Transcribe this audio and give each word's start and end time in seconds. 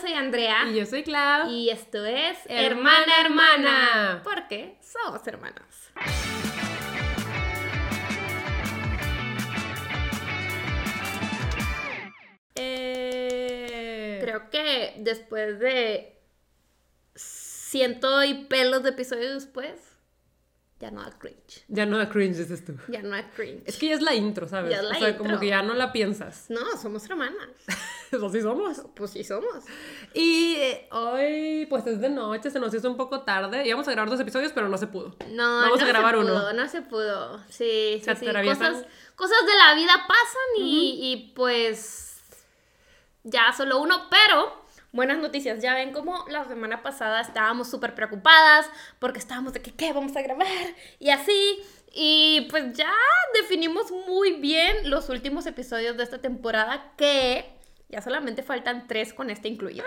soy 0.00 0.12
Andrea. 0.14 0.66
Y 0.68 0.76
yo 0.76 0.86
soy 0.86 1.02
Clau. 1.02 1.50
Y 1.50 1.70
esto 1.70 2.04
es 2.04 2.38
Hermana, 2.46 3.20
Hermana. 3.20 4.20
Porque 4.24 4.76
somos 4.80 5.26
hermanas. 5.26 5.90
Eh, 12.54 14.18
Creo 14.22 14.50
que 14.50 14.94
después 14.98 15.58
de 15.58 16.18
ciento 17.14 18.22
y 18.24 18.44
pelos 18.44 18.82
de 18.82 18.90
episodios 18.90 19.34
después, 19.34 19.89
ya 20.80 20.90
no 20.90 21.02
da 21.02 21.10
cringe. 21.10 21.62
Ya 21.68 21.84
no 21.84 21.98
da 21.98 22.08
cringe, 22.08 22.38
dices 22.38 22.64
tú. 22.64 22.72
Ya 22.88 23.02
no 23.02 23.10
da 23.10 23.30
cringe. 23.30 23.62
Es 23.66 23.76
que 23.76 23.88
ya 23.88 23.94
es 23.96 24.00
la 24.00 24.14
intro, 24.14 24.48
¿sabes? 24.48 24.70
Ya 24.70 24.78
es 24.78 24.84
la 24.84 24.96
o 24.96 24.98
sea, 24.98 25.16
como 25.18 25.28
intro. 25.30 25.40
que 25.40 25.46
ya 25.48 25.62
no 25.62 25.74
la 25.74 25.92
piensas. 25.92 26.46
No, 26.48 26.60
somos 26.80 27.04
hermanas. 27.04 27.48
Así 28.26 28.40
somos. 28.40 28.80
Pues 28.96 29.10
sí 29.10 29.22
somos. 29.22 29.64
Y 30.14 30.56
hoy, 30.90 31.66
pues 31.68 31.86
es 31.86 32.00
de 32.00 32.08
noche, 32.08 32.50
se 32.50 32.58
nos 32.58 32.72
hizo 32.72 32.88
un 32.88 32.96
poco 32.96 33.20
tarde. 33.22 33.66
Íbamos 33.66 33.86
a 33.88 33.92
grabar 33.92 34.08
dos 34.08 34.20
episodios, 34.20 34.52
pero 34.52 34.70
no 34.70 34.78
se 34.78 34.86
pudo. 34.86 35.14
No, 35.28 35.60
Vamos 35.60 35.80
no 35.80 35.84
a 35.84 35.88
grabar 35.88 36.14
se 36.14 36.20
uno. 36.20 36.32
pudo, 36.32 36.52
no 36.54 36.68
se 36.68 36.82
pudo. 36.82 37.38
Sí, 37.50 38.00
Se 38.02 38.16
sí, 38.16 38.24
sí. 38.26 38.26
cosas 38.26 39.46
de 39.46 39.54
la 39.58 39.74
vida 39.74 39.92
pasan 40.08 40.56
y, 40.56 41.12
y, 41.12 41.32
pues 41.34 42.22
ya 43.22 43.52
solo 43.54 43.80
uno, 43.80 44.08
pero 44.10 44.59
buenas 44.92 45.18
noticias. 45.18 45.62
Ya 45.62 45.74
ven 45.74 45.92
como 45.92 46.24
la 46.28 46.44
semana 46.44 46.82
pasada 46.82 47.20
estábamos 47.20 47.70
súper 47.70 47.94
preocupadas 47.94 48.70
porque 48.98 49.18
estábamos 49.18 49.52
de 49.52 49.62
que 49.62 49.72
qué 49.72 49.92
vamos 49.92 50.16
a 50.16 50.22
grabar 50.22 50.46
y 50.98 51.10
así. 51.10 51.62
Y 51.92 52.46
pues 52.50 52.72
ya 52.76 52.92
definimos 53.34 53.90
muy 54.06 54.34
bien 54.34 54.88
los 54.90 55.08
últimos 55.08 55.46
episodios 55.46 55.96
de 55.96 56.04
esta 56.04 56.18
temporada 56.18 56.92
que 56.96 57.52
ya 57.88 58.00
solamente 58.00 58.42
faltan 58.42 58.86
tres 58.86 59.12
con 59.12 59.30
este 59.30 59.48
incluido. 59.48 59.84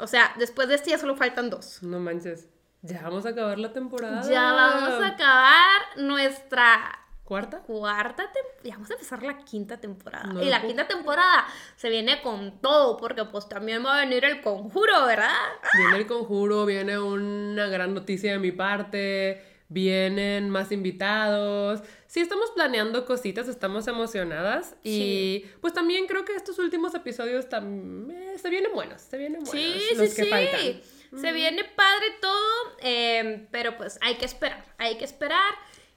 O 0.00 0.06
sea, 0.06 0.34
después 0.38 0.68
de 0.68 0.74
este 0.74 0.90
ya 0.90 0.98
solo 0.98 1.16
faltan 1.16 1.48
dos. 1.48 1.82
No 1.82 1.98
manches. 1.98 2.48
Ya 2.82 3.02
vamos 3.02 3.24
a 3.26 3.30
acabar 3.30 3.58
la 3.58 3.72
temporada. 3.72 4.28
Ya 4.28 4.52
vamos 4.52 5.02
a 5.02 5.06
acabar 5.06 5.80
nuestra 5.96 6.98
¿Cuarta? 7.32 7.60
cuarta 7.60 8.24
temporada. 8.24 8.62
Ya 8.62 8.74
vamos 8.74 8.90
a 8.90 8.92
empezar 8.92 9.22
la 9.22 9.38
quinta 9.38 9.80
temporada. 9.80 10.24
No 10.34 10.42
y 10.42 10.50
la 10.50 10.60
quinta 10.60 10.86
temporada 10.86 11.46
se 11.76 11.88
viene 11.88 12.20
con 12.20 12.60
todo, 12.60 12.98
porque 12.98 13.24
pues 13.24 13.48
también 13.48 13.82
va 13.82 13.96
a 13.96 14.00
venir 14.04 14.22
el 14.26 14.42
conjuro, 14.42 15.06
¿verdad? 15.06 15.32
Viene 15.78 15.96
el 15.96 16.06
conjuro, 16.06 16.66
viene 16.66 16.98
una 16.98 17.68
gran 17.68 17.94
noticia 17.94 18.32
de 18.32 18.38
mi 18.38 18.52
parte, 18.52 19.42
vienen 19.68 20.50
más 20.50 20.72
invitados. 20.72 21.80
Sí, 22.06 22.20
estamos 22.20 22.50
planeando 22.50 23.06
cositas, 23.06 23.48
estamos 23.48 23.86
emocionadas. 23.88 24.76
Y 24.84 25.46
pues 25.62 25.72
también 25.72 26.06
creo 26.06 26.26
que 26.26 26.36
estos 26.36 26.58
últimos 26.58 26.94
episodios 26.94 27.48
también 27.48 28.38
se 28.38 28.50
vienen 28.50 28.72
buenos, 28.74 29.00
se 29.00 29.16
vienen 29.16 29.42
buenos. 29.42 29.50
Sí, 29.50 29.94
los 29.96 30.10
sí, 30.10 30.16
que 30.16 30.24
sí. 30.24 30.30
faltan. 30.30 31.20
Se 31.22 31.32
viene 31.32 31.64
padre 31.64 32.06
todo, 32.20 32.76
eh, 32.80 33.46
pero 33.50 33.76
pues 33.78 33.98
hay 34.02 34.16
que 34.16 34.26
esperar, 34.26 34.64
hay 34.76 34.98
que 34.98 35.04
esperar. 35.04 35.54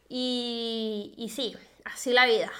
Y, 0.07 1.13
y 1.17 1.29
sí, 1.29 1.55
así 1.83 2.11
la 2.11 2.25
vida. 2.25 2.51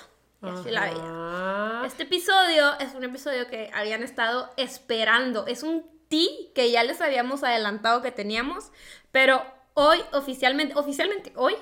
y 0.43 0.47
Así 0.47 0.71
la 0.71 0.89
vida. 0.91 1.83
Este 1.85 2.03
episodio 2.03 2.77
es 2.79 2.93
un 2.93 3.03
episodio 3.03 3.47
que 3.47 3.69
habían 3.73 4.03
estado 4.03 4.51
esperando. 4.57 5.45
Es 5.47 5.63
un 5.63 5.85
ti 6.07 6.51
que 6.53 6.71
ya 6.71 6.83
les 6.83 7.01
habíamos 7.01 7.43
adelantado 7.43 8.01
que 8.01 8.11
teníamos, 8.11 8.71
pero 9.11 9.43
hoy 9.73 9.99
oficialmente, 10.13 10.75
oficialmente 10.75 11.33
hoy 11.35 11.55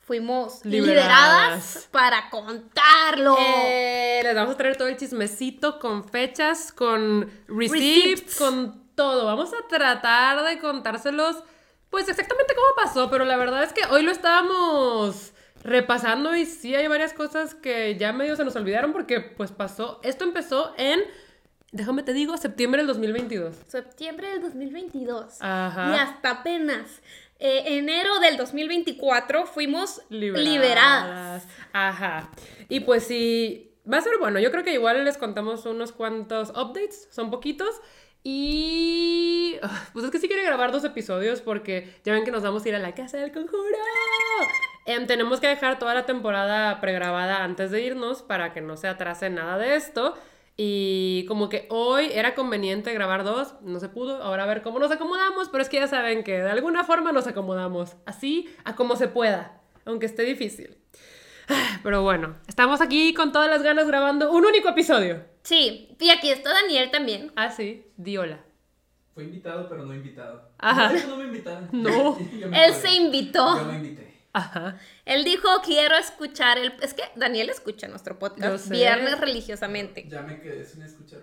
fuimos 0.00 0.64
Liberadas. 0.64 0.96
liberadas 1.04 1.88
para 1.90 2.30
contarlo. 2.30 3.36
Eh, 3.40 4.20
les 4.22 4.34
vamos 4.34 4.54
a 4.54 4.56
traer 4.58 4.76
todo 4.76 4.88
el 4.88 4.96
chismecito 4.96 5.78
con 5.78 6.04
fechas, 6.08 6.72
con 6.72 7.30
receipts, 7.48 7.72
Receipts. 7.72 8.36
con 8.36 8.88
todo. 8.94 9.24
Vamos 9.26 9.50
a 9.54 9.66
tratar 9.68 10.44
de 10.44 10.58
contárselos, 10.58 11.36
pues 11.94 12.08
exactamente 12.08 12.56
cómo 12.56 12.66
pasó, 12.74 13.08
pero 13.08 13.24
la 13.24 13.36
verdad 13.36 13.62
es 13.62 13.72
que 13.72 13.82
hoy 13.88 14.02
lo 14.02 14.10
estábamos 14.10 15.32
repasando 15.62 16.34
y 16.34 16.44
sí 16.44 16.74
hay 16.74 16.88
varias 16.88 17.12
cosas 17.12 17.54
que 17.54 17.96
ya 17.96 18.12
medio 18.12 18.34
se 18.34 18.44
nos 18.44 18.56
olvidaron 18.56 18.92
porque 18.92 19.20
pues 19.20 19.52
pasó, 19.52 20.00
esto 20.02 20.24
empezó 20.24 20.74
en, 20.76 21.02
déjame 21.70 22.02
te 22.02 22.12
digo, 22.12 22.36
septiembre 22.36 22.80
del 22.80 22.88
2022. 22.88 23.54
Septiembre 23.68 24.28
del 24.28 24.42
2022. 24.42 25.36
Ajá. 25.38 25.94
Y 25.94 25.98
hasta 26.00 26.30
apenas 26.30 27.00
eh, 27.38 27.62
enero 27.78 28.18
del 28.18 28.38
2024 28.38 29.46
fuimos 29.46 30.02
liberadas. 30.08 30.48
liberadas. 30.48 31.46
Ajá. 31.72 32.28
Y 32.68 32.80
pues 32.80 33.04
sí, 33.04 33.72
va 33.90 33.98
a 33.98 34.00
ser 34.00 34.18
bueno. 34.18 34.40
Yo 34.40 34.50
creo 34.50 34.64
que 34.64 34.74
igual 34.74 35.04
les 35.04 35.16
contamos 35.16 35.64
unos 35.64 35.92
cuantos 35.92 36.50
updates, 36.50 37.06
son 37.12 37.30
poquitos. 37.30 37.80
Y 38.26 39.58
ah, 39.62 39.86
pues 39.92 40.06
es 40.06 40.10
que 40.10 40.18
sí 40.18 40.28
quiero 40.28 40.42
grabar 40.42 40.72
dos 40.72 40.82
episodios 40.82 41.42
porque 41.42 41.94
ya 42.04 42.14
ven 42.14 42.24
que 42.24 42.30
nos 42.30 42.42
vamos 42.42 42.64
a 42.64 42.68
ir 42.70 42.74
a 42.74 42.78
la 42.78 42.94
casa 42.94 43.18
del 43.18 43.30
conjuro. 43.32 43.76
Em, 44.86 45.06
tenemos 45.06 45.40
que 45.40 45.46
dejar 45.46 45.78
toda 45.78 45.94
la 45.94 46.06
temporada 46.06 46.80
pregrabada 46.80 47.44
antes 47.44 47.70
de 47.70 47.82
irnos 47.82 48.22
para 48.22 48.52
que 48.54 48.62
no 48.62 48.76
se 48.78 48.88
atrase 48.88 49.28
nada 49.28 49.58
de 49.58 49.76
esto. 49.76 50.14
Y 50.56 51.26
como 51.26 51.48
que 51.48 51.66
hoy 51.68 52.10
era 52.12 52.34
conveniente 52.34 52.94
grabar 52.94 53.24
dos, 53.24 53.56
no 53.60 53.78
se 53.78 53.90
pudo. 53.90 54.22
Ahora 54.22 54.44
a 54.44 54.46
ver 54.46 54.62
cómo 54.62 54.78
nos 54.78 54.90
acomodamos, 54.90 55.50
pero 55.50 55.62
es 55.62 55.68
que 55.68 55.76
ya 55.78 55.86
saben 55.86 56.24
que 56.24 56.40
de 56.40 56.50
alguna 56.50 56.84
forma 56.84 57.12
nos 57.12 57.26
acomodamos. 57.26 57.96
Así 58.06 58.48
a 58.64 58.74
como 58.74 58.96
se 58.96 59.08
pueda, 59.08 59.60
aunque 59.84 60.06
esté 60.06 60.22
difícil. 60.22 60.78
Ah, 61.48 61.80
Pero 61.82 62.02
bueno, 62.02 62.36
estamos 62.46 62.80
aquí 62.80 63.12
con 63.12 63.32
todas 63.32 63.50
las 63.50 63.62
ganas 63.62 63.86
grabando 63.86 64.32
un 64.32 64.46
único 64.46 64.68
episodio. 64.70 65.33
Sí, 65.44 65.94
y 66.00 66.10
aquí 66.10 66.30
está 66.30 66.52
Daniel 66.52 66.90
también. 66.90 67.30
Ah, 67.36 67.50
sí, 67.50 67.86
di 67.96 68.16
hola. 68.16 68.40
Fue 69.12 69.24
invitado, 69.24 69.68
pero 69.68 69.84
no 69.84 69.94
invitado. 69.94 70.50
Ajá. 70.58 70.92
No, 70.92 71.06
no 71.08 71.16
me 71.18 71.24
invitaron. 71.24 71.68
No. 71.70 72.18
Él 72.52 72.74
se 72.74 72.90
invitó. 72.94 73.56
Yo 73.58 73.64
me 73.66 73.76
invité. 73.76 74.14
Ajá. 74.32 74.78
Él 75.04 75.22
dijo, 75.22 75.48
quiero 75.62 75.96
escuchar 75.96 76.58
el... 76.58 76.74
Es 76.82 76.94
que 76.94 77.04
Daniel 77.14 77.50
escucha 77.50 77.86
nuestro 77.86 78.18
podcast 78.18 78.68
viernes 78.68 79.20
religiosamente. 79.20 80.06
Ya 80.08 80.22
me 80.22 80.40
quedé 80.40 80.64
sin 80.64 80.82
escuchar. 80.82 81.20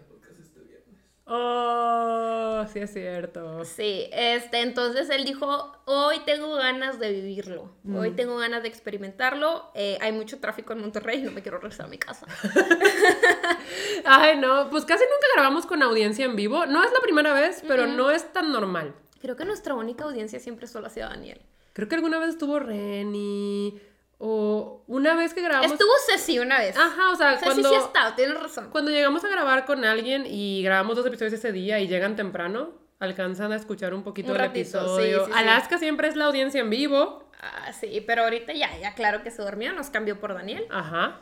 Oh, 1.34 2.66
sí 2.74 2.80
es 2.80 2.92
cierto. 2.92 3.64
Sí, 3.64 4.10
este, 4.12 4.60
entonces 4.60 5.10
él 5.10 5.24
dijo, 5.24 5.72
hoy 5.86 6.20
tengo 6.26 6.56
ganas 6.56 7.00
de 7.00 7.10
vivirlo, 7.10 7.72
hoy 7.96 8.12
tengo 8.12 8.36
ganas 8.36 8.64
de 8.64 8.68
experimentarlo, 8.68 9.72
eh, 9.74 9.98
hay 10.02 10.12
mucho 10.12 10.42
tráfico 10.42 10.74
en 10.74 10.80
Monterrey 10.80 11.20
y 11.20 11.24
no 11.24 11.32
me 11.32 11.42
quiero 11.42 11.60
regresar 11.60 11.86
a 11.86 11.90
mi 11.90 11.98
casa. 11.98 12.26
Ay, 14.06 14.40
no, 14.40 14.70
pues 14.70 14.84
casi 14.84 15.06
nunca 15.06 15.28
grabamos 15.36 15.66
con 15.66 15.82
audiencia 15.82 16.26
en 16.26 16.36
vivo. 16.36 16.66
No 16.66 16.84
es 16.84 16.92
la 16.92 17.00
primera 17.00 17.34
vez, 17.34 17.64
pero 17.66 17.88
no 17.88 18.12
es 18.12 18.34
tan 18.34 18.52
normal. 18.52 18.94
Creo 19.22 19.38
que 19.38 19.46
nuestra 19.46 19.74
única 19.74 20.04
audiencia 20.04 20.38
siempre 20.42 20.68
solo 20.68 20.88
ha 20.88 20.90
sido 20.90 21.08
Daniel. 21.08 21.40
Creo 21.72 21.88
que 21.88 21.96
alguna 21.96 22.20
vez 22.20 22.32
estuvo 22.32 22.60
Reni. 22.60 23.80
O 24.24 24.84
una 24.86 25.16
vez 25.16 25.34
que 25.34 25.42
grabamos. 25.42 25.72
Estuvo 25.72 25.90
Ceci 26.08 26.38
una 26.38 26.60
vez. 26.60 26.78
Ajá, 26.78 27.10
o 27.12 27.16
sea, 27.16 27.34
Ceci 27.40 27.46
cuando, 27.46 27.70
sí 27.70 27.76
ha 27.76 27.80
estado, 27.80 28.14
tienes 28.14 28.40
razón. 28.40 28.70
cuando 28.72 28.92
llegamos 28.92 29.24
a 29.26 29.30
grabar 29.30 29.66
con 29.66 29.84
alguien 29.84 30.26
y 30.28 30.62
grabamos 30.64 30.96
dos 30.96 31.06
episodios 31.08 31.34
ese 31.34 31.52
día 31.52 31.80
y 31.80 31.88
llegan 31.88 32.16
temprano, 32.16 32.74
alcanzan 33.00 33.52
a 33.52 33.56
escuchar 33.56 33.96
un 33.96 34.04
poquito 34.04 34.30
Un 34.30 34.36
el 34.36 34.42
ratito, 34.44 34.60
episodio. 34.80 35.20
sí, 35.20 35.26
sí, 35.26 35.32
sí. 35.32 35.40
Alaska 35.40 35.80
siempre 35.80 36.08
es 36.08 36.16
la 36.16 36.26
audiencia 36.26 36.62
en 36.62 36.70
vivo. 36.70 37.32
Ah, 37.42 37.74
sí, 37.74 38.04
pero 38.06 38.24
ahorita 38.26 38.54
ya, 38.54 38.78
ya 38.78 38.94
claro 38.94 39.24
que 39.24 39.32
se 39.32 39.42
durmió, 39.42 39.74
nos 39.74 39.90
cambió 39.90 40.20
por 40.20 40.36
Daniel. 40.36 40.68
Ajá. 40.70 41.22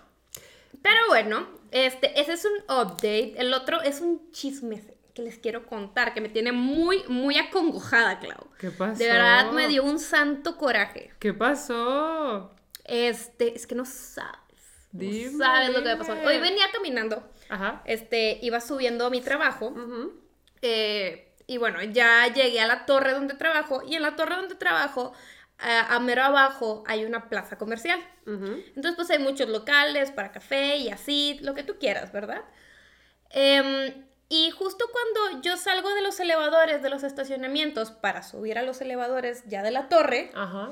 Pero 0.82 1.00
bueno, 1.08 1.48
este, 1.72 2.20
ese 2.20 2.34
es 2.34 2.44
un 2.46 2.64
update. 2.64 3.36
El 3.38 3.54
otro 3.54 3.82
es 3.82 4.02
un 4.02 4.30
chisme 4.32 4.84
que 5.14 5.22
les 5.22 5.38
quiero 5.38 5.66
contar, 5.66 6.14
que 6.14 6.20
me 6.20 6.28
tiene 6.28 6.52
muy, 6.52 7.04
muy 7.08 7.38
acongojada, 7.38 8.20
Clau. 8.20 8.50
¿Qué 8.60 8.72
pasó? 8.72 8.98
De 9.00 9.08
verdad 9.08 9.52
me 9.52 9.70
dio 9.70 9.84
un 9.86 10.00
santo 10.00 10.58
coraje. 10.58 11.12
¿Qué 11.20 11.34
pasó? 11.34 12.54
Este, 12.90 13.56
es 13.56 13.68
que 13.68 13.76
no 13.76 13.86
sabes. 13.86 14.40
Dime, 14.92 15.32
no 15.32 15.38
sabes 15.38 15.70
lo 15.70 15.84
que 15.84 15.90
me 15.90 15.98
pasó. 15.98 16.14
Hoy 16.14 16.40
venía 16.40 16.66
caminando. 16.74 17.24
Ajá. 17.48 17.84
Este, 17.86 18.40
iba 18.42 18.60
subiendo 18.60 19.06
a 19.06 19.10
mi 19.10 19.22
trabajo. 19.22 19.74
Eh, 20.62 21.36
y 21.46 21.58
bueno, 21.58 21.82
ya 21.84 22.28
llegué 22.34 22.60
a 22.60 22.68
la 22.68 22.86
torre 22.86 23.14
donde 23.14 23.36
trabajo. 23.36 23.84
Y 23.88 23.96
en 23.96 24.02
la 24.02 24.16
torre 24.16 24.36
donde 24.36 24.56
trabajo, 24.56 25.14
a, 25.60 25.96
a 25.96 26.00
mero 26.00 26.24
abajo, 26.24 26.84
hay 26.88 27.06
una 27.06 27.30
plaza 27.30 27.58
comercial. 27.58 28.00
Ujú. 28.26 28.64
Entonces, 28.76 28.96
pues 28.96 29.10
hay 29.12 29.20
muchos 29.20 29.50
locales 29.50 30.12
para 30.12 30.32
café 30.32 30.78
y 30.78 30.90
así, 30.90 31.38
lo 31.42 31.54
que 31.54 31.64
tú 31.64 31.78
quieras, 31.78 32.12
¿verdad? 32.12 32.42
Em, 33.30 34.06
y 34.30 34.52
justo 34.52 34.86
cuando 34.92 35.42
yo 35.42 35.58
salgo 35.58 35.94
de 35.94 36.02
los 36.02 36.20
elevadores, 36.20 36.82
de 36.82 36.90
los 36.90 37.04
estacionamientos, 37.04 37.92
para 37.92 38.24
subir 38.24 38.58
a 38.58 38.64
los 38.64 38.82
elevadores 38.82 39.44
ya 39.48 39.62
de 39.64 39.72
la 39.72 39.90
torre, 39.90 40.32
Ajá. 40.34 40.72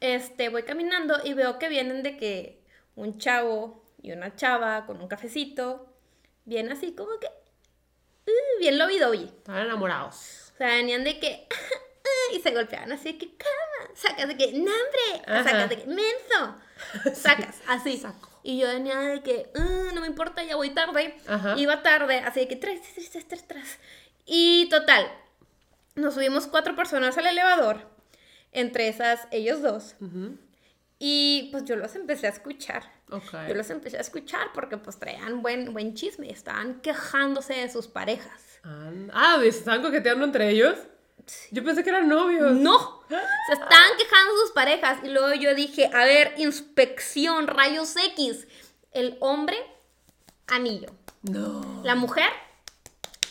Este, 0.00 0.48
voy 0.48 0.62
caminando 0.64 1.20
y 1.24 1.34
veo 1.34 1.58
que 1.58 1.68
vienen 1.68 2.02
de 2.02 2.16
que 2.16 2.62
un 2.96 3.18
chavo 3.18 3.84
y 4.02 4.12
una 4.12 4.34
chava 4.36 4.86
con 4.86 5.00
un 5.00 5.08
cafecito, 5.08 5.92
bien 6.44 6.70
así 6.70 6.92
como 6.92 7.18
que, 7.18 7.26
uh, 7.26 8.60
bien 8.60 8.78
lobidobi. 8.78 9.24
Estaban 9.24 9.62
enamorados. 9.66 10.52
O 10.54 10.56
sea, 10.58 10.68
venían 10.68 11.04
de 11.04 11.18
que, 11.18 11.46
y 12.34 12.40
se 12.40 12.50
golpeaban 12.52 12.92
así 12.92 13.18
que, 13.18 13.36
cama, 13.36 13.94
sacas 13.94 14.28
de 14.28 14.36
que, 14.36 14.52
nombre, 14.52 15.24
sacas 15.26 15.68
de 15.68 15.76
que, 15.78 15.86
menso. 15.86 16.56
Sacas, 17.14 17.60
así. 17.66 17.96
Saco. 17.98 18.28
Y 18.44 18.60
yo 18.60 18.68
venía 18.68 18.96
de 19.00 19.20
que, 19.20 19.50
"Ah, 19.56 19.90
no 19.92 20.00
me 20.00 20.06
importa, 20.06 20.44
ya 20.44 20.54
voy 20.54 20.70
tarde. 20.70 21.16
Ajá. 21.26 21.56
Iba 21.58 21.82
tarde, 21.82 22.20
así 22.20 22.38
de 22.40 22.48
que 22.48 22.54
tres, 22.54 22.80
tres, 22.94 23.10
tres, 23.10 23.26
tres, 23.26 23.48
tres. 23.48 23.78
Y 24.24 24.68
total, 24.70 25.10
nos 25.96 26.14
subimos 26.14 26.46
cuatro 26.46 26.76
personas 26.76 27.18
al 27.18 27.26
elevador, 27.26 27.88
entre 28.52 28.88
esas 28.88 29.28
ellos 29.30 29.62
dos. 29.62 29.94
Y 30.98 31.48
pues 31.52 31.64
yo 31.64 31.76
los 31.76 31.94
empecé 31.94 32.26
a 32.26 32.30
escuchar. 32.30 32.82
Yo 33.48 33.54
los 33.54 33.70
empecé 33.70 33.96
a 33.96 34.00
escuchar 34.00 34.48
porque 34.52 34.76
pues 34.76 34.98
traían 34.98 35.42
buen, 35.42 35.72
buen 35.72 35.94
chisme, 35.94 36.30
estaban 36.30 36.80
quejándose 36.80 37.54
de 37.54 37.70
sus 37.70 37.86
parejas. 37.86 38.60
Ah, 39.12 39.38
¿se 39.40 39.48
estaban 39.48 39.82
coqueteando 39.82 40.24
entre 40.24 40.50
ellos? 40.50 40.76
Yo 41.50 41.62
pensé 41.64 41.84
que 41.84 41.90
eran 41.90 42.08
novios. 42.08 42.56
No, 42.56 43.02
se 43.08 43.52
estaban 43.52 43.90
quejando 43.98 44.32
de 44.32 44.40
sus 44.40 44.50
parejas 44.52 44.98
y 45.04 45.08
luego 45.08 45.34
yo 45.34 45.54
dije, 45.54 45.90
a 45.92 46.04
ver, 46.04 46.34
inspección, 46.38 47.46
rayos 47.46 47.94
X. 48.14 48.46
El 48.92 49.16
hombre, 49.20 49.56
anillo. 50.46 50.88
No. 51.22 51.82
La 51.84 51.94
mujer, 51.94 52.30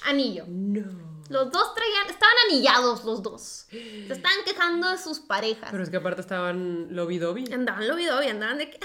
anillo. 0.06 0.46
No. 0.48 1.07
Los 1.30 1.52
dos 1.52 1.74
traían, 1.76 2.08
estaban 2.10 2.36
anillados 2.50 3.04
los 3.04 3.22
dos. 3.22 3.66
Se 3.70 4.14
estaban 4.14 4.38
quejando 4.46 4.90
de 4.90 4.98
sus 4.98 5.20
parejas. 5.20 5.70
Pero 5.72 5.84
es 5.84 5.90
que 5.90 5.98
aparte 5.98 6.22
estaban 6.22 6.90
lobby-dobby. 6.96 7.54
Andaban 7.54 7.88
lo 7.88 7.96
video 7.96 8.22
y 8.24 8.28
andaban 8.28 8.58
de 8.58 8.70
que, 8.72 8.80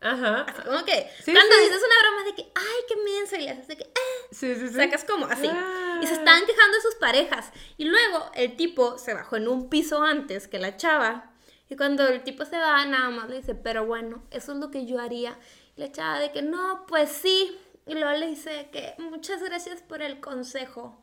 Ajá. 0.00 0.44
como 0.64 0.84
que, 0.84 1.10
Sí, 1.24 1.32
cuando 1.32 1.54
sí. 1.54 1.60
dices 1.62 1.82
una 1.82 2.08
broma 2.08 2.24
de 2.24 2.34
que, 2.34 2.42
ay, 2.54 2.76
qué 2.88 2.96
menso, 2.96 3.36
y 3.36 3.38
le 3.42 3.50
haces 3.50 3.68
de 3.68 3.76
que, 3.78 3.84
"Ah", 3.84 4.26
Sí, 4.32 4.54
sí, 4.54 4.68
sí. 4.68 4.74
sacas 4.74 5.04
como 5.04 5.26
así. 5.26 5.46
Ah. 5.50 5.98
Y 6.02 6.06
se 6.06 6.14
estaban 6.14 6.44
quejando 6.44 6.76
de 6.76 6.82
sus 6.82 6.94
parejas. 6.96 7.52
Y 7.78 7.84
luego 7.84 8.30
el 8.34 8.56
tipo 8.56 8.98
se 8.98 9.14
bajó 9.14 9.36
en 9.36 9.48
un 9.48 9.70
piso 9.70 10.02
antes 10.02 10.46
que 10.48 10.58
la 10.58 10.76
chava. 10.76 11.30
Y 11.70 11.76
cuando 11.76 12.06
el 12.06 12.22
tipo 12.22 12.44
se 12.44 12.58
va, 12.58 12.84
nada 12.84 13.08
más 13.10 13.30
le 13.30 13.36
dice, 13.36 13.54
pero 13.54 13.86
bueno, 13.86 14.24
eso 14.30 14.52
es 14.52 14.58
lo 14.58 14.70
que 14.70 14.84
yo 14.84 15.00
haría. 15.00 15.38
Y 15.76 15.80
la 15.80 15.90
chava 15.92 16.18
de 16.18 16.32
que, 16.32 16.42
no, 16.42 16.84
pues 16.86 17.10
sí. 17.10 17.58
Y 17.86 17.94
luego 17.94 18.18
le 18.18 18.26
dice 18.28 18.68
que, 18.72 18.94
muchas 18.98 19.42
gracias 19.42 19.80
por 19.82 20.02
el 20.02 20.20
consejo 20.20 21.02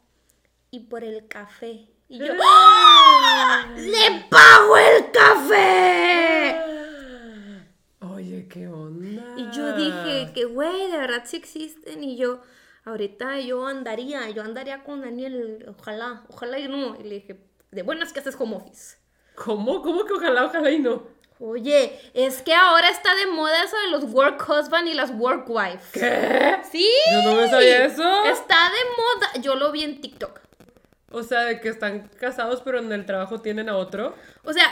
y 0.71 0.79
por 0.79 1.03
el 1.03 1.27
café. 1.27 1.87
Y 2.07 2.17
yo, 2.19 2.33
¡Ah! 2.41 3.67
¡Le 3.75 4.25
pago 4.29 4.77
el 4.77 5.11
café! 5.11 6.61
Oye, 7.99 8.47
¿qué 8.47 8.67
onda? 8.67 9.33
Y 9.37 9.51
yo 9.51 9.75
dije 9.75 10.31
que, 10.33 10.45
güey, 10.45 10.89
de 10.89 10.97
verdad 10.97 11.23
sí 11.25 11.37
existen. 11.37 12.03
Y 12.03 12.17
yo, 12.17 12.41
ahorita 12.85 13.39
yo 13.41 13.67
andaría, 13.67 14.29
yo 14.29 14.41
andaría 14.43 14.83
con 14.83 15.01
Daniel, 15.01 15.65
ojalá, 15.77 16.23
ojalá 16.29 16.57
y 16.57 16.67
no. 16.67 16.95
Y 16.99 17.03
le 17.03 17.15
dije, 17.15 17.45
de 17.69 17.83
buenas 17.83 18.13
que 18.13 18.21
haces 18.21 18.35
home 18.39 18.55
office. 18.55 18.97
¿Cómo? 19.35 19.81
¿Cómo 19.81 20.05
que 20.05 20.13
ojalá, 20.13 20.45
ojalá 20.45 20.71
y 20.71 20.79
no? 20.79 21.03
Oye, 21.39 21.99
es 22.13 22.41
que 22.43 22.53
ahora 22.53 22.89
está 22.89 23.13
de 23.15 23.25
moda 23.25 23.63
eso 23.63 23.75
de 23.77 23.89
los 23.89 24.03
work 24.13 24.47
husband 24.47 24.87
y 24.87 24.93
las 24.93 25.11
work 25.11 25.49
wife. 25.49 25.99
¿Qué? 25.99 26.57
Sí. 26.71 26.87
Yo 27.11 27.23
no 27.23 27.41
me 27.41 27.49
sabía 27.49 27.85
eso. 27.85 28.23
Está 28.25 28.55
de 28.69 28.89
moda. 28.97 29.41
Yo 29.41 29.55
lo 29.55 29.71
vi 29.71 29.83
en 29.83 29.99
TikTok. 30.01 30.39
O 31.11 31.23
sea, 31.23 31.41
de 31.41 31.59
que 31.59 31.69
están 31.69 32.09
casados 32.19 32.61
pero 32.63 32.79
en 32.79 32.91
el 32.91 33.05
trabajo 33.05 33.39
tienen 33.39 33.69
a 33.69 33.77
otro. 33.77 34.15
O 34.43 34.53
sea, 34.53 34.65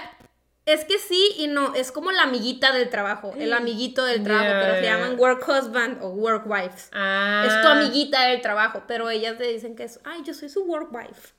es 0.66 0.86
que 0.86 1.00
sí 1.00 1.34
y 1.38 1.48
no. 1.48 1.74
Es 1.76 1.92
como 1.92 2.12
la 2.12 2.24
amiguita 2.24 2.72
del 2.72 2.90
trabajo, 2.90 3.34
el 3.38 3.54
amiguito 3.54 4.06
del 4.06 4.24
trabajo, 4.24 4.50
pero 4.62 4.76
se 4.76 4.84
ya. 4.84 4.98
llaman 4.98 5.20
work 5.20 5.48
husband 5.48 5.98
o 6.02 6.10
work 6.10 6.46
wives. 6.46 6.90
Ah. 6.94 7.44
Es 7.48 7.62
tu 7.62 7.68
amiguita 7.68 8.28
del 8.28 8.42
trabajo, 8.42 8.84
pero 8.88 9.10
ellas 9.10 9.38
te 9.38 9.46
dicen 9.46 9.76
que 9.76 9.84
es, 9.84 10.00
ay, 10.04 10.22
yo 10.24 10.34
soy 10.34 10.50
su 10.50 10.64
work 10.64 10.94
wife. 10.94 11.34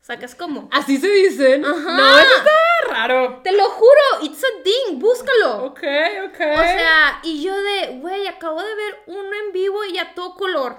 ¿Sacas 0.00 0.34
cómo? 0.34 0.70
¿Así 0.72 0.96
se 0.96 1.08
dicen? 1.08 1.64
Ajá. 1.64 1.96
No, 1.96 2.18
eso 2.18 2.36
está 2.38 2.50
raro. 2.88 3.40
Te 3.42 3.52
lo 3.52 3.64
juro, 3.64 4.22
it's 4.22 4.42
a 4.42 4.62
thing, 4.62 4.98
búscalo. 4.98 5.64
Ok, 5.64 5.82
ok. 6.28 6.40
O 6.40 6.62
sea, 6.62 7.20
y 7.24 7.42
yo 7.42 7.54
de, 7.54 7.98
güey, 7.98 8.26
acabo 8.26 8.62
de 8.62 8.74
ver 8.74 8.98
uno 9.06 9.28
en 9.46 9.52
vivo 9.52 9.84
y 9.84 9.98
a 9.98 10.14
todo 10.14 10.34
color. 10.34 10.76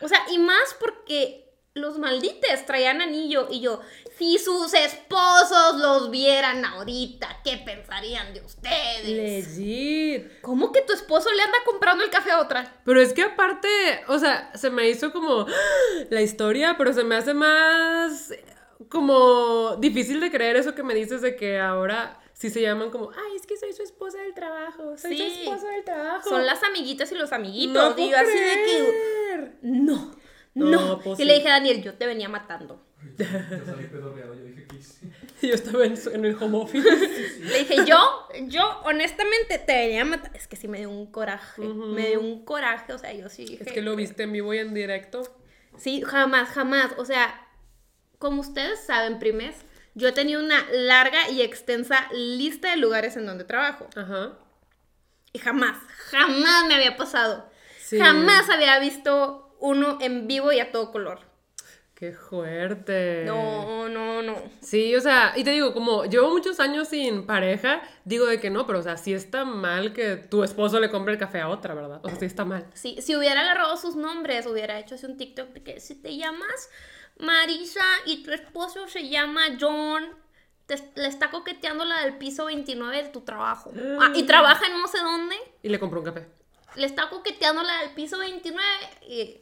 O 0.00 0.08
sea, 0.08 0.20
y 0.30 0.38
más 0.38 0.76
porque 0.78 1.45
los 1.76 1.98
maldites 1.98 2.64
traían 2.66 3.00
anillo 3.02 3.48
y 3.50 3.60
yo, 3.60 3.80
si 4.18 4.38
sus 4.38 4.72
esposos 4.72 5.76
los 5.76 6.10
vieran 6.10 6.64
ahorita, 6.64 7.40
¿qué 7.44 7.58
pensarían 7.64 8.32
de 8.32 8.40
ustedes? 8.40 9.06
Legit. 9.06 10.40
¿Cómo 10.40 10.72
que 10.72 10.80
tu 10.80 10.94
esposo 10.94 11.30
le 11.32 11.42
anda 11.42 11.58
comprando 11.66 12.02
el 12.02 12.10
café 12.10 12.30
a 12.30 12.40
otra? 12.40 12.80
Pero 12.84 13.00
es 13.00 13.12
que 13.12 13.22
aparte, 13.22 13.68
o 14.08 14.18
sea, 14.18 14.50
se 14.54 14.70
me 14.70 14.88
hizo 14.88 15.12
como 15.12 15.46
la 16.10 16.22
historia, 16.22 16.76
pero 16.78 16.92
se 16.94 17.04
me 17.04 17.14
hace 17.16 17.34
más 17.34 18.32
como 18.88 19.76
difícil 19.76 20.20
de 20.20 20.30
creer 20.30 20.56
eso 20.56 20.74
que 20.74 20.82
me 20.82 20.94
dices 20.94 21.20
de 21.20 21.36
que 21.36 21.58
ahora 21.58 22.18
sí 22.32 22.50
se 22.50 22.60
llaman 22.62 22.90
como, 22.90 23.10
ay, 23.10 23.36
es 23.36 23.46
que 23.46 23.56
soy 23.56 23.72
su 23.72 23.82
esposa 23.82 24.18
del 24.18 24.34
trabajo, 24.34 24.96
soy 24.96 25.16
Sí. 25.16 25.18
su 25.18 25.40
esposo 25.50 25.66
del 25.68 25.84
trabajo. 25.84 26.28
Son 26.28 26.44
las 26.46 26.62
amiguitas 26.62 27.10
y 27.12 27.14
los 27.16 27.32
amiguitos. 27.32 27.96
No 27.96 28.08
yo 28.10 28.16
así 28.16 28.38
de 28.38 28.54
que, 28.64 29.52
no, 29.62 30.10
No, 30.56 30.70
no. 30.70 31.00
pues 31.00 31.20
y 31.20 31.24
le 31.24 31.34
dije 31.34 31.48
a 31.48 31.52
Daniel, 31.52 31.82
yo 31.82 31.94
te 31.94 32.06
venía 32.06 32.30
matando. 32.30 32.82
Yo 33.18 33.26
salí 33.66 33.84
pedorreado, 33.88 34.34
yo 34.34 34.44
dije 34.44 34.66
que 34.66 34.82
sí. 34.82 35.12
Yo 35.46 35.54
estaba 35.54 35.84
en, 35.84 35.94
en 36.14 36.24
el 36.24 36.34
home 36.42 36.56
office. 36.56 36.88
Le 37.40 37.58
dije, 37.58 37.84
yo, 37.86 38.26
yo 38.46 38.80
honestamente 38.84 39.58
te 39.58 39.74
venía 39.74 40.00
a 40.00 40.04
matar. 40.06 40.34
Es 40.34 40.48
que 40.48 40.56
sí 40.56 40.66
me 40.66 40.78
dio 40.78 40.88
un 40.88 41.12
coraje. 41.12 41.60
Me 41.60 42.08
dio 42.08 42.20
un 42.20 42.42
coraje, 42.46 42.94
o 42.94 42.98
sea, 42.98 43.12
yo 43.12 43.28
sí 43.28 43.44
dije. 43.44 43.64
es 43.64 43.72
que 43.72 43.82
lo 43.82 43.94
viste 43.96 44.22
en 44.22 44.32
vivo 44.32 44.54
y 44.54 44.58
en 44.58 44.72
directo. 44.72 45.22
Sí, 45.76 46.00
jamás, 46.00 46.48
jamás. 46.48 46.92
O 46.96 47.04
sea, 47.04 47.46
como 48.18 48.40
ustedes 48.40 48.80
saben, 48.80 49.18
primes, 49.18 49.56
yo 49.94 50.08
he 50.08 50.12
tenido 50.12 50.42
una 50.42 50.66
larga 50.72 51.28
y 51.28 51.42
extensa 51.42 52.08
lista 52.14 52.70
de 52.70 52.78
lugares 52.78 53.18
en 53.18 53.26
donde 53.26 53.44
trabajo. 53.44 53.88
Ajá. 53.94 54.38
Y 55.34 55.38
jamás, 55.38 55.76
jamás 56.10 56.66
me 56.66 56.76
había 56.76 56.96
pasado. 56.96 57.46
Sí. 57.78 57.98
Jamás 57.98 58.48
había 58.48 58.78
visto 58.78 59.45
uno 59.60 59.98
en 60.00 60.26
vivo 60.26 60.52
y 60.52 60.60
a 60.60 60.70
todo 60.72 60.92
color. 60.92 61.20
Qué 61.94 62.12
fuerte. 62.12 63.22
No, 63.24 63.88
no, 63.88 64.20
no. 64.20 64.34
Sí, 64.60 64.94
o 64.94 65.00
sea, 65.00 65.32
y 65.34 65.44
te 65.44 65.50
digo, 65.52 65.72
como 65.72 66.04
llevo 66.04 66.28
muchos 66.30 66.60
años 66.60 66.88
sin 66.88 67.24
pareja, 67.24 67.80
digo 68.04 68.26
de 68.26 68.38
que 68.38 68.50
no, 68.50 68.66
pero 68.66 68.80
o 68.80 68.82
sea, 68.82 68.98
sí 68.98 69.14
está 69.14 69.46
mal 69.46 69.94
que 69.94 70.16
tu 70.16 70.44
esposo 70.44 70.78
le 70.78 70.90
compre 70.90 71.14
el 71.14 71.18
café 71.18 71.40
a 71.40 71.48
otra, 71.48 71.72
¿verdad? 71.72 72.00
O 72.04 72.08
sea, 72.10 72.18
sí 72.18 72.26
está 72.26 72.44
mal. 72.44 72.66
Sí, 72.74 72.98
si 73.00 73.16
hubiera 73.16 73.40
agarrado 73.40 73.78
sus 73.78 73.96
nombres, 73.96 74.44
hubiera 74.46 74.78
hecho 74.78 74.96
así 74.96 75.06
un 75.06 75.16
TikTok 75.16 75.48
de 75.54 75.62
que 75.62 75.80
si 75.80 75.94
te 75.94 76.14
llamas 76.18 76.68
Marisa 77.18 77.84
y 78.04 78.22
tu 78.22 78.30
esposo 78.32 78.86
se 78.88 79.08
llama 79.08 79.40
John, 79.58 80.04
te- 80.66 80.92
le 80.96 81.08
está 81.08 81.30
coqueteando 81.30 81.86
la 81.86 82.02
del 82.02 82.18
piso 82.18 82.44
29 82.44 83.04
de 83.04 83.08
tu 83.08 83.22
trabajo. 83.22 83.72
Ah, 84.00 84.12
y 84.14 84.24
trabaja 84.24 84.66
en 84.66 84.78
no 84.78 84.86
sé 84.86 84.98
dónde, 84.98 85.34
Y 85.62 85.70
le 85.70 85.80
compró 85.80 86.00
un 86.00 86.04
café. 86.06 86.26
le 86.74 86.84
está 86.84 87.08
coqueteando 87.08 87.62
la 87.62 87.80
del 87.80 87.92
piso 87.94 88.18
29 88.18 88.62
y 89.08 89.40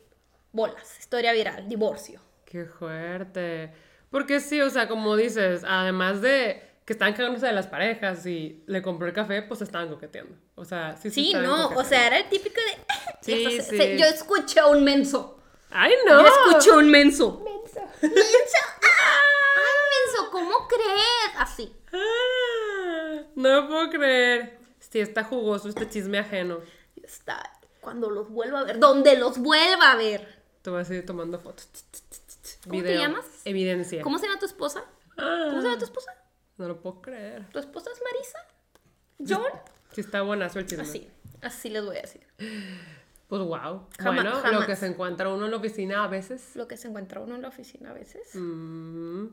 bolas, 0.55 0.99
historia 0.99 1.33
viral, 1.33 1.69
divorcio. 1.69 2.21
Qué 2.47 2.65
fuerte. 2.65 3.73
Porque 4.11 4.41
sí, 4.41 4.61
o 4.63 4.71
sea, 4.71 4.89
como 4.89 5.17
dices, 5.17 5.63
además 5.69 6.23
de 6.23 6.63
que 6.85 6.93
están 6.93 7.15
cagándose 7.15 7.47
de 7.47 7.53
las 7.53 7.67
parejas 7.67 8.25
y 8.27 8.63
le 8.67 8.81
compró 8.83 9.07
el 9.07 9.13
café, 9.13 9.43
pues 9.43 9.61
estaban 9.63 9.89
coqueteando. 9.89 10.37
O 10.55 10.65
sea, 10.65 10.97
sí, 10.97 11.09
se 11.09 11.15
Sí, 11.15 11.27
estaban 11.33 11.47
no, 11.49 11.69
o 11.69 11.85
sea, 11.85 12.07
era 12.07 12.19
el 12.19 12.29
típico 12.29 12.57
de... 12.61 12.85
Sí, 13.23 13.45
se- 13.61 13.63
sí. 13.63 13.77
se- 13.77 13.99
yo 13.99 14.05
escuché 14.07 14.61
a 14.61 14.67
un 14.67 14.85
menso. 14.85 15.41
¡Ay, 15.71 15.93
no! 16.07 16.21
Yo 16.23 16.27
escuché 16.29 16.71
a 16.71 16.77
un 16.77 16.91
menso. 16.91 17.43
Menso. 17.45 17.81
Menso. 18.03 18.59
Ay, 18.83 19.75
menso, 19.95 20.31
¿cómo 20.31 20.69
crees? 20.69 21.35
Así. 21.39 21.75
Ah, 21.93 23.23
no 23.35 23.67
puedo 23.69 23.91
creer. 23.91 24.59
Sí, 24.79 25.01
está 25.01 25.25
jugoso 25.25 25.69
este 25.69 25.89
chisme 25.89 26.19
ajeno. 26.19 26.59
Está, 27.03 27.51
cuando 27.81 28.11
los 28.11 28.31
vuelva 28.31 28.61
a 28.61 28.65
ver, 28.65 28.79
donde 28.79 29.17
los 29.17 29.39
vuelva 29.39 29.93
a 29.93 29.97
ver. 29.97 30.44
Te 30.65 30.71
voy 30.71 30.81
a 30.81 30.85
seguir 30.87 31.05
tomando 31.05 31.39
fotos. 31.39 31.69
¿Cómo 32.67 32.83
te 32.83 32.89
Video. 32.89 33.03
llamas? 33.03 33.27
Evidencia. 33.45 34.01
¿Cómo 34.03 34.19
se 34.19 34.27
llama 34.27 34.39
tu 34.39 34.47
esposa? 34.47 34.83
Ah, 35.19 35.49
¿Cómo 35.51 35.61
se 35.61 35.67
llama 35.69 35.79
tu 35.79 35.85
esposa? 35.85 36.11
No 36.57 36.69
lo 36.69 36.81
puedo 36.81 37.03
creer. 37.03 37.45
¿Tu 37.51 37.59
esposa 37.59 37.91
es 37.93 38.01
Marisa? 38.03 38.39
¿John? 39.43 39.61
Sí, 39.93 40.01
está 40.01 40.23
buenazo 40.23 40.59
el 40.61 40.67
chisme. 40.67 40.83
Así, 40.85 41.11
así 41.43 41.69
les 41.69 41.85
voy 41.85 41.99
a 41.99 42.01
decir. 42.01 42.23
Pues 43.29 43.43
wow. 43.43 43.89
Jama- 43.99 44.15
bueno, 44.23 44.31
lo 44.31 44.41
jamás. 44.41 44.67
que 44.67 44.75
se 44.77 44.87
encuentra 44.87 45.29
uno 45.29 45.45
en 45.45 45.51
la 45.51 45.59
oficina 45.59 46.03
a 46.05 46.09
veces. 46.09 46.57
Lo 46.57 46.67
que 46.67 46.79
se 46.79 46.89
encuentra 46.89 47.21
uno 47.21 47.35
en 47.35 47.43
la 47.43 47.49
oficina 47.49 47.91
a 47.91 47.93
veces. 47.93 48.35
Mm. 48.35 49.27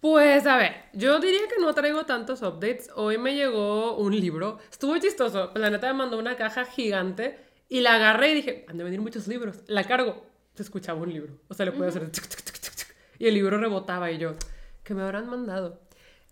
Pues 0.00 0.46
a 0.46 0.56
ver, 0.56 0.74
yo 0.94 1.20
diría 1.20 1.46
que 1.46 1.60
no 1.60 1.72
traigo 1.74 2.06
tantos 2.06 2.42
updates. 2.42 2.90
Hoy 2.96 3.18
me 3.18 3.36
llegó 3.36 3.96
un 3.98 4.18
libro. 4.18 4.58
Estuvo 4.68 4.98
chistoso. 4.98 5.52
La 5.54 5.70
neta 5.70 5.86
me 5.92 5.92
mandó 5.98 6.18
una 6.18 6.36
caja 6.36 6.64
gigante 6.64 7.38
y 7.68 7.82
la 7.82 7.94
agarré 7.94 8.30
y 8.32 8.34
dije, 8.34 8.64
han 8.68 8.78
de 8.78 8.82
venir 8.84 9.00
muchos 9.00 9.28
libros. 9.28 9.58
La 9.68 9.84
cargo. 9.84 10.26
Se 10.60 10.64
escuchaba 10.64 11.00
un 11.00 11.10
libro. 11.10 11.32
O 11.48 11.54
sea, 11.54 11.64
le 11.64 11.72
puedo 11.72 11.88
hacer. 11.88 12.02
tuc, 12.12 12.22
tuc, 12.28 12.42
tuc, 12.42 12.60
tuc, 12.60 12.74
tuc. 12.74 12.86
Y 13.18 13.28
el 13.28 13.32
libro 13.34 13.56
rebotaba 13.56 14.10
y 14.10 14.18
yo, 14.18 14.34
¿qué 14.84 14.92
me 14.92 15.02
habrán 15.02 15.26
mandado? 15.26 15.80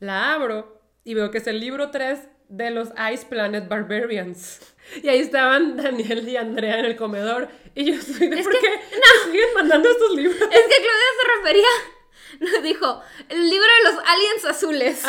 La 0.00 0.35
abro 0.35 0.82
y 1.02 1.14
veo 1.14 1.30
que 1.30 1.38
es 1.38 1.47
el 1.47 1.58
libro 1.61 1.90
3 1.90 2.18
de 2.50 2.70
los 2.70 2.90
Ice 3.11 3.25
Planet 3.25 3.68
Barbarians. 3.68 4.61
Y 5.02 5.08
ahí 5.08 5.20
estaban 5.20 5.78
Daniel 5.78 6.28
y 6.28 6.37
Andrea 6.37 6.78
en 6.78 6.85
el 6.85 6.97
comedor. 6.97 7.49
Y 7.75 7.87
yo 7.87 7.94
estoy 7.94 8.28
de, 8.28 8.38
Es 8.40 8.44
¿por 8.44 8.52
que- 8.52 8.61
qué 8.61 8.68
me 8.68 9.32
siguen 9.32 9.49
mandando 9.54 9.88
estos 9.88 10.14
libros? 10.14 10.37
Es 10.37 10.42
que 10.42 10.49
Claudia 10.50 11.11
se 11.23 11.38
refería, 11.38 11.66
nos 12.52 12.62
dijo, 12.62 13.00
el 13.30 13.49
libro 13.49 13.66
de 13.82 13.90
los 13.90 14.04
aliens 14.06 14.44
azules. 14.44 15.02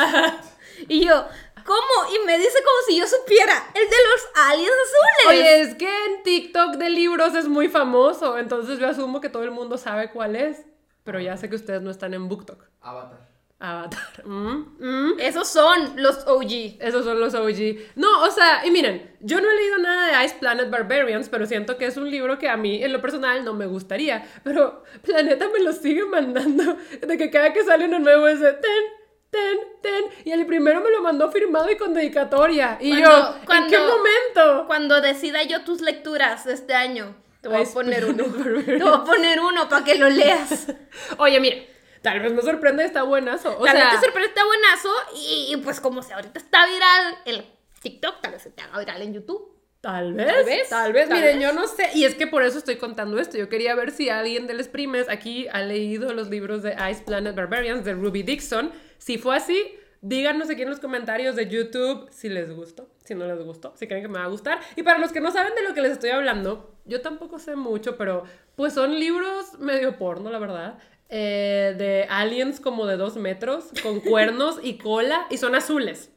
Y 0.87 1.05
yo, 1.05 1.27
¿cómo? 1.69 2.15
Y 2.15 2.25
me 2.25 2.35
dice 2.39 2.57
como 2.63 2.77
si 2.87 2.97
yo 2.97 3.05
supiera, 3.05 3.53
el 3.75 3.87
de 3.87 3.95
los 3.95 4.47
aliens 4.47 4.71
azules. 4.71 5.39
Oye, 5.39 5.61
es 5.61 5.75
que 5.75 6.05
en 6.05 6.23
TikTok 6.23 6.77
de 6.77 6.89
libros 6.89 7.35
es 7.35 7.47
muy 7.47 7.69
famoso, 7.69 8.39
entonces 8.39 8.79
yo 8.79 8.87
asumo 8.87 9.21
que 9.21 9.29
todo 9.29 9.43
el 9.43 9.51
mundo 9.51 9.77
sabe 9.77 10.09
cuál 10.09 10.35
es, 10.35 10.65
pero 11.03 11.19
ya 11.19 11.37
sé 11.37 11.47
que 11.47 11.55
ustedes 11.55 11.83
no 11.83 11.91
están 11.91 12.15
en 12.15 12.27
BookTok. 12.27 12.65
Avatar. 12.81 13.29
Avatar. 13.59 13.99
Mm, 14.25 14.77
mm. 14.79 15.19
Esos 15.19 15.47
son 15.47 15.93
los 15.95 16.27
OG. 16.27 16.77
Esos 16.79 17.05
son 17.05 17.19
los 17.19 17.33
OG. 17.33 17.95
No, 17.95 18.23
o 18.23 18.31
sea, 18.31 18.65
y 18.65 18.71
miren, 18.71 19.15
yo 19.21 19.39
no 19.39 19.49
he 19.49 19.55
leído 19.55 19.77
nada 19.77 20.19
de 20.19 20.25
Ice 20.25 20.35
Planet 20.39 20.69
Barbarians, 20.69 21.29
pero 21.29 21.45
siento 21.45 21.77
que 21.77 21.85
es 21.85 21.97
un 21.97 22.09
libro 22.09 22.37
que 22.37 22.49
a 22.49 22.57
mí, 22.57 22.83
en 22.83 22.93
lo 22.93 23.01
personal, 23.01 23.45
no 23.45 23.53
me 23.53 23.65
gustaría. 23.65 24.25
Pero 24.43 24.83
Planeta 25.03 25.47
me 25.49 25.59
lo 25.59 25.71
sigue 25.73 26.05
mandando. 26.05 26.77
De 27.05 27.17
que 27.17 27.29
cada 27.29 27.53
que 27.53 27.63
sale 27.63 27.85
uno 27.85 27.99
nuevo 27.99 28.27
es 28.27 28.39
de 28.39 28.53
ten, 28.53 28.83
ten, 29.29 29.57
ten. 29.81 30.05
Y 30.25 30.31
el 30.31 30.45
primero 30.45 30.81
me 30.81 30.89
lo 30.91 31.01
mandó 31.01 31.31
firmado 31.31 31.69
y 31.71 31.77
con 31.77 31.93
dedicatoria. 31.93 32.77
Y 32.79 32.89
Cuando- 33.01 33.09
yo, 33.09 33.35
¿en 33.39 33.45
cuando- 33.45 33.69
qué 33.69 33.77
momento? 33.79 34.63
Cuando 34.67 35.01
decida 35.01 35.43
yo 35.43 35.63
tus 35.63 35.81
lecturas 35.81 36.45
de 36.45 36.53
este 36.53 36.73
año, 36.73 37.15
te 37.41 37.47
voy 37.49 37.57
a 37.57 37.61
Ice 37.61 37.73
poner 37.73 38.05
uno. 38.05 38.23
Te 38.25 38.77
voy 38.79 38.93
a 38.93 39.03
poner 39.03 39.39
uno 39.39 39.69
para 39.69 39.85
que 39.85 39.95
lo 39.95 40.09
leas. 40.09 40.67
Oye, 41.17 41.39
mire, 41.39 41.69
tal 42.01 42.19
vez 42.19 42.33
me 42.33 42.41
sorprende, 42.41 42.83
está 42.85 43.03
buenazo. 43.03 43.57
O 43.57 43.65
tal 43.65 43.75
sea, 43.77 43.91
vez 43.91 43.99
te 43.99 44.05
sorprende, 44.05 44.29
está 44.29 44.45
buenazo. 44.45 44.89
Y, 45.15 45.53
y 45.53 45.57
pues 45.57 45.79
como 45.79 46.01
si 46.03 46.11
ahorita 46.13 46.39
está 46.39 46.65
viral 46.65 47.17
el 47.25 47.45
TikTok, 47.81 48.21
tal 48.21 48.33
vez 48.33 48.41
se 48.41 48.49
te 48.51 48.61
haga 48.61 48.79
viral 48.79 49.01
en 49.01 49.13
YouTube. 49.13 49.55
Tal 49.81 50.13
vez, 50.13 50.27
Tal 50.27 50.43
vez, 50.43 50.69
tal 50.69 50.91
vez, 50.91 51.07
tal 51.07 51.17
miren, 51.17 51.39
vez. 51.39 51.47
yo 51.47 51.53
no 51.53 51.65
sé, 51.65 51.89
y 51.93 52.03
es 52.03 52.13
que 52.13 52.27
por 52.27 52.43
eso 52.43 52.57
estoy 52.57 52.75
contando 52.75 53.17
esto, 53.17 53.37
yo 53.37 53.47
quería 53.47 53.75
ver 53.75 53.91
si 53.91 54.09
alguien 54.09 54.45
de 54.45 54.53
los 54.53 54.67
primes 54.67 55.07
aquí 55.07 55.47
ha 55.53 55.61
leído 55.61 56.11
los 56.13 56.27
libros 56.29 56.63
de 56.63 56.75
Ice 56.91 57.01
Planet 57.05 57.33
Barbarians 57.33 57.85
de 57.85 57.93
Ruby 57.93 58.23
Dixon, 58.23 58.73
si 58.99 59.17
fue 59.17 59.35
así, 59.35 59.75
díganos 60.01 60.49
aquí 60.49 60.61
en 60.61 60.69
los 60.69 60.79
comentarios 60.79 61.35
de 61.35 61.47
YouTube 61.49 62.07
si 62.11 62.29
les 62.29 62.51
gustó, 62.51 62.87
si 63.03 63.15
no 63.15 63.25
les 63.25 63.39
gustó, 63.43 63.73
si 63.75 63.87
creen 63.87 64.03
que 64.03 64.07
me 64.07 64.19
va 64.19 64.25
a 64.25 64.29
gustar, 64.29 64.59
y 64.75 64.83
para 64.83 64.99
los 64.99 65.11
que 65.11 65.19
no 65.21 65.31
saben 65.31 65.55
de 65.55 65.63
lo 65.63 65.73
que 65.73 65.81
les 65.81 65.93
estoy 65.93 66.11
hablando, 66.11 66.75
yo 66.85 67.01
tampoco 67.01 67.39
sé 67.39 67.55
mucho, 67.55 67.97
pero 67.97 68.23
pues 68.55 68.73
son 68.73 68.97
libros 68.99 69.57
medio 69.59 69.97
porno, 69.97 70.29
la 70.31 70.37
verdad, 70.39 70.77
eh, 71.09 71.73
de 71.77 72.05
aliens 72.09 72.59
como 72.59 72.85
de 72.85 72.95
dos 72.97 73.15
metros, 73.17 73.65
con 73.81 73.99
cuernos 74.11 74.59
y 74.61 74.77
cola, 74.77 75.25
y 75.31 75.37
son 75.37 75.55
azules. 75.55 76.11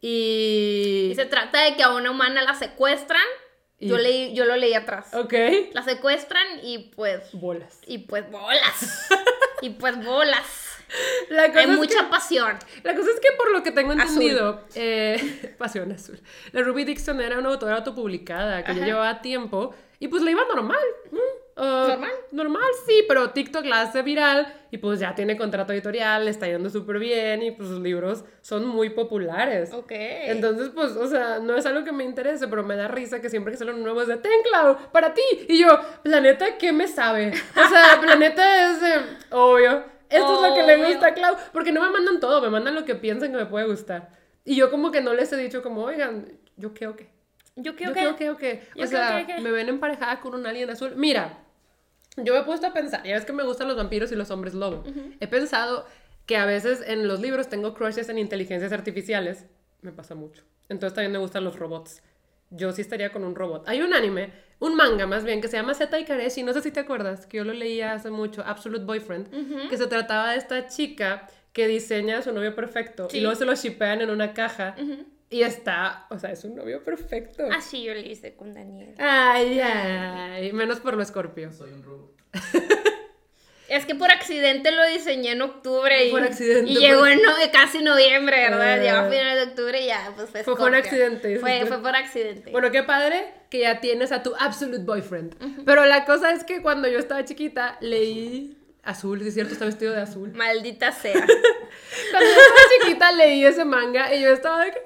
Y... 0.00 1.08
Y 1.10 1.14
se 1.16 1.24
trata 1.26 1.64
de 1.64 1.74
que 1.76 1.82
a 1.82 1.92
una 1.92 2.10
humana 2.12 2.42
la 2.42 2.54
secuestran. 2.54 3.20
Y- 3.80 3.88
Yo, 3.88 3.98
leí, 3.98 4.32
yo 4.34 4.44
lo 4.44 4.56
leí 4.56 4.74
atrás. 4.74 5.12
Ok. 5.14 5.34
La 5.72 5.82
secuestran 5.82 6.46
y 6.62 6.90
pues. 6.94 7.30
Bolas. 7.32 7.80
Y 7.86 7.98
pues 7.98 8.30
bolas. 8.30 9.08
y 9.62 9.70
pues 9.70 10.04
bolas. 10.04 10.67
La 11.30 11.48
cosa, 11.48 11.58
Hay 11.60 11.70
es 11.70 11.76
mucha 11.76 12.04
que, 12.04 12.10
pasión. 12.10 12.56
la 12.82 12.94
cosa 12.94 13.10
es 13.10 13.20
que 13.20 13.28
por 13.36 13.50
lo 13.52 13.62
que 13.62 13.70
tengo 13.72 13.92
entendido, 13.92 14.64
eh, 14.74 15.54
Pasión 15.58 15.92
Azul. 15.92 16.18
La 16.52 16.62
Ruby 16.62 16.84
Dixon 16.84 17.20
era 17.20 17.38
una 17.38 17.50
autora 17.50 17.76
autopublicada 17.76 18.64
que 18.64 18.72
ya 18.72 18.78
Ajá. 18.78 18.86
llevaba 18.86 19.20
tiempo 19.20 19.74
y 20.00 20.08
pues 20.08 20.22
le 20.22 20.30
iba 20.30 20.42
normal. 20.54 20.78
ah, 21.56 21.86
¿Normal? 21.88 22.10
Normal, 22.30 22.62
sí, 22.86 23.04
pero 23.08 23.30
TikTok 23.30 23.64
la 23.66 23.82
hace 23.82 24.02
viral 24.02 24.52
y 24.70 24.78
pues 24.78 25.00
ya 25.00 25.14
tiene 25.14 25.36
contrato 25.36 25.72
editorial, 25.72 26.24
le 26.24 26.30
está 26.30 26.46
yendo 26.46 26.70
súper 26.70 26.98
bien 26.98 27.42
y 27.42 27.50
pues 27.50 27.68
sus 27.68 27.80
libros 27.80 28.24
son 28.42 28.66
muy 28.66 28.90
populares. 28.90 29.72
Ok. 29.72 29.90
Entonces, 29.92 30.70
pues, 30.74 30.92
o 30.92 31.06
sea, 31.08 31.38
no 31.40 31.56
es 31.56 31.66
algo 31.66 31.84
que 31.84 31.92
me 31.92 32.04
interese, 32.04 32.48
pero 32.48 32.62
me 32.62 32.76
da 32.76 32.86
risa 32.88 33.20
que 33.20 33.28
siempre 33.28 33.52
que 33.52 33.58
sale 33.58 33.72
un 33.72 33.82
nuevo 33.82 34.00
es 34.02 34.08
de 34.08 34.16
Ten 34.18 34.32
Clau, 34.48 34.76
para 34.92 35.12
ti. 35.14 35.22
Y 35.48 35.58
yo, 35.60 35.80
Planeta, 36.02 36.56
¿qué 36.58 36.72
me 36.72 36.86
sabe? 36.88 37.32
O 37.56 37.68
sea, 37.68 37.98
Planeta 38.00 38.70
es 38.70 38.80
de, 38.80 38.94
obvio. 39.30 39.97
Esto 40.08 40.34
es 40.36 40.48
lo 40.48 40.54
que 40.54 40.62
le 40.62 40.86
gusta 40.86 41.08
a 41.08 41.14
Clau, 41.14 41.36
porque 41.52 41.72
no 41.72 41.82
me 41.82 41.90
mandan 41.90 42.20
todo, 42.20 42.40
me 42.40 42.50
mandan 42.50 42.74
lo 42.74 42.84
que 42.84 42.94
piensan 42.94 43.30
que 43.30 43.36
me 43.36 43.46
puede 43.46 43.66
gustar. 43.66 44.10
Y 44.44 44.56
yo 44.56 44.70
como 44.70 44.90
que 44.90 45.00
no 45.00 45.12
les 45.12 45.32
he 45.32 45.36
dicho 45.36 45.62
como, 45.62 45.84
oigan, 45.84 46.38
yo 46.56 46.72
qué 46.72 46.86
o 46.86 46.96
qué. 46.96 47.10
Yo 47.56 47.72
Yo 47.72 47.76
qué 47.76 47.88
o 47.88 47.92
que. 47.92 48.16
qué 48.16 48.30
o 48.30 48.36
qué. 48.36 48.62
Yo 48.74 48.84
O 48.84 48.86
sea, 48.86 49.26
me 49.42 49.50
ven 49.50 49.68
emparejada 49.68 50.20
con 50.20 50.34
un 50.34 50.46
alien 50.46 50.70
azul. 50.70 50.94
Mira, 50.96 51.38
yo 52.16 52.32
me 52.32 52.40
he 52.40 52.42
puesto 52.44 52.66
a 52.66 52.72
pensar, 52.72 53.02
ya 53.04 53.14
ves 53.14 53.24
que 53.24 53.32
me 53.32 53.42
gustan 53.42 53.68
los 53.68 53.76
vampiros 53.76 54.10
y 54.12 54.16
los 54.16 54.30
hombres 54.30 54.54
lobo. 54.54 54.84
He 55.20 55.26
pensado 55.26 55.86
que 56.26 56.36
a 56.36 56.44
veces 56.46 56.82
en 56.86 57.08
los 57.08 57.20
libros 57.20 57.48
tengo 57.48 57.74
crushes 57.74 58.08
en 58.08 58.18
inteligencias 58.18 58.72
artificiales. 58.72 59.46
Me 59.80 59.92
pasa 59.92 60.14
mucho. 60.14 60.44
Entonces 60.68 60.94
también 60.94 61.12
me 61.12 61.18
gustan 61.18 61.44
los 61.44 61.58
robots. 61.58 62.02
Yo 62.50 62.72
sí 62.72 62.80
estaría 62.80 63.12
con 63.12 63.24
un 63.24 63.34
robot. 63.34 63.68
Hay 63.68 63.82
un 63.82 63.94
anime, 63.94 64.32
un 64.60 64.74
manga 64.74 65.06
más 65.06 65.24
bien, 65.24 65.40
que 65.40 65.48
se 65.48 65.56
llama 65.56 65.74
Zeta 65.74 65.98
Ikareshi. 66.00 66.42
No 66.42 66.52
sé 66.52 66.62
si 66.62 66.70
te 66.70 66.80
acuerdas, 66.80 67.26
que 67.26 67.36
yo 67.38 67.44
lo 67.44 67.52
leía 67.52 67.92
hace 67.92 68.10
mucho, 68.10 68.42
Absolute 68.44 68.84
Boyfriend, 68.84 69.68
que 69.68 69.76
se 69.76 69.86
trataba 69.86 70.32
de 70.32 70.38
esta 70.38 70.66
chica 70.68 71.28
que 71.52 71.66
diseña 71.66 72.18
a 72.18 72.22
su 72.22 72.32
novio 72.32 72.54
perfecto 72.54 73.08
Sí. 73.10 73.18
y 73.18 73.20
luego 73.20 73.36
se 73.36 73.44
lo 73.44 73.54
shipean 73.54 74.00
en 74.00 74.10
una 74.10 74.32
caja. 74.34 74.74
Y 75.30 75.42
está, 75.42 76.06
o 76.10 76.18
sea, 76.18 76.32
es 76.32 76.42
un 76.44 76.54
novio 76.56 76.82
perfecto. 76.82 77.44
Así 77.52 77.82
yo 77.84 77.92
le 77.92 78.00
hice 78.00 78.34
con 78.34 78.54
Daniel. 78.54 78.94
Ay, 78.98 79.60
ay, 79.60 80.52
menos 80.54 80.80
por 80.80 80.94
lo 80.96 81.02
escorpio. 81.02 81.52
Soy 81.52 81.70
un 81.72 81.82
robot. 81.82 82.12
Es 83.68 83.84
que 83.84 83.94
por 83.94 84.10
accidente 84.10 84.70
lo 84.70 84.82
diseñé 84.86 85.32
en 85.32 85.42
octubre 85.42 86.06
y, 86.06 86.10
Por 86.10 86.22
accidente, 86.22 86.70
y 86.70 86.74
por- 86.74 86.82
llegó 86.82 87.06
en 87.06 87.20
no- 87.22 87.32
casi 87.52 87.82
noviembre, 87.82 88.36
¿verdad? 88.48 88.72
Ah. 88.72 88.76
Llegó 88.82 88.96
a 88.96 89.10
finales 89.10 89.36
de 89.36 89.42
octubre 89.50 89.82
y 89.82 89.86
ya, 89.86 90.12
pues 90.16 90.30
fue 90.30 90.42
Fue 90.42 90.56
por 90.56 90.74
accidente, 90.74 91.38
Fue, 91.38 91.66
fue 91.66 91.78
por 91.82 91.94
accidente. 91.94 92.50
Bueno, 92.50 92.70
qué 92.70 92.82
padre 92.82 93.32
que 93.50 93.60
ya 93.60 93.80
tienes 93.80 94.10
a 94.10 94.22
tu 94.22 94.34
absolute 94.38 94.84
boyfriend. 94.84 95.64
Pero 95.66 95.84
la 95.84 96.04
cosa 96.06 96.32
es 96.32 96.44
que 96.44 96.62
cuando 96.62 96.88
yo 96.88 96.98
estaba 96.98 97.24
chiquita 97.26 97.76
leí 97.80 98.56
azul, 98.84 99.20
sí 99.20 99.28
es 99.28 99.34
cierto, 99.34 99.52
está 99.52 99.66
vestido 99.66 99.92
de 99.92 100.00
azul. 100.00 100.32
Maldita 100.32 100.90
sea. 100.92 101.12
Cuando 102.10 102.26
yo 102.30 102.40
estaba 102.40 102.60
chiquita 102.80 103.12
leí 103.12 103.44
ese 103.44 103.64
manga 103.66 104.14
y 104.14 104.22
yo 104.22 104.32
estaba 104.32 104.64
de 104.64 104.70
que 104.72 104.80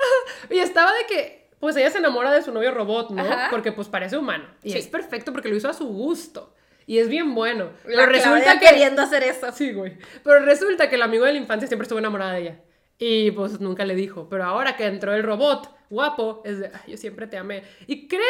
y 0.54 0.58
estaba 0.58 0.92
de 0.92 1.06
que 1.06 1.48
pues 1.60 1.76
ella 1.76 1.90
se 1.90 1.98
enamora 1.98 2.32
de 2.32 2.42
su 2.42 2.50
novio 2.52 2.72
robot, 2.72 3.10
¿no? 3.10 3.22
Ajá. 3.22 3.46
Porque 3.50 3.70
pues 3.70 3.86
parece 3.86 4.16
humano 4.16 4.46
y 4.64 4.72
Sí. 4.72 4.78
es 4.78 4.88
perfecto 4.88 5.32
porque 5.32 5.48
lo 5.48 5.54
hizo 5.54 5.68
a 5.68 5.74
su 5.74 5.86
gusto 5.86 6.52
y 6.92 6.99
es 6.99 7.08
bien 7.08 7.34
bueno. 7.34 7.70
La 7.87 8.02
Pero 8.04 8.06
resulta 8.12 8.58
que 8.61 8.66
queriendo 8.66 9.00
hacer 9.00 9.22
eso. 9.22 9.50
Sí, 9.52 9.72
güey. 9.72 9.96
Pero 10.22 10.40
resulta 10.40 10.90
que 10.90 10.96
el 10.96 11.02
amigo 11.02 11.25
de 11.25 11.32
la 11.32 11.38
infancia 11.38 11.66
siempre 11.66 11.84
estuvo 11.84 11.99
enamorada 11.99 12.32
de 12.34 12.40
ella. 12.42 12.61
Y 12.99 13.30
pues 13.30 13.61
nunca 13.61 13.87
le 13.87 13.94
dijo. 13.94 14.28
Pero 14.28 14.44
ahora 14.44 14.76
que 14.76 14.84
entró 14.84 15.14
el 15.14 15.22
robot, 15.22 15.70
guapo, 15.88 16.42
es 16.44 16.58
de, 16.58 16.66
"Ay, 16.66 16.92
yo 16.92 16.99
siempre 16.99 17.26
te 17.26 17.38
amé. 17.38 17.62
Y 17.87 18.08
creo, 18.08 18.22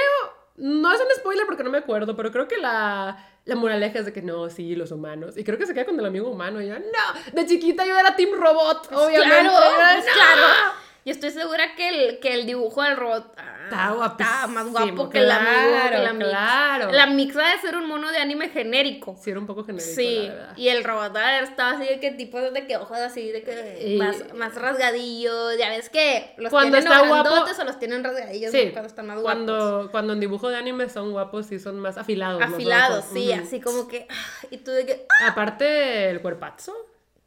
no 0.58 0.92
es 0.92 1.00
un 1.00 1.08
spoiler 1.16 1.44
porque 1.44 1.64
no 1.64 1.70
me 1.70 1.78
acuerdo, 1.78 2.14
pero 2.14 2.30
creo 2.30 2.46
que 2.46 2.56
la, 2.58 3.28
la 3.46 3.56
moraleja 3.56 3.98
es 3.98 4.04
de 4.06 4.12
que 4.12 4.22
no, 4.22 4.48
sí, 4.48 4.76
los 4.76 4.92
humanos. 4.92 5.36
Y 5.36 5.42
creo 5.42 5.58
que 5.58 5.66
se 5.66 5.74
queda 5.74 5.84
con 5.86 5.98
el 5.98 6.06
amigo 6.06 6.30
humano. 6.30 6.62
Y 6.62 6.68
yo, 6.68 6.78
no, 6.78 7.32
de 7.32 7.44
chiquita 7.46 7.84
yo 7.84 7.98
era 7.98 8.14
Team 8.14 8.30
Robot, 8.32 8.90
obviamente. 8.92 9.28
Claro, 9.28 9.50
Yo, 9.50 9.58
pues 9.74 10.04
"No". 10.06 10.12
claro. 10.12 10.72
Yo 11.04 11.10
estoy 11.12 11.30
segura 11.30 11.74
que 11.74 11.88
el, 11.88 12.18
que 12.20 12.32
el 12.34 12.46
dibujo 12.46 12.82
del 12.82 12.96
robot 12.96 13.34
ah, 13.36 13.48
Está 13.64 13.90
guapísimo, 13.92 14.48
más 14.48 14.68
guapo 14.70 15.08
que 15.08 15.18
el 15.18 15.30
amigo. 15.30 15.52
que 15.52 15.88
claro, 15.88 16.02
la 16.04 16.12
mix. 16.12 16.28
claro. 16.28 16.92
La 16.92 17.06
mix 17.06 17.36
ha 17.36 17.48
de 17.54 17.58
ser 17.58 17.76
un 17.76 17.88
mono 17.88 18.10
de 18.12 18.18
anime 18.18 18.50
genérico. 18.50 19.16
Sí, 19.20 19.30
era 19.30 19.40
un 19.40 19.46
poco 19.46 19.64
genérico, 19.64 19.94
Sí, 19.94 20.28
la 20.28 20.52
y 20.56 20.68
el 20.68 20.84
robot 20.84 21.16
estaba 21.42 21.70
así 21.72 21.86
de 21.86 21.98
que 21.98 22.10
tipo 22.12 22.38
de 22.38 22.66
que 22.66 22.76
ojos 22.76 22.98
así 22.98 23.30
de 23.32 23.42
que 23.42 23.82
Y- 23.94 23.96
más, 23.98 24.32
más 24.34 24.54
rasgadillos, 24.54 25.56
ya 25.58 25.70
ves 25.70 25.88
que 25.88 26.34
los 26.36 26.50
Cuando 26.50 26.76
tienen 26.78 26.92
está 26.92 27.02
o 27.02 27.06
guapo- 27.08 27.60
o 27.60 27.64
los 27.64 27.78
tienen 27.78 28.04
rasgadillos 28.04 28.52
Sí, 28.52 28.70
cuando 28.72 28.88
están 28.88 29.06
más 29.06 29.20
guapos. 29.20 29.32
cuando, 29.32 29.88
cuando 29.90 30.12
en 30.12 30.20
dibujo 30.20 30.50
de 30.50 30.56
anime 30.56 30.88
son 30.88 31.10
guapos 31.12 31.50
y 31.50 31.58
son 31.58 31.80
más 31.80 31.96
afilados. 31.98 32.42
Afilados, 32.42 33.04
sí, 33.12 33.32
así 33.32 33.60
como 33.60 33.88
que 33.88 34.06
ah, 34.10 34.46
y 34.50 34.58
tú 34.58 34.70
de 34.70 34.84
que 34.86 35.06
Aparte, 35.26 36.10
el 36.10 36.20
cuerpazo. 36.20 36.74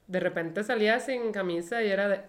De 0.07 0.19
repente 0.19 0.63
salía 0.63 0.99
sin 0.99 1.31
camisa 1.31 1.81
y 1.81 1.89
era 1.89 2.07
de. 2.07 2.21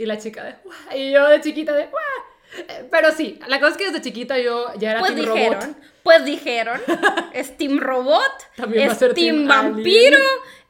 Y 0.00 0.06
la 0.06 0.16
chica 0.16 0.42
de. 0.44 0.54
Y 0.98 1.10
yo 1.12 1.26
de 1.28 1.40
chiquita 1.42 1.74
de. 1.74 1.82
Eh, 1.82 2.88
Pero 2.90 3.12
sí, 3.12 3.38
la 3.46 3.58
cosa 3.60 3.72
es 3.72 3.76
que 3.76 3.84
desde 3.86 4.00
chiquita 4.00 4.38
yo 4.38 4.72
ya 4.78 4.92
era 4.92 5.00
pues 5.00 5.14
team 5.14 5.26
dijeron, 5.34 5.60
robot. 5.60 5.76
pues 6.02 6.24
dijeron, 6.24 6.80
es 7.34 7.56
Team 7.58 7.78
Robot, 7.78 8.32
También 8.56 8.88
va 8.88 8.90
a 8.90 8.94
es 8.94 8.98
ser 8.98 9.14
Team 9.14 9.36
team 9.36 9.48
Vampiro, 9.48 10.18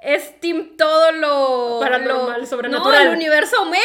es 0.00 0.40
Team 0.40 0.76
todo 0.76 1.12
lo 1.12 1.78
Paranormal, 1.80 2.40
lo- 2.40 2.46
sobrenatural. 2.46 3.04
No, 3.04 3.10
el 3.12 3.16
universo 3.16 3.62
Omega, 3.62 3.82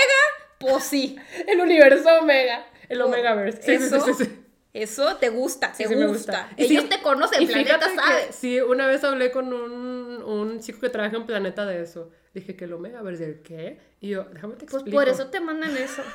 pues 0.57 0.83
sí. 0.83 1.15
El 1.47 1.61
universo 1.61 2.09
Omega. 2.19 2.65
El 2.89 3.01
Omegaverse. 3.01 3.61
Sí, 3.61 3.71
eso, 3.85 3.99
sí, 4.01 4.13
sí, 4.25 4.39
eso 4.73 5.15
te 5.17 5.29
gusta, 5.29 5.71
te 5.71 5.85
gusta. 5.85 6.49
Ellos 6.57 6.89
te 6.89 7.01
conocen, 7.01 7.43
y 7.43 7.45
planeta 7.45 7.79
fíjate 7.79 7.91
que 7.95 8.01
sabe. 8.01 8.27
sí, 8.33 8.59
una 8.61 8.87
vez 8.87 9.03
hablé 9.03 9.31
con 9.31 9.53
un, 9.53 10.21
un 10.23 10.59
chico 10.59 10.81
que 10.81 10.89
trabaja 10.89 11.15
en 11.15 11.25
Planeta 11.25 11.65
de 11.65 11.81
eso. 11.83 12.09
Dije 12.36 12.56
que 12.56 12.65
el 12.65 12.74
Omegaverse, 12.74 13.25
¿el 13.25 13.42
qué? 13.42 13.80
Y 14.01 14.10
yo, 14.10 14.25
déjame 14.25 14.54
te 14.56 14.65
Pues 14.65 14.74
explico. 14.75 14.98
por 14.98 15.08
eso 15.10 15.27
te 15.27 15.39
mandan 15.39 15.75
eso. 15.75 16.04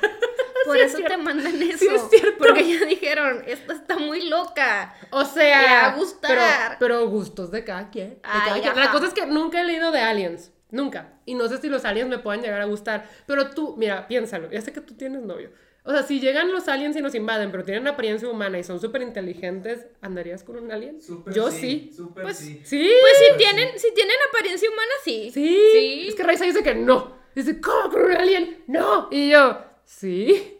Por 0.63 0.77
es 0.77 0.93
eso 0.93 1.03
te 1.03 1.17
mandan 1.17 1.59
eso. 1.59 1.79
Sí 1.79 1.87
es 1.87 2.01
cierto. 2.11 2.37
Porque 2.37 2.61
ya 2.79 2.85
dijeron, 2.85 3.43
esta 3.47 3.73
está 3.73 3.97
muy 3.97 4.29
loca. 4.29 4.93
O 5.09 5.25
sea, 5.25 5.59
Le 5.61 5.67
va 5.67 5.85
a 5.87 5.95
gustar. 5.95 6.77
Pero, 6.77 7.01
pero 7.01 7.09
gustos 7.09 7.49
de 7.49 7.63
cada 7.63 7.89
quien. 7.89 8.09
de 8.11 8.19
Ay, 8.21 8.41
cada 8.45 8.61
quien. 8.61 8.75
La 8.75 8.91
cosa 8.91 9.07
es 9.07 9.13
que 9.15 9.25
nunca 9.25 9.59
he 9.59 9.65
leído 9.65 9.91
de 9.91 10.01
aliens. 10.01 10.51
Nunca. 10.69 11.13
Y 11.25 11.33
no 11.33 11.47
sé 11.49 11.57
si 11.57 11.67
los 11.67 11.83
aliens 11.83 12.07
me 12.09 12.19
puedan 12.19 12.43
llegar 12.43 12.61
a 12.61 12.65
gustar. 12.65 13.09
Pero 13.25 13.49
tú, 13.49 13.75
mira, 13.75 14.07
piénsalo. 14.07 14.51
Ya 14.51 14.61
sé 14.61 14.71
que 14.71 14.81
tú 14.81 14.93
tienes 14.93 15.23
novio. 15.23 15.49
O 15.83 15.91
sea, 15.91 16.03
si 16.03 16.19
llegan 16.19 16.51
los 16.51 16.67
aliens 16.67 16.95
y 16.95 17.01
nos 17.01 17.15
invaden, 17.15 17.51
pero 17.51 17.63
tienen 17.63 17.87
apariencia 17.87 18.29
humana 18.29 18.59
y 18.59 18.63
son 18.63 18.79
súper 18.79 19.01
inteligentes, 19.01 19.87
¿andarías 20.01 20.43
con 20.43 20.57
un 20.57 20.71
alien? 20.71 21.01
Súper 21.01 21.33
Yo 21.33 21.49
sí, 21.49 21.89
sí. 21.89 21.93
súper 21.95 22.23
Pues, 22.23 22.37
sí. 22.37 22.61
Sí. 22.63 22.91
Pues 23.01 23.13
si 23.17 23.37
tienen, 23.37 23.79
si 23.79 23.91
tienen 23.93 24.15
apariencia 24.29 24.69
humana, 24.69 24.91
sí. 25.03 25.31
Sí. 25.33 25.59
Sí. 25.71 26.07
Es 26.09 26.15
que 26.15 26.23
Raiza 26.23 26.45
dice 26.45 26.61
que 26.61 26.75
no. 26.75 27.19
Dice, 27.33 27.59
¿cómo 27.59 27.89
con 27.89 28.03
un 28.03 28.11
alien? 28.11 28.63
No. 28.67 29.07
Y 29.09 29.31
yo, 29.31 29.59
sí. 29.83 30.59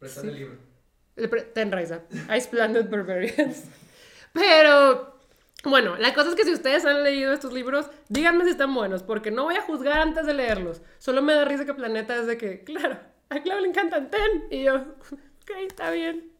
Prestar 0.00 0.24
el 0.24 0.34
libro. 0.34 0.58
Ten 1.54 1.70
Raiza. 1.70 2.02
I 2.34 2.40
Splendid 2.40 2.88
Barbarians. 2.88 3.64
Pero, 4.32 5.20
bueno, 5.64 5.96
la 5.98 6.14
cosa 6.14 6.30
es 6.30 6.34
que 6.34 6.44
si 6.44 6.52
ustedes 6.52 6.84
han 6.84 7.04
leído 7.04 7.32
estos 7.32 7.52
libros, 7.52 7.90
díganme 8.08 8.44
si 8.44 8.50
están 8.50 8.74
buenos, 8.74 9.04
porque 9.04 9.30
no 9.30 9.44
voy 9.44 9.54
a 9.54 9.62
juzgar 9.62 10.00
antes 10.00 10.26
de 10.26 10.34
leerlos. 10.34 10.82
Solo 10.98 11.22
me 11.22 11.34
da 11.34 11.44
risa 11.44 11.64
que 11.64 11.74
Planeta 11.74 12.16
es 12.16 12.26
de 12.26 12.38
que, 12.38 12.64
claro, 12.64 12.98
a 13.36 13.42
Clau 13.42 13.60
le 13.60 13.68
encantan 13.68 14.10
Ten. 14.10 14.46
Y 14.50 14.64
yo, 14.64 14.74
ok, 14.76 15.50
está 15.66 15.90
bien. 15.90 16.30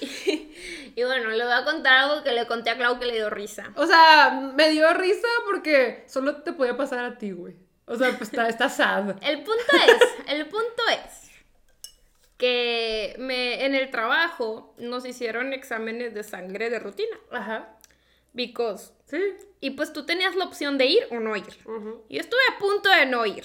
Y 0.96 1.04
bueno, 1.04 1.28
le 1.30 1.44
voy 1.44 1.52
a 1.52 1.64
contar 1.64 1.92
algo 1.94 2.22
que 2.22 2.32
le 2.32 2.46
conté 2.46 2.70
a 2.70 2.76
Clau 2.76 2.98
que 2.98 3.06
le 3.06 3.14
dio 3.14 3.28
risa. 3.30 3.72
O 3.76 3.86
sea, 3.86 4.52
me 4.54 4.70
dio 4.70 4.92
risa 4.94 5.28
porque 5.44 6.04
solo 6.08 6.42
te 6.42 6.52
podía 6.52 6.76
pasar 6.76 7.04
a 7.04 7.18
ti, 7.18 7.32
güey. 7.32 7.54
O 7.86 7.96
sea, 7.96 8.08
pues 8.16 8.30
está, 8.30 8.48
está 8.48 8.68
sad. 8.68 9.16
El 9.22 9.42
punto 9.42 9.62
es, 9.86 10.32
el 10.34 10.46
punto 10.46 10.82
es 10.90 11.30
que 12.36 13.14
me, 13.18 13.64
en 13.64 13.74
el 13.74 13.90
trabajo 13.90 14.74
nos 14.78 15.06
hicieron 15.06 15.52
exámenes 15.52 16.12
de 16.14 16.22
sangre 16.22 16.68
de 16.70 16.78
rutina. 16.78 17.16
Ajá. 17.30 17.76
Because, 18.32 18.92
Sí. 19.06 19.18
y 19.60 19.70
pues 19.70 19.92
tú 19.92 20.04
tenías 20.04 20.34
la 20.34 20.44
opción 20.44 20.76
de 20.78 20.86
ir 20.86 21.06
o 21.10 21.20
no 21.20 21.36
ir. 21.36 21.44
Ujú. 21.64 22.04
Yo 22.10 22.20
estuve 22.20 22.40
a 22.54 22.58
punto 22.58 22.88
de 22.90 23.06
no 23.06 23.24
ir. 23.24 23.44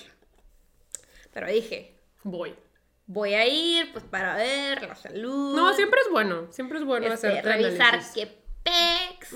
Pero 1.33 1.47
dije, 1.47 1.95
Voy. 2.23 2.55
Voy 3.13 3.33
a 3.33 3.45
ir 3.45 3.91
pues 3.91 4.03
para 4.05 4.35
ver 4.35 4.81
la 4.87 4.95
salud. 4.95 5.55
No, 5.55 5.73
siempre 5.73 5.99
es 6.01 6.09
bueno. 6.09 6.47
Siempre 6.51 6.77
es 6.79 6.85
bueno 6.85 7.07
este, 7.11 7.27
hacer 7.27 7.45
revisar 7.45 7.87
análisis. 7.95 8.13
qué 8.13 8.37
pex. 8.63 9.35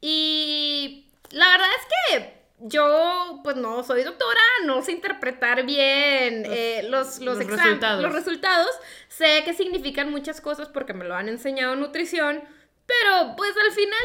Y 0.00 1.08
la 1.30 1.48
verdad 1.52 1.68
es 1.78 1.86
que 2.20 2.42
yo, 2.64 3.40
pues 3.42 3.56
no 3.56 3.82
soy 3.82 4.04
doctora, 4.04 4.40
no 4.66 4.82
sé 4.82 4.92
interpretar 4.92 5.64
bien 5.64 6.42
Los- 6.42 6.52
eh, 6.52 6.82
los, 6.88 7.18
los, 7.20 7.38
los 7.38 7.46
resultados. 7.46 8.02
los 8.02 8.12
resultados. 8.12 8.70
Sé 9.08 9.42
que 9.44 9.54
significan 9.54 10.10
muchas 10.10 10.40
cosas 10.40 10.68
porque 10.68 10.92
me 10.94 11.04
lo 11.04 11.14
han 11.14 11.28
enseñado 11.28 11.72
en 11.74 11.80
nutrición, 11.80 12.42
pero 12.86 13.34
pues 13.36 13.52
al 13.56 13.72
final 13.72 14.00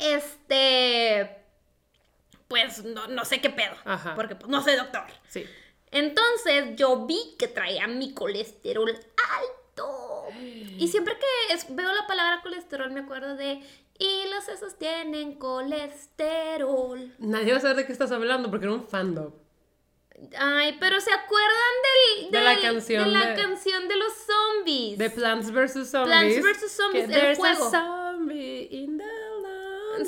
del 0.00 0.08
día, 0.08 0.16
este, 0.16 1.36
pues 2.48 2.84
no, 2.84 3.06
no 3.08 3.24
sé 3.24 3.40
qué 3.40 3.50
pedo, 3.50 3.74
Ajá. 3.84 4.14
porque 4.14 4.34
pues 4.36 4.48
no 4.48 4.62
soy 4.62 4.76
doctor. 4.76 5.04
Sí. 5.28 5.44
Entonces 5.90 6.76
yo 6.76 7.06
vi 7.06 7.34
que 7.38 7.48
traía 7.48 7.86
mi 7.86 8.12
colesterol 8.14 8.90
alto. 8.90 10.26
Y 10.78 10.88
siempre 10.88 11.14
que 11.18 11.54
es- 11.54 11.74
veo 11.74 11.92
la 11.92 12.06
palabra 12.06 12.40
colesterol 12.42 12.90
me 12.90 13.00
acuerdo 13.00 13.34
de, 13.36 13.60
y 13.98 14.22
los 14.32 14.44
sesos 14.44 14.76
tienen 14.78 15.34
colesterol. 15.34 17.12
Nadie 17.18 17.52
va 17.52 17.58
a 17.58 17.60
saber 17.60 17.76
de 17.76 17.86
qué 17.86 17.92
estás 17.92 18.12
hablando 18.12 18.50
porque 18.50 18.66
era 18.66 18.74
un 18.74 18.86
fandom. 18.86 19.32
Ay, 20.36 20.76
pero 20.80 21.00
¿se 21.00 21.12
acuerdan 21.12 21.74
del, 22.22 22.30
De 22.32 22.40
la 22.40 22.50
del- 22.50 22.60
canción 22.62 23.04
de 23.04 23.10
la 23.10 23.26
de- 23.30 23.40
canción 23.40 23.88
de 23.88 23.96
los 23.96 24.12
zombies? 24.12 24.98
De 24.98 25.10
Plants 25.10 25.50
vs. 25.52 25.90
Zombies. 25.90 26.16
Plants 26.16 26.42
vs. 26.42 26.72
Zombies, 26.72 27.08
el 27.08 27.36
juego. 27.36 27.64
a 27.66 27.70
zombie 27.70 28.68
in 28.70 28.98
the. 28.98 29.04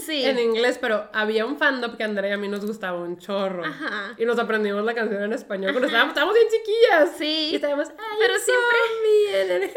Sí. 0.05 0.25
En 0.25 0.39
inglés, 0.39 0.79
pero 0.81 1.09
había 1.13 1.45
un 1.47 1.57
fandom 1.59 1.97
que 1.97 2.03
a 2.03 2.07
Andrea 2.07 2.31
y 2.31 2.33
a 2.35 2.37
mí 2.37 2.49
nos 2.49 2.65
gustaba 2.65 2.99
un 2.99 3.19
chorro. 3.19 3.65
Ajá. 3.65 4.15
Y 4.19 4.25
nos 4.25 4.39
aprendimos 4.39 4.85
la 4.85 4.95
canción 4.95 5.23
en 5.23 5.33
español 5.33 5.73
cuando 5.73 5.87
estábamos, 5.89 6.11
estábamos 6.13 6.35
bien 6.37 6.49
chiquillas. 6.49 7.11
Sí. 7.19 7.49
Y 7.53 7.55
estábamos, 7.57 7.89
"Hay 7.89 8.17
Pero 8.21 8.35
siempre 8.39 8.79
en 9.43 9.51
el 9.51 9.61
que, 9.61 9.69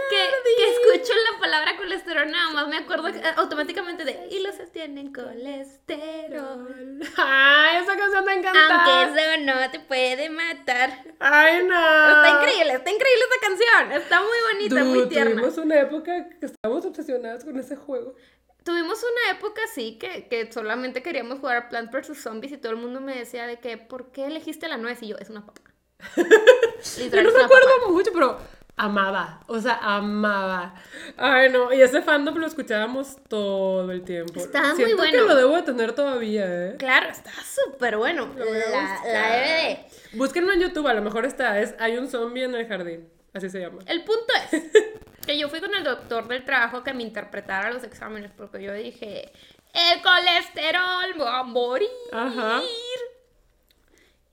que 0.58 0.70
escucho 0.98 1.14
la 1.34 1.40
palabra 1.40 1.76
colesterol 1.78 2.30
nada 2.30 2.50
más 2.54 2.68
me 2.68 2.78
acuerdo 2.78 3.12
que- 3.12 3.22
automáticamente 3.38 4.04
de, 4.06 4.28
y 4.32 4.40
los 4.40 4.56
tienen 4.72 5.12
colesterol. 5.14 6.68
jardín". 6.68 7.02
Ay, 7.18 7.84
esa 7.84 7.98
canción 7.98 8.26
te 8.26 8.34
encanta. 8.34 8.86
Aunque 8.86 9.22
eso 9.22 9.42
no 9.44 9.72
te 9.72 9.80
puede 9.80 10.30
matar. 10.30 11.04
Ay, 11.20 11.64
no. 11.66 12.24
Está 12.24 12.30
increíble, 12.40 12.74
está 12.74 12.92
increíble 12.92 13.24
esta 13.32 13.48
canción. 13.48 13.92
Está 14.02 14.20
muy 14.22 14.38
bonita, 14.54 14.76
Dude, 14.84 14.84
muy 15.00 15.10
tierna. 15.10 15.36
Tuvimos 15.42 15.58
una 15.58 15.80
época 15.82 16.30
que 16.40 16.46
estábamos 16.46 16.86
obsesionadas 16.86 17.44
con 17.44 17.58
ese 17.58 17.76
juego. 17.76 18.16
Tuvimos 18.64 19.00
una 19.04 19.38
época 19.38 19.62
así 19.70 19.98
que, 19.98 20.28
que 20.28 20.52
solamente 20.52 21.04
queríamos 21.04 21.40
jugar 21.40 21.70
Plants 21.70 21.92
vs. 21.92 22.22
Zombies 22.22 22.54
y 22.54 22.58
todo 22.58 22.72
el 22.72 22.78
mundo 22.78 23.02
me 23.02 23.16
decía 23.16 23.46
de 23.46 23.60
que, 23.60 23.78
¿por 23.78 24.12
qué 24.12 24.26
elegiste 24.26 24.68
la 24.68 24.78
nuez? 24.78 25.02
Y 25.04 25.08
yo, 25.08 25.18
es 25.18 25.30
una 25.30 25.46
papa. 25.46 25.62
Yo 26.18 27.24
no 27.24 27.32
me 27.32 27.44
acuerdo 27.44 27.70
papa. 27.80 27.92
mucho, 27.92 28.12
pero 28.14 28.38
amaba. 28.76 29.42
O 29.48 29.60
sea, 29.60 29.78
amaba. 29.82 30.76
Ay, 31.18 31.50
no. 31.50 31.74
Y 31.74 31.82
ese 31.82 32.02
fandom 32.02 32.36
lo 32.36 32.48
escuchábamos 32.48 33.18
todo 33.28 33.90
el 33.92 34.04
tiempo. 34.04 34.40
Estaba 34.40 34.74
muy 34.76 34.94
bueno. 34.94 35.12
que 35.12 35.22
lo 35.22 35.36
debo 35.36 35.56
de 35.56 35.64
tener 35.64 35.94
todavía, 35.94 36.46
¿eh? 36.46 36.76
Claro, 36.78 37.10
está 37.10 37.32
súper 37.44 37.98
bueno. 37.98 38.30
Lo 38.36 38.46
voy 38.46 38.58
a 38.58 38.70
La, 38.70 39.02
la 39.06 39.38
DVD. 39.38 39.78
Búsquenlo 40.14 40.52
en 40.54 40.62
YouTube, 40.62 40.88
a 40.88 40.94
lo 40.94 41.02
mejor 41.02 41.26
está. 41.26 41.60
Es 41.62 41.76
Hay 41.80 41.98
un 41.98 42.10
zombie 42.10 42.44
en 42.44 42.56
el 42.56 42.68
jardín. 42.68 43.08
Así 43.34 43.50
se 43.50 43.60
llama. 43.60 43.80
El 43.88 44.04
punto 44.04 44.26
es 44.52 44.62
que 45.26 45.38
yo 45.38 45.50
fui 45.50 45.60
con 45.60 45.74
el 45.74 45.84
doctor 45.84 46.28
del 46.28 46.44
trabajo 46.44 46.84
que 46.84 46.94
me 46.94 47.04
interpretara 47.04 47.72
los 47.72 47.84
exámenes 47.84 48.32
porque 48.36 48.62
yo 48.62 48.74
dije, 48.74 49.32
el 49.74 50.02
colesterol 50.02 51.16
me 51.16 51.24
va 51.24 51.40
a 51.40 51.44
morir. 51.44 51.90
Ajá. 52.12 52.62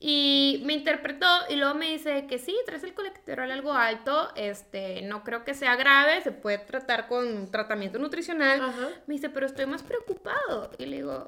Y 0.03 0.63
me 0.65 0.73
interpretó 0.73 1.27
y 1.49 1.57
luego 1.57 1.75
me 1.75 1.89
dice 1.89 2.25
que 2.25 2.39
sí, 2.39 2.57
traes 2.65 2.83
el 2.83 2.95
colesterol 2.95 3.51
algo 3.51 3.73
alto, 3.73 4.31
este, 4.35 5.03
no 5.03 5.23
creo 5.23 5.43
que 5.43 5.53
sea 5.53 5.75
grave, 5.75 6.21
se 6.21 6.31
puede 6.31 6.57
tratar 6.57 7.07
con 7.07 7.51
tratamiento 7.51 7.99
nutricional. 7.99 8.61
Ajá. 8.61 8.89
Me 9.05 9.13
dice, 9.13 9.29
pero 9.29 9.45
estoy 9.45 9.67
más 9.67 9.83
preocupado. 9.83 10.71
Y 10.79 10.87
le 10.87 10.97
digo, 10.97 11.27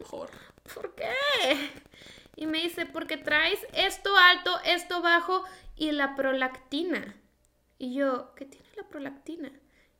Mejor. 0.00 0.30
¿por 0.74 0.94
qué? 0.94 1.12
Y 2.36 2.46
me 2.46 2.58
dice, 2.62 2.86
porque 2.86 3.16
traes 3.16 3.58
esto 3.74 4.16
alto, 4.16 4.58
esto 4.64 5.02
bajo 5.02 5.44
y 5.76 5.92
la 5.92 6.16
prolactina. 6.16 7.14
Y 7.80 7.94
yo, 7.94 8.34
¿qué 8.34 8.44
tiene 8.44 8.68
la 8.76 8.86
prolactina? 8.86 9.50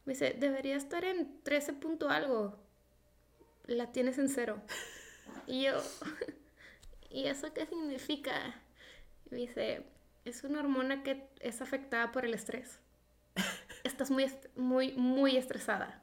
Me 0.04 0.12
dice, 0.12 0.36
debería 0.38 0.76
estar 0.76 1.02
en 1.02 1.42
13 1.42 1.72
punto 1.72 2.10
algo. 2.10 2.58
La 3.64 3.90
tienes 3.90 4.18
en 4.18 4.28
cero. 4.28 4.60
Y 5.46 5.62
yo, 5.62 5.80
¿y 7.10 7.24
eso 7.24 7.54
qué 7.54 7.64
significa? 7.64 8.32
Me 9.30 9.38
dice, 9.38 9.86
es 10.26 10.44
una 10.44 10.60
hormona 10.60 11.02
que 11.02 11.26
es 11.40 11.62
afectada 11.62 12.12
por 12.12 12.26
el 12.26 12.34
estrés. 12.34 12.80
Estás 13.82 14.10
muy, 14.10 14.30
muy, 14.56 14.92
muy 14.92 15.38
estresada. 15.38 15.99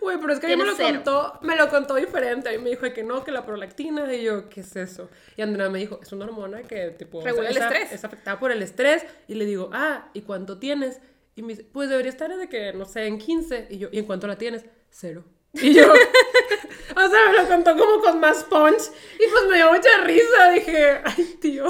Güey, 0.00 0.18
pero 0.18 0.32
es 0.32 0.40
que 0.40 0.46
a 0.46 0.48
mí 0.50 0.56
me 0.56 0.64
lo 0.64 0.74
cero. 0.76 1.02
contó, 1.04 1.38
me 1.42 1.56
lo 1.56 1.68
contó 1.68 1.94
diferente. 1.96 2.52
Y 2.54 2.58
me 2.58 2.70
dijo 2.70 2.92
que 2.92 3.02
no, 3.02 3.24
que 3.24 3.30
la 3.30 3.44
prolactina. 3.44 4.12
Y 4.14 4.22
yo, 4.24 4.48
¿qué 4.48 4.60
es 4.60 4.74
eso? 4.76 5.08
Y 5.36 5.42
Andrea 5.42 5.68
me 5.70 5.78
dijo, 5.78 6.00
es 6.02 6.12
una 6.12 6.24
hormona 6.24 6.62
que, 6.62 6.90
tipo, 6.90 7.22
Regula 7.22 7.48
el 7.50 7.56
es, 7.56 7.62
estrés. 7.62 7.92
es 7.92 8.04
afectada 8.04 8.38
por 8.38 8.50
el 8.52 8.62
estrés. 8.62 9.04
Y 9.28 9.34
le 9.34 9.44
digo, 9.44 9.70
ah, 9.72 10.08
¿y 10.14 10.22
cuánto 10.22 10.58
tienes? 10.58 11.00
Y 11.34 11.42
me 11.42 11.48
dice, 11.54 11.64
pues 11.72 11.88
debería 11.88 12.10
estar 12.10 12.36
de 12.36 12.48
que, 12.48 12.72
no 12.72 12.84
sé, 12.84 13.06
en 13.06 13.18
15. 13.18 13.68
Y 13.70 13.78
yo, 13.78 13.88
¿y 13.92 13.98
en 13.98 14.04
cuánto 14.04 14.26
la 14.26 14.36
tienes? 14.36 14.64
Cero. 14.90 15.24
Y 15.54 15.74
yo, 15.74 15.92
o 16.96 17.08
sea, 17.08 17.30
me 17.30 17.38
lo 17.38 17.46
contó 17.48 17.76
como 17.76 18.00
con 18.00 18.20
más 18.20 18.44
punch. 18.44 18.82
Y 19.14 19.28
pues 19.30 19.44
me 19.48 19.56
dio 19.56 19.72
mucha 19.72 19.88
risa. 20.04 20.50
Dije, 20.50 21.00
ay, 21.04 21.38
tío. 21.40 21.66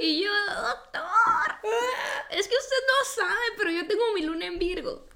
Y 0.00 0.22
yo, 0.24 0.30
doctor, 0.30 1.70
es 2.30 2.48
que 2.48 2.54
usted 2.56 2.76
no 2.88 3.22
sabe, 3.22 3.44
pero 3.58 3.70
yo 3.70 3.86
tengo 3.86 4.02
mi 4.14 4.22
luna 4.22 4.46
en 4.46 4.58
Virgo. 4.58 5.06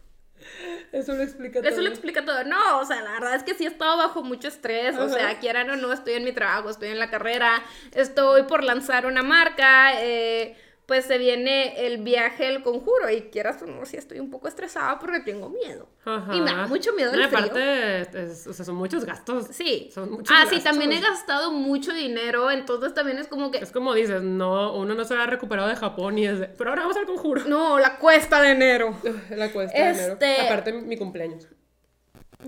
Eso 0.92 1.12
lo 1.14 1.22
explica 1.22 1.60
Eso 1.60 1.70
todo. 1.70 1.82
lo 1.82 1.88
explica 1.88 2.24
todo. 2.24 2.44
No, 2.44 2.78
o 2.78 2.84
sea, 2.84 3.00
la 3.02 3.12
verdad 3.12 3.34
es 3.34 3.42
que 3.42 3.54
sí 3.54 3.64
he 3.64 3.68
estado 3.68 3.96
bajo 3.96 4.22
mucho 4.22 4.48
estrés. 4.48 4.96
O 4.96 5.08
sea, 5.08 5.38
quieran 5.38 5.68
o 5.70 5.76
no, 5.76 5.92
estoy 5.92 6.14
en 6.14 6.24
mi 6.24 6.32
trabajo, 6.32 6.70
estoy 6.70 6.88
en 6.88 6.98
la 6.98 7.10
carrera, 7.10 7.62
estoy 7.92 8.42
por 8.44 8.64
lanzar 8.64 9.06
una 9.06 9.22
marca. 9.22 9.92
eh, 10.02 10.56
pues 10.88 11.04
se 11.04 11.18
viene 11.18 11.84
el 11.86 11.98
viaje 11.98 12.44
del 12.44 12.62
conjuro. 12.62 13.10
Y 13.10 13.24
quieras 13.30 13.60
o 13.60 13.66
no, 13.66 13.84
sí 13.84 13.98
estoy 13.98 14.20
un 14.20 14.30
poco 14.30 14.48
estresada 14.48 14.98
porque 14.98 15.20
tengo 15.20 15.50
miedo. 15.50 15.86
Ajá. 16.06 16.34
Y 16.34 16.40
me 16.40 16.50
da 16.50 16.66
mucho 16.66 16.94
miedo 16.94 17.12
el 17.12 17.20
No, 17.20 17.28
frío. 17.28 17.40
aparte, 17.40 18.00
es- 18.22 18.46
o 18.46 18.54
sea, 18.54 18.64
son 18.64 18.76
muchos 18.76 19.04
gastos. 19.04 19.48
Sí. 19.50 19.90
Son 19.92 20.10
muchos 20.10 20.34
Ah, 20.34 20.46
sí, 20.48 20.60
también 20.60 20.90
he 20.92 21.00
gastado 21.02 21.52
mucho 21.52 21.92
dinero. 21.92 22.50
Entonces 22.50 22.94
también 22.94 23.18
es 23.18 23.28
como 23.28 23.50
que. 23.50 23.58
Es 23.58 23.70
como 23.70 23.92
dices, 23.92 24.22
no, 24.22 24.72
uno 24.76 24.94
no 24.94 25.04
se 25.04 25.14
ha 25.14 25.26
recuperado 25.26 25.68
de 25.68 25.76
Japón 25.76 26.16
y 26.16 26.26
es 26.26 26.38
de, 26.40 26.46
pero 26.48 26.70
ahora 26.70 26.82
vamos 26.84 26.96
al 26.96 27.04
conjuro. 27.04 27.44
No, 27.44 27.78
la 27.78 27.98
cuesta 27.98 28.40
de 28.40 28.52
enero. 28.52 28.96
La 29.30 29.52
cuesta 29.52 29.76
de 29.78 29.90
enero. 29.90 30.12
Este- 30.14 30.40
Aparte, 30.40 30.72
mi 30.72 30.96
cumpleaños. 30.96 31.46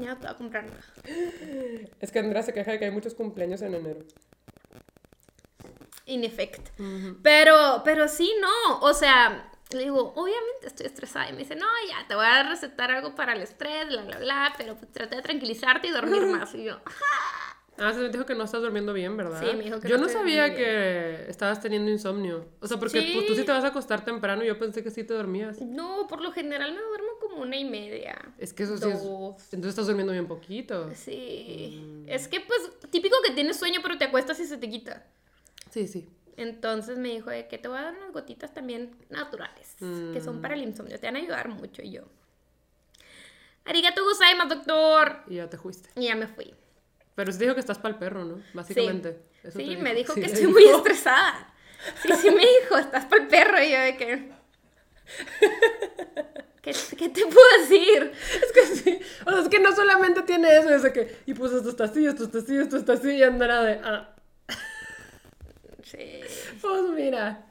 Ya 0.00 0.14
te 0.14 0.20
voy 0.26 0.29
a 0.29 0.37
comprar 0.37 0.64
nada. 0.64 0.81
Es 2.00 2.11
que 2.11 2.20
Andrea 2.20 2.42
se 2.42 2.55
queja 2.55 2.70
de 2.72 2.79
que 2.79 2.87
hay 2.87 2.90
muchos 2.90 3.14
cumpleaños 3.14 3.61
en 3.61 3.74
enero. 3.74 4.00
In 6.11 6.25
effect. 6.25 6.68
Pero, 7.23 7.83
pero 7.85 8.09
sí, 8.09 8.33
no. 8.40 8.81
O 8.81 8.92
sea, 8.92 9.51
le 9.73 9.83
digo, 9.85 10.12
obviamente 10.16 10.66
estoy 10.66 10.87
estresada. 10.87 11.29
Y 11.29 11.33
me 11.33 11.38
dice, 11.38 11.55
no, 11.57 11.66
ya, 11.88 12.07
te 12.09 12.14
voy 12.14 12.27
a 12.27 12.42
recetar 12.49 12.90
algo 12.90 13.14
para 13.14 13.33
el 13.35 13.42
estrés, 13.42 13.88
bla, 13.88 14.03
bla, 14.03 14.18
bla. 14.18 14.53
Pero 14.59 14.77
pues, 14.77 14.90
trata 14.92 15.16
de 15.16 15.23
tranquilizarte 15.23 15.88
y 15.88 15.90
dormir 15.90 16.23
más. 16.27 16.55
Y 16.55 16.64
yo, 16.64 16.77
Ah, 17.83 17.94
se 17.94 18.01
me 18.01 18.11
dijo 18.11 18.27
que 18.27 18.35
no 18.35 18.44
estás 18.44 18.61
durmiendo 18.61 18.92
bien, 18.92 19.16
¿verdad? 19.16 19.40
Sí, 19.40 19.57
me 19.57 19.64
dijo 19.64 19.81
que 19.81 19.88
Yo 19.88 19.96
no 19.96 20.07
sabía 20.11 20.55
que 20.55 21.25
estabas 21.31 21.62
teniendo 21.62 21.90
insomnio. 21.90 22.46
O 22.61 22.66
sea, 22.66 22.79
porque 22.79 23.01
Sí. 23.01 23.12
pues, 23.14 23.27
tú 23.27 23.35
sí 23.35 23.42
te 23.42 23.53
vas 23.53 23.64
a 23.64 23.68
acostar 23.68 24.05
temprano 24.05 24.44
y 24.44 24.49
yo 24.49 24.59
pensé 24.59 24.83
que 24.85 24.90
sí 24.90 25.03
te 25.03 25.14
dormías. 25.14 25.62
no, 25.62 26.07
por 26.07 26.20
lo 26.20 26.31
general 26.31 26.75
me 26.75 26.81
duermo 26.83 27.09
como 27.23 27.37
una 27.40 27.57
y 27.57 27.64
media. 27.64 28.20
Es 28.37 28.53
que 28.53 28.64
eso 28.64 28.77
sí 28.77 28.87
es... 28.87 29.01
Entonces 29.01 29.70
estás 29.70 29.87
durmiendo 29.87 30.12
bien 30.12 30.27
poquito. 30.27 30.90
Sí. 30.94 31.81
Mm. 31.83 32.09
Es 32.11 32.29
que, 32.29 32.40
pues, 32.40 32.61
típico 32.90 33.16
que 33.27 33.33
tienes 33.33 33.57
sueño, 33.59 33.81
pero 33.83 33.96
te 33.96 34.05
acuestas 34.05 34.38
y 34.40 34.44
se 34.46 34.59
te 34.59 34.68
quita. 34.68 35.07
Sí, 35.70 35.87
sí. 35.88 36.09
Entonces 36.37 36.98
me 36.98 37.09
dijo 37.11 37.30
de 37.30 37.46
que 37.48 37.59
te 37.59 37.68
voy 37.68 37.78
a 37.78 37.83
dar 37.83 37.94
unas 37.94 38.12
gotitas 38.12 38.52
también 38.54 38.94
naturales, 39.11 39.76
que 39.78 40.20
son 40.20 40.40
para 40.40 40.54
el 40.54 40.62
insomnio, 40.62 40.98
te 40.98 41.06
van 41.06 41.16
a 41.16 41.18
ayudar 41.18 41.48
mucho. 41.48 41.83
Y 41.83 41.90
yo, 41.92 42.02
arigato 43.64 44.02
gozaimasu, 44.04 44.48
doctor. 44.48 45.22
Y 45.28 45.37
ya 45.37 45.50
te 45.50 45.59
fuiste. 45.59 45.90
Y 45.96 46.04
ya 46.06 46.16
me 46.16 46.26
fui. 46.26 46.54
Pero 47.14 47.33
sí 47.33 47.38
te 47.38 47.44
dijo 47.44 47.54
que 47.54 47.61
estás 47.61 47.78
para 47.78 47.92
el 47.94 47.98
perro, 47.98 48.24
¿no? 48.24 48.42
Básicamente. 48.54 49.20
Eso 49.42 49.59
Sí, 49.59 49.64
dijo. 49.64 49.83
me 49.83 49.94
dijo 49.94 50.14
Sí, 50.14 50.20
que 50.20 50.26
estoy 50.26 50.40
dijo. 50.46 50.52
muy 50.52 50.64
estresada. 50.64 51.52
Sí, 52.02 52.09
sí 52.14 52.30
me 52.30 52.40
dijo, 52.40 52.78
estás 52.78 53.04
para 53.06 53.22
el 53.22 53.28
perro. 53.28 53.62
Y 53.62 53.70
yo 53.70 53.78
de 53.78 53.96
que... 53.96 54.33
¿Qué, 56.62 56.72
qué 56.96 57.09
te 57.09 57.22
puedo 57.26 57.59
decir? 57.61 58.12
Es 58.42 58.52
que 58.52 58.66
sí. 58.76 59.00
O 59.26 59.30
sea, 59.30 59.40
es 59.42 59.48
que 59.48 59.59
no 59.59 59.74
solamente 59.74 60.22
tiene 60.22 60.56
eso, 60.59 60.68
es 60.70 60.83
de 60.83 60.92
que, 60.92 61.16
y 61.26 61.35
pues 61.35 61.52
esto 61.52 61.70
está 61.70 61.85
así, 61.85 62.06
esto 62.06 62.24
está 62.24 62.38
así, 62.38 62.56
esto 62.56 62.76
está 62.76 62.92
así, 62.94 63.11
y 63.12 63.22
andará 63.22 63.62
de, 63.62 63.80
ah, 63.83 64.14
Sí. 65.90 66.20
pues 66.61 66.83
mira, 66.94 67.44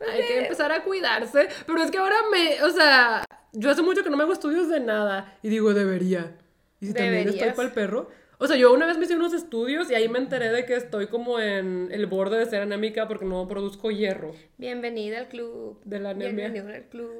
hay 0.00 0.22
que 0.26 0.38
empezar 0.42 0.72
a 0.72 0.82
cuidarse. 0.82 1.48
Pero 1.66 1.82
es 1.82 1.90
que 1.90 1.98
ahora 1.98 2.16
me, 2.30 2.62
o 2.62 2.70
sea, 2.70 3.24
yo 3.52 3.70
hace 3.70 3.82
mucho 3.82 4.02
que 4.02 4.10
no 4.10 4.16
me 4.16 4.24
hago 4.24 4.32
estudios 4.32 4.68
de 4.68 4.80
nada, 4.80 5.36
y 5.42 5.48
digo, 5.48 5.74
debería. 5.74 6.36
¿Y 6.80 6.86
si 6.88 6.94
también 6.94 7.28
estoy 7.28 7.50
para 7.50 7.68
el 7.68 7.74
perro? 7.74 8.10
O 8.38 8.46
sea, 8.48 8.56
yo 8.56 8.72
una 8.74 8.84
vez 8.84 8.98
me 8.98 9.04
hice 9.04 9.14
unos 9.14 9.32
estudios 9.32 9.90
y 9.90 9.94
ahí 9.94 10.08
me 10.08 10.18
enteré 10.18 10.50
de 10.50 10.66
que 10.66 10.74
estoy 10.74 11.06
como 11.06 11.38
en 11.38 11.88
el 11.92 12.06
borde 12.06 12.36
de 12.36 12.46
ser 12.46 12.62
anémica 12.62 13.06
porque 13.06 13.24
no 13.24 13.46
produzco 13.46 13.92
hierro 13.92 14.34
Bienvenida 14.58 15.18
al 15.20 15.28
club. 15.28 15.80
de 15.84 16.00
la 16.00 16.10
anemia. 16.10 16.48
Bienvenida 16.48 16.76
al 16.76 16.84
club. 16.88 17.12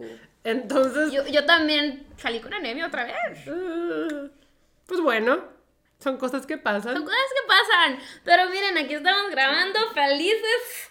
Entonces, 0.43 1.13
Yo, 1.13 1.25
yo 1.29 1.47
también 1.47 2.05
salí 2.17 2.41
con 2.41 2.53
anemia 2.53 2.89
otra 2.89 3.05
vez. 3.05 3.15
ah, 3.49 4.27
pues 4.87 5.01
bueno, 5.01 5.45
son 6.05 6.19
cosas 6.19 6.47
que 6.47 6.55
Son 6.55 6.63
pasan 6.63 7.03
cosas 7.03 7.31
que 7.35 7.49
pasan. 7.49 7.99
Pero 8.25 8.49
miren, 8.51 8.77
aquí 8.79 8.95
estamos 8.95 9.31
grabando 9.31 9.81
felices 9.93 10.91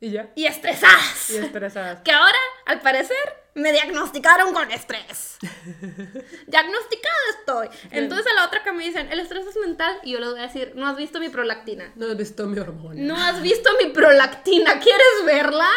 y 0.00 0.10
ya, 0.10 0.30
y 0.34 0.46
estresadas. 0.46 1.30
y 1.30 1.36
estresadas. 1.36 2.00
Que 2.02 2.10
ahora, 2.10 2.38
al 2.66 2.80
parecer, 2.80 3.16
me 3.54 3.70
diagnosticaron 3.70 4.52
con 4.52 4.68
estrés. 4.72 5.38
Diagnosticada 6.46 7.14
estoy. 7.38 7.68
Entonces 7.90 8.26
a 8.26 8.34
la 8.34 8.46
otra 8.46 8.64
que 8.64 8.72
me 8.72 8.82
dicen, 8.82 9.12
el 9.12 9.20
estrés 9.20 9.46
es 9.46 9.56
mental, 9.58 10.00
y 10.02 10.12
yo 10.12 10.18
les 10.18 10.30
voy 10.30 10.40
a 10.40 10.44
decir, 10.44 10.72
no 10.74 10.88
has 10.88 10.96
visto 10.96 11.20
mi 11.20 11.28
prolactina. 11.28 11.92
No 11.94 12.06
he 12.10 12.14
visto 12.14 12.46
mi 12.46 12.58
hormona. 12.58 13.00
No 13.00 13.16
has 13.16 13.40
visto 13.42 13.70
mi 13.80 13.90
prolactina. 13.90 14.80
¿Quieres 14.80 15.24
verla? 15.24 15.68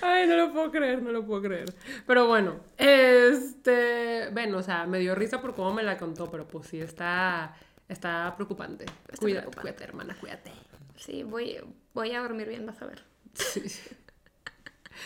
Ay, 0.00 0.26
no 0.26 0.36
lo 0.36 0.52
puedo 0.52 0.70
creer, 0.70 1.02
no 1.02 1.12
lo 1.12 1.24
puedo 1.24 1.42
creer. 1.42 1.72
Pero 2.06 2.26
bueno, 2.26 2.56
este, 2.78 4.28
bueno, 4.32 4.58
o 4.58 4.62
sea, 4.62 4.86
me 4.86 4.98
dio 4.98 5.14
risa 5.14 5.40
por 5.40 5.54
cómo 5.54 5.72
me 5.72 5.82
la 5.82 5.98
contó, 5.98 6.30
pero 6.30 6.46
pues 6.48 6.66
sí 6.68 6.80
está, 6.80 7.54
está 7.88 8.34
preocupante. 8.36 8.86
Cuida- 9.18 9.40
preocupante. 9.40 9.60
Cuídate, 9.60 9.84
hermana, 9.84 10.16
cuídate. 10.18 10.52
Sí, 10.96 11.22
voy, 11.22 11.58
voy 11.94 12.12
a 12.12 12.20
dormir 12.22 12.48
bien, 12.48 12.66
vas 12.66 12.80
a 12.82 12.86
ver. 12.86 13.02
Sí. 13.34 13.62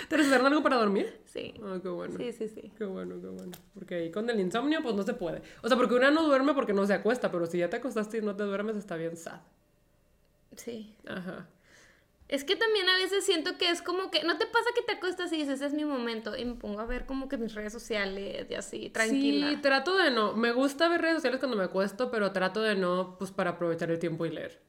¿Te 0.09 0.16
reservaron 0.16 0.46
algo 0.48 0.62
para 0.62 0.76
dormir? 0.76 1.20
Sí. 1.26 1.54
Ah, 1.62 1.78
qué 1.82 1.88
bueno. 1.88 2.16
Sí, 2.18 2.32
sí, 2.32 2.48
sí. 2.48 2.72
Qué 2.76 2.85
bueno, 2.85 3.20
qué 3.20 3.28
bueno. 3.28 3.52
Porque 3.74 3.94
ahí 3.94 4.11
con 4.11 4.28
el 4.28 4.40
insomnio, 4.40 4.82
pues 4.82 4.94
no 4.94 5.02
se 5.04 5.14
puede. 5.14 5.42
O 5.62 5.68
sea, 5.68 5.76
porque 5.76 5.94
una 5.94 6.11
no 6.11 6.24
duerme 6.24 6.54
porque 6.54 6.72
no 6.72 6.87
se 6.87 6.94
acuesta, 6.94 7.30
pero 7.30 7.46
si 7.46 7.59
ya 7.59 7.70
te 7.70 7.76
acostaste 7.76 8.18
y 8.18 8.20
no 8.22 8.35
te 8.37 8.42
duermes, 8.42 8.76
está 8.76 8.96
bien 8.96 9.16
sad. 9.16 9.40
Sí. 10.56 10.94
Ajá. 11.06 11.46
Es 12.29 12.43
que 12.43 12.57
también 12.57 12.89
a 12.89 12.97
veces 12.97 13.25
siento 13.25 13.57
que 13.57 13.71
es 13.71 13.83
como 13.83 14.11
que, 14.11 14.25
¿no 14.25 14.37
te 14.37 14.47
pasa 14.47 14.67
que 14.75 14.83
te 14.83 14.93
acuestas 14.93 15.33
y 15.33 15.37
dices, 15.37 15.61
es 15.61 15.73
mi 15.73 15.85
momento? 15.85 16.37
Y 16.37 16.45
me 16.45 16.55
pongo 16.55 16.81
a 16.81 16.87
ver 16.87 17.07
como 17.07 17.29
que 17.29 17.37
mis 17.37 17.55
redes 17.55 17.73
sociales 17.73 18.47
y 18.51 18.55
así, 18.55 18.91
tranquila. 18.91 19.51
Sí, 19.51 19.57
trato 19.59 19.97
de 19.97 20.11
no. 20.11 20.33
Me 20.33 20.51
gusta 20.53 20.89
ver 20.89 21.03
redes 21.03 21.17
sociales 21.17 21.39
cuando 21.39 21.57
me 21.57 21.65
acuesto, 21.65 22.11
pero 22.11 22.33
trato 22.33 22.62
de 22.62 22.75
no, 22.75 23.17
pues 23.19 23.31
para 23.31 23.51
aprovechar 23.51 23.91
el 23.91 24.01
tiempo 24.01 24.27
y 24.27 24.31
leer. 24.31 24.61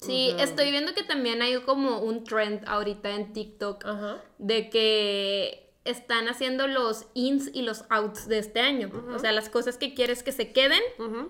Sí, 0.00 0.32
estoy 0.38 0.70
viendo 0.70 0.94
que 0.94 1.02
también 1.02 1.42
hay 1.42 1.60
como 1.62 1.98
un 2.00 2.22
trend 2.24 2.62
ahorita 2.68 3.10
en 3.10 3.32
TikTok 3.32 3.84
de 4.38 4.70
que 4.70 5.67
están 5.90 6.28
haciendo 6.28 6.66
los 6.66 7.06
ins 7.14 7.50
y 7.52 7.62
los 7.62 7.84
outs 7.90 8.28
de 8.28 8.38
este 8.38 8.60
año. 8.60 8.90
O 9.14 9.18
sea, 9.18 9.32
las 9.32 9.48
cosas 9.48 9.78
que 9.78 9.94
quieres 9.94 10.22
que 10.22 10.32
se 10.32 10.52
queden 10.52 10.82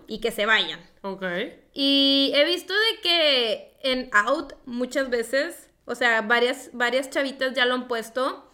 y 0.06 0.20
que 0.20 0.30
se 0.30 0.46
vayan. 0.46 0.80
Ok. 1.02 1.24
Y 1.72 2.32
he 2.34 2.44
visto 2.44 2.72
de 2.74 3.00
que 3.02 3.76
en 3.82 4.10
out 4.12 4.52
muchas 4.66 5.10
veces, 5.10 5.70
o 5.84 5.94
sea, 5.94 6.22
varias, 6.22 6.70
varias 6.72 7.10
chavitas 7.10 7.54
ya 7.54 7.64
lo 7.64 7.74
han 7.74 7.88
puesto 7.88 8.44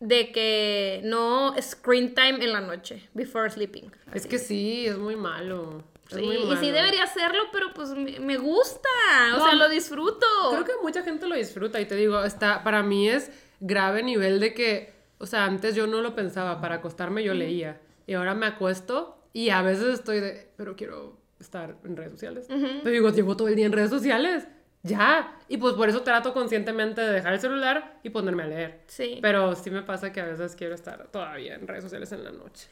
de 0.00 0.30
que 0.30 1.00
no 1.04 1.54
screen 1.60 2.14
time 2.14 2.44
en 2.44 2.52
la 2.52 2.60
noche, 2.60 3.08
before 3.14 3.50
sleeping. 3.50 3.90
Es 4.14 4.26
que 4.26 4.38
sí, 4.38 4.86
es 4.86 4.96
muy 4.96 5.16
malo. 5.16 5.82
Sí, 6.10 6.22
y 6.22 6.56
sí 6.56 6.70
debería 6.70 7.02
hacerlo, 7.02 7.40
pero 7.52 7.74
pues 7.74 7.90
me, 7.90 8.18
me 8.20 8.38
gusta, 8.38 8.88
o 9.34 9.38
No, 9.38 9.44
sea, 9.44 9.54
lo 9.54 9.68
disfruto. 9.68 10.26
Creo 10.52 10.64
que 10.64 10.72
mucha 10.82 11.02
gente 11.02 11.26
lo 11.26 11.34
disfruta 11.34 11.80
y 11.80 11.84
te 11.84 11.96
digo, 11.96 12.24
está, 12.24 12.62
para 12.64 12.82
mí 12.82 13.10
es 13.10 13.30
grave 13.60 14.02
nivel 14.02 14.40
de 14.40 14.54
que, 14.54 14.94
o 15.18 15.26
sea, 15.26 15.44
antes 15.44 15.74
yo 15.74 15.86
no 15.86 16.00
lo 16.00 16.14
pensaba, 16.14 16.60
para 16.60 16.76
acostarme 16.76 17.24
yo 17.24 17.34
leía 17.34 17.80
y 18.06 18.14
ahora 18.14 18.34
me 18.34 18.46
acuesto 18.46 19.18
y 19.32 19.50
a 19.50 19.62
veces 19.62 19.94
estoy 19.94 20.20
de, 20.20 20.50
pero 20.56 20.76
quiero 20.76 21.18
estar 21.38 21.76
en 21.84 21.96
redes 21.96 22.12
sociales. 22.12 22.46
Pero 22.48 22.90
digo, 22.90 23.10
llevo 23.10 23.36
todo 23.36 23.48
el 23.48 23.56
día 23.56 23.66
en 23.66 23.72
redes 23.72 23.90
sociales, 23.90 24.48
ya. 24.82 25.38
Y 25.48 25.56
pues 25.58 25.74
por 25.74 25.88
eso 25.88 26.02
trato 26.02 26.32
conscientemente 26.32 27.00
de 27.00 27.12
dejar 27.12 27.34
el 27.34 27.40
celular 27.40 28.00
y 28.02 28.10
ponerme 28.10 28.44
a 28.44 28.46
leer. 28.46 28.82
Sí. 28.86 29.18
Pero 29.20 29.54
sí 29.54 29.70
me 29.70 29.82
pasa 29.82 30.12
que 30.12 30.20
a 30.20 30.26
veces 30.26 30.56
quiero 30.56 30.74
estar 30.74 31.08
todavía 31.08 31.54
en 31.54 31.66
redes 31.66 31.84
sociales 31.84 32.10
en 32.12 32.24
la 32.24 32.32
noche. 32.32 32.68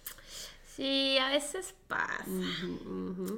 Sí, 0.65 1.17
a 1.19 1.31
veces 1.31 1.75
pasa. 1.89 2.27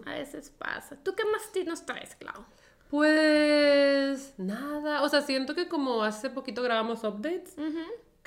A 0.07 0.15
veces 0.15 0.51
pasa. 0.51 0.97
¿Tú 1.03 1.15
qué 1.15 1.25
más 1.25 1.51
nos 1.67 1.87
traes, 1.87 2.17
Clau? 2.17 2.45
Pues 2.91 4.35
nada, 4.39 5.03
o 5.03 5.09
sea, 5.09 5.21
siento 5.21 5.55
que 5.55 5.69
como 5.69 6.03
hace 6.03 6.31
poquito 6.31 6.63
grabamos 6.63 7.05
updates, 7.05 7.55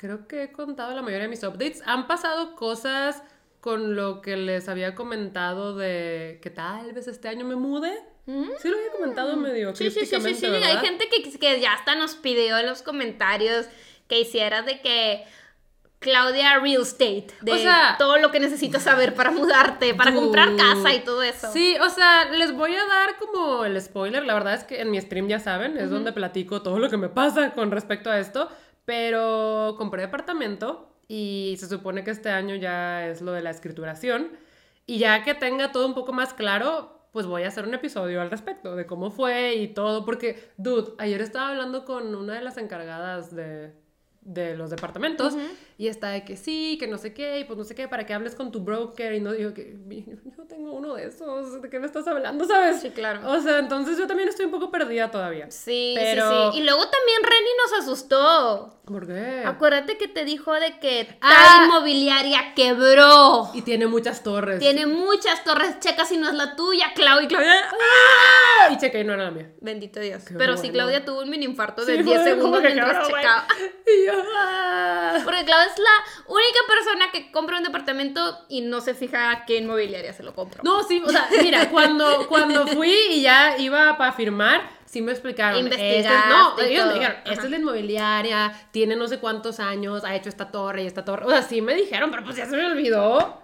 creo 0.02 0.26
que 0.26 0.42
he 0.42 0.52
contado 0.52 0.92
la 0.96 1.00
mayoría 1.00 1.22
de 1.22 1.28
mis 1.28 1.44
updates. 1.44 1.80
Han 1.86 2.08
pasado 2.08 2.56
cosas 2.56 3.22
con 3.60 3.94
lo 3.94 4.20
que 4.20 4.36
les 4.36 4.68
había 4.68 4.96
comentado 4.96 5.76
de 5.76 6.40
que 6.42 6.50
tal 6.50 6.92
vez 6.92 7.06
este 7.06 7.28
año 7.28 7.44
me 7.46 7.54
mude. 7.54 7.92
Sí 8.26 8.68
lo 8.68 8.76
había 8.76 8.90
comentado 8.96 9.36
medio 9.36 9.70
Mm. 9.70 9.76
Sí, 9.76 9.90
sí, 9.90 10.04
sí, 10.06 10.20
sí, 10.20 10.34
sí. 10.34 10.46
¿verdad? 10.48 10.70
Hay 10.70 10.76
gente 10.78 11.08
que, 11.08 11.38
que 11.38 11.60
ya 11.60 11.74
hasta 11.74 11.94
nos 11.94 12.16
pidió 12.16 12.58
en 12.58 12.66
los 12.66 12.82
comentarios 12.82 13.66
que 14.08 14.18
hicieras 14.20 14.66
de 14.66 14.80
que 14.80 15.24
Claudia 16.00 16.58
Real 16.58 16.82
Estate, 16.82 17.28
de 17.42 17.52
O 17.52 17.56
sea- 17.58 17.94
todo 17.96 18.18
lo 18.18 18.32
que 18.32 18.40
necesitas 18.40 18.82
saber 18.82 19.14
para 19.14 19.30
mudarte, 19.30 19.94
para 19.94 20.12
comprar 20.12 20.56
casa 20.56 20.92
y 20.94 21.00
todo 21.04 21.22
eso. 21.22 21.52
Sí, 21.52 21.76
o 21.80 21.88
sea, 21.90 22.24
les 22.30 22.52
voy 22.52 22.74
a 22.74 22.84
dar 22.84 23.16
como 23.20 23.64
el 23.64 23.80
spoiler. 23.80 24.24
La 24.24 24.34
verdad 24.34 24.54
es 24.54 24.64
que 24.64 24.80
en 24.80 24.90
mi 24.90 25.00
stream 25.00 25.28
ya 25.28 25.38
saben, 25.38 25.78
es 25.78 25.90
donde 25.90 26.12
platico 26.12 26.60
todo 26.60 26.80
lo 26.80 26.90
que 26.90 26.96
me 26.96 27.08
pasa 27.08 27.52
con 27.52 27.70
respecto 27.70 28.10
a 28.10 28.18
esto. 28.18 28.48
Pero 28.84 29.74
compré 29.78 30.02
departamento 30.02 30.92
y 31.08 31.56
se 31.58 31.68
supone 31.68 32.04
que 32.04 32.10
este 32.10 32.30
año 32.30 32.54
ya 32.54 33.06
es 33.06 33.20
lo 33.20 33.32
de 33.32 33.42
la 33.42 33.50
escrituración. 33.50 34.30
Y 34.86 34.98
ya 34.98 35.22
que 35.22 35.34
tenga 35.34 35.72
todo 35.72 35.86
un 35.86 35.94
poco 35.94 36.12
más 36.12 36.34
claro, 36.34 37.06
pues 37.12 37.26
voy 37.26 37.42
a 37.42 37.48
hacer 37.48 37.66
un 37.66 37.74
episodio 37.74 38.20
al 38.20 38.30
respecto 38.30 38.74
de 38.74 38.86
cómo 38.86 39.10
fue 39.10 39.54
y 39.54 39.68
todo. 39.68 40.04
Porque, 40.04 40.50
dude, 40.56 40.92
ayer 40.98 41.20
estaba 41.20 41.50
hablando 41.50 41.84
con 41.84 42.14
una 42.14 42.34
de 42.34 42.40
las 42.40 42.56
encargadas 42.56 43.34
de, 43.34 43.72
de 44.22 44.56
los 44.56 44.70
departamentos 44.70 45.36
y 45.82 45.88
está 45.88 46.10
de 46.10 46.24
que 46.24 46.36
sí, 46.36 46.76
que 46.78 46.86
no 46.86 46.96
sé 46.96 47.12
qué, 47.12 47.40
y 47.40 47.44
pues 47.44 47.58
no 47.58 47.64
sé 47.64 47.74
qué, 47.74 47.88
para 47.88 48.06
que 48.06 48.14
hables 48.14 48.36
con 48.36 48.52
tu 48.52 48.60
broker 48.60 49.12
y 49.14 49.20
no 49.20 49.32
digo 49.32 49.52
que 49.52 49.76
yo 50.36 50.44
tengo 50.44 50.72
uno 50.74 50.94
de 50.94 51.06
esos, 51.06 51.60
¿de 51.60 51.68
qué 51.68 51.80
me 51.80 51.86
estás 51.86 52.06
hablando, 52.06 52.44
sabes? 52.44 52.80
Sí, 52.80 52.90
claro. 52.90 53.28
O 53.28 53.40
sea, 53.40 53.58
entonces 53.58 53.98
yo 53.98 54.06
también 54.06 54.28
estoy 54.28 54.44
un 54.44 54.52
poco 54.52 54.70
perdida 54.70 55.10
todavía. 55.10 55.50
Sí, 55.50 55.94
Pero- 55.98 56.30
sí, 56.30 56.36
sí. 56.52 56.58
Y 56.60 56.62
luego 56.64 56.82
también 56.88 57.18
Reni 57.24 57.50
nos 57.64 57.80
asustó. 57.82 58.78
¿Por 58.84 59.06
qué? 59.08 59.42
Acuérdate 59.46 59.96
que 59.96 60.06
te 60.08 60.24
dijo 60.24 60.52
de 60.54 60.78
que 60.78 61.04
tal 61.20 61.30
Ah. 61.32 61.64
inmobiliaria 61.66 62.52
quebró. 62.54 63.50
Y 63.54 63.62
tiene 63.62 63.86
muchas 63.86 64.22
torres. 64.22 64.58
Tiene 64.60 64.86
muchas 64.86 65.42
torres, 65.44 65.78
checa 65.80 66.04
si 66.04 66.16
no 66.16 66.28
es 66.28 66.34
la 66.34 66.54
tuya, 66.56 66.92
Clau. 66.94 67.20
Y 67.22 67.26
Claudia, 67.28 67.54
¡Ah! 67.70 68.72
Y 68.72 68.76
chequé 68.78 69.00
y 69.00 69.04
no 69.04 69.14
era 69.14 69.24
la 69.24 69.30
mía. 69.30 69.50
bendito 69.60 70.00
Dios. 70.00 70.24
Qué 70.24 70.34
Pero 70.34 70.56
sí, 70.56 70.62
bueno. 70.70 70.74
Claudia 70.74 71.04
tuvo 71.04 71.22
un 71.22 71.30
mini 71.30 71.44
infarto 71.44 71.84
de 71.84 71.96
Sí, 71.96 72.02
10 72.02 72.22
fue 72.22 72.30
segundos 72.30 72.60
mientras 72.62 72.92
cabrón, 72.92 73.08
checaba. 73.16 73.46
Y 73.86 74.06
yo, 74.06 74.12
¡ah! 74.36 75.20
Porque 75.24 75.44
Claudia 75.44 75.71
es 75.72 75.78
la 75.78 76.24
única 76.32 76.58
persona 76.68 77.10
que 77.12 77.30
compra 77.32 77.56
un 77.58 77.62
departamento 77.64 78.38
y 78.48 78.60
no 78.62 78.80
se 78.80 78.94
fija 78.94 79.30
a 79.30 79.44
qué 79.44 79.56
inmobiliaria 79.56 80.12
se 80.12 80.22
lo 80.22 80.34
compra. 80.34 80.60
No, 80.64 80.82
sí, 80.84 81.02
o 81.04 81.08
sea, 81.10 81.28
mira, 81.42 81.70
cuando, 81.70 82.26
cuando 82.28 82.66
fui 82.66 82.94
y 83.10 83.22
ya 83.22 83.56
iba 83.58 83.96
para 83.98 84.12
firmar, 84.12 84.62
sí 84.84 85.02
me 85.02 85.12
explicaron. 85.12 85.60
Investigaste 85.60 85.98
esta 85.98 86.20
es- 86.20 86.28
no, 86.28 86.58
ellos 86.60 86.86
me 86.86 86.94
dijeron, 86.94 87.16
esta 87.24 87.44
es 87.44 87.50
la 87.50 87.56
inmobiliaria, 87.58 88.68
tiene 88.72 88.96
no 88.96 89.08
sé 89.08 89.18
cuántos 89.18 89.60
años, 89.60 90.04
ha 90.04 90.14
hecho 90.14 90.28
esta 90.28 90.50
torre 90.50 90.82
y 90.82 90.86
esta 90.86 91.04
torre. 91.04 91.26
O 91.26 91.30
sea, 91.30 91.42
sí 91.42 91.60
me 91.62 91.74
dijeron, 91.74 92.10
pero 92.10 92.24
pues 92.24 92.36
ya 92.36 92.46
se 92.46 92.56
me 92.56 92.66
olvidó. 92.66 93.40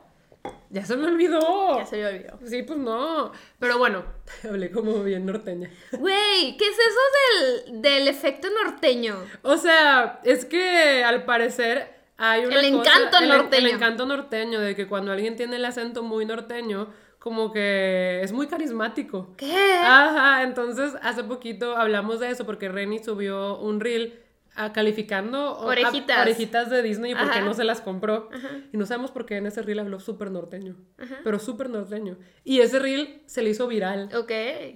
Ya 0.71 0.85
se 0.85 0.97
me 0.97 1.07
olvidó. 1.09 1.79
Ya 1.79 1.87
se 1.87 1.97
me 1.97 2.07
olvidó. 2.07 2.39
Sí, 2.47 2.63
pues 2.63 2.79
no. 2.79 3.33
Pero 3.59 3.79
bueno, 3.79 4.05
hablé 4.45 4.71
como 4.71 5.03
bien 5.03 5.25
norteña. 5.27 5.71
Güey, 5.93 6.57
¿qué 6.57 6.65
es 6.69 6.77
eso 6.79 7.65
del, 7.73 7.83
del 7.83 8.09
efecto 8.09 8.49
norteño? 8.65 9.17
O 9.43 9.57
sea, 9.57 10.21
es 10.25 10.45
que 10.45 11.03
al 11.05 11.25
parecer 11.25 11.98
hay 12.19 12.45
una 12.45 12.61
El 12.61 12.73
cosa- 12.77 12.91
encanto 12.91 13.19
el- 13.19 13.29
norteño. 13.29 13.67
El 13.69 13.75
encanto 13.75 14.05
norteño, 14.07 14.61
de 14.61 14.77
que 14.77 14.87
cuando 14.87 15.13
alguien 15.13 15.37
tiene 15.37 15.57
el 15.57 15.65
acento 15.65 16.03
muy 16.03 16.27
norteño, 16.27 16.89
como 17.19 17.51
que 17.53 18.21
es 18.23 18.33
muy 18.33 18.47
carismático. 18.47 19.35
¿Qué? 19.37 19.55
Ajá, 19.83 20.43
entonces 20.43 20.93
hace 21.03 21.25
poquito 21.25 21.77
hablamos 21.77 22.21
de 22.21 22.31
eso 22.31 22.45
porque 22.47 22.69
Renny 22.69 22.99
subió 23.01 23.59
un 23.59 23.81
reel 23.81 24.21
ah, 24.61 24.73
calificando 24.73 25.53
o- 25.53 25.63
a- 25.63 25.67
Orejitas. 25.67 26.21
orejitas 26.21 26.69
de 26.71 26.83
Disney 26.83 27.15
porque 27.15 27.39
Ajá. 27.39 27.45
no 27.45 27.55
se 27.55 27.63
las 27.65 27.81
compró. 27.81 28.29
Y 28.73 28.77
no 28.77 28.87
sabemos 28.87 29.13
por 29.13 29.25
qué 29.25 29.37
en 29.37 29.47
ese 29.47 29.63
reel 29.63 29.79
habló 29.79 30.01
súper 30.01 30.33
norteño. 30.33 30.75
Pero 31.23 31.39
súper 31.39 31.71
norteño. 31.71 32.17
Y 32.45 32.59
ese 32.61 32.81
reel 32.81 33.23
se 33.27 33.43
le 33.43 33.51
hizo 33.51 33.69
viral. 33.69 34.09
Ok. 34.17 34.33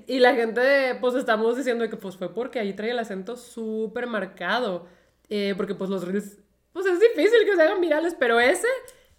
Y 0.06 0.20
la 0.20 0.34
gente, 0.34 0.96
pues 1.00 1.14
estamos 1.16 1.56
diciendo 1.56 1.88
que 1.90 1.96
pues 1.96 2.16
fue 2.16 2.32
porque 2.32 2.60
ahí 2.60 2.74
trae 2.74 2.90
el 2.90 2.98
acento 3.00 3.36
súper 3.36 4.06
marcado. 4.06 4.86
Eh, 5.28 5.54
porque 5.56 5.74
pues 5.74 5.88
los 5.90 6.06
reels, 6.06 6.38
pues 6.72 6.86
es 6.86 7.00
difícil 7.00 7.44
que 7.44 7.56
se 7.56 7.62
hagan 7.62 7.80
virales, 7.80 8.14
pero 8.18 8.40
ese 8.40 8.68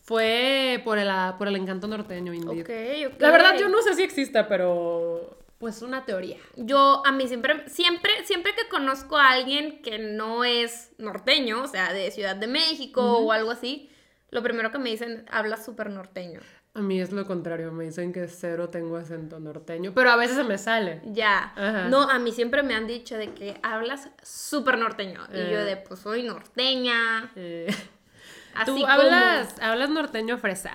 fue 0.01 0.81
por 0.83 0.97
el, 0.97 1.09
ah, 1.09 1.35
por 1.37 1.47
el 1.47 1.55
encanto 1.55 1.87
norteño, 1.87 2.33
indeed. 2.33 2.61
Ok, 2.61 3.13
ok. 3.13 3.21
La 3.21 3.31
verdad 3.31 3.55
yo 3.57 3.69
no 3.69 3.81
sé 3.81 3.95
si 3.95 4.03
exista, 4.03 4.47
pero 4.47 5.37
pues 5.59 5.81
una 5.81 6.03
teoría. 6.03 6.37
Yo 6.57 7.01
a 7.05 7.13
mí 7.13 7.25
siempre, 7.27 7.69
siempre, 7.69 8.11
siempre 8.25 8.53
que 8.53 8.67
conozco 8.67 9.17
a 9.17 9.29
alguien 9.29 9.81
que 9.81 9.97
no 9.97 10.43
es 10.43 10.91
norteño, 10.97 11.63
o 11.63 11.67
sea, 11.67 11.93
de 11.93 12.11
Ciudad 12.11 12.35
de 12.35 12.47
México 12.47 13.19
o 13.19 13.31
algo 13.31 13.51
así, 13.51 13.89
lo 14.29 14.43
primero 14.43 14.71
que 14.71 14.79
me 14.79 14.89
dicen, 14.89 15.25
habla 15.31 15.55
súper 15.55 15.89
norteño. 15.89 16.41
A 16.75 16.81
mí 16.81 16.99
es 16.99 17.11
lo 17.11 17.25
contrario, 17.27 17.71
me 17.71 17.83
dicen 17.83 18.11
que 18.11 18.27
cero 18.27 18.69
tengo 18.69 18.97
acento 18.97 19.39
norteño, 19.39 19.93
pero 19.93 20.09
a 20.09 20.15
veces 20.15 20.35
se 20.37 20.43
me 20.43 20.57
sale. 20.57 21.01
Ya. 21.05 21.53
Ajá. 21.55 21.87
No, 21.87 22.09
a 22.09 22.17
mí 22.17 22.31
siempre 22.31 22.63
me 22.63 22.73
han 22.73 22.87
dicho 22.87 23.15
de 23.15 23.31
que 23.33 23.59
hablas 23.61 24.09
súper 24.23 24.79
norteño. 24.79 25.21
Y 25.31 25.35
yo 25.37 25.59
Eh. 25.59 25.65
de, 25.65 25.77
pues 25.77 25.99
soy 25.99 26.23
norteña. 26.23 27.31
Eh, 27.35 27.67
Así 28.55 28.65
Tú 28.71 28.73
como 28.81 28.87
hablas, 28.87 29.55
hablas 29.61 29.89
norteño 29.91 30.37
fresa, 30.39 30.71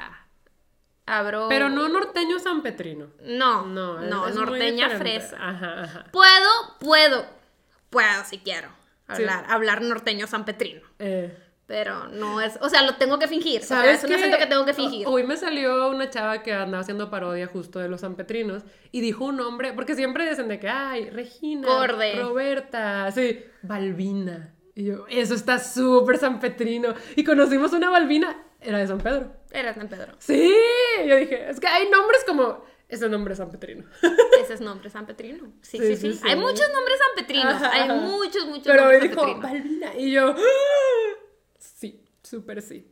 abro... 1.06 1.46
pero 1.48 1.68
no 1.68 1.88
norteño 1.88 2.38
sanpetrino. 2.38 3.08
No, 3.22 3.66
No, 3.66 4.00
no, 4.00 4.26
es- 4.26 4.30
es 4.32 4.36
muy 4.36 4.44
norteña 4.46 4.90
fresa. 4.98 5.36
Ajá, 5.40 5.82
ajá. 5.84 6.04
Puedo, 6.12 6.48
puedo, 6.80 7.26
puedo 7.90 8.24
si 8.24 8.38
quiero 8.38 8.68
Sí. 9.08 9.14
hablar, 9.22 9.46
hablar 9.48 9.82
norteño 9.82 10.26
sanpetrino. 10.26 10.82
Eh, 10.98 11.36
Pero 11.68 12.08
no 12.08 12.40
es, 12.40 12.58
o 12.62 12.70
sea, 12.70 12.80
lo 12.80 12.94
tengo 12.94 13.18
que 13.18 13.28
fingir. 13.28 13.60
O 13.60 13.64
sea, 13.64 13.82
¿Sabes 13.82 14.02
es 14.02 14.04
un 14.04 14.16
acento 14.16 14.38
que 14.38 14.46
tengo 14.46 14.64
que 14.64 14.72
fingir. 14.72 15.06
Hoy 15.06 15.24
me 15.24 15.36
salió 15.36 15.90
una 15.90 16.08
chava 16.08 16.42
que 16.42 16.50
andaba 16.54 16.80
haciendo 16.80 17.10
parodia 17.10 17.46
justo 17.46 17.78
de 17.78 17.90
los 17.90 18.00
sanpetrinos 18.00 18.62
y 18.90 19.02
dijo 19.02 19.26
un 19.26 19.36
nombre, 19.36 19.74
porque 19.74 19.94
siempre 19.94 20.26
dicen 20.26 20.48
de 20.48 20.58
que, 20.58 20.70
ay, 20.70 21.10
Regina, 21.10 21.68
Corde. 21.68 22.14
Roberta, 22.22 23.12
sí, 23.12 23.44
Balbina. 23.60 24.54
Y 24.74 24.84
yo, 24.86 25.04
eso 25.10 25.34
está 25.34 25.58
súper 25.58 26.16
sanpetrino. 26.16 26.94
Y 27.16 27.22
conocimos 27.22 27.74
una 27.74 27.90
Balbina, 27.90 28.34
era 28.62 28.78
de 28.78 28.86
San 28.86 28.98
Pedro. 28.98 29.30
Era 29.50 29.74
San 29.74 29.88
Pedro. 29.88 30.14
Sí, 30.20 30.50
yo 31.06 31.16
dije, 31.16 31.50
es 31.50 31.60
que 31.60 31.66
hay 31.66 31.90
nombres 31.90 32.24
como, 32.26 32.64
ese 32.88 33.10
nombre 33.10 33.32
es 33.32 33.38
sanpetrino. 33.38 33.84
Ese 34.42 34.54
es 34.54 34.62
nombre 34.62 34.88
sanpetrino. 34.88 35.52
Sí, 35.60 35.76
Sí, 35.76 35.84
sí, 35.84 35.96
sí, 35.96 36.12
sí, 36.12 36.18
sí. 36.20 36.20
Hay 36.26 36.36
muchos 36.36 36.66
nombres 36.72 36.98
sanpetrinos. 37.08 37.54
Ajá, 37.56 37.72
Hay 37.74 37.88
muchos, 37.90 38.46
muchos 38.46 38.66
Pero 38.66 38.84
nombres 38.84 39.02
dijo 39.02 39.20
sanpetrinos. 39.20 39.42
Balbina 39.42 39.94
y 39.98 40.12
yo, 40.12 40.34
¡ah! 40.34 41.27
Súper 42.28 42.62
sí. 42.62 42.86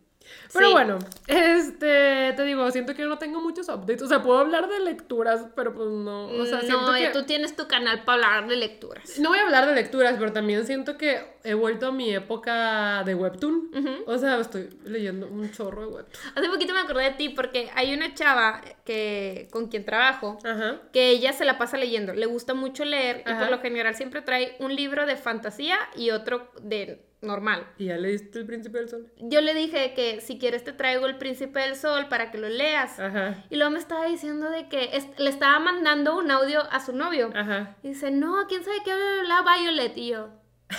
Pero 0.52 0.66
Sí. 0.66 0.72
bueno, 0.72 0.98
este, 1.28 2.32
te 2.34 2.42
digo, 2.44 2.68
siento 2.72 2.94
que 2.94 3.04
no 3.04 3.16
tengo 3.16 3.40
muchos 3.40 3.68
updates. 3.68 4.02
O 4.02 4.08
sea, 4.08 4.22
puedo 4.22 4.38
hablar 4.40 4.68
de 4.68 4.80
lecturas, 4.80 5.46
pero 5.54 5.72
pues 5.72 5.88
no. 5.88 6.26
O 6.26 6.44
sea, 6.46 6.60
siento 6.62 6.90
no, 6.92 6.98
que. 6.98 7.10
tú 7.10 7.22
tienes 7.24 7.54
tu 7.54 7.68
canal 7.68 8.02
para 8.04 8.24
hablar 8.34 8.48
de 8.50 8.56
lecturas. 8.56 9.20
No 9.20 9.28
voy 9.28 9.38
a 9.38 9.42
hablar 9.44 9.66
de 9.66 9.74
lecturas, 9.76 10.16
pero 10.18 10.32
también 10.32 10.66
siento 10.66 10.96
que 10.98 11.36
he 11.44 11.54
vuelto 11.54 11.86
a 11.86 11.92
mi 11.92 12.12
época 12.12 13.04
de 13.04 13.14
webtoon. 13.14 13.70
O 14.06 14.18
sea, 14.18 14.40
estoy 14.40 14.68
leyendo 14.84 15.28
un 15.28 15.50
chorro 15.52 15.82
de 15.82 15.94
webtoon. 15.94 16.22
Hace 16.34 16.48
poquito 16.48 16.74
me 16.74 16.80
acordé 16.80 17.04
de 17.04 17.10
ti 17.12 17.28
porque 17.28 17.70
hay 17.76 17.94
una 17.94 18.12
chava 18.14 18.62
que 18.84 19.48
con 19.52 19.68
quien 19.68 19.84
trabajo 19.84 20.38
Ajá. 20.44 20.80
que 20.92 21.10
ella 21.10 21.32
se 21.34 21.44
la 21.44 21.56
pasa 21.56 21.76
leyendo, 21.76 22.14
le 22.14 22.26
gusta 22.26 22.52
mucho 22.54 22.84
leer 22.84 23.22
y 23.26 23.32
por 23.34 23.50
lo 23.50 23.60
general 23.60 23.94
siempre 23.94 24.22
trae 24.22 24.56
un 24.58 24.74
libro 24.74 25.06
de 25.06 25.16
fantasía 25.16 25.78
y 25.94 26.10
otro 26.10 26.50
de 26.62 27.04
normal. 27.22 27.66
¿Y 27.78 27.86
ya 27.86 27.96
leíste 27.96 28.38
El 28.40 28.46
Príncipe 28.46 28.78
del 28.78 28.88
Sol? 28.88 29.12
Yo 29.18 29.40
le 29.40 29.54
dije 29.54 29.94
que 29.94 30.20
si 30.20 30.38
quieres 30.38 30.64
te 30.64 30.72
traigo 30.72 31.06
El 31.06 31.16
Príncipe 31.18 31.60
del 31.60 31.76
Sol 31.76 32.08
para 32.08 32.30
que 32.30 32.38
lo 32.38 32.48
leas. 32.48 32.98
Ajá. 33.00 33.44
Y 33.50 33.56
luego 33.56 33.70
me 33.72 33.78
estaba 33.78 34.06
diciendo 34.06 34.50
de 34.50 34.68
que 34.68 34.90
es- 34.96 35.08
le 35.18 35.30
estaba 35.30 35.58
mandando 35.58 36.16
un 36.16 36.30
audio 36.30 36.60
a 36.70 36.80
su 36.80 36.92
novio. 36.92 37.30
Ajá. 37.34 37.76
Y 37.82 37.88
dice, 37.88 38.10
no, 38.10 38.46
quién 38.48 38.62
sabe 38.64 38.76
qué 38.84 38.92
habla 38.92 39.42
Violet. 39.42 39.96
Y 39.96 40.08
yo. 40.08 40.28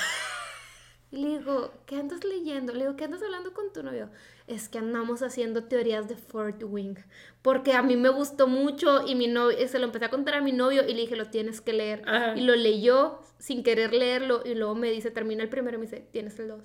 Y 1.09 1.17
le 1.23 1.39
digo, 1.39 1.73
¿qué 1.85 1.95
andas 1.95 2.21
leyendo? 2.25 2.73
Le 2.73 2.81
digo, 2.81 2.97
¿qué 2.97 3.05
andas 3.05 3.23
hablando 3.23 3.53
con 3.53 3.71
tu 3.71 3.81
novio? 3.81 4.09
Es 4.47 4.69
que 4.69 4.77
andamos 4.77 5.23
haciendo 5.23 5.65
teorías 5.65 6.07
de 6.07 6.15
Fort 6.15 6.63
Wing. 6.63 6.95
Porque 7.41 7.73
a 7.73 7.81
mí 7.81 7.97
me 7.97 8.09
gustó 8.09 8.47
mucho 8.47 9.05
y 9.05 9.13
mi 9.13 9.27
novio, 9.27 9.67
se 9.67 9.77
lo 9.77 9.85
empecé 9.85 10.05
a 10.05 10.09
contar 10.09 10.35
a 10.35 10.41
mi 10.41 10.53
novio 10.53 10.87
y 10.87 10.93
le 10.93 11.01
dije, 11.01 11.17
lo 11.17 11.29
tienes 11.29 11.59
que 11.59 11.73
leer. 11.73 12.03
Ajá. 12.07 12.33
Y 12.37 12.41
lo 12.41 12.55
leyó 12.55 13.19
sin 13.39 13.61
querer 13.61 13.93
leerlo 13.93 14.41
y 14.45 14.55
luego 14.55 14.73
me 14.73 14.89
dice, 14.89 15.11
termina 15.11 15.43
el 15.43 15.49
primero 15.49 15.77
y 15.77 15.79
me 15.81 15.85
dice, 15.85 16.07
¿tienes 16.11 16.39
el 16.39 16.47
dos? 16.47 16.63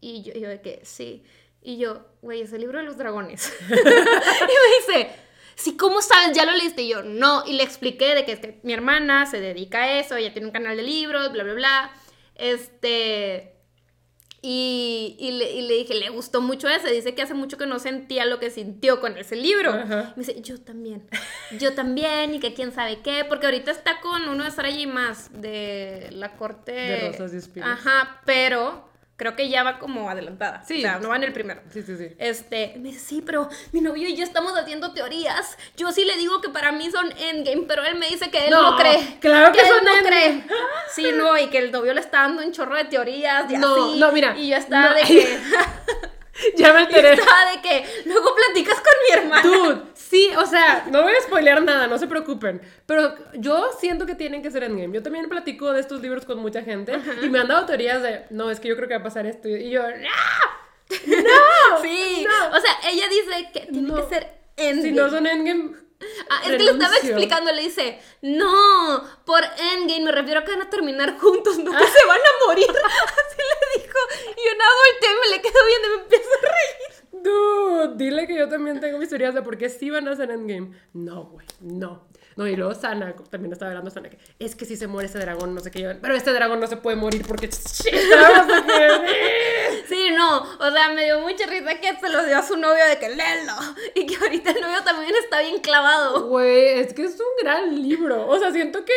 Y 0.00 0.22
yo, 0.22 0.32
y 0.34 0.40
yo 0.40 0.48
de 0.48 0.60
que, 0.60 0.80
sí. 0.84 1.24
Y 1.62 1.78
yo, 1.78 2.06
güey, 2.22 2.42
es 2.42 2.52
el 2.52 2.60
libro 2.60 2.78
de 2.78 2.84
los 2.84 2.96
dragones. 2.96 3.52
y 3.68 3.74
me 3.74 4.94
dice, 4.96 5.10
sí, 5.56 5.76
¿cómo 5.76 6.00
sabes? 6.00 6.36
¿Ya 6.36 6.44
lo 6.44 6.52
leíste? 6.52 6.82
Y 6.82 6.88
yo, 6.88 7.02
no. 7.02 7.44
Y 7.46 7.54
le 7.54 7.62
expliqué 7.62 8.14
de 8.14 8.24
que, 8.24 8.32
es 8.32 8.40
que 8.40 8.60
mi 8.62 8.72
hermana 8.72 9.26
se 9.26 9.40
dedica 9.40 9.82
a 9.82 9.98
eso, 10.00 10.16
ella 10.16 10.32
tiene 10.32 10.46
un 10.46 10.52
canal 10.52 10.76
de 10.76 10.82
libros, 10.82 11.32
bla, 11.32 11.44
bla, 11.44 11.54
bla. 11.54 11.92
Este... 12.34 13.51
Y, 14.44 15.14
y 15.20 15.30
le, 15.30 15.52
y 15.52 15.62
le 15.62 15.74
dije, 15.74 15.94
le 15.94 16.10
gustó 16.10 16.40
mucho 16.40 16.68
ese. 16.68 16.90
Dice 16.90 17.14
que 17.14 17.22
hace 17.22 17.32
mucho 17.32 17.56
que 17.56 17.66
no 17.66 17.78
sentía 17.78 18.24
lo 18.26 18.40
que 18.40 18.50
sintió 18.50 19.00
con 19.00 19.16
ese 19.16 19.36
libro. 19.36 19.70
Ajá. 19.70 20.12
Me 20.16 20.24
dice, 20.24 20.42
yo 20.42 20.60
también. 20.60 21.08
Yo 21.60 21.74
también, 21.74 22.34
y 22.34 22.40
que 22.40 22.52
quién 22.52 22.72
sabe 22.72 22.98
qué. 23.02 23.24
Porque 23.28 23.46
ahorita 23.46 23.70
está 23.70 24.00
con 24.00 24.28
uno 24.28 24.42
de 24.42 24.50
Sara 24.50 24.70
J. 24.70 24.88
Más 24.88 25.30
de 25.40 26.08
la 26.10 26.36
corte. 26.36 26.72
De 26.72 27.08
Rosas 27.12 27.34
y 27.34 27.36
Espinas. 27.36 27.78
Ajá, 27.78 28.20
pero 28.26 28.91
creo 29.16 29.36
que 29.36 29.48
ya 29.48 29.62
va 29.62 29.78
como 29.78 30.10
adelantada. 30.10 30.64
Sí. 30.64 30.78
O 30.78 30.80
sea, 30.80 30.98
no 30.98 31.10
va 31.10 31.16
en 31.16 31.24
el 31.24 31.32
primero. 31.32 31.60
Sí, 31.70 31.82
sí, 31.82 31.96
sí. 31.96 32.08
Este, 32.18 32.74
me 32.78 32.88
dice, 32.88 33.00
sí, 33.00 33.22
pero 33.24 33.48
mi 33.72 33.80
novio 33.80 34.08
y 34.08 34.16
yo 34.16 34.24
estamos 34.24 34.52
haciendo 34.58 34.92
teorías. 34.92 35.56
Yo 35.76 35.92
sí 35.92 36.04
le 36.04 36.16
digo 36.16 36.40
que 36.40 36.48
para 36.48 36.72
mí 36.72 36.90
son 36.90 37.12
endgame, 37.18 37.62
pero 37.68 37.84
él 37.84 37.96
me 37.96 38.08
dice 38.08 38.30
que 38.30 38.46
él 38.46 38.50
no, 38.50 38.72
No, 38.72 38.76
cree. 38.76 39.18
claro 39.20 39.52
que 39.52 39.60
él 39.60 39.66
son 39.68 39.84
no 39.84 39.90
endgame. 39.96 40.44
cree. 40.44 40.44
Sí, 40.94 41.06
no, 41.14 41.38
y 41.38 41.46
que 41.48 41.58
el 41.58 41.70
novio 41.72 41.94
le 41.94 42.00
está 42.00 42.22
dando 42.22 42.42
un 42.42 42.52
chorro 42.52 42.76
de 42.76 42.84
teorías 42.86 43.50
y 43.50 43.56
No, 43.56 43.90
así. 43.90 43.98
no, 44.00 44.12
mira, 44.12 44.36
Y 44.36 44.48
yo 44.50 44.56
estaba 44.56 44.90
no. 44.90 44.94
de 44.96 45.02
que. 45.06 45.38
Ya 46.56 46.72
me 46.72 46.80
y 46.80 46.84
enteré. 46.84 47.12
estaba 47.12 47.50
de 47.52 47.60
que 47.60 47.84
luego 48.06 48.34
platicas 48.34 48.76
con 48.76 48.92
mi 49.06 49.14
hermana. 49.22 49.42
Dude, 49.42 49.82
sí, 49.94 50.30
o 50.36 50.46
sea, 50.46 50.86
no 50.90 51.02
voy 51.02 51.12
a 51.12 51.20
spoilear 51.22 51.62
nada, 51.62 51.86
no 51.86 51.98
se 51.98 52.06
preocupen. 52.06 52.60
Pero 52.86 53.14
yo 53.34 53.70
siento 53.78 54.06
que 54.06 54.14
tienen 54.14 54.42
que 54.42 54.50
ser 54.50 54.64
endgame. 54.64 54.94
Yo 54.94 55.02
también 55.02 55.28
platico 55.28 55.72
de 55.72 55.80
estos 55.80 56.00
libros 56.00 56.24
con 56.24 56.38
mucha 56.38 56.62
gente 56.62 56.98
y 57.22 57.28
me 57.28 57.38
han 57.40 57.48
dado 57.48 57.66
teorías 57.66 58.02
de, 58.02 58.24
no, 58.30 58.50
es 58.50 58.60
que 58.60 58.68
yo 58.68 58.76
creo 58.76 58.88
que 58.88 58.94
va 58.94 59.00
a 59.00 59.04
pasar 59.04 59.26
esto. 59.26 59.48
Y 59.48 59.70
yo, 59.70 59.82
¡ah! 59.82 60.58
Sí, 61.82 62.26
no. 62.26 62.56
o 62.56 62.60
sea, 62.60 62.78
ella 62.90 63.08
dice 63.08 63.50
que 63.52 63.60
tiene 63.66 63.88
No. 63.88 63.96
que 64.08 64.14
ser 64.14 64.28
endgame. 64.56 64.82
Si 64.82 64.92
no 64.92 65.10
son 65.10 65.26
endgame. 65.26 65.82
Ah, 66.30 66.40
es 66.44 66.50
que 66.56 66.64
le 66.64 66.70
estaba 66.72 66.96
explicando, 66.96 67.52
le 67.52 67.62
dice, 67.62 68.00
no, 68.22 69.04
por 69.24 69.40
Endgame 69.44 70.00
me 70.02 70.10
refiero 70.10 70.40
a 70.40 70.44
que 70.44 70.50
van 70.50 70.62
a 70.62 70.68
terminar 70.68 71.16
juntos, 71.16 71.58
no 71.58 71.70
que 71.70 71.86
se 71.86 72.06
van 72.06 72.18
a 72.18 72.46
morir. 72.46 72.66
Así 72.68 73.36
le 73.38 73.82
dijo. 73.82 73.98
Y 74.36 74.44
yo 74.44 74.58
nada 74.58 74.70
volteé, 74.82 75.10
me 75.22 75.36
le 75.36 75.42
quedo 75.42 75.64
viendo 75.64 75.86
y 75.86 75.90
me 75.96 76.02
empiezo 76.02 76.28
a 76.28 76.40
reír. 76.42 77.22
Dude, 77.22 77.91
dile 78.02 78.26
que 78.26 78.36
yo 78.36 78.48
también 78.48 78.80
tengo 78.80 78.98
mis 78.98 79.08
teorías 79.08 79.34
de 79.34 79.42
por 79.42 79.56
qué 79.58 79.68
sí 79.68 79.90
van 79.90 80.08
a 80.08 80.16
ser 80.16 80.30
endgame. 80.30 80.72
No, 80.92 81.24
güey, 81.24 81.46
no. 81.60 82.08
No, 82.36 82.46
y 82.46 82.56
luego 82.56 82.74
Sana, 82.74 83.14
también 83.30 83.52
estaba 83.52 83.70
hablando 83.70 83.90
Sana, 83.90 84.08
que 84.08 84.18
es 84.38 84.54
que 84.54 84.64
si 84.64 84.76
se 84.76 84.86
muere 84.86 85.08
ese 85.08 85.18
dragón, 85.18 85.54
no 85.54 85.60
sé 85.60 85.70
qué. 85.70 85.82
yo, 85.82 85.90
Pero 86.00 86.14
este 86.14 86.32
dragón 86.32 86.60
no 86.60 86.66
se 86.66 86.76
puede 86.76 86.96
morir 86.96 87.24
porque... 87.26 87.50
Sí, 89.88 90.10
no, 90.16 90.42
o 90.58 90.70
sea, 90.70 90.90
me 90.94 91.04
dio 91.04 91.20
mucha 91.20 91.46
risa 91.46 91.74
que 91.80 91.94
se 92.00 92.08
lo 92.08 92.24
dio 92.24 92.38
a 92.38 92.42
su 92.42 92.56
novio 92.56 92.84
de 92.86 92.98
que 92.98 93.10
léelo. 93.10 93.52
Y 93.94 94.06
que 94.06 94.16
ahorita 94.16 94.52
el 94.52 94.60
novio 94.60 94.82
también 94.84 95.14
está 95.22 95.40
bien 95.40 95.60
clavado. 95.60 96.28
Güey, 96.28 96.80
es 96.80 96.94
que 96.94 97.04
es 97.04 97.12
un 97.12 97.36
gran 97.42 97.82
libro. 97.82 98.26
O 98.26 98.38
sea, 98.38 98.52
siento 98.52 98.84
que 98.84 98.92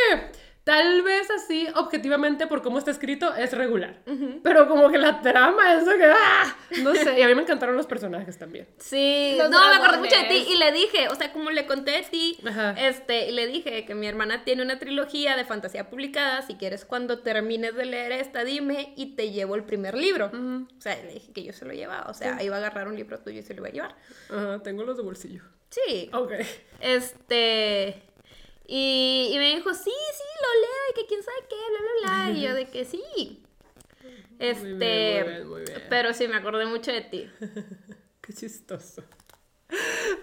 tal 0.66 1.04
vez 1.04 1.30
así, 1.32 1.68
objetivamente, 1.76 2.48
por 2.48 2.62
cómo 2.62 2.80
está 2.80 2.90
escrito, 2.92 3.34
es 3.36 3.54
regular. 3.54 4.02
Pero 4.44 4.68
como 4.68 4.90
que 4.90 4.98
la 4.98 5.22
trama, 5.22 5.76
eso 5.76 5.92
que... 5.98 6.06
¡ah! 6.06 6.58
No 6.82 6.94
sé, 6.96 7.18
y 7.20 7.22
a 7.22 7.28
mí 7.28 7.36
me 7.36 7.44
encantaron 7.44 7.78
los 7.78 7.86
personajes 7.86 8.38
también. 8.38 8.68
Sí, 8.80 9.36
Los 9.38 9.50
no, 9.52 9.60
me 9.70 9.76
acordé 9.76 10.00
mucho 10.00 10.16
de 10.18 10.24
ti 10.24 10.46
y 10.50 10.58
le 10.58 10.72
dije, 10.72 11.08
o 11.10 11.16
sea, 11.16 11.32
como 11.32 11.52
le 11.52 11.68
conté 11.68 11.92
de 11.92 12.02
ti, 12.02 12.38
Ajá. 12.46 12.72
este, 12.72 13.30
y 13.30 13.32
le 13.32 13.46
dije 13.48 13.86
que 13.86 13.94
mi 13.96 14.08
hermana 14.08 14.44
tiene 14.44 14.64
una 14.64 14.80
trilogía 14.80 15.38
de 15.38 15.46
fantasía 15.46 15.88
publicada, 15.90 16.42
si 16.42 16.56
quieres 16.56 16.84
cuando 16.84 17.20
termines 17.20 17.76
de 17.76 17.86
leer 17.86 18.12
esta, 18.12 18.44
dime 18.44 18.92
y 18.98 19.16
te 19.16 19.32
llevo 19.32 19.54
el 19.56 19.64
primer 19.64 19.96
libro. 19.96 20.32
O 20.34 20.82
sea, 20.82 20.96
le 21.02 21.14
dije 21.14 21.32
que 21.32 21.44
yo 21.44 21.54
se 21.54 21.64
lo 21.66 21.74
llevaba, 21.74 22.10
o 22.10 22.14
sea, 22.16 22.42
iba 22.44 22.56
a 22.56 22.60
agarrar 22.60 22.88
un 22.88 22.96
libro 22.96 23.20
tuyo 23.20 23.40
y 23.40 23.44
se 23.44 23.54
lo 23.54 23.62
iba 23.62 23.70
a 23.70 23.72
llevar. 23.72 23.96
Ajá, 24.30 24.64
tengo 24.64 24.84
los 24.84 24.98
de 24.98 25.04
bolsillo. 25.04 25.44
Sí, 25.70 26.10
Ok. 26.12 26.32
este, 26.80 28.02
y, 28.68 29.30
y 29.34 29.38
me 29.38 29.56
dijo, 29.56 29.74
sí, 29.74 29.84
sí, 29.84 30.24
lo 30.42 30.62
leo 30.62 30.92
y 30.92 30.94
que 30.96 31.06
quién 31.08 31.24
sabe 31.24 31.38
qué, 31.50 31.56
bla, 31.56 31.80
bla, 31.80 31.92
bla, 32.26 32.32
y 32.38 32.42
yo 32.42 32.54
de 32.54 32.68
que 32.68 32.84
sí. 32.86 33.42
Este, 34.40 34.60
Muy 34.64 34.78
bien, 34.78 35.24
muy 35.26 35.34
bien, 35.34 35.48
muy 35.48 35.62
bien. 35.62 35.84
pero 35.90 36.14
sí, 36.14 36.28
me 36.28 36.36
acordé 36.36 36.66
mucho 36.66 36.92
de 36.92 37.02
ti. 37.02 37.30
Qué 38.22 38.34
chistoso. 38.34 39.04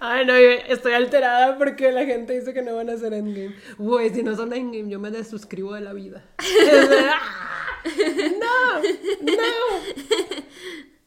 Ay, 0.01 0.25
no, 0.27 0.35
estoy 0.35 0.93
alterada 0.93 1.57
porque 1.59 1.91
la 1.93 2.05
gente 2.05 2.33
dice 2.33 2.53
que 2.55 2.63
no 2.63 2.77
van 2.77 2.91
a 2.91 2.95
hacer 2.95 3.13
Endgame. 3.13 3.55
Güey, 3.79 4.11
si 4.11 4.23
no 4.23 4.35
son 4.35 4.53
Endgame, 4.53 4.91
yo 4.91 4.99
me 4.99 5.11
desuscribo 5.11 5.75
de 5.75 5.83
la 5.83 5.93
vida. 5.93 6.25
no, 8.41 8.83
no. 9.23 9.83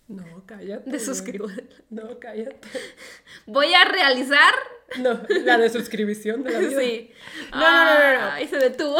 No, 0.07 0.43
cállate. 0.45 0.89
Desuscribo. 0.89 1.45
güey. 1.45 1.67
No, 1.89 2.19
cállate. 2.19 2.57
Voy 3.47 3.73
a 3.73 3.85
realizar. 3.85 4.53
No, 4.99 5.19
la 5.45 5.57
desuscripción 5.57 6.43
de 6.43 6.51
la 6.51 6.59
vida. 6.59 6.79
Sí. 6.79 7.11
No, 7.51 7.59
no, 7.59 7.83
no, 7.85 8.13
no, 8.13 8.21
no. 8.21 8.31
Ay, 8.33 8.47
se 8.47 8.57
detuvo. 8.57 8.97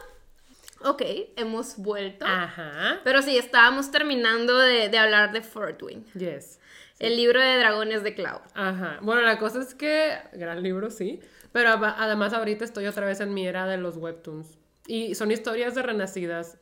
ok, 0.84 1.02
hemos 1.36 1.76
vuelto. 1.76 2.24
Ajá. 2.26 3.00
Pero 3.04 3.22
sí, 3.22 3.36
estábamos 3.36 3.90
terminando 3.90 4.58
de, 4.58 4.88
de 4.88 4.98
hablar 4.98 5.32
de 5.32 5.42
Fortwing, 5.42 6.04
Yes. 6.14 6.60
el 7.00 7.16
libro 7.16 7.40
de 7.40 7.56
dragones 7.58 8.02
de 8.04 8.14
Cloud. 8.14 8.40
Ajá. 8.54 8.98
Bueno, 9.02 9.22
la 9.22 9.38
cosa 9.38 9.60
es 9.60 9.74
que, 9.74 10.18
gran 10.34 10.62
libro, 10.62 10.90
sí. 10.90 11.20
Pero 11.52 11.70
además 11.70 12.32
ahorita 12.32 12.64
estoy 12.64 12.86
otra 12.86 13.06
vez 13.06 13.20
en 13.20 13.34
mi 13.34 13.46
era 13.46 13.66
de 13.66 13.76
los 13.78 13.96
webtoons. 13.96 14.56
Y 14.86 15.14
son 15.14 15.30
historias 15.32 15.74
de 15.74 15.82
renacidas. 15.82 16.58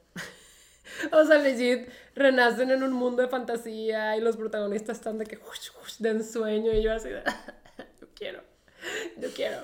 O 1.13 1.25
sea, 1.25 1.39
legit, 1.39 1.89
renacen 2.15 2.71
en 2.71 2.83
un 2.83 2.93
mundo 2.93 3.23
de 3.23 3.29
fantasía 3.29 4.17
y 4.17 4.21
los 4.21 4.37
protagonistas 4.37 4.99
están 4.99 5.19
de 5.19 5.27
que 5.27 5.37
hush, 5.37 5.71
hush, 5.83 5.97
de 5.99 6.11
ensueño 6.11 6.73
y 6.73 6.83
yo 6.83 6.93
así 6.93 7.09
de, 7.09 7.23
yo 8.01 8.09
quiero, 8.15 8.43
yo 9.19 9.29
quiero. 9.35 9.59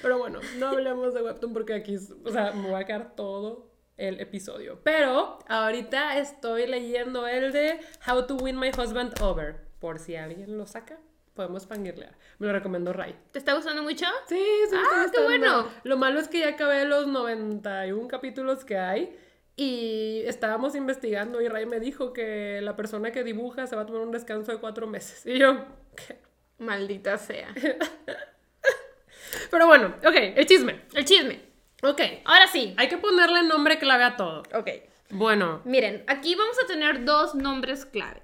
Pero 0.00 0.18
bueno, 0.18 0.40
no 0.58 0.68
hablemos 0.68 1.14
de 1.14 1.22
webtoon 1.22 1.52
porque 1.52 1.74
aquí, 1.74 1.96
o 1.96 2.30
sea, 2.30 2.52
me 2.52 2.70
va 2.70 2.80
a 2.80 2.84
quedar 2.84 3.14
todo 3.14 3.70
el 3.96 4.20
episodio. 4.20 4.80
Pero 4.82 5.38
ahorita 5.48 6.18
estoy 6.18 6.66
leyendo 6.66 7.26
el 7.26 7.52
de 7.52 7.80
How 8.06 8.26
to 8.26 8.36
Win 8.36 8.58
My 8.58 8.70
Husband 8.70 9.20
Over. 9.20 9.56
Por 9.78 9.98
si 9.98 10.16
alguien 10.16 10.56
lo 10.56 10.66
saca, 10.66 10.98
podemos 11.34 11.66
fangirlear. 11.66 12.16
Me 12.38 12.46
lo 12.46 12.52
recomendó 12.52 12.92
Ray. 12.92 13.14
¿Te 13.32 13.38
está 13.38 13.54
gustando 13.54 13.82
mucho? 13.82 14.06
Sí, 14.28 14.42
sí, 14.70 14.76
Ah, 14.76 15.06
qué 15.12 15.22
bueno. 15.22 15.68
Lo 15.84 15.96
malo 15.96 16.18
es 16.18 16.28
que 16.28 16.40
ya 16.40 16.48
acabé 16.48 16.84
los 16.84 17.06
91 17.06 18.08
capítulos 18.08 18.64
que 18.64 18.78
hay. 18.78 19.16
Y 19.60 20.22
estábamos 20.26 20.76
investigando 20.76 21.40
y 21.40 21.48
Ray 21.48 21.66
me 21.66 21.80
dijo 21.80 22.12
que 22.12 22.60
la 22.62 22.76
persona 22.76 23.10
que 23.10 23.24
dibuja 23.24 23.66
se 23.66 23.74
va 23.74 23.82
a 23.82 23.86
tomar 23.86 24.02
un 24.02 24.12
descanso 24.12 24.52
de 24.52 24.58
cuatro 24.58 24.86
meses. 24.86 25.26
Y 25.26 25.36
yo, 25.36 25.64
¿qué? 25.96 26.20
Maldita 26.58 27.18
sea. 27.18 27.52
Pero 29.50 29.66
bueno, 29.66 29.96
ok, 30.06 30.14
el 30.36 30.46
chisme. 30.46 30.82
El 30.94 31.04
chisme. 31.04 31.42
Ok, 31.82 32.00
Ahora 32.24 32.46
sí. 32.46 32.72
hay 32.76 32.86
que 32.86 32.98
ponerle 32.98 33.42
nombre 33.42 33.80
clave 33.80 34.04
a 34.04 34.16
todo. 34.16 34.44
Ok. 34.54 34.70
Bueno, 35.10 35.60
Miren, 35.64 36.04
aquí 36.06 36.36
vamos 36.36 36.56
a 36.62 36.66
tener 36.68 37.04
dos 37.04 37.34
nombres 37.34 37.84
clave. 37.84 38.22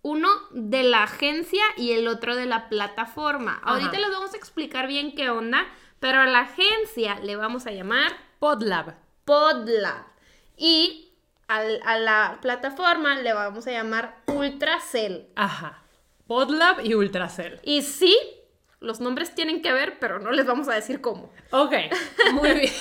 Uno 0.00 0.30
de 0.52 0.84
la 0.84 1.02
agencia 1.02 1.62
y 1.76 1.92
el 1.92 2.08
otro 2.08 2.34
de 2.34 2.46
la 2.46 2.70
plataforma. 2.70 3.60
Ajá. 3.62 3.72
Ahorita 3.74 3.98
les 3.98 4.10
vamos 4.10 4.32
a 4.32 4.38
explicar 4.38 4.86
bien 4.88 5.14
qué 5.14 5.28
onda, 5.28 5.66
pero 6.00 6.18
a 6.20 6.26
la 6.26 6.40
agencia 6.40 7.18
le 7.20 7.36
vamos 7.36 7.66
a 7.66 7.72
llamar 7.72 8.12
Podlab. 8.38 8.94
Podlab. 9.26 10.11
Y 10.56 11.12
al- 11.48 11.80
a 11.84 11.98
la 11.98 12.38
plataforma 12.40 13.16
le 13.20 13.32
vamos 13.32 13.66
a 13.66 13.72
llamar 13.72 14.16
Ultracell. 14.26 15.26
Ajá. 15.36 15.82
Podlab 16.26 16.84
y 16.84 16.94
Ultracell. 16.94 17.60
Y 17.62 17.82
sí, 17.82 18.16
los 18.80 19.00
nombres 19.00 19.34
tienen 19.34 19.60
que 19.62 19.72
ver, 19.72 19.98
pero 19.98 20.18
no 20.18 20.30
les 20.30 20.46
vamos 20.46 20.68
a 20.68 20.74
decir 20.74 21.00
cómo. 21.00 21.30
Ok, 21.50 21.72
muy 22.34 22.52
bien. 22.54 22.72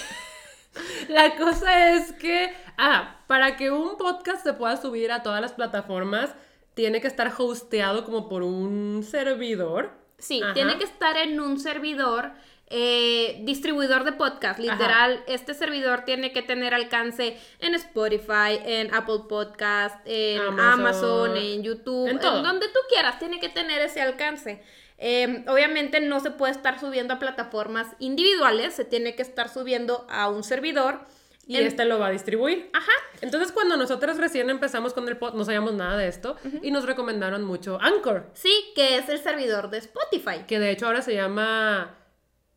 La 1.10 1.36
cosa 1.36 1.90
es 1.90 2.14
que, 2.14 2.54
ah, 2.78 3.18
para 3.28 3.58
que 3.58 3.72
un 3.72 3.98
podcast 3.98 4.44
se 4.44 4.54
pueda 4.54 4.78
subir 4.78 5.12
a 5.12 5.22
todas 5.24 5.42
las 5.42 5.52
plataformas, 5.54 6.34
tiene 6.74 7.02
que 7.02 7.08
estar 7.08 7.32
hosteado 7.38 8.06
como 8.06 8.30
por 8.30 8.44
un 8.44 9.04
servidor. 9.04 9.92
Sí, 10.18 10.42
Ajá. 10.42 10.54
tiene 10.54 10.78
que 10.78 10.86
estar 10.86 11.18
en 11.18 11.40
un 11.42 11.60
servidor 11.60 12.32
eh, 12.72 13.40
distribuidor 13.42 14.06
de 14.06 14.14
podcast. 14.14 14.60
Literal, 14.60 15.24
este 15.28 15.54
servidor 15.54 16.04
tiene 16.06 16.32
que 16.32 16.42
tener 16.42 16.74
alcance 16.74 17.38
en 17.60 17.76
Spotify, 17.76 18.60
en 18.64 18.94
Apple 18.94 19.24
Podcast, 19.28 20.00
en 20.06 20.40
Amazon. 20.42 20.80
Amazon, 20.80 21.38
en 21.38 21.64
YouTube, 21.64 22.08
En 22.08 22.18
donde 22.20 22.68
tú 22.70 22.80
quieras, 22.90 23.20
tiene 23.20 23.40
que 23.40 23.50
tener 23.50 23.82
ese 23.82 24.02
alcance. 24.02 24.64
Eh, 24.98 25.44
obviamente 25.48 26.00
no 26.00 26.20
se 26.20 26.32
puede 26.32 26.54
estar 26.54 26.80
subiendo 26.80 27.16
a 27.16 27.20
plataformas 27.20 27.88
individuales, 28.00 28.74
se 28.74 28.86
tiene 28.86 29.16
que 29.16 29.24
estar 29.24 29.50
subiendo 29.50 30.06
a 30.10 30.30
un 30.30 30.44
servidor. 30.44 31.00
Y 31.48 31.58
este 31.58 31.86
lo 31.86 32.00
va 32.00 32.08
a 32.08 32.12
distribuir. 32.12 32.70
Ajá, 32.72 32.92
Entonces, 33.20 33.52
cuando 33.52 33.76
nosotros 33.76 34.18
recién 34.18 34.50
empezamos 34.50 34.94
con 34.94 35.08
el 35.10 35.18
podcast, 35.18 35.38
no 35.38 35.44
sabíamos 35.44 35.74
nada 35.74 35.98
de 35.98 36.08
esto 36.08 36.38
y 36.62 36.72
nos 36.72 36.86
recomendaron 36.86 37.44
mucho 37.44 37.78
Anchor, 37.82 38.30
sí, 38.34 38.72
que 38.76 38.98
es 38.98 39.10
el 39.10 39.20
servidor 39.20 39.70
de 39.70 39.80
Spotify. 39.80 40.46
que 40.48 40.60
de 40.60 40.72
hecho 40.72 40.86
ahora 40.86 41.02
se 41.02 41.14
llama. 41.14 41.98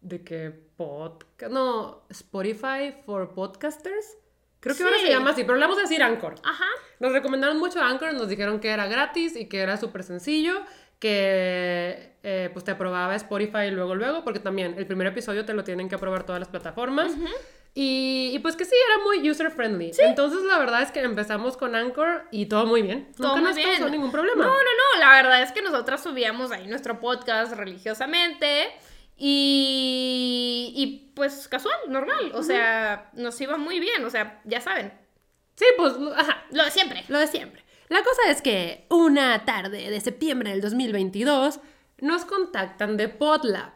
¿De 0.05 0.23
qué? 0.23 0.51
Podcast. 0.77 1.51
No, 1.53 2.03
Spotify 2.11 2.93
for 3.07 3.33
Podcasters. 3.35 4.19
Creo 4.61 4.77
que 4.77 4.83
ahora 4.83 4.97
Sí. 4.99 5.07
se 5.07 5.11
llama 5.12 5.31
así, 5.31 5.45
pero 5.45 5.55
le 5.57 5.62
vamos 5.62 5.79
a 5.79 5.83
decir 5.83 6.03
Anchor. 6.03 6.35
Ajá. 6.45 6.67
Nos 7.01 7.12
recomendaron 7.12 7.59
mucho 7.59 7.81
Anchor, 7.81 8.12
nos 8.14 8.29
dijeron 8.29 8.61
que 8.61 8.69
era 8.71 8.87
gratis 8.87 9.35
y 9.35 9.47
que 9.49 9.61
era 9.61 9.77
súper 9.79 10.03
sencillo, 10.03 10.61
que 10.99 12.14
eh, 12.23 12.51
pues 12.53 12.64
te 12.64 12.71
aprobaba 12.71 13.14
Spotify 13.17 13.71
luego, 13.71 13.95
luego, 13.95 14.25
porque 14.25 14.40
también 14.40 14.75
el 14.79 14.87
primer 14.87 15.07
episodio 15.07 15.45
te 15.47 15.55
lo 15.55 15.64
tienen 15.64 15.88
que 15.88 15.95
aprobar 15.95 16.25
todas 16.25 16.38
las 16.40 16.49
plataformas. 16.49 17.12
y, 17.75 18.31
y, 18.35 18.38
pues 18.40 18.57
que 18.57 18.64
sí, 18.67 18.75
era 18.95 19.03
muy 19.05 19.29
user 19.31 19.51
friendly. 19.51 19.90
Entonces 19.99 20.43
la 20.45 20.59
verdad 20.59 20.83
es 20.83 20.90
que 20.93 21.01
empezamos 21.01 21.57
con 21.57 21.75
Anchor 21.75 22.25
y 22.31 22.47
todo 22.47 22.67
muy 22.67 22.83
bien. 22.83 23.11
Todo 23.17 23.37
Nunca 23.37 23.40
muy 23.40 23.51
nos 23.55 23.64
causó 23.64 23.81
bien. 23.81 23.93
ningún 23.93 24.11
problema. 24.12 24.45
No, 24.45 24.51
no, 24.51 24.55
no. 24.55 25.01
La 25.01 25.11
verdad 25.17 25.43
es 25.43 25.51
que 25.53 25.61
nosotras 25.62 26.03
subíamos 26.03 26.51
ahí 26.53 26.67
nuestro 26.67 27.01
podcast 27.01 27.53
religiosamente 27.55 28.69
y, 29.16 30.72
y 30.77 31.12
pues 31.14 31.48
casual, 31.48 31.77
normal. 31.88 32.33
O 32.35 32.42
sea, 32.42 33.11
nos 33.14 33.40
iba 33.40 33.57
muy 33.57 33.81
bien. 33.81 34.05
O 34.05 34.11
sea, 34.11 34.40
ya 34.44 34.61
saben, 34.61 34.92
Sí, 35.57 35.64
pues, 35.77 35.94
ajá, 36.16 36.44
lo 36.50 36.64
de 36.64 36.70
siempre. 36.70 37.05
Lo 37.09 37.18
de 37.18 37.27
siempre. 37.27 37.62
La 37.88 38.03
cosa 38.03 38.22
es 38.29 38.42
que 38.42 38.87
una 38.90 39.44
tarde 39.44 39.90
de 39.90 40.00
septiembre 40.00 40.50
del 40.50 40.61
2022 40.61 41.61
nos 42.00 42.24
contactan 42.24 42.96
de 42.96 43.09
Podlab. 43.09 43.72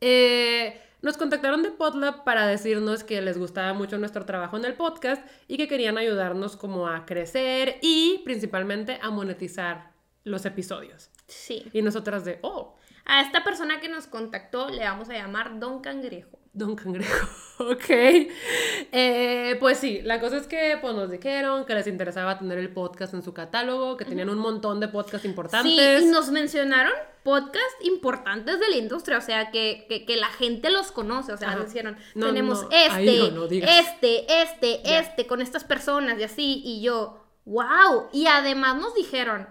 Eh, 0.00 0.80
nos 1.02 1.16
contactaron 1.18 1.62
de 1.62 1.70
Podlab 1.70 2.24
para 2.24 2.46
decirnos 2.46 3.04
que 3.04 3.20
les 3.20 3.38
gustaba 3.38 3.74
mucho 3.74 3.98
nuestro 3.98 4.24
trabajo 4.24 4.56
en 4.56 4.64
el 4.64 4.74
podcast 4.74 5.26
y 5.46 5.56
que 5.56 5.68
querían 5.68 5.98
ayudarnos 5.98 6.56
como 6.56 6.88
a 6.88 7.04
crecer 7.04 7.78
y 7.82 8.22
principalmente 8.24 8.98
a 9.02 9.10
monetizar 9.10 9.92
los 10.24 10.46
episodios. 10.46 11.10
Sí. 11.26 11.66
Y 11.72 11.82
nosotras 11.82 12.24
de, 12.24 12.38
oh, 12.42 12.76
A 13.04 13.22
esta 13.22 13.44
persona 13.44 13.80
que 13.80 13.88
nos 13.88 14.06
contactó 14.06 14.68
le 14.68 14.84
vamos 14.84 15.08
a 15.10 15.14
llamar 15.14 15.58
Don 15.58 15.80
Cangrejo. 15.80 16.40
Don 16.52 16.74
Cangrejo, 16.74 17.28
ok. 17.60 17.88
Eh, 17.88 19.56
pues 19.60 19.78
sí, 19.78 20.00
la 20.02 20.20
cosa 20.20 20.36
es 20.36 20.48
que 20.48 20.78
pues, 20.80 20.94
nos 20.94 21.08
dijeron 21.10 21.64
que 21.64 21.74
les 21.74 21.86
interesaba 21.86 22.38
tener 22.38 22.58
el 22.58 22.72
podcast 22.72 23.14
en 23.14 23.22
su 23.22 23.32
catálogo, 23.32 23.96
que 23.96 24.04
tenían 24.04 24.30
un 24.30 24.38
montón 24.38 24.80
de 24.80 24.88
podcasts 24.88 25.24
importantes. 25.24 25.72
Sí, 25.72 26.06
y 26.06 26.10
nos 26.10 26.30
mencionaron 26.30 26.92
podcasts 27.22 27.76
importantes 27.82 28.58
de 28.58 28.68
la 28.68 28.76
industria, 28.76 29.18
o 29.18 29.20
sea, 29.20 29.52
que, 29.52 29.86
que, 29.88 30.04
que 30.04 30.16
la 30.16 30.28
gente 30.28 30.70
los 30.70 30.90
conoce, 30.90 31.32
o 31.32 31.36
sea, 31.36 31.54
nos 31.54 31.66
dijeron, 31.66 31.96
No, 32.16 32.26
tenemos 32.26 32.62
no, 32.62 32.68
este, 32.72 33.30
no, 33.30 33.44
este, 33.44 34.42
este, 34.42 34.98
este, 34.98 35.26
con 35.28 35.40
estas 35.40 35.62
personas 35.62 36.18
y 36.18 36.24
así, 36.24 36.62
y 36.64 36.82
yo, 36.82 37.24
wow, 37.44 38.08
y 38.12 38.26
además 38.26 38.76
nos 38.76 38.94
dijeron, 38.94 39.48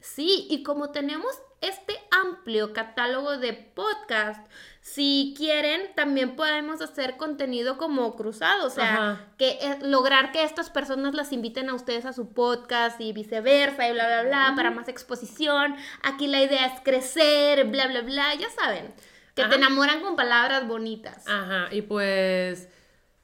sí, 0.00 0.48
y 0.50 0.64
como 0.64 0.90
tenemos 0.90 1.30
este 1.60 1.94
amplio 2.10 2.72
catálogo 2.72 3.36
de 3.36 3.52
podcast, 3.52 4.46
si 4.80 5.34
quieren, 5.36 5.94
también 5.94 6.34
podemos 6.34 6.80
hacer 6.80 7.16
contenido 7.18 7.76
como 7.76 8.16
cruzado, 8.16 8.66
o 8.66 8.70
sea, 8.70 8.94
Ajá. 8.94 9.26
que 9.36 9.58
eh, 9.60 9.78
lograr 9.82 10.32
que 10.32 10.42
estas 10.42 10.70
personas 10.70 11.14
las 11.14 11.32
inviten 11.32 11.68
a 11.68 11.74
ustedes 11.74 12.06
a 12.06 12.14
su 12.14 12.32
podcast 12.32 12.98
y 13.00 13.12
viceversa 13.12 13.88
y 13.88 13.92
bla, 13.92 14.06
bla, 14.06 14.22
bla, 14.22 14.52
para 14.56 14.70
más 14.70 14.88
exposición. 14.88 15.76
Aquí 16.02 16.28
la 16.28 16.42
idea 16.42 16.66
es 16.66 16.80
crecer, 16.80 17.66
bla, 17.66 17.88
bla, 17.88 18.00
bla, 18.00 18.34
ya 18.36 18.48
saben, 18.50 18.94
que 19.34 19.42
Ajá. 19.42 19.50
te 19.50 19.56
enamoran 19.56 20.00
con 20.00 20.16
palabras 20.16 20.66
bonitas. 20.66 21.28
Ajá, 21.28 21.68
y 21.70 21.82
pues 21.82 22.68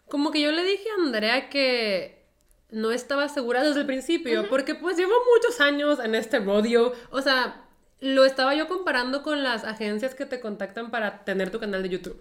como 0.09 0.31
que 0.31 0.43
yo 0.43 0.53
le 0.53 0.63
dije 0.63 0.89
a 0.91 1.03
Andrea 1.03 1.49
que 1.49 2.27
no 2.71 2.91
estaba 2.91 3.29
segura 3.29 3.63
desde 3.63 3.81
el 3.81 3.87
principio, 3.87 4.49
porque 4.51 4.75
pues 4.75 4.97
llevo 4.99 5.15
muchos 5.35 5.61
años 5.61 5.99
en 6.01 6.15
este 6.15 6.39
rodeo, 6.41 6.93
o 7.11 7.23
sea, 7.23 7.66
lo 8.01 8.25
estaba 8.27 8.55
yo 8.55 8.69
comparando 8.69 9.23
con 9.23 9.43
las 9.43 9.65
agencias 9.65 10.15
que 10.15 10.27
te 10.27 10.39
contactan 10.41 10.91
para 10.91 11.25
tener 11.25 11.51
tu 11.51 11.59
canal 11.59 11.83
de 11.83 11.89
YouTube. 11.89 12.21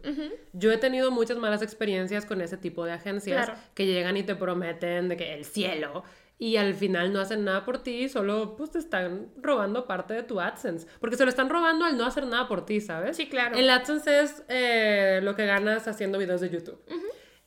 Yo 0.54 0.72
he 0.72 0.78
tenido 0.78 1.12
muchas 1.12 1.38
malas 1.38 1.62
experiencias 1.62 2.26
con 2.26 2.40
ese 2.42 2.58
tipo 2.58 2.86
de 2.86 2.94
agencias 2.94 3.46
Claro. 3.46 3.62
que 3.74 3.86
llegan 3.86 4.16
y 4.18 4.24
te 4.24 4.36
prometen 4.36 5.10
de 5.10 5.18
que 5.18 5.34
el 5.34 5.44
cielo 5.46 6.04
y 6.38 6.58
al 6.58 6.74
final 6.76 7.14
no 7.14 7.20
hacen 7.22 7.46
nada 7.46 7.64
por 7.66 7.82
ti, 7.84 8.10
solo 8.10 8.56
pues 8.58 8.72
te 8.72 8.78
están 8.80 9.28
robando 9.42 9.86
parte 9.86 10.14
de 10.14 10.24
tu 10.24 10.40
AdSense, 10.42 10.86
porque 11.00 11.16
se 11.16 11.24
lo 11.24 11.30
están 11.30 11.50
robando 11.50 11.86
al 11.86 11.98
no 11.98 12.06
hacer 12.06 12.26
nada 12.26 12.48
por 12.48 12.66
ti, 12.66 12.82
¿sabes? 12.82 13.16
Sí, 13.16 13.28
claro. 13.30 13.56
El 13.56 13.70
AdSense 13.70 14.20
es 14.22 14.44
eh, 14.50 15.20
lo 15.24 15.36
que 15.36 15.46
ganas 15.46 15.88
haciendo 15.88 16.18
videos 16.18 16.42
de 16.42 16.50
YouTube. 16.50 16.78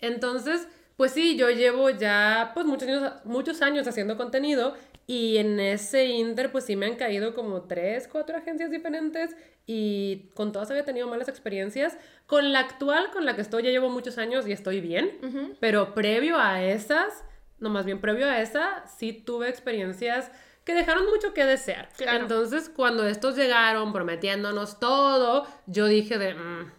Entonces, 0.01 0.69
pues 0.97 1.13
sí, 1.13 1.37
yo 1.37 1.51
llevo 1.51 1.91
ya 1.91 2.51
pues 2.55 2.67
muchos 2.67 2.89
años, 2.89 3.13
muchos 3.25 3.63
años 3.63 3.87
haciendo 3.87 4.17
contenido 4.17 4.75
Y 5.11 5.39
en 5.39 5.59
ese 5.59 6.05
inter, 6.05 6.53
pues 6.53 6.65
sí 6.67 6.77
me 6.77 6.85
han 6.85 6.97
caído 6.97 7.35
como 7.35 7.63
tres, 7.63 8.07
cuatro 8.07 8.37
agencias 8.37 8.71
diferentes 8.71 9.35
y 9.67 10.31
con 10.35 10.53
todas 10.53 10.71
había 10.71 10.85
tenido 10.85 11.09
malas 11.09 11.31
experiencias. 11.31 11.97
Con 12.27 12.53
la 12.53 12.59
actual, 12.61 13.11
con 13.11 13.25
la 13.25 13.35
que 13.35 13.41
estoy, 13.41 13.63
ya 13.63 13.71
llevo 13.71 13.89
muchos 13.89 14.19
años 14.19 14.47
y 14.47 14.53
estoy 14.53 14.83
bien, 14.83 15.57
pero 15.61 15.95
previo 15.95 16.39
a 16.39 16.63
esas, 16.63 17.25
no 17.59 17.71
más 17.71 17.87
bien 17.87 18.03
previo 18.03 18.27
a 18.29 18.43
esa, 18.43 18.87
sí 18.87 19.15
tuve 19.15 19.49
experiencias 19.49 20.31
que 20.65 20.75
dejaron 20.75 21.07
mucho 21.07 21.33
que 21.33 21.47
desear. 21.47 21.89
Claro. 21.97 22.19
Entonces, 22.21 22.69
cuando 22.69 23.07
estos 23.09 23.35
llegaron 23.35 23.95
prometiéndonos 23.95 24.79
todo, 24.79 25.47
yo 25.67 25.87
dije 25.87 26.19
de, 26.19 26.35
"Mm, 26.35 26.71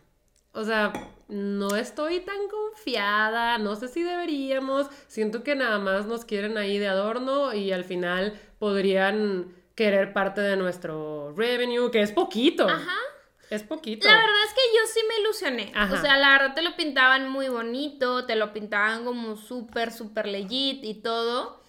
o 0.53 0.63
sea, 0.63 0.93
no 1.29 1.75
estoy 1.75 2.19
tan 2.21 2.47
confiada, 2.49 3.57
no 3.59 3.75
sé 3.75 3.87
si 3.87 4.03
deberíamos, 4.03 4.87
siento 5.07 5.43
que 5.43 5.55
nada 5.55 5.79
más 5.79 6.05
nos 6.07 6.25
quieren 6.25 6.57
ahí 6.57 6.77
de 6.79 6.87
adorno 6.87 7.53
y 7.53 7.71
al 7.71 7.85
final 7.85 8.39
podrían 8.57 9.53
querer 9.75 10.11
parte 10.11 10.41
de 10.41 10.57
nuestro 10.57 11.33
revenue, 11.37 11.91
que 11.91 12.01
es 12.01 12.11
poquito. 12.11 12.67
Ajá. 12.67 12.97
Es 13.49 13.63
poquito. 13.63 14.07
La 14.07 14.13
verdad 14.15 14.43
es 14.47 14.53
que 14.53 14.61
yo 14.77 14.85
sí 14.93 14.99
me 15.07 15.19
ilusioné. 15.21 15.71
Ajá. 15.73 15.93
O 15.95 15.97
sea, 16.01 16.17
la 16.17 16.31
verdad 16.31 16.53
te 16.55 16.61
lo 16.61 16.75
pintaban 16.75 17.29
muy 17.29 17.47
bonito, 17.49 18.25
te 18.25 18.35
lo 18.35 18.51
pintaban 18.53 19.05
como 19.05 19.35
súper, 19.37 19.91
súper 19.91 20.27
legit 20.27 20.83
y 20.83 20.95
todo. 20.95 21.59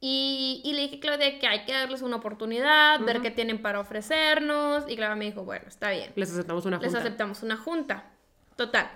Y, 0.00 0.60
y 0.64 0.72
le 0.72 0.82
dije 0.82 0.96
a 0.96 1.00
Claudia 1.00 1.38
que 1.38 1.46
hay 1.46 1.64
que 1.64 1.72
darles 1.72 2.02
una 2.02 2.16
oportunidad, 2.16 3.00
ver 3.00 3.20
qué 3.22 3.30
tienen 3.30 3.62
para 3.62 3.78
ofrecernos. 3.80 4.84
Y 4.88 4.96
Claudia 4.96 5.14
me 5.14 5.26
dijo, 5.26 5.44
bueno, 5.44 5.66
está 5.68 5.90
bien. 5.90 6.12
Les 6.16 6.30
aceptamos 6.32 6.64
una 6.66 6.78
Les 6.78 6.86
junta. 6.86 6.98
aceptamos 6.98 7.42
una 7.42 7.56
junta. 7.56 8.10
Total. 8.56 8.90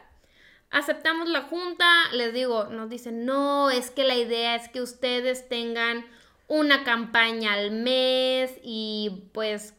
Aceptamos 0.70 1.28
la 1.28 1.42
junta, 1.42 1.86
les 2.12 2.34
digo, 2.34 2.64
nos 2.64 2.90
dicen, 2.90 3.24
no, 3.24 3.70
es 3.70 3.90
que 3.90 4.04
la 4.04 4.16
idea 4.16 4.54
es 4.54 4.68
que 4.68 4.82
ustedes 4.82 5.48
tengan 5.48 6.04
una 6.46 6.84
campaña 6.84 7.54
al 7.54 7.70
mes 7.70 8.58
y 8.62 9.28
pues 9.32 9.74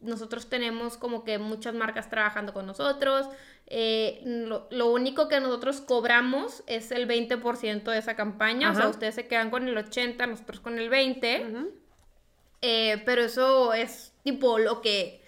nosotros 0.00 0.48
tenemos 0.48 0.96
como 0.96 1.24
que 1.24 1.38
muchas 1.38 1.74
marcas 1.74 2.10
trabajando 2.10 2.52
con 2.52 2.66
nosotros. 2.66 3.28
Eh, 3.66 4.22
lo, 4.24 4.66
lo 4.70 4.90
único 4.90 5.28
que 5.28 5.40
nosotros 5.40 5.80
cobramos 5.80 6.62
es 6.66 6.90
el 6.90 7.06
20% 7.06 7.82
de 7.82 7.98
esa 7.98 8.16
campaña, 8.16 8.70
o 8.70 8.74
sea, 8.74 8.88
ustedes 8.88 9.14
se 9.14 9.26
quedan 9.26 9.50
con 9.50 9.68
el 9.68 9.76
80%, 9.76 10.26
nosotros 10.26 10.60
con 10.60 10.78
el 10.78 10.90
20%. 10.90 11.50
Ujú. 11.50 11.70
Eh, 12.60 13.02
pero 13.04 13.22
eso 13.22 13.72
es 13.72 14.12
tipo 14.24 14.58
lo 14.58 14.80
que, 14.80 15.22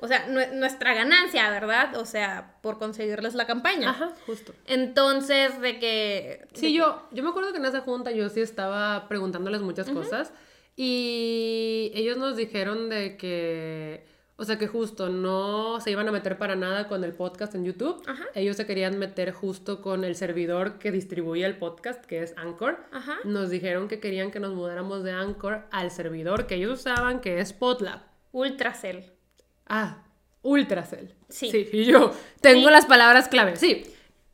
o 0.00 0.08
sea, 0.08 0.26
nue- 0.28 0.52
nuestra 0.54 0.94
ganancia, 0.94 1.48
¿verdad? 1.50 1.96
O 1.96 2.04
sea, 2.04 2.56
por 2.62 2.78
conseguirles 2.78 3.34
la 3.34 3.46
campaña. 3.46 3.90
Ajá, 3.90 4.12
justo. 4.26 4.52
Entonces, 4.66 5.60
de 5.60 5.78
que... 5.78 6.48
Sí, 6.54 6.66
de 6.66 6.72
yo, 6.72 7.02
yo 7.12 7.22
me 7.22 7.28
acuerdo 7.30 7.52
que 7.52 7.58
en 7.58 7.66
esa 7.66 7.80
junta 7.80 8.10
yo 8.10 8.28
sí 8.28 8.40
estaba 8.40 9.08
preguntándoles 9.08 9.60
muchas 9.62 9.88
cosas 9.90 10.32
y 10.76 11.92
ellos 11.94 12.16
nos 12.16 12.36
dijeron 12.36 12.88
de 12.88 13.16
que, 13.18 14.06
o 14.36 14.44
sea, 14.44 14.56
que 14.56 14.66
justo 14.66 15.10
no 15.10 15.78
se 15.80 15.90
iban 15.90 16.08
a 16.08 16.12
meter 16.12 16.38
para 16.38 16.56
nada 16.56 16.88
con 16.88 17.04
el 17.04 17.12
podcast 17.12 17.54
en 17.54 17.64
YouTube. 17.66 18.02
Ajá. 18.06 18.24
Ellos 18.34 18.56
se 18.56 18.64
querían 18.66 18.98
meter 18.98 19.32
justo 19.32 19.82
con 19.82 20.04
el 20.04 20.16
servidor 20.16 20.78
que 20.78 20.90
distribuía 20.90 21.46
el 21.46 21.58
podcast, 21.58 22.04
que 22.06 22.22
es 22.22 22.34
Anchor. 22.38 22.78
Ajá. 22.92 23.18
Nos 23.24 23.50
dijeron 23.50 23.88
que 23.88 24.00
querían 24.00 24.30
que 24.30 24.40
nos 24.40 24.54
mudáramos 24.54 25.04
de 25.04 25.12
Anchor 25.12 25.64
al 25.70 25.90
servidor 25.90 26.46
que 26.46 26.54
ellos 26.54 26.80
usaban, 26.80 27.20
que 27.20 27.40
es 27.40 27.52
Potlab. 27.52 28.00
Ultracell. 28.32 29.12
Ah, 29.70 30.02
Ultracell. 30.42 31.14
Sí. 31.28 31.50
Sí, 31.50 31.68
y 31.72 31.84
yo 31.84 32.12
tengo 32.40 32.66
Sí. 32.68 32.72
las 32.72 32.86
palabras 32.86 33.28
clave. 33.28 33.56
Sí. 33.56 33.82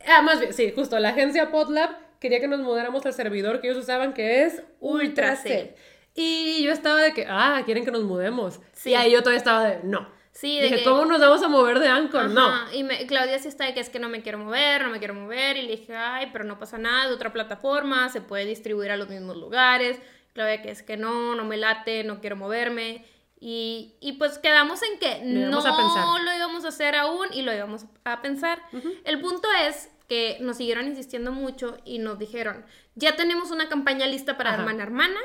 Ah, 0.07 0.21
más 0.21 0.39
bien, 0.39 0.53
sí, 0.53 0.71
justo. 0.75 0.97
La 0.99 1.09
agencia 1.09 1.51
Potlab 1.51 1.91
quería 2.19 2.39
que 2.39 2.47
nos 2.47 2.59
mudáramos 2.59 3.05
al 3.05 3.13
servidor 3.13 3.61
que 3.61 3.67
ellos 3.69 3.83
usaban, 3.83 4.13
que 4.13 4.43
es 4.43 4.63
Ultracell. 4.79 5.51
Ultracell. 5.51 5.75
Y 6.15 6.63
yo 6.63 6.71
estaba 6.71 7.01
de 7.01 7.13
que, 7.13 7.27
ah, 7.29 7.61
quieren 7.65 7.85
que 7.85 7.91
nos 7.91 8.03
mudemos. 8.03 8.59
Sí. 8.73 8.89
Y 8.91 8.95
ahí 8.95 9.11
yo 9.11 9.19
todavía 9.19 9.37
estaba 9.37 9.63
de, 9.63 9.79
no. 9.83 10.09
Sí, 10.31 10.57
de 10.57 10.63
Dije, 10.63 10.75
que- 10.77 10.83
¿cómo 10.83 11.05
nos 11.05 11.19
vamos 11.19 11.43
a 11.43 11.47
mover 11.47 11.79
de 11.79 11.87
Anchor? 11.87 12.25
Ajá, 12.25 12.29
No. 12.33 12.73
Y 12.73 12.83
me- 12.83 13.05
Claudia 13.07 13.37
sí 13.39 13.47
está 13.47 13.65
de 13.65 13.73
que 13.73 13.79
es 13.79 13.89
que 13.89 13.99
no 13.99 14.07
me 14.09 14.21
quiero 14.21 14.37
mover, 14.39 14.83
no 14.83 14.89
me 14.89 14.99
quiero 14.99 15.13
mover. 15.15 15.57
Y 15.57 15.63
le 15.63 15.77
dije, 15.77 15.95
ay, 15.95 16.29
pero 16.31 16.43
no 16.45 16.57
pasa 16.59 16.77
nada, 16.77 17.07
de 17.07 17.13
otra 17.13 17.33
plataforma, 17.33 18.09
se 18.09 18.21
puede 18.21 18.45
distribuir 18.45 18.91
a 18.91 18.97
los 18.97 19.09
mismos 19.09 19.35
lugares. 19.37 19.99
Claudia 20.33 20.61
que 20.61 20.69
es 20.71 20.83
que 20.83 20.95
no, 20.97 21.35
no 21.35 21.43
me 21.43 21.57
late, 21.57 22.03
no 22.03 22.19
quiero 22.21 22.35
moverme. 22.35 23.03
Y, 23.39 23.95
y 23.99 24.13
pues 24.13 24.39
quedamos 24.39 24.81
en 24.83 24.97
que 24.99 25.21
Lo 25.23 25.49
no 25.51 25.59
a 25.59 26.19
lo 26.19 26.35
íbamos 26.35 26.65
a 26.65 26.69
hacer 26.69 26.95
aún 26.95 27.27
y 27.31 27.43
lo 27.43 27.53
íbamos 27.53 27.85
a 28.03 28.21
pensar. 28.21 28.61
El 29.03 29.21
punto 29.21 29.47
es 29.67 29.89
que 30.07 30.37
nos 30.41 30.57
siguieron 30.57 30.87
insistiendo 30.87 31.31
mucho 31.31 31.77
y 31.85 31.99
nos 31.99 32.17
dijeron, 32.17 32.65
ya 32.95 33.15
tenemos 33.15 33.51
una 33.51 33.69
campaña 33.69 34.07
lista 34.07 34.37
para 34.37 34.51
Ajá. 34.51 34.59
hermana 34.61 34.83
hermana. 34.83 35.19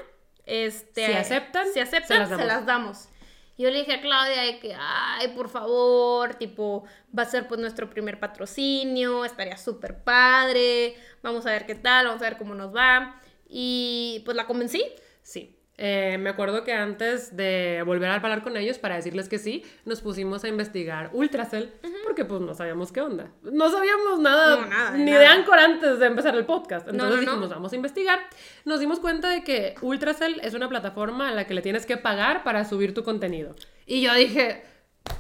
Este, 0.45 1.07
Si 1.07 1.13
aceptan, 1.13 1.67
si 1.73 1.81
aceptan, 1.81 2.29
se 2.29 2.35
se 2.37 2.39
las 2.39 2.47
las, 2.47 2.67
damos. 2.67 2.67
damos. 2.67 3.09
Y 3.57 3.63
yo 3.65 3.71
le 3.71 3.79
dije 3.81 3.95
a 3.95 4.01
Claudia 4.01 4.43
de 4.43 4.59
que, 4.59 4.75
ay, 4.79 5.29
por 5.29 5.49
favor, 5.49 6.35
tipo, 6.35 6.85
va 7.17 7.23
a 7.23 7.27
ser 7.27 7.47
pues 7.49 7.61
nuestro 7.61 7.89
primer 7.91 8.19
patrocinio, 8.19 9.25
estaría 9.25 9.57
súper 9.57 10.03
padre, 10.03 10.97
vamos 11.23 11.47
a 11.47 11.51
ver 11.51 11.67
qué 11.67 11.75
tal, 11.75 12.07
vamos 12.07 12.23
a 12.23 12.25
ver 12.25 12.39
cómo 12.39 12.55
nos 12.55 12.75
va. 12.75 13.21
Y 13.47 14.23
pues 14.25 14.37
la 14.37 14.47
convencí. 14.47 14.83
Sí. 15.23 15.59
Eh, 15.79 16.19
me 16.19 16.31
acuerdo 16.31 16.65
que 16.65 16.73
antes 16.75 17.35
de 17.35 17.83
volver 17.87 18.11
a 18.11 18.17
hablar 18.17 18.43
con 18.43 18.57
ellos 18.57 18.79
para 18.79 18.97
decirles 18.97 19.29
que 19.29 19.39
sí, 19.39 19.65
nos 19.85 20.03
pusimos 20.03 20.45
a 20.45 20.49
investigar 20.49 21.11
Ultracell 21.15 21.73
porque 22.05 22.25
pues 22.25 22.41
no 22.43 22.55
sabíamos 22.55 22.93
qué 22.93 23.01
onda. 23.01 23.31
No 23.43 23.71
sabíamos 23.71 24.21
nada, 24.21 24.57
No, 24.57 24.67
nada, 24.67 24.91
de 24.93 24.99
ni 24.99 25.13
de 25.13 25.25
nada. 25.25 25.33
Anchor 25.33 25.59
antes 25.59 25.99
de 25.99 26.07
empezar 26.07 26.35
el 26.37 26.45
podcast. 26.45 26.87
Entonces 26.89 27.17
no, 27.17 27.25
no. 27.25 27.31
dijimos, 27.31 27.51
vamos 27.51 27.73
a 27.73 27.77
investigar. 27.77 28.21
Nos 28.65 28.81
dimos 28.81 29.01
cuenta 29.01 29.29
de 29.29 29.43
que 29.43 29.75
Ultracell 29.81 30.41
es 30.41 30.55
una 30.55 30.69
plataforma 30.69 31.31
a 31.31 31.33
la 31.33 31.47
que 31.47 31.55
le 31.55 31.63
tienes 31.63 31.87
que 31.87 31.97
pagar 31.97 32.45
para 32.45 32.65
subir 32.65 32.93
tu 32.93 33.03
contenido. 33.03 33.57
Y 33.87 34.03
yo 34.03 34.15
dije, 34.15 34.65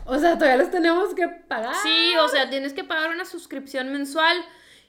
o 0.05 0.19
sea, 0.19 0.35
todavía 0.35 0.59
les 0.59 0.71
tenemos 0.71 1.15
que 1.15 1.29
pagar. 1.29 1.75
Sí, 1.83 2.15
o 2.21 2.29
sea, 2.29 2.51
tienes 2.51 2.73
que 2.73 2.85
pagar 2.85 3.11
una 3.11 3.25
suscripción 3.25 3.91
mensual, 3.91 4.37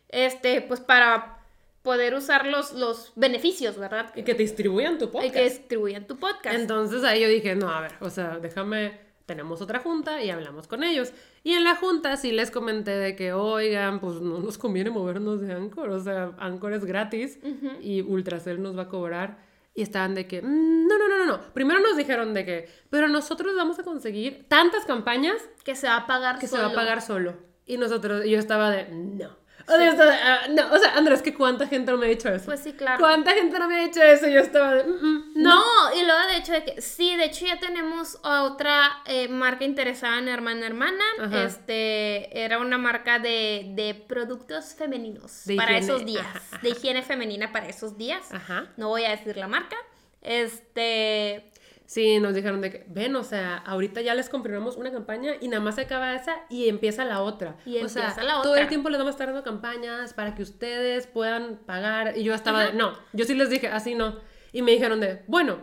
este, 0.09 0.61
pues 0.61 0.81
para 0.81 1.39
poder 1.83 2.15
usar 2.15 2.47
los, 2.47 2.73
los 2.73 3.11
beneficios, 3.15 3.77
¿verdad? 3.77 4.11
Y 4.15 4.23
que 4.23 4.33
te 4.33 4.41
distribuyan 4.43 4.97
tu 4.97 5.11
podcast. 5.11 5.33
que 5.33 5.43
distribuyan 5.43 6.07
tu 6.07 6.17
podcast. 6.17 6.55
Entonces 6.57 7.03
ahí 7.03 7.21
yo 7.21 7.27
dije, 7.27 7.55
no, 7.55 7.69
a 7.69 7.81
ver, 7.81 7.91
o 7.99 8.09
sea, 8.09 8.39
déjame, 8.39 8.99
tenemos 9.25 9.61
otra 9.61 9.79
junta 9.79 10.23
y 10.23 10.29
hablamos 10.31 10.67
con 10.67 10.83
ellos. 10.83 11.11
Y 11.43 11.53
en 11.53 11.63
la 11.65 11.75
junta 11.75 12.15
sí 12.17 12.31
les 12.31 12.49
comenté 12.51 12.91
de 12.91 13.15
que, 13.15 13.33
oigan, 13.33 13.99
pues 13.99 14.15
no 14.21 14.39
nos 14.39 14.57
conviene 14.57 14.89
movernos 14.89 15.41
de 15.41 15.51
Anchor, 15.53 15.89
o 15.89 15.99
sea, 16.01 16.31
Anchor 16.39 16.73
es 16.73 16.85
gratis 16.85 17.37
y 17.81 18.01
Ultracell 18.01 18.61
nos 18.61 18.77
va 18.77 18.83
a 18.83 18.87
cobrar. 18.89 19.51
Y 19.75 19.81
estaban 19.81 20.13
de 20.13 20.27
que, 20.27 20.41
"Mm, 20.41 20.87
no, 20.87 20.97
no, 20.99 21.09
no, 21.09 21.17
no, 21.17 21.25
no. 21.25 21.53
Primero 21.53 21.79
nos 21.79 21.97
dijeron 21.97 22.33
de 22.33 22.45
que, 22.45 22.69
pero 22.89 23.07
nosotros 23.09 23.55
vamos 23.55 23.79
a 23.79 23.83
conseguir 23.83 24.45
tantas 24.47 24.85
campañas 24.85 25.37
que 25.63 25.75
se 25.75 25.87
va 25.87 25.97
a 25.97 26.07
pagar 26.07 26.37
que 26.39 26.47
se 26.47 26.55
va 26.57 26.65
a 26.65 26.69
solo. 26.69 26.75
pagar 26.75 27.01
solo. 27.01 27.33
Y 27.65 27.77
nosotros, 27.77 28.23
yo 28.25 28.37
estaba 28.37 28.69
de, 28.71 28.87
no. 28.89 29.42
O 29.65 29.75
sea, 29.77 30.19
"Ah, 30.43 30.47
no, 30.49 30.73
o 30.73 30.77
sea, 30.77 30.93
Andrés, 30.95 31.21
que 31.21 31.33
cuánta 31.33 31.65
gente 31.67 31.91
no 31.91 31.97
me 31.97 32.07
ha 32.07 32.09
dicho 32.09 32.27
eso. 32.29 32.45
Pues 32.45 32.59
sí, 32.59 32.73
claro. 32.73 32.99
¿Cuánta 32.99 33.31
gente 33.31 33.57
no 33.57 33.67
me 33.67 33.79
ha 33.79 33.83
dicho 33.83 34.01
eso? 34.01 34.27
Yo 34.27 34.39
estaba 34.41 34.73
de, 34.75 34.83
"Mm, 34.83 35.05
mm, 35.05 35.31
no. 35.35 35.55
No, 35.55 35.95
y 35.95 36.03
luego 36.05 36.27
de 36.27 36.37
hecho 36.37 36.51
de 36.51 36.63
que 36.65 36.81
sí, 36.81 37.15
de 37.15 37.25
hecho 37.25 37.45
ya 37.45 37.59
tenemos 37.59 38.17
otra 38.23 39.01
eh, 39.05 39.27
marca 39.29 39.63
interesada 39.63 40.17
en 40.19 40.27
Hermana 40.27 40.65
Hermana. 40.67 41.03
Ajá. 41.21 41.43
Este 41.43 42.43
era 42.43 42.59
una 42.59 42.77
marca 42.77 43.19
de, 43.19 43.67
de 43.75 43.93
productos 43.95 44.75
femeninos 44.75 45.43
De 45.45 45.55
para 45.55 45.71
higiene, 45.77 45.85
esos 45.93 46.05
días. 46.05 46.25
ajá, 46.25 46.41
ajá. 46.51 46.59
De 46.61 46.69
higiene 46.69 47.01
femenina 47.01 47.51
para 47.51 47.67
esos 47.67 47.97
días. 47.97 48.33
Ajá. 48.33 48.67
No 48.77 48.89
voy 48.89 49.05
a 49.05 49.11
decir 49.11 49.37
la 49.37 49.47
marca. 49.47 49.77
Este. 50.21 51.49
Sí, 51.85 52.19
nos 52.19 52.33
dijeron 52.33 52.61
de 52.61 52.71
que, 52.71 52.85
ven, 52.87 53.15
o 53.15 53.23
sea, 53.23 53.57
ahorita 53.57 54.01
ya 54.01 54.15
les 54.15 54.29
confirmamos 54.29 54.77
una 54.77 54.91
campaña 54.91 55.33
y 55.41 55.47
nada 55.47 55.61
más 55.61 55.75
se 55.75 55.81
acaba 55.81 56.15
esa 56.15 56.37
y 56.49 56.69
empieza 56.69 57.05
la 57.05 57.21
otra. 57.21 57.57
Y 57.65 57.77
o 57.79 57.89
sea, 57.89 58.15
la 58.23 58.41
todo 58.41 58.51
otra. 58.51 58.63
el 58.63 58.69
tiempo 58.69 58.89
les 58.89 58.97
vamos 58.97 59.11
a 59.11 59.15
estar 59.15 59.27
dando 59.27 59.43
campañas 59.43 60.13
para 60.13 60.33
que 60.33 60.41
ustedes 60.41 61.07
puedan 61.07 61.57
pagar. 61.65 62.17
Y 62.17 62.23
yo 62.23 62.33
estaba 62.33 62.65
de, 62.67 62.73
no, 62.73 62.97
yo 63.11 63.25
sí 63.25 63.35
les 63.35 63.49
dije, 63.49 63.67
así 63.67 63.95
no. 63.95 64.19
Y 64.51 64.61
me 64.61 64.71
dijeron 64.71 64.99
de, 64.99 65.23
bueno, 65.27 65.57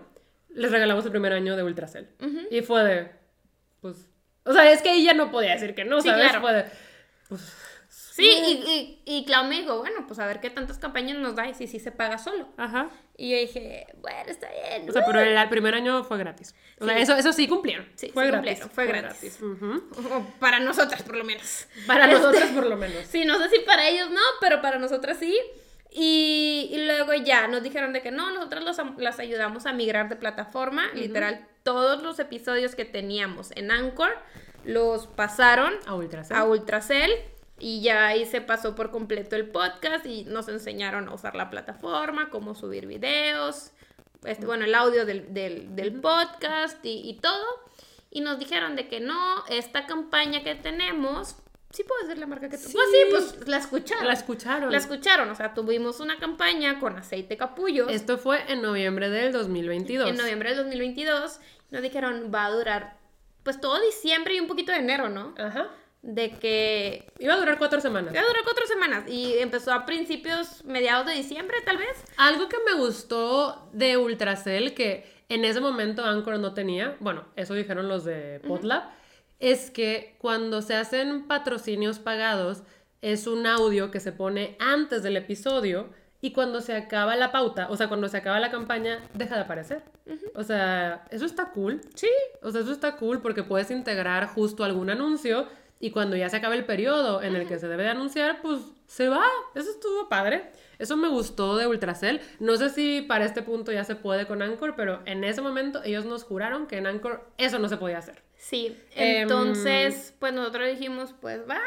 les 0.51 0.71
regalamos 0.71 1.05
el 1.05 1.11
primer 1.11 1.33
año 1.33 1.57
de 1.57 1.63
Ultracell. 1.63 2.09
Y 2.51 2.61
fue 2.63 2.85
de, 2.85 3.11
pues, 3.81 4.09
o 4.45 4.53
sea, 4.53 4.71
es 4.71 4.83
que 4.83 4.95
ella 4.95 5.15
no 5.15 5.31
podía 5.31 5.53
decir 5.53 5.75
que 5.75 5.85
no, 5.85 6.01
Sí, 6.01 6.09
¿sabes? 6.09 6.25
claro. 6.25 6.41
Fue 6.43 6.53
de, 6.53 6.65
pues, 7.29 7.57
Sí, 8.21 8.31
y, 8.47 9.03
y, 9.07 9.19
y 9.19 9.25
Clau 9.25 9.45
me 9.47 9.61
dijo, 9.61 9.79
bueno, 9.79 10.07
pues 10.07 10.19
a 10.19 10.27
ver 10.27 10.41
qué 10.41 10.51
tantas 10.51 10.79
campañas 10.79 11.19
nos 11.19 11.35
da 11.35 11.49
y 11.49 11.55
si 11.55 11.67
sí 11.67 11.79
se 11.81 11.91
paga 11.93 12.19
solo. 12.19 12.49
ajá. 12.57 12.89
Y 13.17 13.33
yo 13.33 13.37
dije, 13.37 13.87
bueno, 14.01 14.31
está 14.31 14.49
bien. 14.49 14.89
O 14.89 14.93
sea, 14.95 15.05
pero 15.05 15.21
el, 15.21 15.37
el 15.37 15.49
primer 15.51 15.75
año 15.75 16.03
fue 16.05 16.17
gratis. 16.17 16.55
O 16.81 16.87
sea, 16.87 16.97
eso, 16.99 17.15
eso 17.17 17.35
sí 17.35 17.47
cumplieron. 17.49 17.87
Sí, 17.95 18.09
fue 18.15 18.25
sí 18.25 18.31
gratis. 18.31 18.61
cumplieron, 18.61 18.71
fue 18.71 18.87
gratis. 18.87 19.43
Ujú. 19.43 20.15
O 20.15 20.25
para 20.39 20.59
nosotras, 20.59 21.03
por 21.03 21.17
lo 21.17 21.25
menos. 21.25 21.67
Para 21.87 22.07
Este, 22.07 22.17
nosotros, 22.19 22.51
por 22.51 22.65
lo 22.67 22.77
menos. 22.79 23.05
Sí, 23.09 23.27
no 23.27 23.37
sé 23.39 23.51
si 23.51 23.59
para 23.61 23.87
ellos 23.89 24.09
no, 24.11 24.21
pero 24.41 24.63
para 24.63 24.79
nosotras 24.79 25.19
sí. 25.19 25.37
Y, 25.93 26.71
y 26.73 26.87
luego 26.87 27.13
ya 27.15 27.47
nos 27.49 27.63
dijeron 27.63 27.93
de 27.93 28.01
que 28.01 28.11
no, 28.11 28.31
nosotros 28.31 28.65
los, 28.65 28.79
las 28.99 29.19
ayudamos 29.19 29.67
a 29.67 29.73
migrar 29.75 30.09
de 30.09 30.17
plataforma. 30.17 30.87
Literal, 30.95 31.47
todos 31.63 32.03
los 32.03 32.19
episodios 32.21 32.75
que 32.75 32.87
teníamos 32.87 33.51
en 33.57 33.71
Anchor 33.71 34.17
los 34.65 35.09
pasaron 35.09 35.75
A 35.87 35.95
Ultracell. 35.95 36.37
a 36.39 36.45
Ultracell. 36.45 37.11
Y 37.61 37.83
ya 37.83 38.07
ahí 38.07 38.25
se 38.27 38.41
pasó 38.41 38.75
por 38.75 38.91
completo 38.91 39.37
el 39.37 39.49
podcast 39.49 40.07
y 40.07 40.25
nos 40.25 40.49
enseñaron 40.49 41.09
a 41.09 41.15
usar 41.15 41.37
la 41.37 41.51
plataforma, 41.51 42.31
cómo 42.31 42.55
subir 42.55 42.87
videos. 42.87 43.71
este, 44.25 44.45
bueno, 44.47 44.65
el 44.65 44.75
audio 44.75 45.07
del, 45.07 45.33
del- 45.33 45.75
del 45.77 46.01
podcast 46.01 46.85
y, 46.85 47.09
y 47.09 47.15
todo. 47.21 47.45
Y 48.11 48.21
nos 48.23 48.39
dijeron 48.39 48.77
de 48.77 48.89
que 48.89 49.01
no, 49.01 49.45
esta 49.49 49.87
campaña 49.87 50.43
que 50.43 50.55
tenemos, 50.57 51.37
sí 51.71 51.85
puedo 51.85 52.03
decir 52.03 52.19
la 52.19 52.27
marca 52.27 52.49
que 52.49 52.57
Sí. 52.59 52.73
Pues 52.73 52.87
sí, 52.91 52.99
pues 53.37 53.49
la 53.49 53.57
escucharon. 53.59 54.07
La 54.07 54.13
escucharon. 54.15 54.71
La 54.73 54.79
escucharon, 54.79 55.31
o 55.31 55.35
sea, 55.37 55.55
tuvimos 55.55 56.01
una 56.01 56.19
campaña 56.19 56.81
con 56.81 56.99
aceite 56.99 57.37
capullo 57.37 57.89
Esto 57.89 58.19
fue 58.19 58.41
en 58.53 58.63
noviembre 58.63 59.09
del 59.11 59.33
2022. 59.33 60.09
en 60.11 60.17
noviembre 60.17 60.49
del 60.51 60.59
2022. 60.65 61.39
Nos 61.71 61.83
dijeron 61.83 62.31
va 62.35 62.47
a 62.47 62.51
durar 62.51 62.97
pues 63.45 63.61
todo 63.61 63.81
diciembre 63.81 64.35
y 64.35 64.41
un 64.41 64.49
poquito 64.49 64.73
de 64.73 64.79
enero, 64.79 65.09
¿no? 65.09 65.35
Ajá. 65.39 65.69
De 66.03 66.31
que 66.31 67.13
Iba 67.19 67.35
a 67.35 67.37
durar 67.37 67.59
cuatro 67.59 67.81
semanas. 67.81 68.15
va 68.15 68.21
a 68.21 68.27
durar 68.27 68.43
cuatro 68.43 68.67
semanas 68.67 69.05
y 69.07 69.39
empezó 69.39 69.73
a 69.73 69.85
principios, 69.85 70.65
mediados 70.65 71.07
de 71.07 71.13
diciembre 71.13 71.57
tal 71.65 71.77
vez. 71.77 72.05
Algo 72.17 72.49
que 72.49 72.57
me 72.67 72.81
gustó 72.81 73.69
de 73.73 73.99
Ultracell, 73.99 74.73
que 74.75 75.05
en 75.29 75.45
ese 75.45 75.61
momento 75.61 76.05
Anchor 76.05 76.39
no 76.39 76.55
tenía, 76.55 76.97
bueno, 77.01 77.27
eso 77.37 77.55
dijeron 77.55 77.89
los 77.89 78.05
de 78.05 78.41
Potlab, 78.47 78.85
es 79.39 79.71
que 79.71 80.17
cuando 80.19 80.63
se 80.63 80.75
hacen 80.75 81.27
patrocinios 81.29 81.99
pagados, 81.99 82.63
es 83.03 83.27
un 83.27 83.47
audio 83.47 83.91
que 83.91 84.01
se 84.01 84.13
pone 84.13 84.57
antes 84.59 85.03
del 85.03 85.17
episodio 85.17 85.89
y 86.21 86.33
cuando 86.33 86.61
se 86.61 86.75
acaba 86.75 87.17
la 87.17 87.33
pauta, 87.33 87.69
o 87.71 87.77
sea, 87.77 87.89
cuando 87.89 88.09
se 88.09 88.17
acaba 88.19 88.41
la 88.41 88.51
campaña, 88.51 89.03
deja 89.15 89.37
de 89.37 89.41
aparecer. 89.43 89.83
O 90.35 90.43
sea, 90.43 91.07
eso 91.11 91.25
está 91.25 91.51
cool. 91.53 91.81
Sí. 91.95 92.11
O 92.43 92.51
sea, 92.51 92.61
eso 92.61 92.73
está 92.73 92.97
cool 92.97 93.23
porque 93.23 93.43
puedes 93.43 93.71
integrar 93.71 94.27
justo 94.27 94.65
algún 94.65 94.91
anuncio 94.91 95.47
y 95.81 95.91
cuando 95.91 96.15
ya 96.15 96.29
se 96.29 96.37
acabe 96.37 96.57
el 96.57 96.67
periodo 96.67 97.23
en 97.23 97.35
el 97.35 97.49
que 97.49 97.59
se 97.59 97.67
debe 97.67 97.85
de 97.85 97.89
anunciar, 97.89 98.43
pues 98.43 98.61
se 98.87 99.09
va. 99.09 99.25
Eso 99.55 99.71
estuvo 99.71 100.09
padre. 100.11 100.53
Eso 100.79 100.97
me 100.97 101.09
gustó 101.09 101.57
de 101.57 101.67
Ultracell. 101.67 102.21
No 102.39 102.57
sé 102.57 102.69
si 102.69 103.01
para 103.03 103.25
este 103.25 103.41
punto 103.43 103.73
ya 103.73 103.85
se 103.85 103.97
puede 103.97 104.27
con 104.27 104.43
Anchor, 104.43 104.75
pero 104.77 105.01
en 105.07 105.25
ese 105.25 105.41
momento 105.41 105.83
ellos 105.83 106.05
nos 106.05 106.23
juraron 106.25 106.67
que 106.67 106.77
en 106.77 106.87
Anchor 106.87 107.27
eso 107.39 107.59
no 107.59 107.69
se 107.69 107.79
podía 107.79 107.99
hacer. 107.99 108.23
Sí, 108.37 108.79
Em, 108.95 109.23
entonces, 109.23 110.15
pues 110.19 110.33
nosotros 110.33 110.69
dijimos, 110.69 111.15
pues 111.21 111.41
va. 111.49 111.61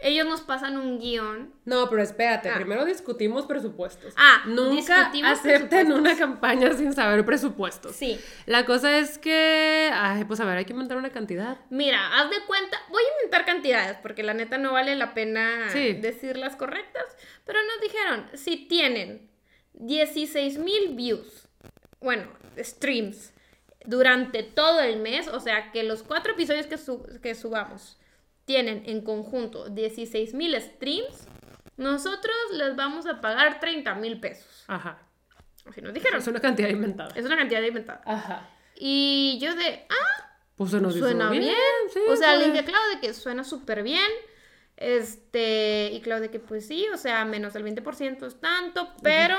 Ellos 0.00 0.26
nos 0.26 0.42
pasan 0.42 0.78
un 0.78 0.98
guion. 1.00 1.52
No, 1.64 1.90
pero 1.90 2.02
espérate, 2.02 2.50
Ah. 2.50 2.54
primero 2.54 2.84
discutimos 2.84 3.46
presupuestos. 3.46 4.14
Ah, 4.16 4.42
nunca 4.46 5.10
presupuestos. 5.10 5.98
una 5.98 6.16
campaña 6.16 6.72
sin 6.74 6.92
saber 6.92 7.24
presupuestos. 7.24 7.96
Sí. 7.96 8.20
La 8.46 8.64
cosa 8.64 8.96
es 8.98 9.18
que, 9.18 9.90
ay, 9.92 10.24
pues 10.24 10.38
a 10.40 10.44
ver, 10.44 10.58
hay 10.58 10.64
que 10.64 10.72
inventar 10.72 10.96
una 10.98 11.10
cantidad. 11.10 11.58
Mira, 11.70 12.16
haz 12.20 12.30
de 12.30 12.36
cuenta, 12.46 12.78
voy 12.90 13.02
a 13.02 13.16
inventar 13.18 13.44
cantidades 13.44 13.96
porque 14.00 14.22
la 14.22 14.34
neta 14.34 14.56
no 14.56 14.72
vale 14.72 14.94
la 14.94 15.14
pena 15.14 15.68
Sí. 15.72 15.94
decir 15.94 16.36
las 16.36 16.54
correctas, 16.54 17.04
pero 17.44 17.58
nos 17.64 17.80
dijeron, 17.80 18.26
si 18.34 18.56
tienen 18.68 19.28
16 19.74 20.58
mil 20.58 20.94
views, 20.94 21.48
bueno, 22.00 22.24
streams, 22.58 23.32
durante 23.84 24.42
todo 24.42 24.80
el 24.80 24.98
mes, 25.00 25.28
o 25.28 25.40
sea 25.40 25.72
que 25.72 25.82
los 25.82 26.02
cuatro 26.02 26.32
episodios 26.32 26.66
que, 26.66 26.78
su- 26.78 27.02
que 27.22 27.34
subamos 27.34 27.97
tienen 28.48 28.82
en 28.86 29.02
conjunto 29.02 29.68
16 29.68 30.32
mil 30.34 30.60
streams, 30.60 31.28
nosotros 31.76 32.34
les 32.52 32.74
vamos 32.74 33.06
a 33.06 33.20
pagar 33.20 33.60
30 33.60 33.94
mil 33.96 34.18
pesos. 34.18 34.64
Ajá. 34.66 34.98
Así 35.66 35.82
nos 35.82 35.92
dijeron. 35.92 36.18
Es 36.18 36.26
una 36.26 36.40
cantidad 36.40 36.70
inventada. 36.70 37.12
Es 37.14 37.26
una 37.26 37.36
cantidad 37.36 37.60
inventada. 37.62 38.00
Ajá. 38.06 38.48
Y 38.74 39.38
yo 39.40 39.54
de, 39.54 39.84
ah, 39.90 40.30
Pues 40.56 40.70
se 40.70 40.80
nos 40.80 40.96
suena 40.96 41.30
bien. 41.30 41.54
sí, 41.92 42.00
o 42.08 42.16
sea, 42.16 42.34
le 42.36 42.46
dije 42.46 42.60
a 42.60 42.64
Clau 42.64 42.82
de 42.94 43.00
que 43.00 43.12
suena 43.12 43.44
súper 43.44 43.82
bien. 43.82 44.10
Este, 44.78 45.90
y 45.92 46.00
Clau 46.00 46.20
de 46.20 46.30
que 46.30 46.40
pues 46.40 46.66
sí, 46.66 46.86
o 46.92 46.96
sea, 46.96 47.24
menos 47.26 47.52
del 47.52 47.64
20% 47.64 48.26
es 48.26 48.40
tanto, 48.40 48.94
pero 49.02 49.36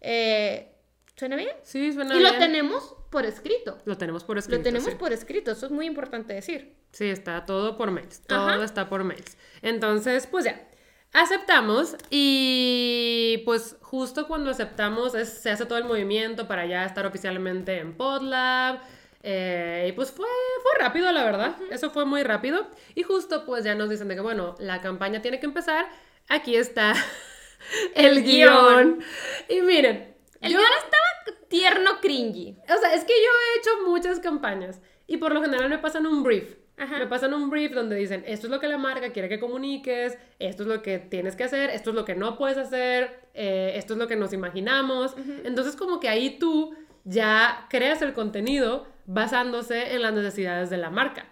eh, 0.00 0.72
suena 1.16 1.36
bien. 1.36 1.50
Sí, 1.62 1.92
suena 1.92 2.14
y 2.14 2.20
lo 2.20 2.28
bien. 2.30 2.40
tenemos 2.40 2.94
por 3.10 3.24
escrito. 3.24 3.78
Lo 3.84 3.96
tenemos 3.96 4.24
por 4.24 4.38
escrito. 4.38 4.58
Lo 4.58 4.64
tenemos 4.64 4.90
sí. 4.90 4.96
por 4.96 5.12
escrito, 5.12 5.50
eso 5.52 5.66
es 5.66 5.72
muy 5.72 5.86
importante 5.86 6.34
decir. 6.34 6.74
Sí, 6.92 7.08
está 7.08 7.44
todo 7.46 7.76
por 7.76 7.90
mails. 7.90 8.22
Todo 8.26 8.48
Ajá. 8.48 8.64
está 8.64 8.88
por 8.88 9.04
mails. 9.04 9.36
Entonces, 9.62 10.26
pues 10.26 10.44
ya. 10.44 10.64
Aceptamos 11.12 11.96
y 12.10 13.42
pues 13.46 13.76
justo 13.80 14.28
cuando 14.28 14.50
aceptamos 14.50 15.14
es- 15.14 15.30
se 15.40 15.50
hace 15.50 15.64
todo 15.64 15.78
el 15.78 15.84
movimiento 15.84 16.46
para 16.46 16.66
ya 16.66 16.84
estar 16.84 17.06
oficialmente 17.06 17.78
en 17.78 17.94
Podlab. 17.96 18.80
eh, 19.24 19.86
y 19.88 19.92
pues 19.92 20.12
fue, 20.12 20.26
fue 20.62 20.72
rápido, 20.84 21.10
la 21.10 21.24
verdad. 21.24 21.56
Eso 21.70 21.90
fue 21.90 22.04
muy 22.04 22.22
rápido. 22.22 22.68
Y 22.94 23.02
justo 23.02 23.44
pues 23.46 23.64
ya 23.64 23.74
nos 23.74 23.88
dicen 23.90 24.06
de 24.08 24.14
que, 24.14 24.20
bueno, 24.20 24.54
la 24.60 24.80
campaña 24.80 25.20
tiene 25.22 25.40
que 25.40 25.46
empezar. 25.46 25.86
Aquí 26.28 26.54
está 26.56 26.94
el 27.94 28.22
guion. 28.22 29.00
Y 29.48 29.60
miren. 29.62 30.14
El 30.40 30.52
yo- 30.52 30.58
guion 30.58 30.70
estaba 30.84 31.07
tierno 31.48 32.00
cringy. 32.00 32.56
o 32.62 32.80
sea, 32.80 32.94
es 32.94 33.04
que 33.04 33.12
yo 33.12 33.28
he 33.28 33.58
hecho 33.58 33.90
muchas 33.90 34.20
campañas 34.20 34.80
y 35.06 35.16
por 35.16 35.32
lo 35.32 35.42
general 35.42 35.68
me 35.68 35.78
pasan 35.78 36.06
un 36.06 36.22
brief. 36.22 36.56
Ajá. 36.76 36.98
Me 36.98 37.06
pasan 37.08 37.34
un 37.34 37.50
brief 37.50 37.72
donde 37.72 37.96
dicen, 37.96 38.22
esto 38.26 38.46
es 38.46 38.52
lo 38.52 38.60
que 38.60 38.68
la 38.68 38.78
marca 38.78 39.10
quiere 39.10 39.28
que 39.28 39.40
comuniques, 39.40 40.16
esto 40.38 40.62
es 40.62 40.68
lo 40.68 40.80
que 40.80 40.98
tienes 40.98 41.34
que 41.34 41.44
hacer, 41.44 41.70
esto 41.70 41.90
es 41.90 41.96
lo 41.96 42.04
que 42.04 42.14
no 42.14 42.36
puedes 42.36 42.56
hacer, 42.56 43.18
eh, 43.34 43.72
esto 43.74 43.94
es 43.94 43.98
lo 43.98 44.06
que 44.06 44.14
nos 44.14 44.32
imaginamos. 44.32 45.16
Entonces 45.44 45.74
como 45.74 45.98
que 45.98 46.08
ahí 46.08 46.38
tú 46.38 46.76
ya 47.04 47.66
creas 47.68 48.00
el 48.02 48.12
contenido 48.12 48.86
basándose 49.06 49.94
en 49.94 50.02
las 50.02 50.12
necesidades 50.12 50.70
de 50.70 50.76
la 50.76 50.90
marca. 50.90 51.26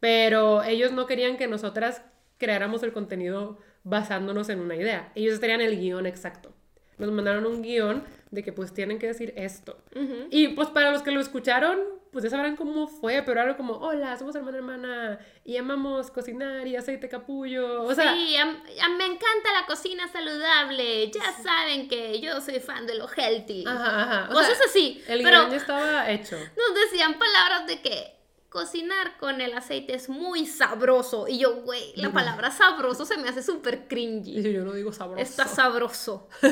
Pero 0.00 0.62
ellos 0.62 0.92
no 0.92 1.06
querían 1.06 1.36
que 1.36 1.48
nosotras 1.48 2.02
creáramos 2.38 2.82
el 2.82 2.92
contenido 2.92 3.58
basándonos 3.82 4.48
en 4.48 4.60
una 4.60 4.76
idea. 4.76 5.12
Ellos 5.14 5.40
tenían 5.40 5.60
el 5.60 5.78
guion 5.78 6.06
exacto. 6.06 6.54
Nos 6.98 7.10
mandaron 7.12 7.46
un 7.46 7.62
guion 7.62 8.04
de 8.30 8.42
que 8.42 8.52
pues 8.52 8.74
tienen 8.74 8.98
que 8.98 9.06
decir 9.06 9.32
esto. 9.36 9.78
Y 10.30 10.48
pues 10.48 10.68
para 10.68 10.90
los 10.90 11.02
que 11.02 11.10
lo 11.10 11.20
escucharon, 11.20 11.78
pues 12.12 12.24
ya 12.24 12.30
sabrán 12.30 12.56
cómo 12.56 12.88
fue, 12.88 13.22
pero 13.22 13.40
algo 13.40 13.56
como, 13.56 13.74
hola, 13.74 14.16
somos 14.16 14.34
hermana 14.34 14.56
hermana 14.56 15.18
y 15.44 15.56
amamos 15.56 16.10
cocinar 16.10 16.66
y 16.66 16.74
aceite 16.76 17.08
capullo. 17.08 17.82
O 17.84 17.94
sea, 17.94 18.14
sí, 18.14 18.34
me 18.96 19.04
encanta 19.04 19.52
la 19.58 19.66
cocina 19.66 20.08
saludable. 20.08 21.10
Ya 21.10 21.32
saben 21.42 21.88
que 21.88 22.20
yo 22.20 22.40
soy 22.40 22.60
fan 22.60 22.86
de 22.86 22.94
lo 22.96 23.06
healthy. 23.08 23.64
ajá, 23.66 24.02
ajá. 24.02 24.30
O 24.30 24.34
Cosas 24.34 24.56
sea, 24.58 24.66
así. 24.66 25.02
El 25.06 25.22
pero 25.22 25.38
guion 25.40 25.50
ya 25.50 25.56
estaba 25.56 26.10
hecho. 26.10 26.36
nos 26.36 26.74
decían 26.90 27.18
palabras 27.18 27.66
de 27.66 27.80
que 27.80 28.17
cocinar 28.58 29.16
con 29.18 29.40
el 29.40 29.54
aceite 29.56 29.94
es 29.94 30.08
muy 30.08 30.44
sabroso. 30.46 31.28
Y 31.28 31.38
yo, 31.38 31.62
güey, 31.62 31.92
la 31.94 32.10
palabra 32.12 32.50
sabroso 32.50 33.04
se 33.04 33.16
me 33.16 33.28
hace 33.28 33.42
súper 33.42 33.86
cringy. 33.86 34.38
Y 34.40 34.52
yo 34.52 34.64
no 34.64 34.72
digo 34.72 34.92
sabroso. 34.92 35.22
Está 35.22 35.46
sabroso. 35.46 36.28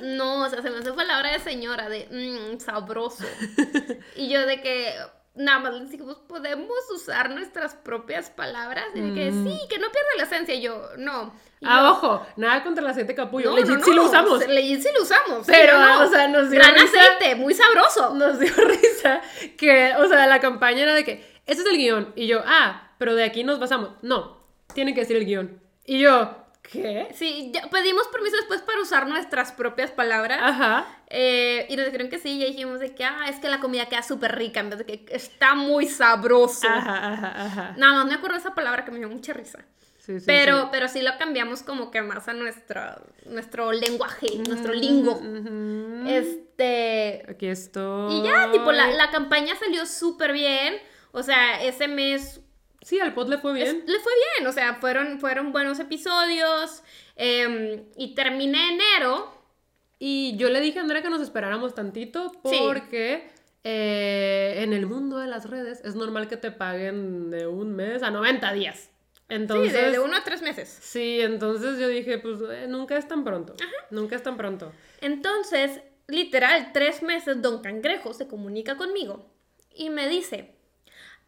No, 0.00 0.42
o 0.44 0.50
sea, 0.50 0.62
se 0.62 0.70
me 0.70 0.78
hace 0.78 0.92
palabra 0.92 1.32
de 1.32 1.40
señora, 1.40 1.88
de 1.88 2.06
mmm, 2.10 2.58
sabroso. 2.60 3.24
Y 4.16 4.28
yo 4.28 4.46
de 4.46 4.60
que 4.60 4.92
nada 5.34 5.58
más 5.58 5.74
les 5.74 5.90
dijimos, 5.90 6.16
podemos 6.28 6.76
usar 6.94 7.30
nuestras 7.30 7.74
propias 7.74 8.30
palabras. 8.30 8.84
Y 8.94 9.00
de 9.00 9.14
que 9.14 9.30
sí, 9.32 9.58
que 9.68 9.78
no 9.78 9.90
pierda 9.90 10.08
la 10.18 10.22
esencia. 10.24 10.54
Y 10.54 10.62
yo, 10.62 10.82
no. 10.98 11.32
Y 11.60 11.64
Mm. 11.64 11.68
Ah, 11.68 11.80
yo, 11.80 11.90
ojo, 11.92 12.26
nada 12.36 12.62
contra 12.62 12.84
el 12.84 12.90
aceite 12.90 13.14
capullo. 13.14 13.50
no, 13.50 13.56
Legit 13.56 13.78
no, 13.78 13.84
sí 13.84 13.92
lo 13.94 14.04
usamos. 14.04 14.46
Legit 14.46 14.82
sí 14.82 14.88
lo 14.94 15.02
usamos. 15.02 15.46
Pero, 15.46 15.72
sí, 15.76 16.02
o 16.02 16.08
sea, 16.10 16.28
nos 16.28 16.50
dio 16.50 16.60
Gran 16.60 16.74
risa. 16.74 17.00
aceite, 17.00 17.34
muy 17.36 17.54
sabroso. 17.54 18.14
Nos 18.14 18.38
dio 18.38 18.52
risa 18.56 19.22
que, 19.56 19.94
o 19.98 20.06
sea, 20.06 20.26
la 20.26 20.38
campaña 20.40 20.82
era 20.82 20.94
de 20.94 21.04
que, 21.04 21.35
este 21.46 21.62
es 21.62 21.68
el 21.68 21.78
guion. 21.78 22.12
Y 22.16 22.26
yo, 22.26 22.42
ah, 22.44 22.92
pero 22.98 23.14
de 23.14 23.24
aquí 23.24 23.44
nos 23.44 23.58
basamos. 23.58 23.90
No, 24.02 24.44
tiene 24.74 24.94
que 24.94 25.00
decir 25.00 25.16
el 25.16 25.24
guion. 25.24 25.60
Y 25.84 26.00
yo, 26.00 26.36
¿qué? 26.62 27.08
Sí, 27.14 27.52
ya 27.54 27.68
pedimos 27.70 28.08
permiso 28.08 28.36
después 28.36 28.62
para 28.62 28.80
usar 28.80 29.08
nuestras 29.08 29.52
propias 29.52 29.90
palabras. 29.90 30.40
Ajá. 30.42 30.86
Eh, 31.08 31.66
y 31.68 31.76
nos 31.76 31.86
dijeron 31.86 32.08
que 32.08 32.18
sí, 32.18 32.42
y 32.42 32.44
dijimos 32.46 32.80
de 32.80 32.94
que, 32.94 33.04
ah, 33.04 33.26
es 33.28 33.38
que 33.38 33.48
la 33.48 33.60
comida 33.60 33.86
queda 33.86 34.02
súper 34.02 34.36
rica, 34.36 34.60
en 34.60 34.70
vez 34.70 34.80
de 34.80 34.84
que 34.86 35.04
está 35.10 35.54
muy 35.54 35.86
sabroso. 35.86 36.66
Ajá, 36.68 37.12
ajá, 37.12 37.44
ajá. 37.46 37.74
Nada 37.76 37.94
más 37.94 38.06
me 38.06 38.14
acuerdo 38.14 38.34
de 38.34 38.40
esa 38.40 38.54
palabra 38.54 38.84
que 38.84 38.90
me 38.90 38.98
dio 38.98 39.08
mucha 39.08 39.32
risa. 39.32 39.64
Sí, 39.98 40.20
sí, 40.20 40.26
pero, 40.26 40.62
sí. 40.62 40.68
pero 40.70 40.88
sí 40.88 41.02
lo 41.02 41.18
cambiamos 41.18 41.62
como 41.62 41.90
que 41.90 42.00
más 42.00 42.28
a 42.28 42.32
nuestro, 42.32 42.80
nuestro 43.26 43.72
lenguaje, 43.72 44.26
nuestro 44.48 44.72
lingo. 44.72 45.12
Ujú. 45.14 46.08
Este. 46.08 47.24
Aquí 47.28 47.46
estoy. 47.48 48.14
Y 48.14 48.22
ya, 48.22 48.50
tipo, 48.52 48.70
la, 48.70 48.88
la 48.90 49.10
campaña 49.10 49.54
salió 49.56 49.84
súper 49.84 50.32
bien. 50.32 50.76
O 51.16 51.22
sea, 51.22 51.62
ese 51.64 51.88
mes 51.88 52.40
Sí, 52.82 53.00
al 53.00 53.14
pod 53.14 53.28
le 53.28 53.38
fue 53.38 53.52
bien. 53.54 53.66
es- 53.68 53.74
le 53.88 53.98
fue 54.00 54.12
bien. 54.36 54.46
O 54.46 54.52
sea, 54.52 54.74
fueron, 54.74 55.18
fueron 55.18 55.50
buenos 55.52 55.78
episodios. 55.80 56.82
em, 57.16 57.82
y 57.96 58.14
terminé 58.14 58.74
enero. 58.74 59.32
Y 59.98 60.36
yo 60.36 60.50
le 60.50 60.60
dije 60.60 60.78
a 60.78 60.82
Andrea 60.82 61.00
que 61.00 61.08
nos 61.08 61.22
esperáramos 61.22 61.74
tantito 61.74 62.30
Sí. 62.44 62.58
porque 62.60 63.30
eh, 63.64 64.56
en 64.62 64.72
el 64.74 64.86
mundo 64.86 65.18
de 65.18 65.26
las 65.26 65.48
redes 65.50 65.80
es 65.84 65.94
normal 65.96 66.28
que 66.28 66.36
te 66.36 66.52
paguen 66.52 67.30
de 67.30 67.46
un 67.46 67.74
mes 67.74 68.02
a 68.02 68.10
90 68.10 68.52
días. 68.52 68.90
Entonces, 69.28 69.72
sí, 69.72 69.78
de, 69.86 69.90
de 69.92 69.98
uno 69.98 70.14
a 70.16 70.22
tres 70.22 70.42
meses. 70.42 70.68
Sí, 70.68 71.20
entonces 71.22 71.78
yo 71.80 71.88
dije, 71.88 72.18
pues 72.18 72.38
eh, 72.50 72.66
nunca 72.68 72.96
es 72.98 73.08
tan 73.08 73.24
pronto. 73.24 73.54
Nunca 73.90 74.14
es 74.14 74.22
tan 74.22 74.36
pronto. 74.36 74.70
Entonces, 75.00 75.80
literal, 76.06 76.70
tres 76.72 77.02
meses, 77.02 77.40
Don 77.42 77.62
Cangrejo 77.62 78.12
se 78.12 78.28
comunica 78.28 78.76
conmigo 78.76 79.26
y 79.74 79.88
me 79.90 80.08
dice, 80.08 80.54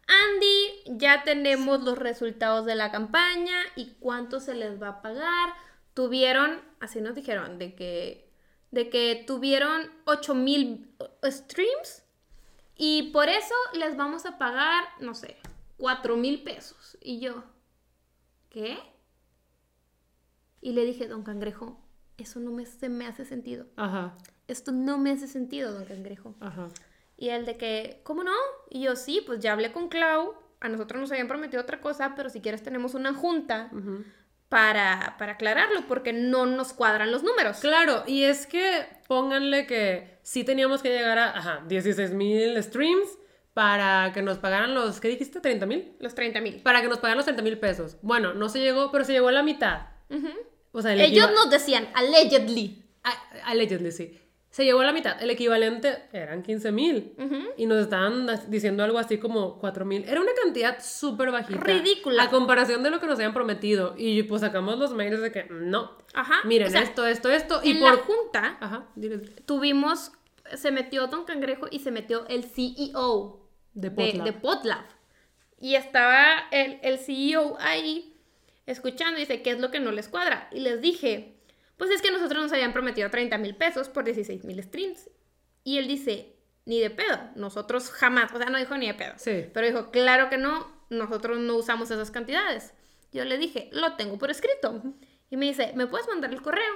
Andy, 0.09 0.97
ya 0.97 1.23
tenemos 1.23 1.81
los 1.83 1.97
resultados 1.97 2.65
de 2.65 2.75
la 2.75 2.91
campaña 2.91 3.57
y 3.75 3.93
cuánto 3.99 4.39
se 4.39 4.55
les 4.55 4.81
va 4.81 4.89
a 4.89 5.01
pagar. 5.01 5.53
Tuvieron, 5.93 6.61
así 6.79 6.99
nos 7.01 7.15
dijeron, 7.15 7.59
de 7.59 7.75
que 7.75 8.29
de 8.71 8.89
que 8.89 9.23
tuvieron 9.25 9.89
8000 10.05 10.95
streams 11.25 12.03
y 12.75 13.11
por 13.11 13.27
eso 13.27 13.55
les 13.73 13.97
vamos 13.97 14.25
a 14.25 14.37
pagar, 14.37 14.83
no 14.99 15.15
sé, 15.15 15.37
4000 15.77 16.43
pesos. 16.43 16.97
Y 17.01 17.19
yo, 17.19 17.43
¿qué? 18.49 18.77
Y 20.61 20.73
le 20.73 20.85
dije, 20.85 21.07
don 21.07 21.23
Cangrejo, 21.23 21.79
eso 22.17 22.39
no 22.39 22.51
me, 22.51 22.65
se 22.65 22.89
me 22.89 23.07
hace 23.07 23.25
sentido. 23.25 23.65
Ajá, 23.75 24.15
Esto 24.47 24.71
no 24.71 24.97
me 24.97 25.11
hace 25.11 25.27
sentido, 25.27 25.73
don 25.73 25.85
Cangrejo. 25.85 26.35
ajá. 26.39 26.69
Y 27.21 27.29
él 27.29 27.45
de 27.45 27.57
que, 27.57 27.99
¿cómo 28.03 28.23
no? 28.23 28.31
Y 28.69 28.81
yo, 28.83 28.95
sí, 28.95 29.21
pues 29.25 29.39
ya 29.41 29.51
hablé 29.51 29.73
con 29.73 29.89
Clau. 29.89 30.33
A 30.61 30.69
nosotros 30.69 31.01
nos 31.01 31.11
habían 31.11 31.27
prometido 31.27 31.61
otra 31.61 31.81
cosa, 31.81 32.13
pero 32.15 32.29
si 32.29 32.39
quieres 32.41 32.63
tenemos 32.63 32.93
una 32.93 33.13
junta 33.13 33.69
para, 34.47 35.15
para 35.19 35.33
aclararlo, 35.33 35.85
porque 35.87 36.11
no 36.13 36.45
nos 36.45 36.73
cuadran 36.73 37.11
los 37.11 37.21
números. 37.23 37.57
Claro, 37.59 38.03
y 38.07 38.23
es 38.23 38.47
que 38.47 38.85
pónganle 39.07 39.67
que 39.67 40.17
sí 40.23 40.43
teníamos 40.43 40.81
que 40.81 40.89
llegar 40.89 41.17
a, 41.19 41.37
ajá, 41.37 41.63
16 41.67 42.11
mil 42.13 42.61
streams 42.63 43.07
para 43.53 44.11
que 44.13 44.21
nos 44.21 44.37
pagaran 44.37 44.73
los, 44.73 44.99
¿qué 45.01 45.09
dijiste? 45.09 45.41
¿30 45.41 45.65
mil? 45.67 45.93
Los 45.99 46.15
30 46.15 46.39
mil. 46.41 46.61
Para 46.61 46.81
que 46.81 46.87
nos 46.87 46.97
pagaran 46.99 47.17
los 47.17 47.25
30 47.25 47.43
mil 47.43 47.59
pesos. 47.59 47.97
Bueno, 48.01 48.33
no 48.33 48.47
se 48.49 48.59
llegó, 48.59 48.91
pero 48.91 49.03
se 49.03 49.11
llegó 49.13 49.27
a 49.27 49.33
la 49.33 49.43
mitad. 49.43 49.87
O 50.71 50.81
sea, 50.81 50.93
el 50.93 51.01
Ellos 51.01 51.29
nos 51.33 51.49
decían, 51.49 51.89
allegedly. 51.93 52.85
A- 53.03 53.49
Allegedly, 53.51 53.91
sí. 53.91 54.19
Se 54.49 54.65
llegó 54.65 54.79
a 54.81 54.85
la 54.85 54.93
mitad. 54.93 55.21
El 55.21 55.29
equivalente 55.29 56.05
eran 56.11 56.41
15 56.41 56.71
mil. 56.71 57.13
Y 57.55 57.67
nos 57.67 57.83
estaban 57.83 58.27
diciendo 58.47 58.83
algo 58.83 58.97
así 58.97 59.19
como 59.19 59.59
4 59.59 59.85
mil. 59.85 60.03
Era 60.07 60.19
una 60.21 60.31
cantidad 60.43 60.77
súper 60.83 61.29
bajita. 61.31 61.59
Ridícula. 61.59 62.23
A 62.23 62.29
comparación 62.31 62.81
de 62.81 62.89
lo 62.89 62.99
que 62.99 63.05
nos 63.05 63.15
habían 63.15 63.33
prometido. 63.33 63.93
Y 63.95 64.23
pues 64.23 64.41
sacamos 64.41 64.79
los 64.79 64.91
mails 64.93 65.21
de 65.21 65.31
que 65.31 65.45
no. 65.51 65.91
Ajá. 66.15 66.35
Miren, 66.45 66.67
o 66.67 66.71
sea, 66.71 66.81
esto, 66.81 67.05
esto, 67.05 67.29
esto. 67.29 67.61
Y 67.63 67.71
en 67.71 67.79
por. 67.79 67.91
la 67.95 67.97
junta 68.01 68.57
Ajá, 68.59 68.87
diles. 68.95 69.21
tuvimos, 69.45 70.11
se 70.55 70.71
metió 70.71 71.05
Don 71.07 71.25
Cangrejo 71.25 71.67
y 71.69 71.79
se 71.79 71.91
metió 71.91 72.27
el 72.27 72.43
CEO 72.43 73.47
De 73.75 73.89
de, 73.89 73.95
Potlab. 73.95 74.25
de 74.25 74.33
Potlab. 74.33 74.85
Y 75.59 75.75
estaba 75.75 76.47
el, 76.51 76.79
el 76.81 76.97
CEO 76.97 77.55
ahí 77.59 78.15
escuchando 78.65 79.17
y 79.17 79.21
dice, 79.21 79.43
¿qué 79.43 79.51
es 79.51 79.59
lo 79.59 79.69
que 79.69 79.79
no 79.79 79.91
les 79.91 80.07
cuadra? 80.09 80.47
Y 80.51 80.61
les 80.61 80.81
dije, 80.81 81.35
pues 81.79 81.89
es 81.91 82.01
que 82.01 82.11
nosotros 82.11 82.43
nos 82.43 82.51
habían 82.51 82.73
prometido 82.73 83.09
30 83.09 83.37
mil 83.37 83.55
pesos 83.55 83.87
por 83.87 84.03
16 84.03 84.43
mil 84.43 84.61
streams. 84.61 85.09
Y 85.63 85.77
él 85.77 85.87
dice, 85.87 86.35
ni 86.65 86.81
de 86.81 86.89
pedo, 86.89 87.17
nosotros 87.35 87.89
jamás, 87.89 88.33
o 88.33 88.37
sea, 88.37 88.49
no 88.49 88.57
dijo 88.57 88.77
ni 88.77 88.87
de 88.87 88.93
pedo. 88.93 89.13
Sí. 89.15 89.45
Pero 89.53 89.65
dijo, 89.65 89.89
claro 89.89 90.29
que 90.29 90.37
no, 90.37 90.71
nosotros 90.89 91.39
no 91.39 91.55
usamos 91.55 91.89
esas 91.89 92.11
cantidades. 92.11 92.73
Yo 93.13 93.23
le 93.23 93.37
dije, 93.37 93.69
lo 93.71 93.95
tengo 93.95 94.17
por 94.17 94.29
escrito. 94.29 94.83
Y 95.29 95.37
me 95.37 95.45
dice, 95.45 95.71
¿me 95.75 95.87
puedes 95.87 96.07
mandar 96.07 96.31
el 96.33 96.41
correo? 96.41 96.73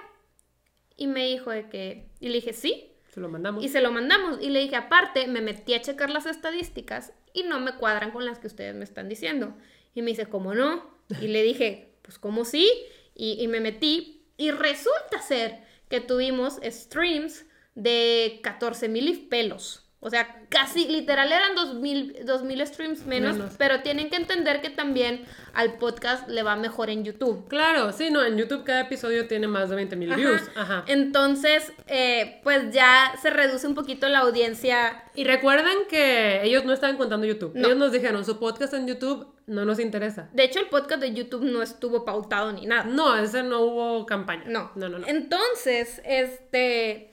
Y 0.95 1.07
me 1.07 1.25
dijo 1.27 1.51
de 1.51 1.67
que, 1.67 2.09
y 2.21 2.29
le 2.29 2.35
dije, 2.35 2.53
sí. 2.53 2.91
Se 3.09 3.19
lo 3.19 3.27
mandamos. 3.27 3.61
Y 3.61 3.67
se 3.67 3.81
lo 3.81 3.91
mandamos. 3.91 4.39
Y 4.41 4.51
le 4.51 4.59
dije, 4.59 4.77
aparte, 4.77 5.27
me 5.27 5.41
metí 5.41 5.73
a 5.73 5.81
checar 5.81 6.09
las 6.11 6.27
estadísticas 6.27 7.11
y 7.33 7.43
no 7.43 7.59
me 7.59 7.75
cuadran 7.75 8.11
con 8.11 8.25
las 8.25 8.39
que 8.39 8.47
ustedes 8.47 8.73
me 8.73 8.85
están 8.85 9.09
diciendo. 9.09 9.53
Y 9.93 10.01
me 10.01 10.11
dice, 10.11 10.27
¿cómo 10.27 10.53
no? 10.53 10.97
Y 11.21 11.27
le 11.27 11.43
dije, 11.43 11.93
pues, 12.03 12.17
¿cómo 12.19 12.45
sí? 12.45 12.71
Y, 13.15 13.43
y 13.43 13.47
me 13.49 13.59
metí. 13.59 14.12
Y 14.37 14.51
resulta 14.51 15.21
ser 15.21 15.63
que 15.89 16.01
tuvimos 16.01 16.59
streams 16.63 17.45
de 17.75 18.39
14 18.43 18.89
mil 18.89 19.07
y 19.09 19.17
pelos. 19.27 19.82
O 20.05 20.09
sea, 20.09 20.41
casi 20.49 20.85
literal 20.89 21.31
eran 21.31 21.55
2000, 21.55 22.25
2000 22.25 22.67
streams 22.67 23.05
menos, 23.05 23.37
Menos. 23.37 23.55
pero 23.57 23.81
tienen 23.81 24.09
que 24.09 24.17
entender 24.17 24.59
que 24.59 24.69
también 24.69 25.23
al 25.53 25.75
podcast 25.75 26.27
le 26.27 26.43
va 26.43 26.57
mejor 26.57 26.89
en 26.89 27.05
YouTube. 27.05 27.47
Claro, 27.47 27.93
sí, 27.93 28.09
no, 28.11 28.21
en 28.21 28.37
YouTube 28.37 28.65
cada 28.65 28.81
episodio 28.81 29.27
tiene 29.29 29.47
más 29.47 29.69
de 29.69 29.77
20 29.77 29.95
mil 29.95 30.13
views. 30.13 30.41
Ajá. 30.55 30.83
Entonces, 30.87 31.71
eh, 31.87 32.41
pues 32.43 32.71
ya 32.73 33.13
se 33.21 33.29
reduce 33.29 33.65
un 33.65 33.75
poquito 33.75 34.09
la 34.09 34.19
audiencia 34.19 35.03
Y 35.15 35.23
recuerden 35.23 35.77
que 35.89 36.43
ellos 36.43 36.65
no 36.65 36.73
estaban 36.73 36.97
contando 36.97 37.25
YouTube. 37.25 37.53
No. 37.55 37.67
Ellos 37.67 37.77
nos 37.77 37.91
dijeron, 37.93 38.25
su 38.25 38.39
podcast 38.39 38.73
en 38.73 38.87
YouTube 38.87 39.27
no 39.47 39.63
nos 39.63 39.79
interesa. 39.79 40.29
De 40.33 40.43
hecho, 40.43 40.59
el 40.59 40.67
podcast 40.67 40.99
de 40.99 41.13
YouTube 41.13 41.43
no 41.43 41.61
estuvo 41.61 42.03
pautado 42.03 42.51
ni 42.51 42.65
nada. 42.65 42.83
No, 42.83 43.15
ese 43.17 43.43
no 43.43 43.61
hubo 43.61 44.05
campaña. 44.05 44.43
No. 44.47 44.71
No, 44.75 44.89
no, 44.89 44.99
no. 44.99 45.07
Entonces, 45.07 46.01
este. 46.03 47.12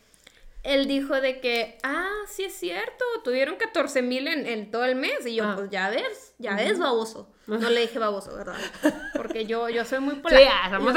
Él 0.63 0.87
dijo 0.87 1.21
de 1.21 1.41
que, 1.41 1.79
ah, 1.83 2.11
sí 2.29 2.45
es 2.45 2.53
cierto, 2.53 3.05
tuvieron 3.25 3.57
14 3.57 4.03
mil 4.03 4.29
en, 4.29 4.47
en 4.47 4.71
todo 4.71 4.85
el 4.85 4.95
mes. 4.95 5.27
Y 5.27 5.35
yo, 5.37 5.45
Ah. 5.45 5.55
pues 5.57 5.71
ya 5.71 5.89
ves, 5.89 6.35
ya 6.39 6.55
ves, 6.55 6.79
baboso. 6.79 7.33
No 7.47 7.69
le 7.71 7.81
dije 7.81 7.99
baboso, 7.99 8.37
¿verdad? 8.37 8.57
Porque 9.17 9.47
yo, 9.47 9.69
yo 9.71 9.85
soy 9.85 10.01
muy 10.01 10.17
Sí, 10.17 10.21
polite. 10.21 10.49
ah, 10.49 10.71
somos 10.71 10.95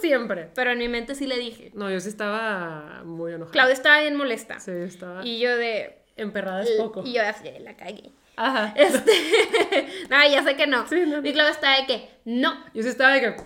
siempre. 0.00 0.50
Pero 0.54 0.70
en 0.72 0.78
mi 0.78 0.88
mente 0.88 1.14
sí 1.14 1.26
le 1.26 1.36
dije. 1.38 1.70
No, 1.74 1.90
yo 1.90 2.00
sí 2.00 2.08
estaba 2.08 3.02
muy 3.04 3.32
enojada. 3.32 3.52
Claudia 3.52 3.74
estaba 3.74 4.00
bien 4.00 4.16
molesta. 4.16 4.58
Sí, 4.60 4.72
estaba 4.72 5.24
Y 5.24 5.38
yo 5.40 5.54
de. 5.56 6.02
emperrada 6.16 6.62
es 6.62 6.70
poco. 6.72 7.02
Y 7.04 7.12
yo 7.12 7.22
así, 7.22 7.44
la 7.60 7.76
cagué. 7.76 8.12
Ajá. 8.36 8.72
Este. 8.76 9.12
no, 10.10 10.28
ya 10.28 10.42
sé 10.42 10.56
que 10.56 10.66
no. 10.66 10.88
Sí, 10.88 11.00
no, 11.06 11.16
no. 11.16 11.22
Mi 11.22 11.32
Claudia 11.32 11.52
estaba 11.52 11.76
de 11.76 11.86
que, 11.86 12.08
no, 12.24 12.64
Yo 12.74 12.82
sí 12.82 12.88
estaba 12.88 13.12
de 13.12 13.20
que... 13.20 13.36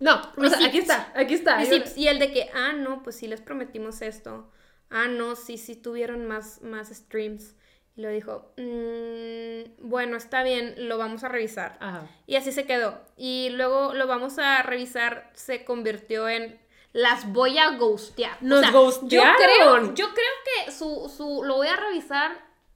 No, 0.00 0.20
o 0.36 0.48
sea, 0.48 0.66
aquí 0.66 0.78
está, 0.78 1.12
aquí 1.14 1.34
está. 1.34 1.62
Y, 1.62 1.68
Yo- 1.70 2.10
el 2.10 2.18
de 2.18 2.32
que, 2.32 2.50
ah, 2.54 2.72
no, 2.72 3.02
pues 3.02 3.16
sí 3.16 3.26
les 3.26 3.40
prometimos 3.40 4.02
esto. 4.02 4.50
Ah, 4.90 5.06
no, 5.08 5.36
sí, 5.36 5.58
sí 5.58 5.74
tuvieron 5.76 6.26
más, 6.26 6.62
más 6.62 6.88
streams. 6.88 7.54
Y 7.96 8.02
lo 8.02 8.10
dijo, 8.10 8.52
"Mm, 8.58 9.88
bueno, 9.88 10.16
está 10.16 10.42
bien, 10.42 10.74
lo 10.88 10.98
vamos 10.98 11.24
a 11.24 11.28
revisar. 11.28 11.78
Ajá. 11.80 12.06
Y 12.26 12.36
así 12.36 12.52
se 12.52 12.66
quedó. 12.66 13.00
Y 13.16 13.48
luego 13.52 13.94
lo 13.94 14.06
vamos 14.06 14.38
a 14.38 14.62
revisar, 14.62 15.30
se 15.34 15.64
convirtió 15.64 16.28
en 16.28 16.60
las 16.92 17.30
voy 17.32 17.58
a 17.58 17.70
ghostear. 17.76 18.36
Nos 18.42 18.62
Yo 18.62 18.70
creo, 18.70 18.82
ghostearon. 18.82 19.96
yo 19.96 20.06
creo 20.12 20.64
que 20.66 20.72
su, 20.72 21.12
su, 21.14 21.42
lo 21.44 21.56
voy 21.56 21.68
a 21.68 21.76
revisar 21.76 22.32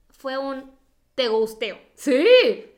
fue 0.09 0.37
un 0.37 0.71
te 1.15 1.27
ghosteo. 1.27 1.77
Sí. 1.95 2.25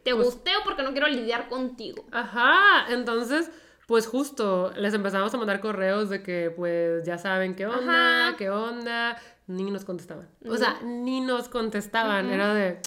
Te 0.03 0.13
pues, 0.13 0.25
gusteo 0.25 0.59
porque 0.63 0.83
no 0.83 0.91
quiero 0.91 1.07
lidiar 1.07 1.47
contigo. 1.49 2.05
Ajá. 2.11 2.87
Entonces, 2.89 3.49
pues 3.87 4.07
justo 4.07 4.71
les 4.75 4.93
empezamos 4.93 5.33
a 5.33 5.37
mandar 5.37 5.59
correos 5.59 6.09
de 6.09 6.23
que, 6.23 6.51
pues, 6.55 7.03
ya 7.05 7.17
saben 7.17 7.55
qué 7.55 7.65
onda, 7.65 8.27
Ajá. 8.29 8.37
qué 8.37 8.49
onda. 8.49 9.17
Ni 9.47 9.69
nos 9.71 9.83
contestaban. 9.83 10.29
O 10.47 10.55
sea, 10.55 10.79
ni 10.83 11.19
nos 11.19 11.49
contestaban. 11.49 12.29
Era 12.29 12.53
de. 12.53 12.79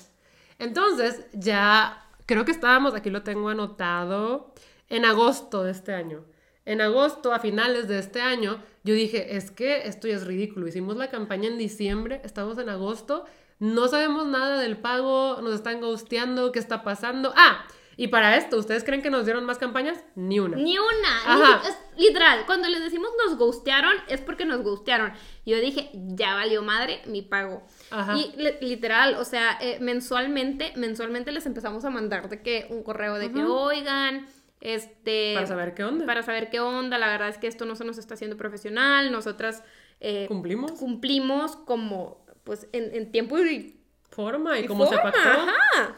Entonces, 0.59 1.27
ya 1.33 2.03
creo 2.25 2.45
que 2.45 2.51
estábamos, 2.53 2.95
aquí 2.95 3.11
lo 3.11 3.23
tengo 3.23 3.49
anotado, 3.49 4.55
en 4.89 5.05
agosto 5.05 5.65
de 5.65 5.73
este 5.73 5.95
año. 5.95 6.25
En 6.65 6.81
agosto, 6.81 7.33
a 7.33 7.39
finales 7.39 7.87
de 7.89 7.99
este 7.99 8.21
año, 8.21 8.59
yo 8.83 8.95
dije, 8.95 9.37
es 9.37 9.51
que 9.51 9.87
esto 9.87 10.09
ya 10.09 10.17
es 10.17 10.27
ridículo. 10.27 10.67
Hicimos 10.67 10.97
la 10.97 11.11
campaña 11.11 11.49
en 11.49 11.59
diciembre, 11.59 12.21
estamos 12.25 12.59
en 12.59 12.69
agosto, 12.69 13.25
no 13.59 13.87
sabemos 13.89 14.27
nada 14.27 14.59
del 14.61 14.77
pago, 14.77 15.41
nos 15.43 15.55
están 15.55 15.81
ghosteando, 15.81 16.51
¿qué 16.53 16.59
está 16.59 16.83
pasando? 16.83 17.33
Ah, 17.37 17.67
y 17.97 18.09
para 18.09 18.37
esto, 18.37 18.59
¿ustedes 18.59 18.85
creen 18.85 19.01
que 19.03 19.09
nos 19.11 19.25
dieron 19.25 19.45
más 19.45 19.59
campañas? 19.59 19.99
Ni 20.15 20.39
una. 20.39 20.57
Ni 20.57 20.77
una. 20.79 21.19
Ajá. 21.25 21.61
Ni- 21.63 21.69
es 21.69 21.79
literal, 21.97 22.45
cuando 22.47 22.69
les 22.69 22.81
decimos 22.83 23.11
nos 23.25 23.39
ghostearon, 23.39 23.95
es 24.09 24.21
porque 24.21 24.45
nos 24.45 24.63
ghostearon. 24.63 25.13
Yo 25.47 25.57
dije, 25.59 25.91
ya 25.95 26.35
valió 26.35 26.63
madre 26.63 27.01
mi 27.07 27.23
pago. 27.23 27.63
Ajá. 27.91 28.17
Y 28.17 28.33
li- 28.37 28.57
literal, 28.61 29.15
o 29.15 29.25
sea, 29.25 29.57
eh, 29.61 29.79
mensualmente, 29.81 30.73
mensualmente 30.77 31.33
les 31.33 31.47
empezamos 31.47 31.85
a 31.87 31.91
mandar 31.91 32.29
de 32.29 32.43
que 32.43 32.67
un 32.71 32.83
correo 32.83 33.15
de 33.15 33.33
que, 33.33 33.43
oigan, 33.45 34.27
este... 34.61 35.33
Para 35.35 35.47
saber 35.47 35.75
qué 35.75 35.85
onda. 35.85 36.05
Para 36.07 36.23
saber 36.23 36.51
qué 36.51 36.61
onda, 36.61 36.99
la 36.99 37.09
verdad 37.09 37.29
es 37.29 37.39
que 37.39 37.47
esto 37.47 37.65
no 37.65 37.77
se 37.77 37.85
nos 37.85 37.99
está 37.99 38.15
haciendo 38.15 38.37
profesional, 38.37 39.11
nosotras 39.13 39.63
eh, 40.01 40.27
¿Cumplimos? 40.29 40.73
cumplimos 40.73 41.57
como, 41.57 42.27
pues, 42.45 42.69
en, 42.73 42.95
en 42.95 43.11
tiempo 43.11 43.39
y, 43.39 43.81
Forma 44.11 44.59
y, 44.59 44.65
y 44.65 44.67
cómo 44.67 44.87
se 44.87 44.97
pactó. 44.99 45.19
ajá. 45.19 45.97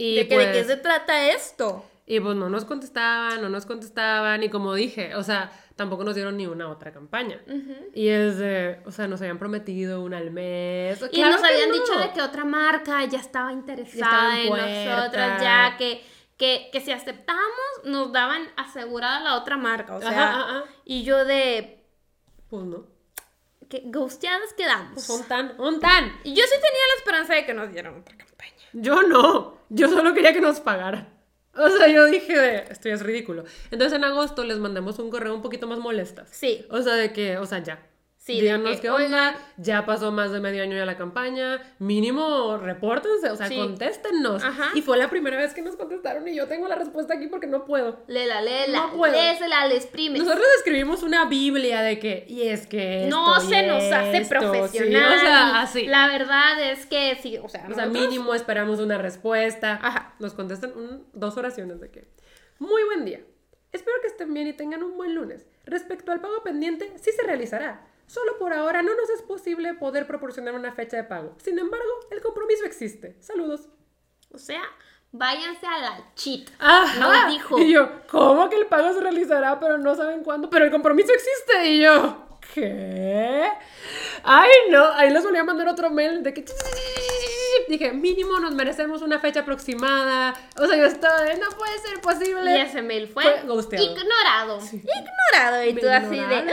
Y 0.00 0.16
de, 0.16 0.28
que, 0.28 0.38
de 0.38 0.44
pues- 0.46 0.56
qué 0.56 0.64
se 0.64 0.76
trata 0.76 1.30
esto. 1.30 1.84
Y 2.06 2.18
pues 2.18 2.34
no 2.34 2.48
nos 2.50 2.64
contestaban, 2.64 3.40
no 3.40 3.48
nos 3.48 3.66
contestaban, 3.66 4.42
y 4.42 4.48
como 4.50 4.74
dije, 4.74 5.14
o 5.14 5.22
sea, 5.22 5.52
tampoco 5.76 6.02
nos 6.02 6.16
dieron 6.16 6.36
ni 6.36 6.46
una 6.48 6.68
otra 6.68 6.90
campaña. 6.92 7.40
Y 7.94 8.08
es 8.08 8.36
de, 8.38 8.80
o 8.84 8.90
sea, 8.90 9.06
nos 9.06 9.20
habían 9.20 9.38
prometido 9.38 10.02
una 10.02 10.18
al 10.18 10.32
mes. 10.32 11.00
Y 11.12 11.16
Claro 11.16 11.34
nos 11.36 11.44
habían 11.44 11.68
no. 11.68 11.74
dicho 11.76 11.96
de 12.00 12.10
que 12.12 12.20
otra 12.20 12.44
marca 12.44 13.04
ya 13.04 13.20
estaba 13.20 13.52
interesada 13.52 14.40
estaba 14.40 14.40
en 14.64 14.68
en 14.74 14.88
nosotras, 14.90 15.40
ya 15.42 15.76
que, 15.78 16.02
que, 16.36 16.68
que 16.72 16.80
si 16.80 16.90
aceptamos 16.90 17.44
nos 17.84 18.10
daban 18.12 18.42
asegurada 18.56 19.20
la 19.20 19.36
otra 19.36 19.56
marca, 19.56 19.94
o 19.94 20.00
sea, 20.00 20.08
Ajá, 20.10 20.40
ajá. 20.40 20.64
y 20.84 21.04
yo 21.04 21.24
de 21.24 21.84
Pues 22.48 22.64
no. 22.64 22.86
que 23.68 23.82
ghosteadas 23.84 24.52
quedamos. 24.56 24.94
Pues 24.94 25.10
un 25.10 25.22
tan, 25.28 25.54
un 25.60 25.78
tan. 25.78 26.06
y 26.24 26.34
yo 26.34 26.42
sí 26.42 26.54
tenía 26.54 26.82
la 26.92 26.98
esperanza 26.98 27.34
de 27.34 27.46
que 27.46 27.54
nos 27.54 27.70
dieran 27.70 28.00
otra 28.00 28.16
campaña. 28.16 28.50
Yo 28.72 29.02
no. 29.02 29.59
Yo 29.70 29.88
solo 29.88 30.12
quería 30.14 30.32
que 30.32 30.40
nos 30.40 30.60
pagaran. 30.60 31.08
O 31.54 31.68
sea, 31.68 31.88
yo 31.88 32.06
dije 32.06 32.70
esto 32.70 32.88
ya 32.88 32.94
es 32.94 33.02
ridículo. 33.02 33.44
Entonces 33.70 33.96
en 33.96 34.04
agosto 34.04 34.44
les 34.44 34.58
mandamos 34.58 34.98
un 34.98 35.10
correo 35.10 35.34
un 35.34 35.42
poquito 35.42 35.66
más 35.66 35.78
molestas. 35.78 36.28
Sí. 36.30 36.66
O 36.70 36.82
sea, 36.82 36.94
de 36.94 37.12
que, 37.12 37.38
o 37.38 37.46
sea, 37.46 37.60
ya. 37.60 37.89
Sí, 38.22 38.38
Díganos 38.38 38.76
que, 38.76 38.80
qué 38.82 38.90
onda, 38.90 39.34
ya 39.56 39.86
pasó 39.86 40.12
más 40.12 40.30
de 40.30 40.40
medio 40.40 40.62
año 40.62 40.76
ya 40.76 40.84
la 40.84 40.98
campaña, 40.98 41.58
mínimo 41.78 42.58
repórtense, 42.58 43.30
o 43.30 43.36
sea, 43.36 43.46
Sí. 43.48 43.56
contéstennos. 43.56 44.44
Ajá. 44.44 44.72
Y 44.74 44.82
fue 44.82 44.98
la 44.98 45.08
primera 45.08 45.38
vez 45.38 45.54
que 45.54 45.62
nos 45.62 45.74
contestaron 45.74 46.28
y 46.28 46.34
yo 46.36 46.46
tengo 46.46 46.68
la 46.68 46.74
respuesta 46.74 47.14
aquí 47.14 47.28
porque 47.28 47.46
no 47.46 47.64
puedo. 47.64 48.04
Lela, 48.08 48.42
lela, 48.42 48.76
No 48.88 48.92
puedo. 48.92 49.14
lésela, 49.14 49.66
le 49.68 49.76
exprimes. 49.76 50.18
Nosotros 50.22 50.44
escribimos 50.58 51.02
una 51.02 51.24
biblia 51.24 51.80
de 51.80 51.98
que, 51.98 52.26
y 52.28 52.42
es 52.48 52.66
que 52.66 53.06
no 53.08 53.38
esto 53.38 53.48
y 53.48 53.54
se 53.54 53.66
nos 53.66 53.82
hace 53.84 54.16
esto, 54.18 54.34
sí, 54.34 54.46
profesional. 54.46 55.12
o 55.16 55.20
sea, 55.20 55.60
así. 55.62 55.86
La 55.86 56.06
verdad 56.08 56.70
es 56.72 56.84
que 56.84 57.16
sí, 57.22 57.38
o 57.38 57.48
sea, 57.48 57.62
O 57.70 57.74
sea, 57.74 57.86
nosotros- 57.86 57.92
mínimo 58.10 58.34
esperamos 58.34 58.80
una 58.80 58.98
respuesta. 58.98 59.78
Ajá. 59.82 60.14
Nos 60.18 60.34
contestan 60.34 60.72
un- 60.76 61.06
dos 61.14 61.38
oraciones 61.38 61.80
de 61.80 61.90
que, 61.90 62.06
muy 62.58 62.84
buen 62.84 63.06
día. 63.06 63.20
Espero 63.72 63.96
que 64.02 64.08
estén 64.08 64.34
bien 64.34 64.46
y 64.46 64.52
tengan 64.52 64.82
un 64.82 64.98
buen 64.98 65.14
lunes. 65.14 65.46
Respecto 65.64 66.12
al 66.12 66.20
pago 66.20 66.42
pendiente, 66.42 66.92
sí 66.96 67.12
se 67.12 67.22
realizará. 67.22 67.86
Solo 68.10 68.38
por 68.40 68.52
ahora 68.52 68.82
no 68.82 68.92
nos 68.96 69.08
es 69.08 69.22
posible 69.22 69.72
poder 69.74 70.04
proporcionar 70.04 70.54
una 70.54 70.72
fecha 70.72 70.96
de 70.96 71.04
pago. 71.04 71.36
Sin 71.40 71.56
embargo, 71.60 71.86
el 72.10 72.20
compromiso 72.20 72.64
existe. 72.64 73.16
Saludos. 73.20 73.68
O 74.34 74.38
sea, 74.38 74.62
váyanse 75.12 75.64
a 75.64 75.78
la 75.78 76.12
cheat. 76.16 76.48
Ajá. 76.58 76.98
Nos 76.98 77.32
dijo. 77.32 77.60
Y 77.60 77.72
yo, 77.72 77.88
¿cómo 78.10 78.50
que 78.50 78.56
el 78.56 78.66
pago 78.66 78.92
se 78.92 79.00
realizará 79.00 79.60
pero 79.60 79.78
no 79.78 79.94
saben 79.94 80.24
cuándo? 80.24 80.50
Pero 80.50 80.64
el 80.64 80.72
compromiso 80.72 81.12
existe. 81.12 81.68
Y 81.68 81.82
yo, 81.82 82.40
¿qué? 82.52 83.48
Ay, 84.24 84.50
no. 84.70 84.86
Ahí 84.94 85.10
les 85.10 85.22
volví 85.22 85.38
a 85.38 85.44
mandar 85.44 85.68
otro 85.68 85.88
mail 85.90 86.24
de 86.24 86.34
que... 86.34 86.44
Dije, 87.68 87.92
mínimo 87.92 88.40
nos 88.40 88.56
merecemos 88.56 89.02
una 89.02 89.20
fecha 89.20 89.40
aproximada. 89.40 90.34
O 90.56 90.66
sea, 90.66 90.76
yo 90.76 90.86
estaba 90.86 91.22
de, 91.22 91.36
no 91.36 91.48
puede 91.50 91.78
ser 91.78 92.00
posible. 92.00 92.58
Y 92.58 92.60
ese 92.60 92.82
mail 92.82 93.06
fue, 93.06 93.24
ignorado. 93.24 94.58
Ignorado. 94.72 95.64
Y 95.64 95.74
tú 95.74 95.88
así 95.88 96.18
de. 96.18 96.52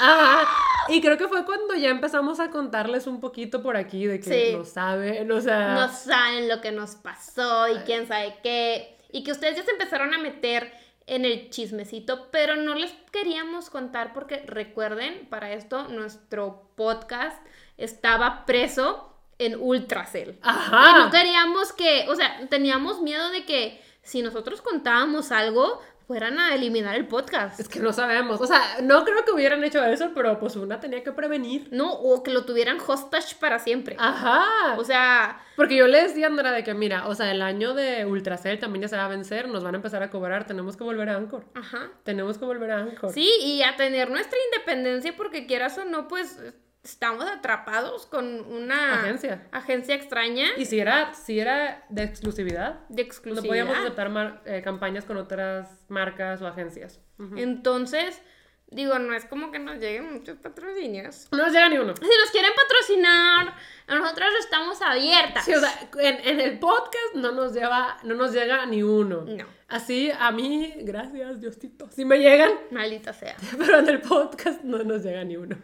Ajá. 0.00 0.48
Y 0.88 1.00
creo 1.00 1.16
que 1.16 1.28
fue 1.28 1.44
cuando 1.44 1.74
ya 1.74 1.90
empezamos 1.90 2.40
a 2.40 2.50
contarles 2.50 3.06
un 3.06 3.20
poquito 3.20 3.62
por 3.62 3.76
aquí 3.76 4.06
de 4.06 4.20
que 4.20 4.50
Sí. 4.50 4.56
no 4.56 4.64
saben, 4.64 5.30
o 5.30 5.40
sea... 5.40 5.74
no 5.74 5.88
saben 5.92 6.48
lo 6.48 6.60
que 6.60 6.72
nos 6.72 6.96
pasó 6.96 7.68
y 7.68 7.76
quién 7.80 8.08
sabe 8.08 8.38
qué. 8.42 8.96
Y 9.12 9.22
que 9.22 9.32
ustedes 9.32 9.56
ya 9.56 9.62
se 9.64 9.70
empezaron 9.72 10.14
a 10.14 10.18
meter 10.18 10.72
en 11.06 11.24
el 11.24 11.50
chismecito, 11.50 12.28
pero 12.30 12.56
no 12.56 12.74
les 12.74 12.92
queríamos 13.12 13.70
contar 13.70 14.12
porque 14.12 14.42
recuerden, 14.46 15.26
para 15.28 15.52
esto 15.52 15.88
nuestro 15.88 16.70
podcast 16.76 17.36
estaba 17.76 18.44
preso 18.46 19.12
en 19.38 19.56
Ultracell. 19.60 20.38
Ajá. 20.42 20.90
Y 20.90 21.02
no 21.02 21.10
queríamos 21.10 21.72
que, 21.72 22.06
o 22.08 22.14
sea, 22.14 22.40
teníamos 22.48 23.00
miedo 23.00 23.30
de 23.30 23.44
que 23.44 23.82
si 24.02 24.22
nosotros 24.22 24.62
contábamos 24.62 25.32
algo, 25.32 25.80
fueran 26.10 26.40
a 26.40 26.56
eliminar 26.56 26.96
el 26.96 27.06
podcast. 27.06 27.60
Es 27.60 27.68
que 27.68 27.78
no 27.78 27.92
sabemos. 27.92 28.40
O 28.40 28.44
sea, 28.44 28.60
no 28.82 29.04
creo 29.04 29.24
que 29.24 29.30
hubieran 29.30 29.62
hecho 29.62 29.84
eso, 29.84 30.10
pero 30.12 30.40
pues 30.40 30.56
una 30.56 30.80
tenía 30.80 31.04
que 31.04 31.12
prevenir. 31.12 31.68
No, 31.70 31.92
o 31.92 32.24
que 32.24 32.32
lo 32.32 32.44
tuvieran 32.44 32.78
hostage 32.84 33.36
para 33.38 33.60
siempre. 33.60 33.94
Ajá. 33.96 34.74
O 34.76 34.82
sea, 34.82 35.40
Porque 35.54 35.76
yo 35.76 35.86
le 35.86 36.02
decía 36.02 36.26
a 36.26 36.30
Andrea 36.30 36.50
de 36.50 36.64
que, 36.64 36.74
mira, 36.74 37.06
o 37.06 37.14
sea, 37.14 37.30
el 37.30 37.42
año 37.42 37.74
de 37.74 38.06
Ultracell 38.06 38.58
también 38.58 38.82
ya 38.82 38.88
se 38.88 38.96
va 38.96 39.04
a 39.04 39.08
vencer, 39.08 39.46
nos 39.46 39.62
van 39.62 39.76
a 39.76 39.78
empezar 39.78 40.02
a 40.02 40.10
cobrar, 40.10 40.48
tenemos 40.48 40.76
que 40.76 40.82
volver 40.82 41.10
a 41.10 41.16
Anchor. 41.16 41.44
ajá. 41.54 41.92
Tenemos 42.02 42.38
que 42.38 42.44
volver 42.44 42.72
a 42.72 42.78
Anchor. 42.78 43.12
Sí, 43.12 43.30
y 43.44 43.62
a 43.62 43.76
tener 43.76 44.10
nuestra 44.10 44.36
independencia 44.52 45.14
porque 45.16 45.46
quieras 45.46 45.78
o 45.78 45.84
no, 45.84 46.08
pues 46.08 46.40
estamos 46.82 47.24
atrapados 47.26 48.06
con 48.06 48.40
una 48.50 49.00
Agencia. 49.00 49.46
agencia 49.52 49.94
extraña 49.94 50.46
Y 50.56 50.64
si 50.64 50.78
era, 50.80 51.12
si 51.14 51.38
era 51.38 51.84
de 51.90 52.02
exclusividad, 52.04 52.80
de 52.88 53.02
no 53.02 53.06
exclusividad. 53.06 53.48
podíamos 53.48 53.76
aceptar 53.76 54.08
mar- 54.08 54.42
eh, 54.46 54.62
campañas 54.62 55.04
con 55.04 55.16
otras 55.18 55.84
marcas 55.88 56.40
o 56.42 56.46
agencias. 56.46 57.00
Entonces, 57.36 58.22
digo, 58.68 58.98
no 58.98 59.12
es 59.14 59.24
como 59.26 59.50
que 59.50 59.58
nos 59.58 59.78
lleguen 59.78 60.12
muchos 60.12 60.38
patrocinios. 60.38 61.28
No 61.32 61.38
nos 61.38 61.52
llega 61.52 61.68
ni 61.68 61.76
uno. 61.76 61.94
Si 61.96 62.02
nos 62.02 62.30
quieren 62.32 62.52
patrocinar, 62.56 63.54
nosotros 63.88 64.28
estamos 64.40 64.80
abiertas. 64.80 65.44
Sí, 65.44 65.52
o 65.54 65.60
sea, 65.60 65.72
en, 65.98 66.26
en 66.26 66.40
el 66.40 66.58
podcast 66.58 67.14
no 67.14 67.32
nos 67.32 67.52
lleva, 67.52 67.98
no 68.04 68.14
nos 68.14 68.32
llega 68.32 68.64
ni 68.66 68.82
uno. 68.82 69.24
No. 69.26 69.44
Así, 69.68 70.10
a 70.18 70.30
mí, 70.32 70.72
gracias, 70.78 71.40
Diosito. 71.40 71.88
Sí 71.92 72.04
me 72.04 72.18
llegan, 72.18 72.52
Maldita 72.70 73.12
sea. 73.12 73.36
pero 73.58 73.80
en 73.80 73.88
el 73.88 74.00
podcast 74.00 74.62
no 74.62 74.78
nos 74.82 75.02
llega 75.04 75.24
ni 75.24 75.36
uno. 75.36 75.56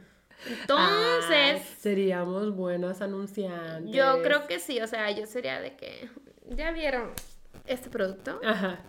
Entonces, 0.46 1.30
Ay, 1.30 1.62
seríamos 1.80 2.54
buenas 2.54 3.00
anunciantes. 3.00 3.94
yo 3.94 4.22
creo 4.22 4.46
que 4.46 4.58
sí, 4.58 4.80
o 4.80 4.86
sea, 4.86 5.10
yo 5.10 5.26
sería 5.26 5.60
de 5.60 5.76
que, 5.76 6.08
¿ya 6.50 6.70
vieron 6.72 7.12
este 7.66 7.88
producto? 7.90 8.40
Ajá. 8.44 8.80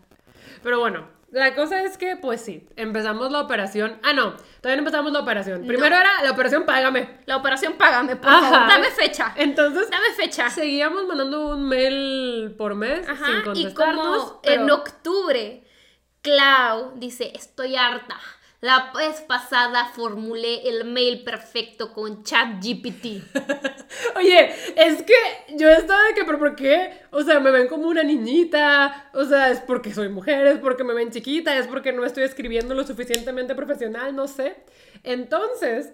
Pero 0.63 0.79
bueno, 0.79 1.07
la 1.31 1.55
cosa 1.55 1.83
es 1.83 1.97
que, 1.97 2.15
pues 2.15 2.41
sí, 2.41 2.67
empezamos 2.75 3.31
la 3.31 3.41
operación. 3.41 3.99
Ah, 4.03 4.13
no, 4.13 4.35
todavía 4.61 4.75
no 4.81 4.87
empezamos 4.87 5.11
la 5.11 5.19
operación. 5.19 5.65
Primero 5.65 5.95
era 5.95 6.23
la 6.23 6.31
operación 6.31 6.65
Págame. 6.65 7.19
La 7.25 7.37
operación 7.37 7.73
Págame, 7.77 8.15
por 8.15 8.29
Ajá. 8.29 8.49
favor, 8.49 8.67
dame 8.69 8.91
fecha. 8.91 9.33
Entonces, 9.35 9.89
Dame 9.89 10.11
fecha. 10.15 10.49
seguíamos 10.49 11.05
mandando 11.07 11.49
un 11.49 11.67
mail 11.67 12.55
por 12.57 12.75
mes 12.75 13.05
sin 13.05 13.15
Ajá, 13.15 13.39
y 13.39 13.43
contestarnos. 13.43 14.05
como 14.23 14.41
pero- 14.41 14.61
en 14.63 14.71
octubre, 14.71 15.63
Clau 16.21 16.93
dice, 16.95 17.31
estoy 17.35 17.75
harta. 17.75 18.17
La 18.59 18.91
vez 18.91 19.21
pasada 19.21 19.85
formulé 19.85 20.67
el 20.67 20.85
mail 20.85 21.23
perfecto 21.23 21.93
con 21.93 22.23
ChatGPT. 22.23 23.21
Oye, 24.15 24.49
es 24.75 25.03
que 25.03 25.13
yo 25.55 25.69
estaba 25.69 26.03
de 26.05 26.15
que, 26.15 26.23
pero 26.25 26.39
¿por 26.39 26.55
qué? 26.55 27.01
O 27.11 27.21
sea, 27.21 27.39
me 27.39 27.51
ven 27.51 27.67
como 27.67 27.87
una 27.87 28.01
niñita, 28.01 29.11
o 29.13 29.25
sea, 29.25 29.51
es 29.51 29.59
porque 29.59 29.93
soy 29.93 30.09
mujer, 30.09 30.47
es 30.47 30.57
porque 30.57 30.83
me 30.83 30.95
ven 30.95 31.11
chiquita, 31.11 31.55
es 31.55 31.67
porque 31.67 31.93
no 31.93 32.03
estoy 32.03 32.23
escribiendo 32.23 32.73
lo 32.73 32.83
suficientemente 32.83 33.53
profesional, 33.53 34.15
no 34.15 34.27
sé. 34.27 34.55
Entonces, 35.03 35.93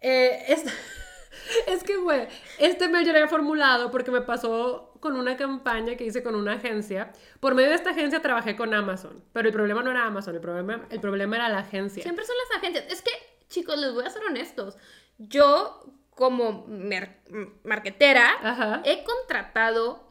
eh, 0.00 0.44
es, 0.46 0.62
es 1.66 1.82
que, 1.84 1.96
güey, 1.96 2.26
este 2.58 2.88
mail 2.88 3.04
yo 3.06 3.12
lo 3.12 3.18
había 3.18 3.28
formulado 3.28 3.90
porque 3.90 4.10
me 4.10 4.20
pasó 4.20 4.92
con 5.00 5.16
una 5.16 5.36
campaña 5.36 5.96
que 5.96 6.04
hice 6.04 6.22
con 6.22 6.34
una 6.34 6.54
agencia. 6.54 7.12
Por 7.40 7.54
medio 7.54 7.68
de 7.70 7.74
esta 7.76 7.90
agencia 7.90 8.22
trabajé 8.22 8.56
con 8.56 8.72
Amazon, 8.72 9.22
pero 9.32 9.48
el 9.48 9.54
problema 9.54 9.82
no 9.82 9.90
era 9.90 10.04
Amazon, 10.06 10.34
el 10.34 10.40
problema, 10.40 10.86
el 10.90 11.00
problema 11.00 11.36
era 11.36 11.48
la 11.48 11.58
agencia. 11.58 12.02
Siempre 12.02 12.24
son 12.24 12.34
las 12.48 12.58
agencias. 12.58 12.86
Es 12.90 13.02
que, 13.02 13.10
chicos, 13.48 13.78
les 13.78 13.92
voy 13.92 14.04
a 14.04 14.10
ser 14.10 14.22
honestos. 14.24 14.76
Yo, 15.18 15.84
como 16.10 16.64
mer- 16.68 17.20
marquetera, 17.64 18.30
Ajá. 18.42 18.82
he 18.84 19.04
contratado 19.04 20.02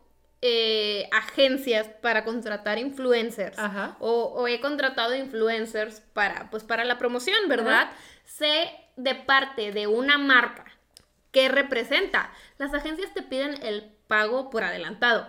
eh, 0.41 1.07
agencias 1.13 1.87
para 2.01 2.25
contratar 2.25 2.77
influencers. 2.77 3.57
Ajá. 3.57 3.95
O, 3.99 4.25
o 4.35 4.47
he 4.47 4.59
contratado 4.59 5.15
influencers 5.15 6.01
para, 6.01 6.49
pues, 6.51 6.63
para 6.65 6.83
la 6.83 6.97
promoción, 6.97 7.47
¿verdad? 7.47 7.89
Sé 8.25 8.69
de 8.97 9.15
parte 9.15 9.71
de 9.71 9.87
una 9.87 10.17
marca 10.17 10.65
que 11.33 11.49
representa. 11.49 12.31
Las 12.57 12.73
agencias 12.73 13.13
te 13.13 13.21
piden 13.21 13.61
el 13.63 13.91
pago 14.07 14.49
por 14.49 14.63
adelantado. 14.63 15.27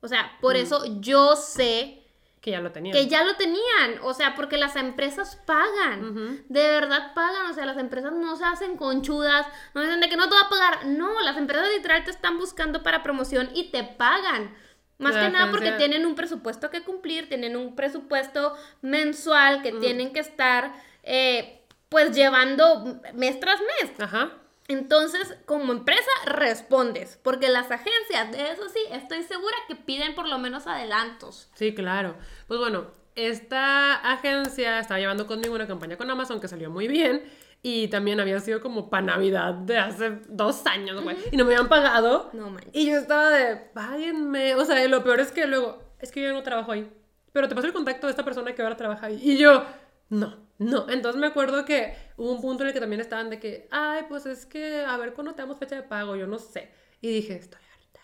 O 0.00 0.08
sea, 0.08 0.38
por 0.40 0.56
eso 0.56 0.84
yo 1.00 1.36
sé 1.36 2.02
Que 2.40 2.50
ya 2.52 2.60
lo 2.60 2.72
tenía. 2.72 2.92
que 2.92 3.06
ya 3.06 3.22
lo 3.22 3.36
tenían, 3.36 4.00
o 4.02 4.14
sea, 4.14 4.34
porque 4.34 4.56
las 4.56 4.74
empresas 4.76 5.36
pagan, 5.46 6.44
de 6.48 6.62
verdad 6.62 7.12
pagan, 7.14 7.50
o 7.50 7.54
sea, 7.54 7.66
las 7.66 7.78
empresas 7.78 8.12
no 8.12 8.34
se 8.36 8.44
hacen 8.44 8.76
conchudas, 8.76 9.46
no 9.74 9.82
dicen 9.82 10.00
de 10.00 10.08
que 10.08 10.16
no 10.16 10.28
te 10.28 10.34
va 10.34 10.42
a 10.42 10.48
pagar, 10.48 10.86
no, 10.86 11.20
las 11.20 11.36
empresas 11.36 11.68
literal 11.76 12.02
te 12.04 12.10
están 12.10 12.38
buscando 12.38 12.82
para 12.82 13.02
promoción 13.02 13.50
y 13.54 13.70
te 13.70 13.84
pagan. 13.84 14.56
Más 14.98 15.14
La 15.14 15.22
que 15.26 15.30
nada 15.30 15.50
porque 15.50 15.72
tienen 15.72 16.06
un 16.06 16.14
presupuesto 16.14 16.70
que 16.70 16.82
cumplir, 16.82 17.28
tienen 17.28 17.56
un 17.56 17.74
presupuesto 17.74 18.56
mensual 18.82 19.62
que 19.62 19.72
tienen 19.72 20.12
que 20.12 20.20
estar, 20.20 20.72
eh, 21.02 21.64
pues, 21.88 22.14
llevando 22.14 23.00
mes 23.14 23.38
tras 23.40 23.60
mes. 23.60 24.00
Ajá. 24.00 24.30
Entonces, 24.72 25.36
como 25.46 25.72
empresa, 25.72 26.10
respondes, 26.26 27.18
porque 27.22 27.48
las 27.48 27.70
agencias, 27.70 28.32
de 28.32 28.50
eso 28.50 28.68
sí, 28.68 28.80
estoy 28.90 29.22
segura 29.22 29.56
que 29.68 29.76
piden 29.76 30.14
por 30.14 30.28
lo 30.28 30.38
menos 30.38 30.66
adelantos. 30.66 31.50
Sí, 31.54 31.74
claro. 31.74 32.16
Pues 32.46 32.58
bueno, 32.58 32.86
esta 33.14 33.94
agencia 33.96 34.78
estaba 34.78 34.98
llevando 34.98 35.26
conmigo 35.26 35.54
una 35.54 35.66
campaña 35.66 35.96
con 35.96 36.10
Amazon 36.10 36.40
que 36.40 36.48
salió 36.48 36.70
muy 36.70 36.88
bien 36.88 37.22
y 37.62 37.88
también 37.88 38.18
había 38.18 38.40
sido 38.40 38.60
como 38.60 38.90
para 38.90 39.06
Navidad 39.06 39.54
de 39.54 39.78
hace 39.78 40.18
dos 40.28 40.66
años, 40.66 41.00
güey. 41.02 41.16
Y 41.30 41.36
no 41.36 41.44
me 41.44 41.54
habían 41.54 41.68
pagado. 41.68 42.30
No 42.32 42.50
manches. 42.50 42.74
Y 42.74 42.86
yo 42.90 42.98
estaba 42.98 43.30
de, 43.30 43.56
páguenme. 43.56 44.56
O 44.56 44.64
sea, 44.64 44.86
lo 44.88 45.04
peor 45.04 45.20
es 45.20 45.30
que 45.30 45.46
luego, 45.46 45.80
es 46.00 46.10
que 46.10 46.22
yo 46.22 46.32
no 46.32 46.42
trabajo 46.42 46.72
ahí. 46.72 46.90
Pero 47.32 47.48
te 47.48 47.54
paso 47.54 47.68
el 47.68 47.72
contacto 47.72 48.08
de 48.08 48.10
esta 48.10 48.24
persona 48.24 48.54
que 48.54 48.62
ahora 48.62 48.76
trabaja 48.76 49.06
ahí. 49.06 49.20
Y 49.22 49.38
yo, 49.38 49.64
no, 50.08 50.36
no. 50.62 50.88
Entonces 50.88 51.20
me 51.20 51.26
acuerdo 51.26 51.64
que 51.64 51.94
hubo 52.16 52.32
un 52.32 52.40
punto 52.40 52.62
en 52.62 52.68
el 52.68 52.74
que 52.74 52.80
también 52.80 53.00
estaban 53.00 53.30
de 53.30 53.38
que, 53.38 53.68
ay, 53.70 54.04
pues 54.08 54.26
es 54.26 54.46
que, 54.46 54.84
a 54.84 54.96
ver, 54.96 55.12
¿cuándo 55.12 55.34
te 55.34 55.42
damos 55.42 55.58
fecha 55.58 55.76
de 55.76 55.82
pago? 55.82 56.16
Yo 56.16 56.26
no 56.26 56.38
sé. 56.38 56.70
Y 57.00 57.12
dije, 57.12 57.34
estoy 57.36 57.60
harta. 57.60 58.00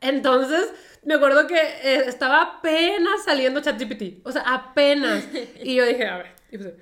Entonces, 0.00 0.72
me 1.02 1.14
acuerdo 1.14 1.46
que 1.46 1.56
eh, 1.56 2.04
estaba 2.06 2.42
apenas 2.42 3.24
saliendo 3.24 3.60
ChatGPT. 3.60 4.26
O 4.26 4.32
sea, 4.32 4.42
apenas. 4.42 5.24
Y 5.62 5.76
yo 5.76 5.84
dije, 5.84 6.06
a 6.06 6.18
ver, 6.18 6.26
y 6.50 6.58
puse, 6.58 6.74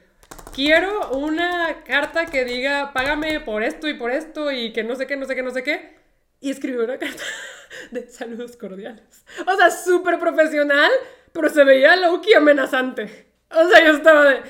quiero 0.54 1.10
una 1.12 1.82
carta 1.84 2.26
que 2.26 2.44
diga, 2.44 2.92
págame 2.92 3.40
por 3.40 3.62
esto 3.62 3.88
y 3.88 3.94
por 3.94 4.10
esto 4.10 4.50
y 4.50 4.72
que 4.72 4.84
no 4.84 4.96
sé 4.96 5.06
qué, 5.06 5.16
no 5.16 5.26
sé 5.26 5.34
qué, 5.34 5.42
no 5.42 5.50
sé 5.50 5.62
qué. 5.62 5.96
Y 6.40 6.50
escribí 6.50 6.76
una 6.78 6.98
carta 6.98 7.22
de 7.90 8.08
saludos 8.08 8.56
cordiales. 8.56 9.24
O 9.46 9.56
sea, 9.56 9.70
súper 9.70 10.18
profesional, 10.18 10.90
pero 11.32 11.48
se 11.48 11.64
veía 11.64 11.96
low-key 11.96 12.34
amenazante. 12.34 13.32
O 13.50 13.68
sea, 13.68 13.84
yo 13.84 13.92
estaba 13.92 14.24
de, 14.24 14.42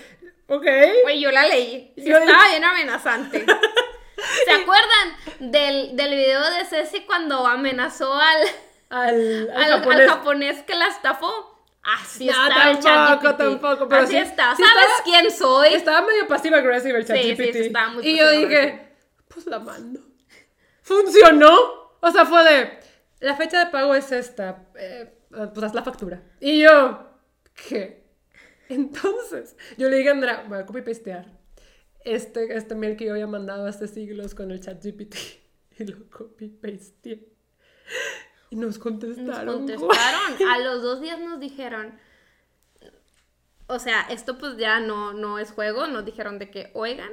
Ok. 0.55 0.67
Güey, 1.05 1.21
yo 1.21 1.31
la 1.31 1.47
leí. 1.47 1.93
Sí 1.97 2.05
Yo- 2.05 2.17
estaba 2.19 2.49
bien 2.49 2.65
amenazante. 2.65 3.45
¿Se 4.45 4.53
acuerdan 4.53 5.17
del, 5.41 5.97
del 5.97 6.15
video 6.15 6.43
de 6.51 6.65
Ceci 6.65 7.01
cuando 7.07 7.47
amenazó 7.47 8.13
al, 8.15 8.39
Al, 8.91 9.51
al 9.51 9.73
al, 9.73 9.91
al 10.01 10.09
japonés. 10.09 10.63
que 10.63 10.75
la 10.75 10.89
estafó? 10.89 11.49
Así 11.83 12.27
No, 12.27 12.33
está 12.49 12.71
el 12.71 12.79
tampoco, 12.79 13.23
ChatGPT. 13.23 13.39
tampoco, 13.39 13.89
pero 13.89 14.03
Así 14.03 14.13
sí- 14.13 14.19
está. 14.19 14.55
sí 14.55 14.63
¿Sabes 14.63 14.85
estaba- 14.85 15.05
quién 15.05 15.31
soy? 15.31 15.75
Estaba 15.75 16.03
medio 16.07 16.29
pasiva 16.29 16.59
agresiva 16.59 16.99
el 16.99 17.07
ChatGPT. 17.07 17.37
sí, 17.43 17.53
sí, 17.53 17.59
estaba 17.67 17.89
muy 17.89 18.07
y 18.07 18.17
yo 18.19 18.31
dije, 18.31 18.95
pues 19.29 19.47
la 19.47 19.59
mando. 19.59 20.01
Funcionó. 20.83 21.57
O 22.01 22.11
sea, 22.11 22.25
fue 22.27 22.45
de, 22.45 22.81
la 23.21 23.37
fecha 23.37 23.65
de 23.65 23.71
pago 23.71 23.95
es 23.95 24.13
esta. 24.13 24.65
eh, 24.77 25.13
pues 25.31 25.65
haz 25.65 25.75
la 25.75 25.83
factura. 25.83 26.21
Y 26.41 26.61
yo, 26.63 27.07
¿qué? 27.69 28.02
Entonces, 28.75 29.57
yo 29.77 29.89
le 29.89 29.97
dije 29.97 30.09
a 30.09 30.13
Andrea, 30.13 30.45
voy 30.49 30.59
a 30.59 30.67
copy 30.67 30.83
pastear 30.83 31.27
este, 32.05 32.57
este 32.57 32.75
mail 32.75 32.97
que 32.97 33.07
yo 33.07 33.13
había 33.13 33.27
mandado 33.27 33.67
hace 33.67 33.89
siglos 33.89 34.35
con 34.35 34.51
el 34.51 34.61
ChatGPT. 34.61 35.15
Y 35.79 35.85
lo 35.87 36.09
copy 36.11 36.49
pasteé. 36.49 37.29
Y 38.51 38.57
nos 38.57 38.67
Nos 38.67 38.79
contestaron. 38.79 39.65
güey. 39.65 39.79
contestaron. 39.79 40.49
A 40.51 40.59
los 40.65 40.83
dos 40.83 41.01
días 41.01 41.19
nos 41.19 41.41
dijeron. 41.41 41.99
O 43.69 43.79
sea, 43.79 44.03
esto 44.11 44.37
pues 44.37 44.59
ya 44.59 44.81
no, 44.81 45.15
no 45.15 45.39
es 45.39 45.51
juego. 45.51 45.87
Nos 45.87 46.05
dijeron 46.05 46.39
de 46.39 46.51
que, 46.51 46.71
oigan, 46.75 47.11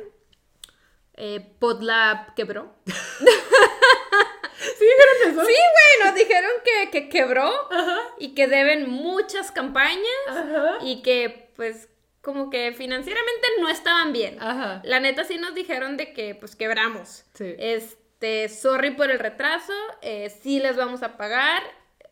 eh, 1.13 1.55
Podlab 1.59 2.35
quebró. 2.35 2.75
¿Sí 2.85 4.85
dijeron 4.85 5.31
eso? 5.31 5.45
Sí, 5.45 5.53
güey, 5.55 6.05
nos 6.05 6.15
dijeron 6.15 6.51
que, 6.65 6.91
que 6.91 7.09
quebró 7.09 7.49
Ajá. 7.71 7.97
y 8.19 8.35
que 8.35 8.47
deben 8.47 8.89
muchas 8.89 9.51
campañas 9.51 10.03
Ajá. 10.27 10.77
y 10.81 11.01
que 11.01 11.48
pues 11.59 11.89
como 12.21 12.49
que 12.49 12.71
financieramente 12.71 13.47
no 13.59 13.67
estaban 13.67 14.13
bien. 14.13 14.41
Ajá. 14.41 14.81
La 14.85 15.01
neta 15.01 15.25
sí 15.25 15.37
nos 15.37 15.53
dijeron 15.53 15.97
de 15.97 16.13
que 16.13 16.33
pues 16.33 16.55
quebramos. 16.55 17.25
Sí. 17.33 17.53
Este, 17.59 18.47
sorry 18.47 18.91
por 18.91 19.11
el 19.11 19.19
retraso, 19.19 19.73
eh, 20.01 20.29
sí 20.29 20.61
les 20.61 20.77
vamos 20.77 21.03
a 21.03 21.17
pagar, 21.17 21.61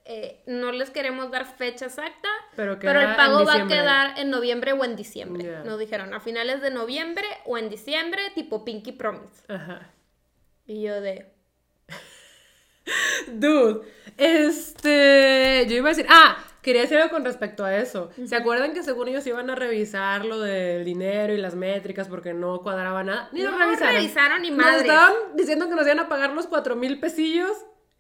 eh, 0.04 0.43
no 0.48 0.74
les 0.74 0.89
queremos 0.89 1.32
dar 1.32 1.45
fecha 1.45 1.86
exacta, 1.86 2.28
Pero 2.58 2.78
pero, 2.78 3.00
el 3.00 3.16
pago 3.16 3.45
va 3.45 3.54
a 3.54 3.68
quedar 3.68 4.20
en 4.20 4.32
noviembre 4.32 4.74
o 4.74 4.84
en 4.84 4.98
diciembre. 4.98 5.64
Nos 5.64 5.80
dijeron 5.80 6.14
a 6.14 6.20
finales 6.20 6.60
de 6.60 6.72
noviembre 6.72 7.26
o 7.45 7.58
en 7.58 7.70
diciembre, 7.70 8.22
tipo 8.36 8.66
Pinky 8.66 8.91
Promise. 8.91 9.43
Ajá. 9.48 9.93
Y 10.66 10.82
yo 10.82 11.00
de... 11.00 11.32
Dude, 13.32 13.88
este, 14.18 15.66
yo 15.70 15.78
iba 15.78 15.88
a 15.88 15.93
decir, 15.93 16.06
ah, 16.10 16.38
quería 16.68 16.82
decir 16.82 16.97
algo 16.97 17.09
con 17.09 17.24
respecto 17.26 17.63
a 17.63 17.76
eso. 17.78 18.09
¿Se 18.26 18.36
acuerdan 18.36 18.74
que 18.74 18.84
según 18.84 19.07
ellos 19.07 19.26
iban 19.26 19.49
a 19.49 19.55
revisar 19.55 20.26
lo 20.26 20.39
del 20.41 20.84
dinero 20.84 21.34
y 21.34 21.38
las 21.38 21.55
métricas 21.55 22.07
porque 22.09 22.34
no 22.34 22.61
cuadraba 22.61 23.03
nada? 23.03 23.30
Ni 23.32 23.41
lo 23.41 23.51
No 23.51 23.57
revisaron. 23.57 23.95
revisaron 23.95 24.41
ni 24.41 24.49
Nos 24.49 24.57
madres. 24.59 24.82
estaban 24.82 25.13
diciendo 25.36 25.70
que 25.70 25.76
nos 25.76 25.86
iban 25.86 25.99
a 26.01 26.09
pagar 26.09 26.34
los 26.34 26.45
cuatro 26.47 26.76
mil 26.76 26.99
pesillos 26.99 27.51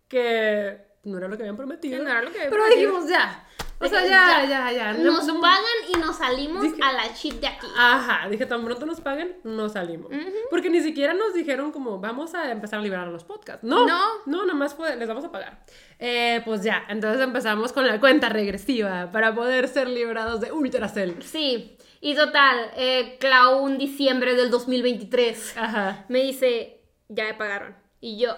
que 0.09 0.77
no 1.03 1.17
era 1.17 1.27
lo 1.27 1.37
que 1.37 1.43
habían 1.43 1.55
prometido. 1.57 1.97
Que 1.97 2.03
no 2.03 2.09
era 2.09 2.21
lo 2.21 2.29
que 2.31 2.37
habían 2.39 2.51
Pero 2.51 2.63
prometido. 2.63 2.91
dijimos 2.91 3.09
ya. 3.09 3.43
O 3.79 3.87
sea, 3.87 4.03
ya, 4.05 4.43
ya, 4.49 4.71
ya. 4.71 4.93
no- 4.93 5.13
Nos 5.13 5.27
no- 5.27 5.39
pagan 5.39 5.63
y 5.93 5.97
nos 5.99 6.15
salimos 6.17 6.63
Dije- 6.63 6.81
a 6.81 6.93
la 6.93 7.13
chip 7.13 7.33
de 7.39 7.47
aquí. 7.47 7.67
Ajá, 7.77 8.27
dije, 8.27 8.45
tan 8.47 8.65
pronto 8.65 8.85
nos 8.87 8.99
paguen, 9.01 9.35
no 9.43 9.69
salimos. 9.69 10.11
Porque 10.49 10.69
ni 10.71 10.81
siquiera 10.81 11.13
nos 11.13 11.33
dijeron 11.35 11.71
como, 11.71 11.99
vamos 11.99 12.33
a 12.33 12.49
empezar 12.51 12.79
a 12.79 12.81
liberar 12.81 13.07
los 13.09 13.23
podcasts. 13.23 13.63
No, 13.63 13.85
No. 13.85 13.99
no, 14.25 14.41
nada 14.45 14.57
más 14.57 14.73
fue, 14.73 14.95
les 14.95 15.07
vamos 15.07 15.25
a 15.25 15.31
pagar. 15.31 15.63
Eh, 15.99 16.41
pues 16.45 16.63
ya, 16.63 16.85
entonces 16.89 17.21
empezamos 17.21 17.71
con 17.71 17.85
la 17.85 17.99
cuenta 17.99 18.29
regresiva 18.29 19.11
para 19.11 19.35
poder 19.35 19.67
ser 19.67 19.87
liberados 19.89 20.41
de 20.41 20.51
Ultracell. 20.51 21.21
Sí, 21.21 21.77
y 22.01 22.15
total, 22.15 22.71
eh, 22.75 23.17
Clau 23.19 23.59
un 23.59 23.77
diciembre 23.77 24.33
del 24.35 24.49
2023 24.49 25.55
Ajá. 25.57 26.05
me 26.09 26.23
dice, 26.23 26.81
ya 27.09 27.25
me 27.25 27.33
pagaron. 27.35 27.75
Y 27.99 28.17
yo, 28.19 28.35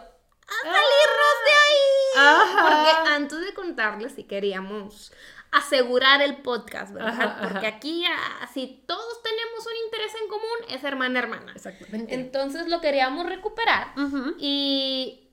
a 0.49 0.61
salirnos 0.63 1.35
de 1.45 1.51
ahí. 1.51 2.27
Ajá. 2.27 2.61
Porque 2.63 3.09
antes 3.09 3.39
de 3.41 3.53
contarles 3.53 4.13
si 4.13 4.23
queríamos 4.23 5.11
asegurar 5.51 6.21
el 6.21 6.37
podcast, 6.37 6.93
¿verdad? 6.93 7.09
Ajá, 7.09 7.23
ajá. 7.23 7.49
Porque 7.49 7.67
aquí, 7.67 8.03
ah, 8.05 8.47
si 8.53 8.83
todos 8.85 9.23
tenemos 9.23 9.65
un 9.65 9.85
interés 9.85 10.13
en 10.21 10.27
común, 10.27 10.57
es 10.69 10.83
hermana 10.83 11.19
hermana. 11.19 11.51
Exactamente. 11.55 12.13
Entonces 12.13 12.67
lo 12.67 12.81
queríamos 12.81 13.25
recuperar. 13.25 13.93
Y 14.37 15.29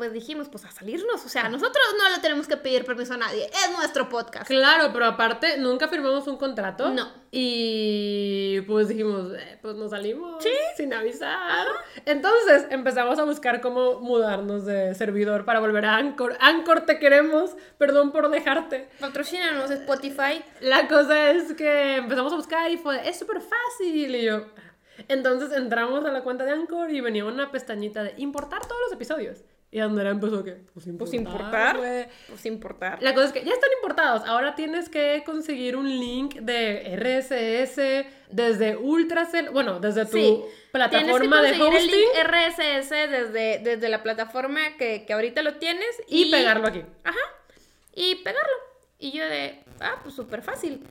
pues 0.00 0.14
dijimos, 0.14 0.48
pues 0.48 0.64
a 0.64 0.70
salirnos. 0.70 1.22
O 1.26 1.28
sea, 1.28 1.50
nosotros 1.50 1.84
no 1.98 2.08
le 2.08 2.22
tenemos 2.22 2.48
que 2.48 2.56
pedir 2.56 2.86
permiso 2.86 3.12
a 3.12 3.16
nadie. 3.18 3.44
Es 3.44 3.70
nuestro 3.76 4.08
podcast. 4.08 4.46
Claro, 4.46 4.88
pero 4.94 5.04
aparte 5.04 5.58
nunca 5.58 5.88
firmamos 5.88 6.26
un 6.26 6.38
contrato. 6.38 6.88
No. 6.88 7.06
Y 7.30 8.62
pues 8.62 8.88
dijimos, 8.88 9.30
eh, 9.36 9.58
pues 9.60 9.76
nos 9.76 9.90
salimos 9.90 10.42
sin 10.74 10.94
avisar. 10.94 11.66
Entonces 12.06 12.64
empezamos 12.70 13.18
a 13.18 13.24
buscar 13.24 13.60
cómo 13.60 14.00
mudarnos 14.00 14.64
de 14.64 14.94
servidor 14.94 15.44
para 15.44 15.60
volver 15.60 15.84
a 15.84 15.96
Anchor. 15.96 16.34
Anchor 16.40 16.86
te 16.86 16.98
queremos, 16.98 17.50
perdón 17.76 18.10
por 18.10 18.30
dejarte. 18.30 18.88
Patrocínanos 19.00 19.70
Spotify. 19.70 20.42
La 20.62 20.88
cosa 20.88 21.30
es 21.32 21.52
que 21.52 21.96
empezamos 21.96 22.32
a 22.32 22.36
buscar 22.36 22.70
y 22.70 22.78
fue, 22.78 23.06
es 23.06 23.18
súper 23.18 23.42
fácil. 23.42 24.14
Y 24.16 24.24
yo, 24.24 24.46
"Ah". 24.56 25.02
entonces 25.08 25.52
entramos 25.54 26.06
a 26.06 26.10
la 26.10 26.22
cuenta 26.22 26.46
de 26.46 26.52
Anchor 26.52 26.90
y 26.90 27.02
venía 27.02 27.26
una 27.26 27.50
pestañita 27.50 28.02
de 28.02 28.14
importar 28.16 28.62
todos 28.66 28.80
los 28.86 28.92
episodios. 28.94 29.44
Y 29.72 29.78
Andrea 29.78 30.10
empezó 30.10 30.42
que, 30.42 30.54
pues 30.74 30.86
importar. 30.88 30.98
Pues 30.98 31.14
importar. 31.14 31.76
güey". 31.76 32.06
Pues 32.28 32.46
importar. 32.46 32.98
La 33.02 33.14
cosa 33.14 33.26
es 33.28 33.32
que 33.32 33.44
ya 33.44 33.52
están 33.52 33.70
importados. 33.80 34.22
Ahora 34.26 34.56
tienes 34.56 34.88
que 34.88 35.22
conseguir 35.24 35.76
un 35.76 35.88
link 35.88 36.34
de 36.40 36.96
RSS 36.96 38.06
desde 38.30 38.76
Ultracell, 38.76 39.50
bueno, 39.50 39.78
desde 39.78 40.06
tu 40.06 40.16
Sí. 40.16 40.40
plataforma 40.72 41.40
de 41.42 41.52
tienes 41.52 41.58
que 41.58 41.58
conseguir 41.58 41.82
hosting 41.82 41.94
el 41.94 42.00
link 42.00 42.10
RSS 42.24 42.90
desde, 43.08 43.58
desde 43.62 43.88
la 43.88 44.02
plataforma 44.02 44.76
que, 44.76 45.04
que 45.06 45.12
ahorita 45.12 45.42
lo 45.42 45.54
tienes. 45.54 46.02
y, 46.08 46.30
pegarlo 46.32 46.66
aquí. 46.66 46.82
Ajá. 47.04 47.18
Y 47.94 48.16
pegarlo. 48.16 48.52
Y 48.98 49.12
yo 49.12 49.24
de, 49.24 49.62
ah, 49.80 50.00
pues 50.02 50.14
súper 50.16 50.42
fácil. 50.42 50.84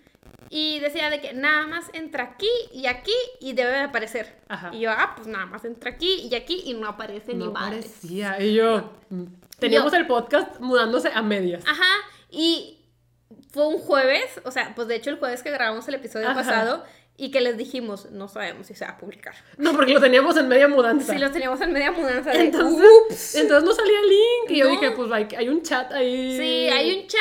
Y 0.49 0.79
decía 0.79 1.09
de 1.09 1.21
que 1.21 1.33
nada 1.33 1.67
más 1.67 1.85
entra 1.93 2.23
aquí 2.23 2.49
y 2.73 2.87
aquí 2.87 3.13
y 3.39 3.53
debe 3.53 3.71
de 3.71 3.79
aparecer. 3.81 4.39
Ajá. 4.47 4.71
Y 4.73 4.79
yo, 4.81 4.91
ah, 4.91 5.13
pues 5.15 5.27
nada 5.27 5.45
más 5.45 5.63
entra 5.65 5.91
aquí 5.91 6.27
y 6.31 6.35
aquí 6.35 6.61
y 6.65 6.73
no 6.73 6.87
aparece 6.87 7.33
ni 7.33 7.45
No 7.45 7.51
madre. 7.51 7.77
parecía. 7.77 8.41
Y 8.41 8.53
yo, 8.55 8.91
mm, 9.09 9.23
teníamos 9.59 9.93
el 9.93 10.07
podcast 10.07 10.59
mudándose 10.59 11.09
a 11.13 11.21
medias. 11.21 11.63
Ajá. 11.67 11.91
Y 12.31 12.77
fue 13.51 13.67
un 13.67 13.77
jueves, 13.79 14.41
o 14.43 14.51
sea, 14.51 14.73
pues 14.75 14.87
de 14.87 14.95
hecho 14.95 15.09
el 15.09 15.17
jueves 15.19 15.43
que 15.43 15.51
grabamos 15.51 15.87
el 15.87 15.95
episodio 15.95 16.27
Ajá. 16.27 16.35
pasado 16.35 16.83
y 17.17 17.31
que 17.31 17.41
les 17.41 17.57
dijimos, 17.57 18.11
no 18.11 18.27
sabemos 18.29 18.67
si 18.67 18.75
se 18.75 18.85
va 18.85 18.91
a 18.91 18.97
publicar. 18.97 19.35
No, 19.57 19.73
porque 19.73 19.93
lo 19.93 19.99
teníamos 19.99 20.37
en 20.37 20.47
media 20.47 20.67
mudanza. 20.69 21.11
Si 21.13 21.19
los 21.19 21.31
teníamos 21.33 21.59
en 21.61 21.73
media 21.73 21.91
mudanza 21.91 22.31
de 22.31 22.39
Entonces, 22.45 23.35
entonces 23.35 23.63
no 23.65 23.73
salía 23.75 23.99
el 23.99 24.07
link. 24.09 24.51
Y 24.51 24.57
yo 24.59 24.67
dije, 24.69 24.91
pues 24.91 25.11
hay, 25.11 25.27
hay 25.37 25.49
un 25.49 25.61
chat 25.61 25.91
ahí. 25.91 26.37
Sí, 26.37 26.69
hay 26.69 26.97
un 27.01 27.07
chat. 27.07 27.19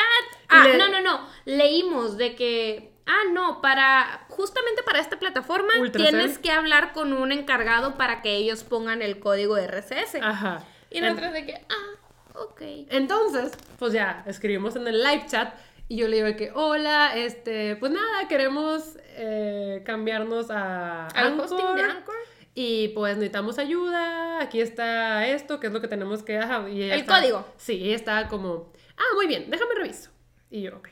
Ah, 0.49 0.65
le- 0.69 0.79
no, 0.79 0.89
no, 0.89 1.01
no. 1.03 1.27
Leímos 1.47 2.17
de 2.17 2.35
que. 2.37 2.93
Ah, 3.09 3.23
no, 3.33 3.61
para. 3.63 4.27
Justamente 4.29 4.83
para 4.83 5.01
esta 5.01 5.19
plataforma 5.19 5.73
tienes 5.93 6.39
que 6.39 6.51
hablar 6.51 6.93
con 6.93 7.13
un 7.15 7.33
encargado 7.33 7.97
para 7.97 8.21
que 8.21 8.37
ellos 8.37 8.65
pongan 8.65 9.01
el 9.01 9.19
código 9.19 9.57
RSS. 9.57 10.17
Ajá. 10.21 10.63
Y 10.91 11.01
nosotros 11.01 11.33
de 11.33 11.47
que. 11.47 11.55
Ah, 11.55 12.39
ok. 12.39 12.61
Entonces, 12.91 13.53
pues 13.79 13.95
ya, 13.95 14.23
escribimos 14.27 14.77
en 14.77 14.87
el 14.87 15.03
live 15.03 15.25
chat 15.27 15.55
y 15.89 15.97
yo 15.97 16.07
le 16.07 16.23
digo 16.23 16.37
que, 16.37 16.51
hola, 16.55 17.17
este, 17.17 17.77
pues 17.77 17.91
nada, 17.93 18.29
queremos 18.29 18.99
eh, 19.17 19.83
cambiarnos 19.87 20.51
a 20.51 21.07
Al 21.09 21.41
hosting 21.41 21.77
de 21.77 21.83
Anchor. 21.83 22.15
Y 22.55 22.89
pues 22.89 23.17
necesitamos 23.17 23.59
ayuda, 23.59 24.43
aquí 24.43 24.61
está 24.61 25.27
esto, 25.29 25.61
que 25.61 25.69
es 25.69 25.73
lo 25.73 25.81
que 25.81 25.89
tenemos 25.89 26.23
que... 26.25 26.37
ajá, 26.39 26.69
y 26.69 26.83
El 26.83 27.01
está- 27.01 27.21
código. 27.21 27.47
Sí, 27.57 27.85
ella 27.85 27.95
está 27.97 28.29
como, 28.29 28.73
ah, 28.97 29.15
muy 29.15 29.29
bien, 29.29 29.49
déjame 29.49 29.75
reviso. 29.77 30.11
Y 30.51 30.63
yo, 30.63 30.77
ok. 30.77 30.89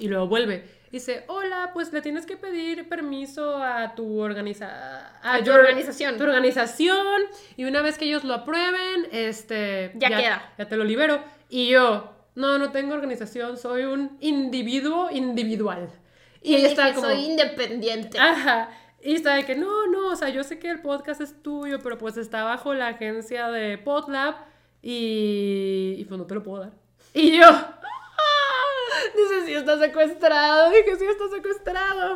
Y 0.00 0.08
luego 0.08 0.26
vuelve. 0.26 0.77
Dice, 0.90 1.24
hola, 1.28 1.70
pues 1.74 1.92
le 1.92 2.00
tienes 2.00 2.24
que 2.24 2.36
pedir 2.36 2.88
permiso 2.88 3.62
a 3.62 3.94
tu 3.94 4.20
organiza 4.20 5.18
A 5.22 5.42
tu 5.42 5.52
organización. 5.52 6.16
Tu 6.16 6.24
organización. 6.24 7.22
Y 7.56 7.64
una 7.64 7.82
vez 7.82 7.98
que 7.98 8.06
ellos 8.06 8.24
lo 8.24 8.34
aprueben, 8.34 9.06
este... 9.12 9.92
Ya 9.96 10.08
queda. 10.08 10.52
Ya 10.56 10.66
te 10.66 10.76
lo 10.76 10.84
libero. 10.84 11.22
Y 11.50 11.68
yo, 11.68 12.14
no, 12.34 12.58
no 12.58 12.70
tengo 12.72 12.94
organización, 12.94 13.58
soy 13.58 13.84
un 13.84 14.16
individuo 14.20 15.10
individual. 15.10 15.90
Y 16.42 16.52
Y 16.52 16.56
ella 16.56 16.68
está 16.68 16.94
como... 16.94 17.06
soy 17.08 17.24
independiente. 17.24 18.18
Ajá. 18.18 18.70
Y 19.02 19.14
está 19.14 19.34
de 19.34 19.44
que 19.44 19.54
no, 19.54 19.86
no, 19.86 20.08
o 20.08 20.16
sea, 20.16 20.28
yo 20.28 20.42
sé 20.42 20.58
que 20.58 20.70
el 20.70 20.80
podcast 20.80 21.20
es 21.20 21.42
tuyo, 21.42 21.78
pero 21.82 21.98
pues 21.98 22.16
está 22.16 22.44
bajo 22.44 22.74
la 22.74 22.88
agencia 22.88 23.48
de 23.48 23.78
Podlab 23.78 24.34
y, 24.82 25.94
y 25.98 26.04
pues 26.04 26.18
no 26.18 26.26
te 26.26 26.34
lo 26.34 26.42
puedo 26.42 26.62
dar. 26.62 26.72
Y 27.14 27.38
yo. 27.38 27.46
Dice, 29.16 29.46
sí 29.46 29.54
está 29.54 29.78
secuestrado, 29.78 30.70
dije, 30.70 30.96
sí 30.96 31.04
está 31.04 31.28
secuestrado. 31.28 32.14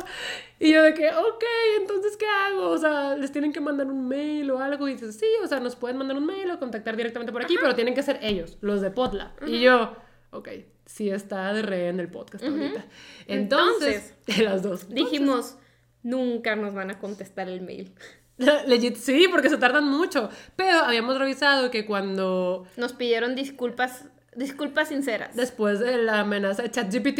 Y 0.59 0.71
yo 0.71 0.83
de 0.83 0.93
que, 0.93 1.09
ok, 1.09 1.43
entonces, 1.79 2.17
¿qué 2.17 2.25
hago? 2.25 2.69
O 2.69 2.77
sea, 2.77 3.15
les 3.15 3.31
tienen 3.31 3.51
que 3.51 3.61
mandar 3.61 3.87
un 3.87 4.07
mail 4.07 4.49
o 4.51 4.59
algo. 4.59 4.87
Y 4.87 4.93
dice, 4.93 5.11
sí, 5.11 5.27
o 5.43 5.47
sea, 5.47 5.59
nos 5.59 5.75
pueden 5.75 5.97
mandar 5.97 6.17
un 6.17 6.25
mail 6.25 6.49
o 6.51 6.59
contactar 6.59 6.95
directamente 6.95 7.31
por 7.31 7.43
aquí, 7.43 7.55
pero 7.59 7.75
tienen 7.75 7.93
que 7.93 8.03
ser 8.03 8.19
ellos, 8.21 8.57
los 8.61 8.81
de 8.81 8.91
Podlab. 8.91 9.31
Y 9.47 9.61
yo, 9.61 9.95
ok, 10.31 10.49
sí 10.85 11.09
está 11.09 11.53
de 11.53 11.61
re 11.61 11.89
en 11.89 11.99
el 11.99 12.09
podcast 12.09 12.43
ahorita. 12.43 12.85
Entonces, 13.27 14.13
las 14.41 14.63
dos. 14.63 14.89
Dijimos, 14.89 15.57
nunca 16.01 16.55
nos 16.55 16.73
van 16.73 16.91
a 16.91 16.99
contestar 16.99 17.49
el 17.49 17.61
mail. 17.61 17.93
Legit, 18.67 18.95
sí, 18.95 19.27
porque 19.31 19.49
se 19.49 19.57
tardan 19.57 19.87
mucho. 19.87 20.29
Pero 20.55 20.79
habíamos 20.79 21.17
revisado 21.17 21.71
que 21.71 21.85
cuando 21.85 22.65
Nos 22.77 22.93
pidieron 22.93 23.35
disculpas, 23.35 24.05
disculpas 24.35 24.89
sinceras. 24.89 25.35
después 25.35 25.79
de 25.79 25.97
la 25.97 26.21
amenaza 26.21 26.63
de 26.63 26.71
ChatGPT, 26.71 27.19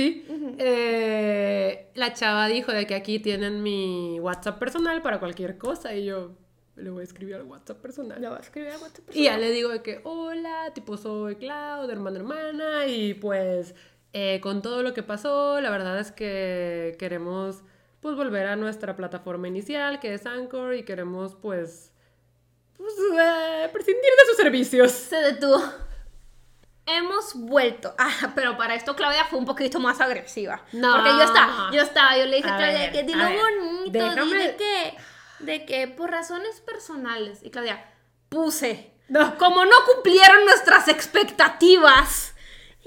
eh, 0.60 1.92
la 1.96 2.14
chava 2.14 2.48
dijo 2.48 2.72
de 2.72 2.86
que 2.86 2.96
aquí 2.96 3.20
tienen 3.20 3.64
mi 3.64 4.20
WhatsApp 4.20 4.60
personal 4.60 5.02
para 5.02 5.20
cualquier 5.20 5.58
cosa 5.58 5.94
y 5.96 6.06
yo 6.06 6.32
le 6.76 6.90
voy 6.90 7.02
a 7.02 7.04
escribir 7.04 7.36
al 7.36 7.44
WhatsApp 7.44 7.78
personal. 7.78 8.22
Lo 8.22 8.30
voy 8.30 8.38
a 8.38 8.42
escribir 8.42 8.72
a 8.72 8.78
WhatsApp 8.78 9.10
Y 9.14 9.26
ya 9.26 9.38
le 9.38 9.52
digo 9.52 9.70
de 9.70 9.82
que, 9.82 10.02
hola, 10.04 10.72
tipo 10.74 10.98
soy 10.98 11.36
Clau, 11.36 11.88
de 11.88 11.94
hermana 11.94 12.18
hermana, 12.18 12.88
y 12.88 13.14
pues 13.14 13.76
eh, 14.14 14.40
con 14.42 14.62
todo 14.62 14.84
lo 14.84 14.94
que 14.94 15.04
pasó, 15.04 15.60
la 15.62 15.70
verdad 15.70 16.00
es 16.00 16.12
que 16.12 16.96
queremos 17.00 17.64
pues 18.00 18.16
volver 18.16 18.48
a 18.48 18.56
nuestra 18.56 18.96
plataforma 18.96 19.48
inicial, 19.48 20.00
que 20.00 20.14
es 20.14 20.26
Anchor, 20.26 20.76
y 20.76 20.84
queremos 20.84 21.36
pues, 21.36 21.94
pues 22.76 22.94
eh, 23.20 23.70
prescindir 23.72 24.02
de 24.02 24.26
sus 24.28 24.38
servicios. 24.38 24.92
Se 24.92 25.16
detuvo. 25.16 25.62
Hemos 26.86 27.34
vuelto. 27.36 27.94
Ah, 27.98 28.32
pero 28.36 28.58
para 28.58 28.76
esto 28.76 28.96
Claudia 28.96 29.26
fue 29.26 29.40
un 29.40 29.46
poquito 29.46 29.80
más 29.80 30.02
agresiva. 30.02 30.62
No. 30.74 30.94
Porque 30.96 31.10
yo 31.12 31.22
estaba, 31.24 31.70
yo 31.72 31.82
estaba, 31.82 32.18
yo 32.18 32.26
le 32.26 32.38
dije 32.38 32.50
a 32.50 32.58
Claudia 32.58 32.80
ver, 32.80 32.92
que 32.92 33.04
dilo 33.04 33.24
bonito, 33.24 33.92
di 33.92 34.00
déjame- 34.00 34.38
de 34.38 34.56
que, 34.58 34.98
de 35.40 35.66
que 35.66 35.88
por 35.88 36.12
razones 36.12 36.60
personales. 36.62 37.40
Y 37.42 37.52
Claudia, 37.52 37.86
puse. 38.30 38.92
No. 39.08 39.38
Como 39.38 39.64
no 39.66 39.76
cumplieron 39.94 40.44
nuestras 40.46 40.88
expectativas. 40.88 42.34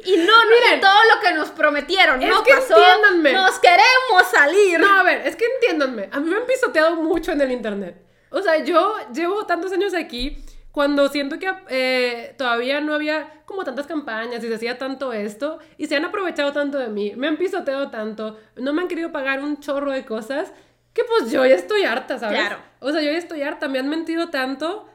Y 0.05 0.16
no, 0.18 0.24
no 0.44 0.51
Miren. 0.51 0.80
todo 0.80 0.99
lo 1.14 1.20
que 1.22 1.32
nos 1.32 1.49
prometieron, 1.51 2.22
Es 2.22 2.28
no 2.28 2.42
que 2.42 2.53
pasó. 2.53 2.76
entiéndanme. 2.76 3.32
Nos 3.32 3.59
queremos 3.59 4.30
salir. 4.30 4.78
No, 4.78 5.01
a 5.01 5.03
ver, 5.03 5.26
es 5.26 5.36
que 5.36 5.47
entiéndanme, 5.55 6.11
a 6.12 6.20
mí 6.20 6.28
me 6.28 6.36
han 6.36 6.44
pisoteado 6.47 6.97
mucho 6.97 7.32
en 7.32 7.40
el 7.40 7.51
internet. 7.51 8.03
O 8.30 8.42
sea, 8.42 8.59
yo 8.62 8.94
llevo 9.14 9.47
tantos 9.47 9.72
años 9.72 9.94
aquí 9.94 10.44
cuando 10.77 11.09
siento 11.09 11.39
que 11.39 11.51
eh, 11.70 12.35
todavía 12.37 12.83
no 12.83 12.93
había 12.93 13.41
como 13.47 13.64
tantas 13.64 13.87
campañas 13.87 14.45
y 14.45 14.49
se 14.49 14.57
hacía 14.57 14.77
tanto 14.77 15.14
esto 15.14 15.59
y 15.79 15.87
se 15.87 15.97
han 15.97 16.05
aprovechado 16.05 16.53
tanto 16.53 16.77
de 16.77 16.89
mí, 16.89 17.14
me 17.16 17.29
han 17.29 17.39
pisoteado 17.39 17.89
tanto, 17.89 18.39
no 18.57 18.74
me 18.74 18.83
han 18.83 18.89
querido 18.89 19.11
pagar 19.11 19.43
un 19.43 19.59
chorro 19.59 19.91
de 19.93 20.05
cosas 20.05 20.53
que 20.93 21.03
pues 21.05 21.33
yo 21.33 21.47
ya 21.47 21.55
estoy 21.55 21.85
harta, 21.85 22.18
¿sabes? 22.18 22.39
Claro. 22.39 22.59
O 22.81 22.93
sea, 22.93 23.01
yo 23.01 23.11
ya 23.11 23.16
estoy 23.16 23.41
harta, 23.41 23.68
me 23.68 23.79
han 23.79 23.89
mentido 23.89 24.29
tanto 24.29 24.87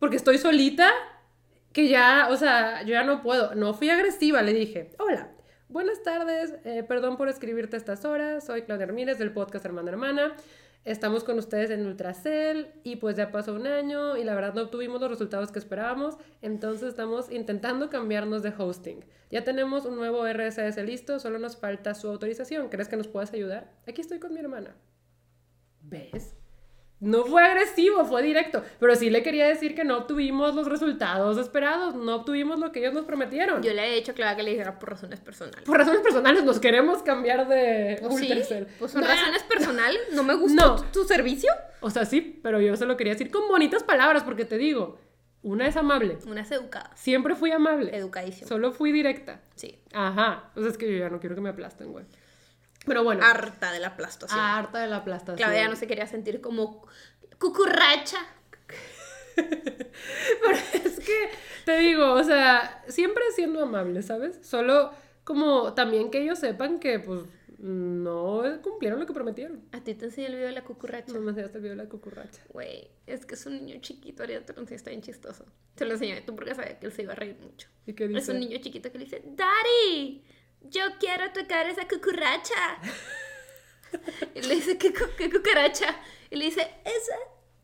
porque 0.00 0.16
estoy 0.16 0.38
solita 0.38 0.90
que 1.72 1.86
ya, 1.86 2.26
o 2.32 2.36
sea, 2.36 2.82
yo 2.82 2.94
ya 2.94 3.04
no 3.04 3.22
puedo. 3.22 3.54
No 3.54 3.74
fui 3.74 3.90
agresiva, 3.90 4.42
le 4.42 4.52
dije, 4.52 4.90
hola, 4.98 5.30
buenas 5.68 6.02
tardes, 6.02 6.52
eh, 6.64 6.82
perdón 6.82 7.16
por 7.16 7.28
escribirte 7.28 7.76
a 7.76 7.78
estas 7.78 8.04
horas, 8.04 8.44
soy 8.44 8.62
Claudia 8.62 8.86
Ramírez 8.86 9.18
del 9.18 9.30
podcast 9.30 9.64
Hermana 9.64 9.92
Hermana. 9.92 10.32
Estamos 10.88 11.22
con 11.22 11.38
ustedes 11.38 11.68
en 11.68 11.84
Ultracel 11.84 12.72
y 12.82 12.96
pues 12.96 13.14
ya 13.14 13.30
pasó 13.30 13.52
un 13.52 13.66
año 13.66 14.16
y 14.16 14.24
la 14.24 14.34
verdad 14.34 14.54
no 14.54 14.62
obtuvimos 14.62 15.02
los 15.02 15.10
resultados 15.10 15.52
que 15.52 15.58
esperábamos, 15.58 16.16
entonces 16.40 16.88
estamos 16.88 17.30
intentando 17.30 17.90
cambiarnos 17.90 18.42
de 18.42 18.54
hosting. 18.56 19.04
Ya 19.30 19.44
tenemos 19.44 19.84
un 19.84 19.96
nuevo 19.96 20.26
RSS 20.26 20.78
listo, 20.86 21.18
solo 21.18 21.38
nos 21.38 21.58
falta 21.58 21.92
su 21.92 22.08
autorización. 22.08 22.70
¿Crees 22.70 22.88
que 22.88 22.96
nos 22.96 23.06
puedes 23.06 23.34
ayudar? 23.34 23.70
Aquí 23.86 24.00
estoy 24.00 24.18
con 24.18 24.32
mi 24.32 24.40
hermana. 24.40 24.76
¿Ves? 25.82 26.37
No 27.00 27.24
fue 27.24 27.42
agresivo, 27.44 28.04
fue 28.04 28.22
directo. 28.22 28.62
Pero 28.80 28.96
sí 28.96 29.08
le 29.08 29.22
quería 29.22 29.46
decir 29.46 29.74
que 29.76 29.84
no 29.84 29.98
obtuvimos 29.98 30.54
los 30.54 30.66
resultados 30.66 31.38
esperados, 31.38 31.94
no 31.94 32.16
obtuvimos 32.16 32.58
lo 32.58 32.72
que 32.72 32.80
ellos 32.80 32.92
nos 32.92 33.04
prometieron. 33.04 33.62
Yo 33.62 33.72
le 33.72 33.86
he 33.92 33.94
dicho 33.94 34.14
Claudia 34.14 34.34
que 34.36 34.42
le 34.42 34.50
dijera 34.50 34.78
por 34.80 34.90
razones 34.90 35.20
personales. 35.20 35.62
Por 35.64 35.78
razones 35.78 36.00
personales 36.00 36.42
nos 36.44 36.58
queremos 36.58 37.02
cambiar 37.04 37.46
de 37.46 38.00
¿O 38.02 38.10
sí? 38.18 38.28
Pues 38.80 38.90
son 38.90 39.04
razones 39.04 39.42
personales. 39.48 40.00
¿No 40.12 40.24
me 40.24 40.34
gustó 40.34 40.54
No. 40.66 40.76
tu, 40.76 41.02
tu 41.02 41.04
servicio? 41.04 41.50
O 41.80 41.90
sea, 41.90 42.04
sí, 42.04 42.40
pero 42.42 42.60
yo 42.60 42.74
se 42.76 42.84
lo 42.86 42.96
quería 42.96 43.12
decir 43.12 43.30
con 43.30 43.46
bonitas 43.46 43.84
palabras 43.84 44.24
porque 44.24 44.44
te 44.44 44.58
digo, 44.58 44.98
una 45.42 45.68
es 45.68 45.76
amable. 45.76 46.18
Unas 46.26 46.50
educadas. 46.50 46.98
Siempre 46.98 47.36
fui 47.36 47.52
amable. 47.52 47.96
Educadísimo. 47.96 48.48
Solo 48.48 48.72
fui 48.72 48.90
directa. 48.90 49.40
Sí. 49.54 49.78
Ajá. 49.92 50.50
O 50.56 50.60
sea, 50.60 50.70
es 50.70 50.76
que 50.76 50.90
yo 50.90 50.98
ya 50.98 51.10
no 51.10 51.20
quiero 51.20 51.36
que 51.36 51.40
me 51.42 51.50
aplasten, 51.50 51.92
güey. 51.92 52.04
Pero 52.88 53.04
bueno. 53.04 53.24
Harta 53.24 53.70
de 53.72 53.80
la 53.80 53.88
aplastación. 53.88 54.40
harta 54.40 54.78
de 54.80 54.88
la 54.88 54.96
aplastación. 54.96 55.36
Claudia 55.36 55.62
ya 55.62 55.68
no 55.68 55.76
se 55.76 55.86
quería 55.86 56.06
sentir 56.06 56.40
como 56.40 56.86
cucurracha. 57.38 58.18
Pero 59.36 60.58
es 60.84 60.98
que, 61.00 61.30
te 61.64 61.78
digo, 61.78 62.12
o 62.14 62.24
sea, 62.24 62.82
siempre 62.88 63.22
siendo 63.34 63.62
amable, 63.62 64.02
¿sabes? 64.02 64.38
Solo 64.42 64.90
como 65.24 65.74
también 65.74 66.10
que 66.10 66.22
ellos 66.22 66.38
sepan 66.38 66.80
que, 66.80 66.98
pues, 66.98 67.22
no 67.58 68.42
cumplieron 68.62 69.00
lo 69.00 69.06
que 69.06 69.12
prometieron. 69.12 69.62
A 69.72 69.80
ti 69.80 69.94
te 69.94 70.06
enseñé 70.06 70.28
el 70.28 70.34
video 70.34 70.46
de 70.46 70.52
la 70.54 70.64
cucurracha. 70.64 71.12
No 71.12 71.20
me 71.20 71.30
enseñaste 71.30 71.58
el 71.58 71.62
video 71.62 71.76
de 71.76 71.82
la 71.84 71.88
cucuracha. 71.88 72.40
Güey, 72.50 72.88
es 73.06 73.26
que 73.26 73.34
es 73.34 73.46
un 73.46 73.54
niño 73.54 73.80
chiquito, 73.80 74.22
Ariel 74.22 74.44
Tronci 74.44 74.74
está 74.74 74.90
bien 74.90 75.02
chistoso. 75.02 75.44
Te 75.74 75.84
lo 75.84 75.92
enseñé 75.94 76.20
tú 76.22 76.34
porque 76.34 76.54
sabía 76.54 76.78
que 76.78 76.86
él 76.86 76.92
se 76.92 77.02
iba 77.02 77.12
a 77.12 77.16
reír 77.16 77.36
mucho. 77.40 77.68
¿Y 77.86 77.94
qué 77.94 78.04
Es 78.04 78.10
dice? 78.10 78.32
un 78.32 78.40
niño 78.40 78.58
chiquito 78.60 78.90
que 78.92 78.98
le 78.98 79.04
dice, 79.04 79.22
Daddy, 79.24 80.22
yo 80.62 80.82
quiero 81.00 81.32
tocar 81.32 81.66
esa 81.68 81.86
cucaracha. 81.88 82.78
y 84.34 84.42
le 84.42 84.54
dice, 84.56 84.78
¿qué, 84.78 84.92
cu- 84.92 85.10
qué 85.16 85.30
cucaracha? 85.30 85.96
Y 86.30 86.36
le 86.36 86.46
dice, 86.46 86.70
esa. 86.84 87.16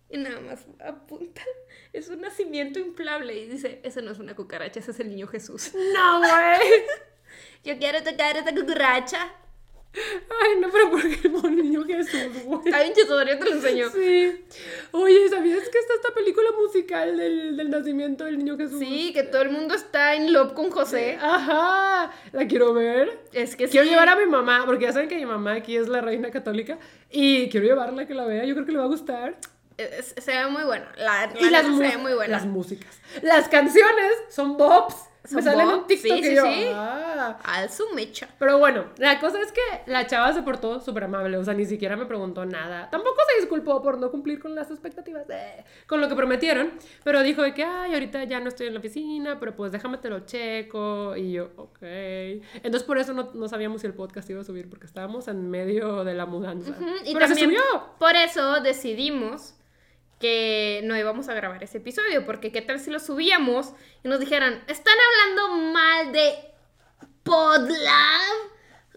Y 0.09 0.19
nada 0.19 0.41
más 0.41 0.65
apunta. 0.85 1.43
Es 1.93 2.09
un 2.09 2.21
nacimiento 2.21 2.79
inflable. 2.79 3.35
Y 3.35 3.47
dice, 3.47 3.81
esa 3.85 4.01
no 4.01 4.13
es 4.13 4.19
una 4.19 4.35
cucaracha, 4.35 4.81
ese 4.81 4.91
es 4.93 5.01
el 5.01 5.09
niño 5.11 5.27
Jesús. 5.27 5.73
No, 5.95 6.19
güey. 6.21 6.85
Yo 7.65 7.79
quiero 7.79 8.03
tocar 8.03 8.37
esa 8.37 8.55
cucaracha. 8.55 9.33
Ay, 10.43 10.61
no, 10.61 10.69
pero 10.73 10.91
porque 10.91 11.21
el 11.49 11.57
niño 11.57 11.85
Jesús, 11.85 12.43
güey. 12.45 12.61
Está 12.67 12.81
bien 12.83 12.93
chistoso, 12.95 13.25
yo 13.25 13.39
te 13.39 13.45
lo 13.45 13.51
enseño. 13.53 13.91
Sí. 13.91 14.45
Oye, 14.93 15.29
¿sabías 15.29 15.69
que 15.69 15.79
está 15.79 15.95
esta 15.95 16.13
película 16.15 16.49
musical 16.61 17.17
del, 17.17 17.57
del 17.57 17.71
nacimiento 17.71 18.25
del 18.25 18.39
niño 18.39 18.57
Jesús? 18.57 18.81
Sí, 18.81 19.13
que 19.13 19.23
todo 19.23 19.43
el 19.43 19.51
mundo 19.51 19.75
está 19.75 20.15
en 20.17 20.33
love 20.33 20.53
con 20.53 20.71
José. 20.71 21.17
Ajá, 21.21 22.13
la 22.33 22.47
quiero 22.47 22.73
ver. 22.75 23.21
Es 23.33 23.55
que 23.57 23.69
Quiero 23.69 23.85
sí. 23.85 23.91
llevar 23.91 24.09
a 24.09 24.17
mi 24.17 24.27
mamá, 24.27 24.65
porque 24.67 24.85
ya 24.87 24.93
saben 24.93 25.09
que 25.09 25.17
mi 25.17 25.27
mamá 25.27 25.55
aquí 25.55 25.77
es 25.77 25.89
la 25.89 26.01
reina 26.01 26.31
católica, 26.31 26.79
y 27.11 27.49
quiero 27.51 27.67
llevarla 27.67 28.03
a 28.03 28.07
que 28.07 28.15
la 28.15 28.25
vea, 28.25 28.45
yo 28.45 28.55
creo 28.55 28.67
que 28.67 28.73
le 28.73 28.79
va 28.79 28.85
a 28.85 28.89
gustar. 28.89 29.37
Es- 29.77 30.15
se 30.19 30.31
ve 30.33 30.47
muy 30.49 30.65
bueno. 30.65 30.87
La, 30.97 31.27
la 31.33 31.41
y 31.41 31.51
las, 31.51 31.65
se 31.67 31.71
ve 31.73 31.97
muy 31.99 32.15
buena. 32.15 32.33
las 32.37 32.47
músicas. 32.47 32.97
Las 33.23 33.49
canciones 33.49 34.13
son 34.29 34.57
bops. 34.57 34.95
Me 35.31 35.43
salen 35.43 35.61
en 35.61 35.77
bops, 35.77 35.87
TikTok 35.87 36.17
sí, 36.19 36.23
sí, 36.25 36.35
yo, 36.35 36.43
sí. 36.45 36.67
ah. 36.73 37.39
Al 37.45 37.71
su 37.71 37.85
mecha. 37.95 38.29
Pero 38.39 38.59
bueno, 38.59 38.85
la 38.99 39.19
cosa 39.21 39.41
es 39.41 39.53
que 39.53 39.61
la 39.87 40.07
chava 40.07 40.33
se 40.33 40.43
portó 40.43 40.81
súper 40.81 41.05
amable, 41.05 41.37
o 41.39 41.45
sea, 41.45 41.55
ni 41.55 41.65
siquiera 41.65 41.97
me 41.97 42.05
preguntó 42.07 42.45
nada. 42.45 42.91
Tampoco 42.91 43.17
se 43.33 43.41
disculpó 43.41 43.81
por 43.83 43.99
no 43.99 44.11
cumplir 44.11 44.39
con 44.39 44.55
las 44.55 44.71
expectativas, 44.71 45.25
eh, 45.31 45.65
con 45.87 46.01
lo 46.01 46.09
que 46.09 46.15
prometieron, 46.15 46.73
pero 47.05 47.23
dijo 47.23 47.43
de 47.43 47.55
que, 47.55 47.65
ay, 47.65 47.95
ahorita 47.95 48.25
ya 48.25 48.41
no 48.41 48.49
estoy 48.49 48.67
en 48.67 48.75
la 48.75 48.81
oficina, 48.81 49.41
pero 49.41 49.57
pues 49.57 49.73
déjame 49.73 49.99
te 49.99 50.11
lo 50.11 50.21
checo. 50.21 51.17
Y 51.17 51.33
yo, 51.33 51.51
ok. 51.57 51.79
Entonces 51.81 52.83
por 52.83 52.99
eso 52.99 53.15
no, 53.15 53.31
no 53.33 53.49
sabíamos 53.49 53.81
si 53.81 53.87
el 53.87 53.95
podcast 53.95 54.29
iba 54.29 54.41
a 54.41 54.45
subir, 54.45 54.69
porque 54.69 54.87
estábamos 54.87 55.29
en 55.29 55.51
medio 55.51 56.05
de 56.05 56.15
la 56.15 56.27
mudanza. 56.27 56.71
Ujú, 56.73 56.85
y 57.05 57.15
pero 57.15 57.29
se 57.29 57.35
también 57.35 57.61
subió. 57.61 57.63
Por 57.99 58.15
eso 58.15 58.61
decidimos 58.61 59.55
que 60.21 60.81
no 60.85 60.97
íbamos 60.97 61.29
a 61.29 61.35
grabar 61.35 61.63
ese 61.63 61.79
episodio, 61.79 62.25
porque 62.25 62.53
qué 62.53 62.63
tal 62.63 62.81
si 62.81 62.91
lo 62.91 63.01
subíamos 63.01 63.73
y 64.03 64.09
nos 64.09 64.21
dijeran, 64.21 64.63
están 64.67 64.95
hablando 64.95 65.73
mal 65.73 66.13
de 66.13 66.35
Podlab, 67.23 68.35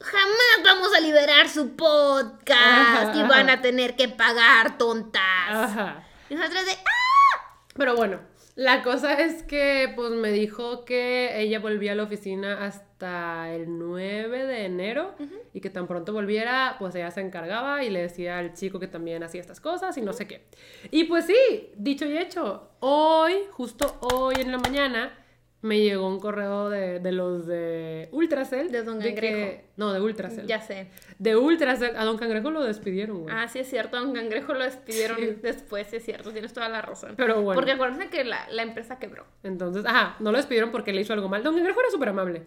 jamás 0.01 0.63
vamos 0.63 0.93
a 0.95 0.99
liberar 0.99 1.49
su 1.49 1.75
podcast 1.75 2.51
Ajá, 2.51 3.11
y 3.15 3.21
van 3.23 3.49
ajá. 3.49 3.59
a 3.59 3.61
tener 3.61 3.95
que 3.95 4.09
pagar 4.09 4.77
tontas. 4.77 5.49
Ajá. 5.49 6.03
Y 6.29 6.35
nosotros 6.35 6.65
de, 6.65 6.73
¡ah! 6.73 7.59
Pero 7.75 7.95
bueno, 7.95 8.19
la 8.57 8.81
cosa 8.81 9.13
es 9.13 9.43
que 9.43 9.93
pues 9.95 10.09
me 10.09 10.31
dijo 10.31 10.83
que 10.83 11.39
ella 11.39 11.59
volvía 11.59 11.91
a 11.91 11.95
la 11.95 12.01
oficina 12.01 12.65
hasta 12.65 13.53
el 13.53 13.77
9 13.77 14.45
de 14.45 14.65
enero 14.65 15.13
y 15.53 15.61
que 15.61 15.69
tan 15.69 15.85
pronto 15.85 16.11
volviera, 16.11 16.75
pues 16.79 16.95
ella 16.95 17.11
se 17.11 17.21
encargaba 17.21 17.83
y 17.83 17.91
le 17.91 18.01
decía 18.01 18.39
al 18.39 18.55
chico 18.55 18.79
que 18.79 18.87
también 18.87 19.21
hacía 19.21 19.41
estas 19.41 19.61
cosas 19.61 19.95
y 19.99 20.01
no 20.01 20.11
sé 20.11 20.25
qué. 20.25 20.47
Y 20.89 21.03
pues 21.03 21.27
sí, 21.27 21.69
dicho 21.75 22.05
y 22.05 22.17
hecho, 22.17 22.71
hoy, 22.79 23.35
justo 23.51 23.99
hoy 24.01 24.37
en 24.39 24.51
la 24.51 24.57
mañana, 24.57 25.13
me 25.61 25.79
llegó 25.79 26.07
un 26.07 26.19
correo 26.19 26.69
de, 26.69 26.99
de 26.99 27.11
los 27.11 27.47
de 27.47 28.09
Ultracell. 28.11 28.71
De 28.71 28.83
Don 28.83 28.99
que- 28.99 29.07
Cangrejo. 29.15 29.61
no, 29.75 29.91
de 29.91 29.99
Ultracell. 29.99 30.45
Ya 30.45 30.61
sé. 30.61 30.87
De 31.17 31.35
Ultracell. 31.35 31.95
A 31.97 32.05
Don 32.05 32.17
Cangrejo 32.17 32.51
lo 32.51 32.63
despidieron, 32.63 33.23
güey. 33.23 33.35
Ah, 33.35 33.47
sí 33.47 33.59
es 33.59 33.69
cierto, 33.69 33.97
a 33.97 34.03
un 34.03 34.13
cangrejo 34.13 34.53
lo 34.53 34.63
despidieron 34.63 35.17
Sí. 35.17 35.37
después, 35.41 35.87
sí 35.87 35.95
es 35.97 36.05
cierto, 36.05 36.31
tienes 36.31 36.53
toda 36.53 36.69
la 36.69 36.81
razón. 36.81 37.15
Pero 37.17 37.41
bueno. 37.41 37.55
Porque 37.59 37.71
acuérdense 37.71 38.09
que 38.09 38.23
la, 38.23 38.47
la 38.51 38.61
empresa 38.61 38.99
quebró. 38.99 39.25
Entonces, 39.43 39.83
ajá, 39.85 40.15
no 40.19 40.31
lo 40.31 40.37
despidieron 40.37 40.71
porque 40.71 40.93
le 40.93 41.01
hizo 41.01 41.13
algo 41.13 41.27
mal. 41.27 41.41
Don 41.43 41.55
Cangrejo 41.55 41.79
era 41.79 41.89
súper 41.89 42.09
amable. 42.09 42.43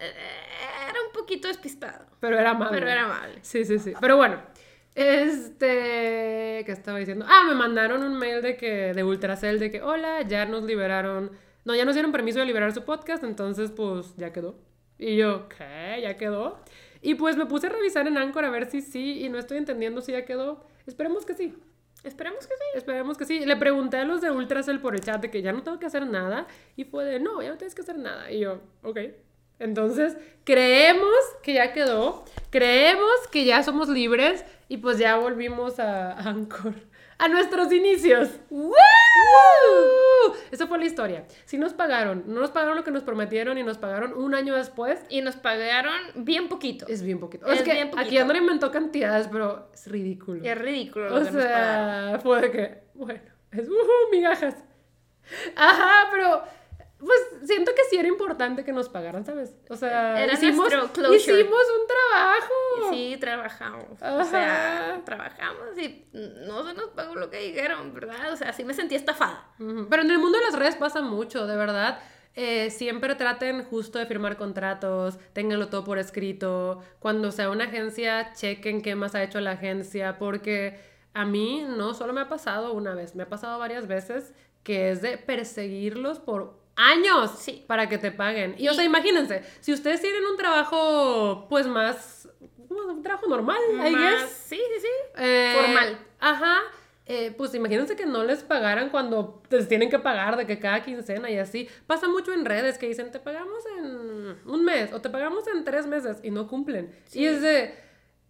Eh, 0.00 0.12
Era 0.88 0.98
un 1.06 1.12
poquito 1.12 1.48
despistado, 1.48 2.04
Pero 2.20 2.38
era 2.38 2.50
amable. 2.50 2.78
pero 2.78 2.90
era 2.90 3.04
amable. 3.04 3.38
Sí, 3.42 3.64
sí, 3.64 3.78
sí. 3.78 3.92
Pero 4.00 4.16
bueno, 4.16 4.40
este. 4.94 6.62
¿Qué 6.64 6.72
estaba 6.72 6.98
diciendo? 6.98 7.24
Ah, 7.28 7.44
me 7.46 7.54
mandaron 7.54 8.02
un 8.02 8.18
mail 8.18 8.42
de 8.42 8.56
que 8.56 8.92
de 8.94 9.04
Ultracell 9.04 9.58
de 9.58 9.70
que, 9.70 9.82
hola, 9.82 10.22
ya 10.22 10.44
nos 10.46 10.62
liberaron 10.64 11.30
no, 11.64 11.74
ya 11.74 11.84
nos 11.84 11.94
dieron 11.94 12.12
permiso 12.12 12.40
de 12.40 12.46
liberar 12.46 12.72
su 12.72 12.84
podcast, 12.84 13.24
entonces 13.24 13.70
pues 13.70 14.16
ya 14.16 14.32
quedó. 14.32 14.56
Y 14.98 15.16
yo, 15.16 15.48
¿qué? 15.48 16.00
¿Ya 16.02 16.16
quedó? 16.16 16.60
Y 17.00 17.14
pues 17.14 17.36
me 17.36 17.46
puse 17.46 17.66
a 17.66 17.70
revisar 17.70 18.06
en 18.06 18.16
Anchor 18.16 18.44
a 18.44 18.50
ver 18.50 18.70
si 18.70 18.80
sí, 18.80 19.24
y 19.24 19.28
no 19.28 19.38
estoy 19.38 19.58
entendiendo 19.58 20.00
si 20.00 20.12
ya 20.12 20.24
quedó. 20.24 20.64
Esperemos 20.86 21.26
que 21.26 21.34
sí. 21.34 21.54
Esperemos 22.04 22.46
que 22.46 22.54
sí. 22.54 22.64
Esperemos 22.74 23.18
que 23.18 23.24
sí. 23.24 23.40
Le 23.44 23.56
pregunté 23.56 23.98
a 23.98 24.04
los 24.04 24.20
de 24.20 24.30
Ultracell 24.30 24.80
por 24.80 24.94
el 24.94 25.00
chat 25.00 25.20
de 25.20 25.30
que 25.30 25.42
ya 25.42 25.52
no 25.52 25.62
tengo 25.62 25.78
que 25.78 25.86
hacer 25.86 26.06
nada. 26.06 26.46
Y 26.76 26.84
fue 26.84 27.04
de, 27.04 27.20
no, 27.20 27.42
ya 27.42 27.50
no 27.50 27.56
tienes 27.56 27.74
que 27.74 27.82
hacer 27.82 27.98
nada. 27.98 28.30
Y 28.30 28.40
yo, 28.40 28.60
ok. 28.82 28.98
Entonces, 29.58 30.16
creemos 30.44 31.14
que 31.42 31.54
ya 31.54 31.72
quedó. 31.72 32.24
Creemos 32.50 33.28
que 33.30 33.44
ya 33.44 33.62
somos 33.62 33.88
libres. 33.88 34.44
Y 34.68 34.78
pues 34.78 34.98
ya 34.98 35.16
volvimos 35.16 35.78
a 35.78 36.12
Anchor. 36.28 36.74
A 37.22 37.28
nuestros 37.28 37.72
inicios. 37.72 38.30
¡Woo! 38.50 38.74
Esa 40.50 40.66
fue 40.66 40.76
la 40.80 40.86
historia. 40.86 41.24
Sí 41.44 41.56
nos 41.56 41.72
pagaron. 41.72 42.24
No 42.26 42.40
nos 42.40 42.50
pagaron 42.50 42.76
lo 42.76 42.82
que 42.82 42.90
nos 42.90 43.04
prometieron 43.04 43.58
y 43.58 43.62
nos 43.62 43.78
pagaron 43.78 44.12
un 44.12 44.34
año 44.34 44.56
después. 44.56 44.98
Y 45.08 45.20
nos 45.20 45.36
pagaron 45.36 45.94
bien 46.16 46.48
poquito. 46.48 46.84
Es 46.88 47.00
bien 47.00 47.20
poquito. 47.20 47.46
Es 47.46 47.60
Es, 47.60 47.62
que 47.62 47.74
bien 47.74 47.86
aquí 47.88 47.96
poquito. 47.96 48.22
Andrea 48.22 48.40
inventó 48.40 48.72
cantidades, 48.72 49.28
pero 49.30 49.70
es 49.72 49.86
ridículo. 49.86 50.44
Es 50.44 50.58
ridículo 50.58 51.10
lo 51.10 51.14
O 51.14 51.18
que 51.20 51.30
nos 51.30 51.42
sea, 51.44 52.18
fue 52.20 52.40
de 52.40 52.50
que, 52.50 52.82
bueno, 52.94 53.20
es 53.52 53.68
uh, 53.68 54.10
migajas. 54.10 54.56
Ajá, 55.54 56.08
pero 56.10 56.42
pues 57.04 57.20
siento 57.48 57.72
que 57.74 57.82
sí 57.90 57.96
era 57.96 58.08
importante 58.08 58.64
que 58.64 58.72
nos 58.72 58.88
pagaran, 58.88 59.24
¿sabes? 59.24 59.54
O 59.68 59.76
sea, 59.76 60.22
Era 60.22 60.34
hicimos, 60.34 60.72
nuestro 60.72 61.14
hicimos 61.14 61.60
un 61.80 61.86
trabajo. 61.86 62.90
Sí, 62.90 63.16
trabajamos. 63.20 64.00
O 64.00 64.04
Ajá. 64.04 64.24
sea, 64.24 65.02
trabajamos 65.04 65.76
y 65.78 66.06
no 66.12 66.66
se 66.66 66.74
nos 66.74 66.90
pagó 66.90 67.14
lo 67.16 67.28
que 67.30 67.38
dijeron, 67.38 67.92
¿verdad? 67.92 68.32
O 68.32 68.36
sea, 68.36 68.52
sí 68.52 68.64
me 68.64 68.74
sentí 68.74 68.94
estafada. 68.94 69.48
Ujú, 69.58 69.88
Pero 69.90 70.02
en 70.02 70.10
el 70.10 70.18
mundo 70.18 70.38
de 70.38 70.44
las 70.44 70.58
redes 70.58 70.76
pasa 70.76 71.02
mucho, 71.02 71.46
de 71.46 71.56
verdad. 71.56 71.98
Eh, 72.34 72.70
siempre 72.70 73.14
traten 73.14 73.62
justo 73.64 73.98
de 73.98 74.06
firmar 74.06 74.36
contratos, 74.38 75.18
ténganlo 75.32 75.68
todo 75.68 75.84
por 75.84 75.98
escrito. 75.98 76.82
Cuando 76.98 77.30
sea 77.30 77.50
una 77.50 77.64
agencia, 77.64 78.32
chequen 78.32 78.80
qué 78.80 78.94
más 78.94 79.14
ha 79.14 79.22
hecho 79.22 79.40
la 79.40 79.50
agencia, 79.52 80.18
porque 80.18 80.80
a 81.14 81.24
mí 81.26 81.64
no 81.68 81.92
solo 81.92 82.12
me 82.14 82.22
ha 82.22 82.28
pasado 82.28 82.72
una 82.72 82.94
vez, 82.94 83.14
me 83.14 83.24
ha 83.24 83.28
pasado 83.28 83.58
varias 83.58 83.86
veces 83.86 84.32
que 84.62 84.90
es 84.90 85.02
de 85.02 85.18
perseguirlos 85.18 86.20
por 86.20 86.61
años 86.76 87.32
Sí. 87.38 87.64
para 87.66 87.88
que 87.88 87.98
te 87.98 88.10
paguen. 88.12 88.54
Y, 88.58 88.68
o 88.68 88.74
sea, 88.74 88.84
imagínense, 88.84 89.42
si 89.60 89.72
ustedes 89.72 90.00
tienen 90.00 90.24
un 90.24 90.36
trabajo, 90.36 91.46
pues 91.48 91.66
más, 91.66 92.28
un 92.68 93.02
trabajo 93.02 93.26
normal, 93.28 93.58
I 93.70 93.90
Más- 93.90 94.20
guess, 94.22 94.30
Sí, 94.30 94.56
sí, 94.56 94.80
sí. 94.80 94.88
eh, 95.18 95.54
Formal. 95.60 95.98
Ajá. 96.20 96.58
eh, 97.04 97.34
pues 97.36 97.52
imagínense 97.54 97.96
que 97.96 98.06
no 98.06 98.22
les 98.24 98.42
pagaran 98.44 98.88
cuando 98.88 99.42
les 99.50 99.68
tienen 99.68 99.90
que 99.90 99.98
pagar 99.98 100.36
de 100.36 100.46
que 100.46 100.58
cada 100.60 100.82
quincena 100.82 101.28
y 101.30 101.36
así. 101.38 101.68
Pasa 101.86 102.08
mucho 102.08 102.32
en 102.32 102.44
redes 102.44 102.78
que 102.78 102.86
dicen, 102.88 103.10
te 103.10 103.18
pagamos 103.18 103.62
en 103.78 104.38
un 104.46 104.64
mes 104.64 104.92
o 104.92 105.00
te 105.00 105.10
pagamos 105.10 105.46
en 105.48 105.64
tres 105.64 105.86
meses 105.86 106.18
y 106.22 106.30
no 106.30 106.46
cumplen. 106.48 106.94
Y 107.12 107.26
es 107.26 107.42
de, 107.42 107.74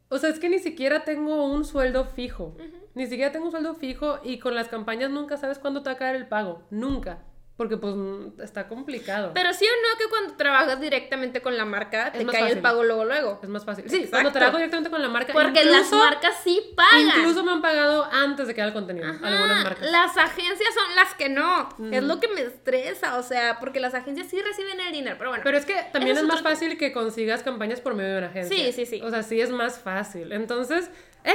o 0.08 0.18
sea, 0.18 0.30
es 0.30 0.38
que 0.40 0.48
ni 0.48 0.58
siquiera 0.58 1.04
tengo 1.04 1.44
un 1.44 1.64
sueldo 1.66 2.06
fijo. 2.06 2.56
Ni 2.94 3.06
siquiera 3.06 3.30
tengo 3.30 3.44
un 3.46 3.50
sueldo 3.52 3.74
fijo 3.74 4.18
y 4.24 4.38
con 4.38 4.54
las 4.54 4.68
campañas 4.68 5.10
nunca 5.10 5.36
sabes 5.36 5.58
cuándo 5.58 5.82
te 5.82 5.90
va 5.90 5.94
a 5.94 5.98
caer 5.98 6.16
el 6.16 6.26
pago. 6.26 6.62
Nunca. 6.70 7.22
Porque 7.62 7.76
pues 7.76 7.94
mm, 7.94 8.40
está 8.42 8.66
complicado. 8.66 9.30
Pero 9.34 9.52
sí 9.54 9.64
o 9.64 9.68
no 9.68 9.96
que 9.96 10.10
cuando 10.10 10.34
trabajas 10.34 10.80
directamente 10.80 11.40
con 11.40 11.56
la 11.56 11.64
marca 11.64 12.10
te 12.10 12.26
cae 12.26 12.50
el 12.50 12.58
pago 12.58 12.82
luego 12.82 13.04
luego. 13.04 13.38
es 13.40 13.48
más 13.48 13.64
fácil. 13.64 13.84
Sí, 13.88 13.98
Exacto. 13.98 14.10
cuando 14.16 14.32
trabajo 14.32 14.56
directamente 14.56 14.90
con 14.90 15.00
la 15.00 15.08
marca. 15.08 15.32
Porque 15.32 15.64
las 15.64 15.92
marcas 15.92 16.34
sí 16.42 16.60
pagan. 16.74 17.18
Incluso 17.20 17.44
me 17.44 17.52
han 17.52 17.62
pagado 17.62 18.04
antes 18.10 18.48
de 18.48 18.54
que 18.56 18.62
haga 18.62 18.68
el 18.70 18.74
contenido. 18.74 19.06
Ajá, 19.08 19.28
Algunas 19.28 19.62
marcas. 19.62 19.90
Las 19.92 20.16
agencias 20.16 20.74
son 20.74 20.96
las 20.96 21.14
que 21.14 21.28
no. 21.28 21.68
Es 21.92 22.02
lo 22.02 22.18
que 22.18 22.26
me 22.26 22.40
estresa, 22.42 23.16
o 23.18 23.22
sea, 23.22 23.60
porque 23.60 23.78
las 23.78 23.94
agencias 23.94 24.26
sí 24.26 24.42
reciben 24.42 24.80
el 24.80 24.92
dinero, 24.92 25.14
pero 25.18 25.30
bueno. 25.30 25.44
Pero 25.44 25.56
es 25.56 25.64
que 25.64 25.76
también 25.92 26.16
es 26.16 26.22
es 26.22 26.28
más 26.28 26.40
otro 26.40 26.50
fácil 26.50 26.76
que 26.76 26.92
consigas 26.92 27.44
campañas 27.44 27.80
por 27.80 27.94
medio 27.94 28.10
de 28.10 28.18
una 28.18 28.26
agencia. 28.26 28.56
Sí, 28.56 28.72
sí, 28.72 28.86
sí. 28.86 29.00
O 29.04 29.10
sea, 29.10 29.22
sí 29.22 29.40
es 29.40 29.50
más 29.50 29.78
fácil. 29.78 30.32
Entonces, 30.32 30.90
eh, 31.24 31.32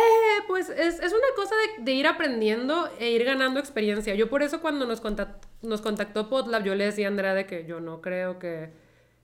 pues 0.48 0.70
es, 0.70 1.00
es 1.00 1.14
una 1.14 1.28
cosa 1.38 1.56
de, 1.78 1.84
de 1.86 1.92
ir 1.94 2.08
aprendiendo 2.08 2.90
e 3.00 3.12
ir 3.12 3.24
ganando 3.24 3.60
experiencia. 3.62 4.14
Yo 4.16 4.30
por 4.30 4.44
eso 4.44 4.60
cuando 4.60 4.86
nos, 4.86 5.02
contact- 5.02 5.47
nos 5.62 5.82
contactó 5.82 6.30
Podlab, 6.30 6.64
yo 6.64 6.76
le 6.76 6.86
decía 6.86 7.08
a 7.08 7.10
Andrea 7.10 7.34
de 7.34 7.46
que 7.46 7.66
yo 7.66 7.80
no 7.80 8.02
creo 8.02 8.40
que, 8.40 8.72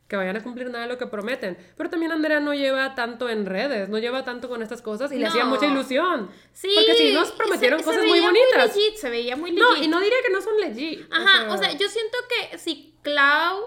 que 0.07 0.15
vayan 0.15 0.36
a 0.36 0.43
cumplir 0.43 0.69
nada 0.69 0.86
de 0.86 0.91
lo 0.91 0.97
que 0.97 1.07
prometen. 1.07 1.57
Pero 1.77 1.89
también 1.89 2.11
Andrea 2.11 2.39
no 2.39 2.53
lleva 2.53 2.95
tanto 2.95 3.29
en 3.29 3.45
redes, 3.45 3.89
no 3.89 3.97
lleva 3.99 4.23
tanto 4.23 4.49
con 4.49 4.61
estas 4.61 4.81
cosas 4.81 5.11
y 5.11 5.17
le 5.17 5.27
hacía 5.27 5.43
No. 5.43 5.51
mucha 5.51 5.65
ilusión. 5.65 6.29
sí. 6.51 6.69
Porque 6.75 6.95
sí, 6.95 7.13
nos 7.13 7.31
prometieron 7.31 7.79
se- 7.79 7.86
se 7.86 7.89
cosas 7.91 8.05
muy 8.05 8.19
bonitas. 8.19 8.75
legit, 8.75 8.95
se 8.95 9.09
veía 9.09 9.36
muy 9.36 9.51
legit. 9.51 9.63
no, 9.63 9.75
y 9.84 9.88
no 9.88 9.99
diría 9.99 10.17
que 10.25 10.31
no 10.34 10.41
son 10.41 10.57
legit. 10.59 11.01
Ajá, 11.11 11.51
o 11.53 11.57
sea, 11.57 11.71
yo 11.71 11.88
siento 11.88 12.17
que 12.29 12.57
si 12.57 12.95
Clau 13.01 13.59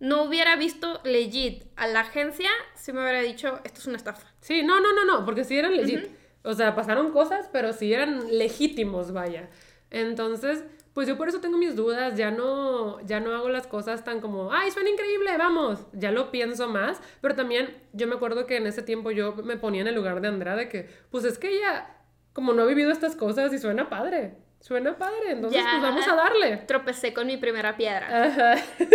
no 0.00 0.22
hubiera 0.24 0.56
visto 0.56 1.00
legit 1.04 1.64
a 1.76 1.86
la 1.86 2.00
agencia, 2.00 2.50
sí 2.74 2.92
me 2.92 3.02
hubiera 3.02 3.20
dicho, 3.20 3.60
esto 3.64 3.80
es 3.80 3.86
una 3.86 3.96
estafa. 3.98 4.26
Sí, 4.40 4.62
no, 4.62 4.80
no, 4.80 4.92
no, 4.92 5.04
no, 5.04 5.24
porque 5.24 5.44
sí 5.44 5.56
eran 5.58 5.76
legit. 5.76 6.08
O 6.42 6.54
sea, 6.54 6.74
pasaron 6.74 7.12
cosas, 7.12 7.48
pero 7.52 7.72
sí 7.74 7.92
eran 7.92 8.38
legítimos, 8.38 9.12
vaya. 9.12 9.50
Entonces, 9.90 10.64
pues 10.94 11.06
yo 11.06 11.16
por 11.16 11.28
eso 11.28 11.40
tengo 11.40 11.56
mis 11.58 11.76
dudas, 11.76 12.16
ya 12.16 12.30
no, 12.30 13.00
ya 13.06 13.20
no 13.20 13.34
hago 13.34 13.48
las 13.48 13.66
cosas 13.66 14.04
tan 14.04 14.20
como, 14.20 14.52
ay, 14.52 14.70
suena 14.70 14.90
increíble, 14.90 15.36
vamos, 15.38 15.80
ya 15.92 16.10
lo 16.10 16.30
pienso 16.30 16.68
más, 16.68 17.00
pero 17.20 17.34
también 17.34 17.76
yo 17.92 18.06
me 18.06 18.16
acuerdo 18.16 18.46
que 18.46 18.56
en 18.56 18.66
ese 18.66 18.82
tiempo 18.82 19.10
yo 19.10 19.34
me 19.36 19.56
ponía 19.56 19.82
en 19.82 19.86
el 19.88 19.94
lugar 19.94 20.20
de 20.20 20.28
Andrea 20.28 20.56
de 20.56 20.68
que, 20.68 20.88
pues 21.10 21.24
es 21.24 21.38
que 21.38 21.48
ella, 21.48 21.96
como 22.32 22.52
no 22.52 22.62
ha 22.62 22.66
vivido 22.66 22.90
estas 22.90 23.14
cosas 23.16 23.52
y 23.52 23.58
suena 23.58 23.88
padre, 23.88 24.34
suena 24.60 24.98
padre, 24.98 25.30
entonces 25.32 25.62
Ya. 25.62 25.70
pues 25.70 25.82
vamos 25.82 26.08
a 26.08 26.14
darle. 26.16 26.56
Tropecé 26.58 27.14
con 27.14 27.26
mi 27.26 27.36
primera 27.36 27.76
piedra. 27.76 28.24
Ajá. 28.26 28.54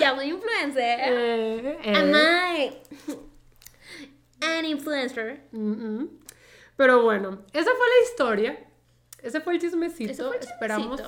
Ya 0.00 0.16
soy 0.16 0.30
influencer. 0.30 0.98
Eh, 1.00 1.78
eh. 1.84 1.92
Am 1.94 2.12
I 2.12 2.72
an 4.40 4.64
influencer? 4.64 5.42
Mm, 5.52 6.00
mm. 6.00 6.08
Pero 6.76 7.02
bueno, 7.02 7.42
esa 7.52 7.70
fue 7.70 7.86
la 7.86 8.10
historia. 8.10 8.58
Ese 9.22 9.40
fue 9.40 9.54
el 9.54 9.60
chismecito. 9.60 10.12
Ese 10.12 10.24
fue 10.24 10.36
el 10.36 10.42
Esperamos 10.42 11.00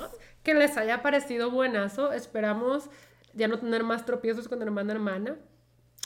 que 0.43 0.53
les 0.53 0.77
haya 0.77 1.01
parecido 1.01 1.49
buenazo. 1.51 2.11
Esperamos 2.13 2.89
ya 3.33 3.47
no 3.47 3.59
tener 3.59 3.83
más 3.83 4.05
tropiezos 4.05 4.47
con 4.47 4.61
hermana 4.61 4.93
hermana. 4.93 5.35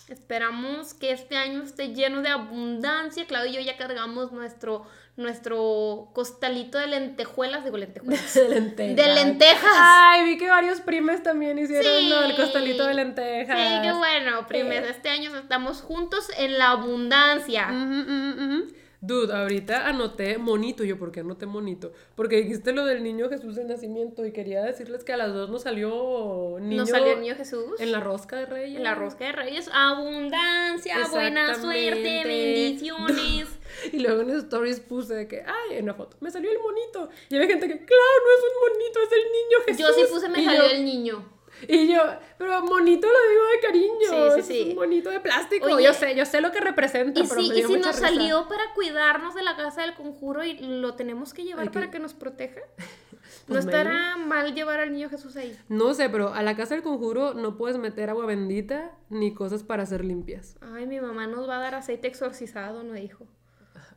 Esperamos 0.07 0.93
que 0.93 1.11
este 1.11 1.35
año 1.35 1.63
esté 1.63 1.93
lleno 1.93 2.21
de 2.21 2.29
abundancia. 2.29 3.25
Claudio 3.27 3.51
y 3.51 3.55
yo 3.55 3.59
ya 3.61 3.75
cargamos 3.75 4.31
nuestro, 4.31 4.85
nuestro 5.17 6.11
costalito 6.13 6.77
de 6.77 6.87
lentejuelas. 6.87 7.65
Digo 7.65 7.77
lentejuelas. 7.77 8.33
De 8.33 8.47
lentejas. 8.47 8.95
De 8.95 9.13
lentejas. 9.15 9.69
Ay, 9.75 10.23
vi 10.23 10.37
que 10.37 10.47
varios 10.49 10.79
primes 10.79 11.23
también 11.23 11.59
hicieron 11.59 11.83
Sí. 11.99 12.09
del 12.09 12.35
costalito 12.37 12.85
de 12.85 12.93
lentejas. 12.93 13.57
Sí, 13.59 13.81
qué 13.81 13.91
bueno, 13.91 14.47
primes. 14.47 14.85
Eh. 14.85 14.89
Este 14.91 15.09
año 15.09 15.35
estamos 15.35 15.81
juntos 15.81 16.29
en 16.37 16.57
la 16.57 16.69
abundancia. 16.71 17.67
Ujú, 17.69 18.01
ujú, 18.01 18.43
ujú. 18.43 18.73
Dude, 18.99 19.31
ahorita 19.33 19.87
anoté 19.87 20.37
monito. 20.39 20.83
Yo, 20.83 20.97
¿por 20.97 21.11
qué 21.11 21.19
anoté 21.19 21.45
monito? 21.45 21.93
Porque 22.15 22.37
dijiste 22.37 22.71
lo 22.73 22.83
del 22.83 23.03
niño 23.03 23.29
Jesús 23.29 23.55
de 23.55 23.63
nacimiento 23.63 24.25
y 24.25 24.31
quería 24.31 24.63
decirles 24.63 25.03
que 25.03 25.13
a 25.13 25.17
las 25.17 25.33
dos 25.33 25.49
nos 25.51 25.61
salió 25.63 26.57
niño, 26.59 26.81
Nos 26.81 26.89
salió 26.89 27.15
niño 27.15 27.35
Jesús. 27.35 27.79
en 27.79 27.91
la 27.91 27.99
rosca 27.99 28.37
de 28.37 28.47
reyes. 28.47 28.77
En 28.77 28.83
la 28.83 28.95
rosca 28.95 29.25
de 29.25 29.31
reyes. 29.33 29.69
Abundancia, 29.71 31.07
buena 31.11 31.53
suerte, 31.55 32.23
bendiciones. 32.25 33.47
Y 33.91 33.99
luego 33.99 34.21
en 34.21 34.29
stories 34.31 34.79
puse 34.79 35.13
de 35.13 35.27
que, 35.27 35.41
ay, 35.41 35.77
en 35.77 35.83
una 35.83 35.93
foto, 35.93 36.15
me 36.21 36.31
salió 36.31 36.49
el 36.49 36.57
monito. 36.59 37.09
Y 37.29 37.35
había 37.35 37.47
gente 37.47 37.67
que, 37.67 37.77
claro, 37.85 38.23
no 38.23 38.31
es 38.37 38.43
un 38.43 38.73
monito, 38.73 38.99
es 39.01 39.11
el 39.11 39.23
niño 39.23 39.57
Jesús. 39.65 39.79
Yo 39.79 39.93
sí 40.07 40.11
puse 40.13 40.29
me 40.29 40.41
Y 40.41 40.45
salió 40.45 40.63
yo- 40.63 40.69
el 40.71 40.85
niño. 40.85 41.36
Y 41.67 41.87
yo, 41.91 42.01
pero 42.37 42.61
monito 42.63 43.07
lo 43.07 43.29
digo 43.29 43.43
de 43.55 43.59
cariño. 43.67 44.35
Sí, 44.35 44.41
sí, 44.41 44.47
sí. 44.53 44.61
Es 44.61 44.67
un 44.69 44.75
monito 44.75 45.09
de 45.09 45.19
plástico. 45.19 45.65
Oye, 45.67 45.83
yo 45.85 45.93
sé, 45.93 46.15
yo 46.15 46.25
sé 46.25 46.39
lo 46.41 46.51
que 46.51 46.59
representa, 46.59 47.19
Y 47.19 47.27
pero 47.27 47.41
si, 47.41 47.49
me 47.49 47.55
y 47.55 47.57
dio 47.59 47.67
si 47.67 47.73
mucha 47.77 47.87
nos 47.91 47.95
risa. 47.99 48.07
salió 48.09 48.47
para 48.47 48.73
cuidarnos 48.75 49.33
de 49.35 49.43
la 49.43 49.55
casa 49.55 49.81
del 49.81 49.95
conjuro 49.95 50.43
y 50.43 50.53
lo 50.59 50.93
tenemos 50.95 51.33
que 51.33 51.43
llevar 51.43 51.63
Ay, 51.63 51.69
para 51.69 51.89
que- 51.91 51.99
nos 51.99 52.13
proteja. 52.13 52.61
no 53.47 53.53
Pues 53.55 53.65
estará 53.65 54.17
mal 54.17 54.53
llevar 54.53 54.79
al 54.81 54.91
niño 54.91 55.09
Jesús 55.09 55.35
ahí. 55.35 55.57
No 55.69 55.93
sé, 55.93 56.09
pero 56.09 56.33
a 56.33 56.43
la 56.43 56.55
casa 56.55 56.75
del 56.75 56.83
conjuro 56.83 57.33
no 57.33 57.57
puedes 57.57 57.77
meter 57.77 58.09
agua 58.09 58.25
bendita 58.25 58.91
ni 59.09 59.33
cosas 59.33 59.63
para 59.63 59.83
hacer 59.83 60.03
limpias. 60.05 60.57
Ay, 60.61 60.85
mi 60.85 60.99
mamá 60.99 61.25
nos 61.27 61.49
va 61.49 61.57
a 61.57 61.59
dar 61.61 61.75
aceite 61.75 62.07
exorcizado, 62.07 62.83
no 62.83 62.93
dijo. 62.93 63.25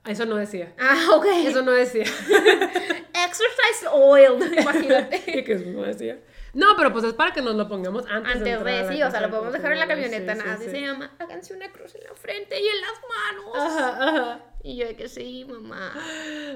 Eso 0.07 0.25
no 0.25 0.37
decía. 0.37 0.73
Ah, 0.79 1.09
ok. 1.15 1.27
Eso 1.45 1.61
no 1.63 1.73
decía. 1.73 2.05
Exercise 3.13 3.87
oil, 3.93 4.41
imagínate. 4.59 5.23
y 5.27 5.45
que 5.45 5.53
eso 5.53 5.67
no 5.71 5.83
decía. 5.83 6.19
No, 6.53 6.75
pero 6.77 6.93
pues 6.93 7.05
es 7.05 7.13
para 7.15 7.33
que 7.33 7.43
nos 7.43 7.55
lo 7.55 7.69
pongamos 7.69 8.05
antes, 8.09 8.35
Antes 8.37 8.53
entrar 8.55 8.69
a 8.75 8.83
de, 8.89 8.89
sí, 8.97 9.03
o 9.03 9.11
sea, 9.11 9.21
lo 9.21 9.31
podemos 9.31 9.53
dejar 9.53 9.73
en 9.73 9.79
la 9.79 9.87
camioneta, 9.87 10.33
Sí, 10.35 10.39
nada, 10.39 10.57
sí, 10.57 10.63
así 10.63 10.65
sí. 10.65 10.71
se 10.71 10.81
llama, 10.81 11.15
háganse 11.19 11.55
una 11.55 11.71
cruz 11.71 11.95
en 11.95 12.05
la 12.05 12.15
frente 12.15 12.61
y 12.61 12.67
en 12.67 12.81
las 12.81 13.01
manos. 13.09 13.57
Ajá, 13.57 14.09
ajá. 14.09 14.45
Y 14.63 14.77
yo 14.77 14.87
de 14.87 14.97
que 14.97 15.09
sí, 15.09 15.47
mamá. 15.49 15.93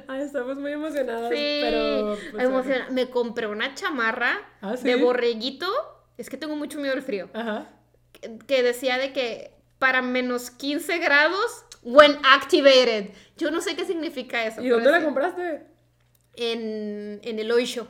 Ay, 0.09 0.23
estamos 0.23 0.57
muy 0.57 0.73
emocionadas, 0.73 1.31
Sí, 1.31 1.61
pero... 1.62 2.19
pues, 2.33 2.45
emociona- 2.45 2.89
Me 2.91 3.09
compré 3.09 3.47
una 3.47 3.75
chamarra 3.75 4.41
¿Ah, 4.61 4.75
de 4.75 4.97
borreguito. 4.97 5.66
Es 6.19 6.29
que 6.29 6.37
tengo 6.37 6.55
mucho 6.57 6.79
miedo 6.81 6.93
al 6.95 7.03
frío. 7.03 7.31
Ajá. 7.33 7.71
Que, 8.12 8.39
que 8.47 8.62
decía 8.62 8.99
de 8.99 9.12
que 9.12 9.55
para 9.79 10.03
menos 10.03 10.51
15 10.51 10.99
grados, 10.99 11.65
when 11.83 12.19
activated. 12.25 13.11
Yo 13.37 13.51
no 13.51 13.61
sé 13.61 13.75
qué 13.77 13.85
significa 13.85 14.45
eso. 14.45 14.62
¿Y 14.62 14.69
dónde 14.69 14.91
la 14.91 15.03
compraste? 15.03 15.66
En, 16.37 17.21
en 17.23 17.39
el 17.39 17.51
Oisho. 17.53 17.89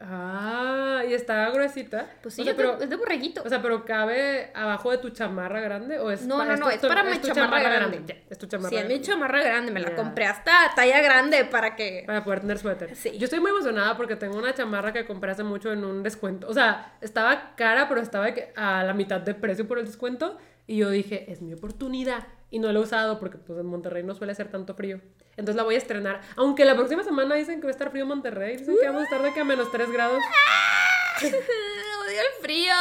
Ah, 0.00 1.02
y 1.08 1.14
está 1.14 1.48
gruesita. 1.50 2.06
Pues 2.22 2.34
sí, 2.34 2.42
o 2.42 2.44
sea, 2.44 2.52
es 2.52 2.56
de- 2.58 2.62
pero, 2.64 2.80
es 2.80 2.90
de 2.90 2.96
borreguito. 2.96 3.42
o 3.44 3.48
sea, 3.48 3.62
pero 3.62 3.84
cabe 3.84 4.50
abajo 4.54 4.90
de 4.90 4.98
tu 4.98 5.10
chamarra 5.10 5.60
grande 5.60 5.98
o 5.98 6.10
es 6.10 6.22
No, 6.26 6.38
para- 6.38 6.56
no, 6.56 6.60
no, 6.60 6.66
tu- 6.66 6.72
es 6.72 6.80
para 6.80 7.04
mi 7.04 7.20
chamarra 7.20 7.60
grande. 7.62 8.02
Ya, 8.06 8.16
es 8.28 8.38
tu 8.38 8.46
chamarra. 8.46 8.68
Sí, 8.70 8.76
es 8.76 8.82
mi 8.82 8.88
grande. 8.88 9.06
chamarra 9.06 9.42
grande, 9.42 9.72
me 9.72 9.80
la 9.80 9.94
compré 9.94 10.26
hasta 10.26 10.52
talla 10.76 11.00
grande 11.00 11.44
para 11.44 11.74
que... 11.76 12.04
Para 12.06 12.22
poder 12.24 12.40
tener 12.40 12.58
suéter. 12.58 12.94
Sí. 12.96 13.16
Yo 13.18 13.24
estoy 13.24 13.40
muy 13.40 13.50
emocionada 13.50 13.96
porque 13.96 14.16
tengo 14.16 14.36
una 14.36 14.52
chamarra 14.54 14.92
que 14.92 15.06
compré 15.06 15.30
hace 15.32 15.44
mucho 15.44 15.72
en 15.72 15.84
un 15.84 16.02
descuento. 16.02 16.48
O 16.48 16.54
sea, 16.54 16.96
estaba 17.00 17.54
cara, 17.56 17.88
pero 17.88 18.00
estaba 18.00 18.26
a 18.56 18.84
la 18.84 18.94
mitad 18.94 19.20
de 19.20 19.34
precio 19.34 19.66
por 19.66 19.78
el 19.78 19.86
descuento. 19.86 20.36
Y 20.66 20.76
yo 20.78 20.90
dije, 20.90 21.30
es 21.32 21.42
mi 21.42 21.54
oportunidad. 21.54 22.26
Y 22.50 22.58
no 22.58 22.70
la 22.70 22.78
he 22.78 22.82
usado 22.82 23.18
porque 23.18 23.38
pues 23.38 23.58
en 23.58 23.66
Monterrey 23.66 24.02
no 24.02 24.14
suele 24.14 24.32
hacer 24.32 24.48
tanto 24.48 24.74
frío. 24.74 25.00
Entonces 25.36 25.56
la 25.56 25.62
voy 25.62 25.74
a 25.76 25.78
estrenar. 25.78 26.20
Aunque 26.36 26.64
la 26.64 26.74
próxima 26.74 27.02
semana 27.04 27.34
dicen 27.34 27.56
que 27.60 27.62
va 27.66 27.68
a 27.70 27.72
estar 27.72 27.90
frío 27.90 28.02
en 28.02 28.08
Monterrey. 28.08 28.56
Dicen 28.58 28.76
que 28.80 28.86
vamos 28.86 29.02
a 29.02 29.04
estar 29.04 29.22
de 29.22 29.32
que 29.32 29.40
a 29.40 29.44
menos 29.44 29.70
3 29.70 29.90
grados. 29.90 30.22
Odio 31.22 32.20
el 32.20 32.42
frío. 32.42 32.74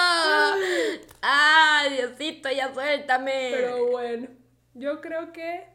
Ay, 1.22 1.94
Diosito, 1.96 2.50
ya 2.52 2.74
suéltame. 2.74 3.50
Pero 3.54 3.86
bueno, 3.88 4.28
yo 4.74 5.00
creo 5.02 5.32
que 5.32 5.70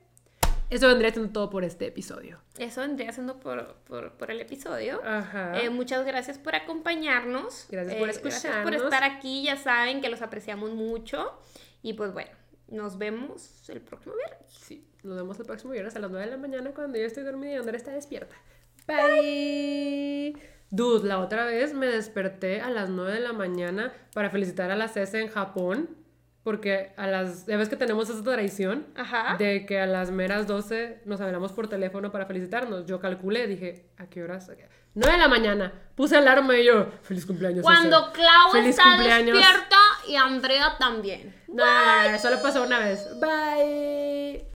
eso 0.69 0.89
vendría 0.89 1.12
siendo 1.12 1.32
todo 1.32 1.48
por 1.48 1.62
este 1.65 1.86
episodio. 1.86 2.40
Eso 2.59 2.81
vendría 2.81 3.12
siendo 3.12 3.39
por, 3.39 3.77
por, 3.85 4.12
por 4.15 4.31
el 4.31 4.40
episodio. 4.40 5.01
Ajá. 5.05 5.59
Eh, 5.61 5.70
muchas 5.70 6.05
gracias 6.05 6.39
por 6.39 6.57
acompañarnos. 6.57 7.66
Gracias 7.70 7.94
Eh, 7.94 7.98
por 7.98 8.07
Gracias 8.09 8.23
por 8.23 8.32
escucharnos. 8.32 8.82
estar 8.82 9.05
aquí. 9.05 9.44
Ya 9.44 9.57
saben 9.57 10.01
que 10.01 10.09
los 10.09 10.23
apreciamos 10.23 10.70
mucho. 10.73 11.39
Y 11.82 11.93
pues 11.94 12.12
bueno, 12.12 12.32
nos 12.69 12.98
vemos 12.98 13.69
el 13.69 13.81
próximo 13.81 14.15
viernes. 14.16 14.39
Sí, 14.48 14.85
nos 15.07 15.16
vemos 15.16 15.39
el 15.39 15.47
próximo 15.47 15.73
viernes 15.73 15.97
a 15.97 15.99
las 15.99 16.11
9 16.11 16.27
de 16.27 16.31
la 16.33 16.39
mañana 16.39 16.70
cuando 16.74 16.99
yo 16.99 17.05
estoy 17.05 17.23
dormida 17.23 17.53
y 17.53 17.57
Andrea 17.57 17.77
está 17.77 17.93
despierta. 17.93 18.35
Bye. 18.87 20.37
Dude, 20.70 21.07
la 21.07 21.19
otra 21.20 21.45
vez 21.45 21.74
me 21.74 21.87
desperté 21.87 22.61
a 22.61 22.70
las 22.70 22.89
9 22.91 23.12
de 23.15 23.20
la 23.20 23.33
mañana 23.33 23.93
para 24.12 24.31
felicitar 24.31 24.70
a 24.70 24.77
la 24.77 24.89
CESE 24.89 25.20
en 25.20 25.28
Japón. 25.28 25.89
Porque 26.43 26.93
a 26.97 27.09
las. 27.09 27.45
Ya 27.47 27.57
ves 27.57 27.69
que 27.69 27.74
tenemos 27.74 28.09
esa 28.09 28.23
tradición 28.23 28.87
Ajá. 28.95 29.35
de 29.37 29.66
que 29.66 29.81
a 29.81 29.87
las 29.87 30.12
meras 30.12 30.47
12 30.47 31.01
nos 31.05 31.20
hablamos 31.20 31.51
por 31.51 31.66
teléfono 31.69 32.12
para 32.12 32.24
felicitarnos. 32.27 32.87
Yo 32.87 33.01
calculé, 33.01 33.49
dije, 33.49 33.87
¿a 33.97 34.07
qué 34.07 34.23
horas? 34.23 34.49
9 34.95 35.12
de 35.12 35.19
la 35.19 35.27
mañana. 35.27 35.73
Puse 35.97 36.16
alarma 36.16 36.57
y 36.57 36.66
yo, 36.66 36.87
feliz 37.03 37.27
cumpleaños. 37.27 37.65
Cuando 37.65 37.99
CESE". 37.99 38.12
Clau 38.12 38.53
Feliz 38.53 38.69
está 38.70 38.85
cumpleaños. 38.85 39.37
despierta 39.37 39.77
y 40.07 40.15
Andrea 40.15 40.77
también. 40.78 41.35
No, 41.49 41.65
no, 41.65 42.03
no, 42.05 42.12
no, 42.12 42.19
solo 42.20 42.41
pasó 42.41 42.62
una 42.62 42.78
vez. 42.78 43.05
Bye. 43.19 44.45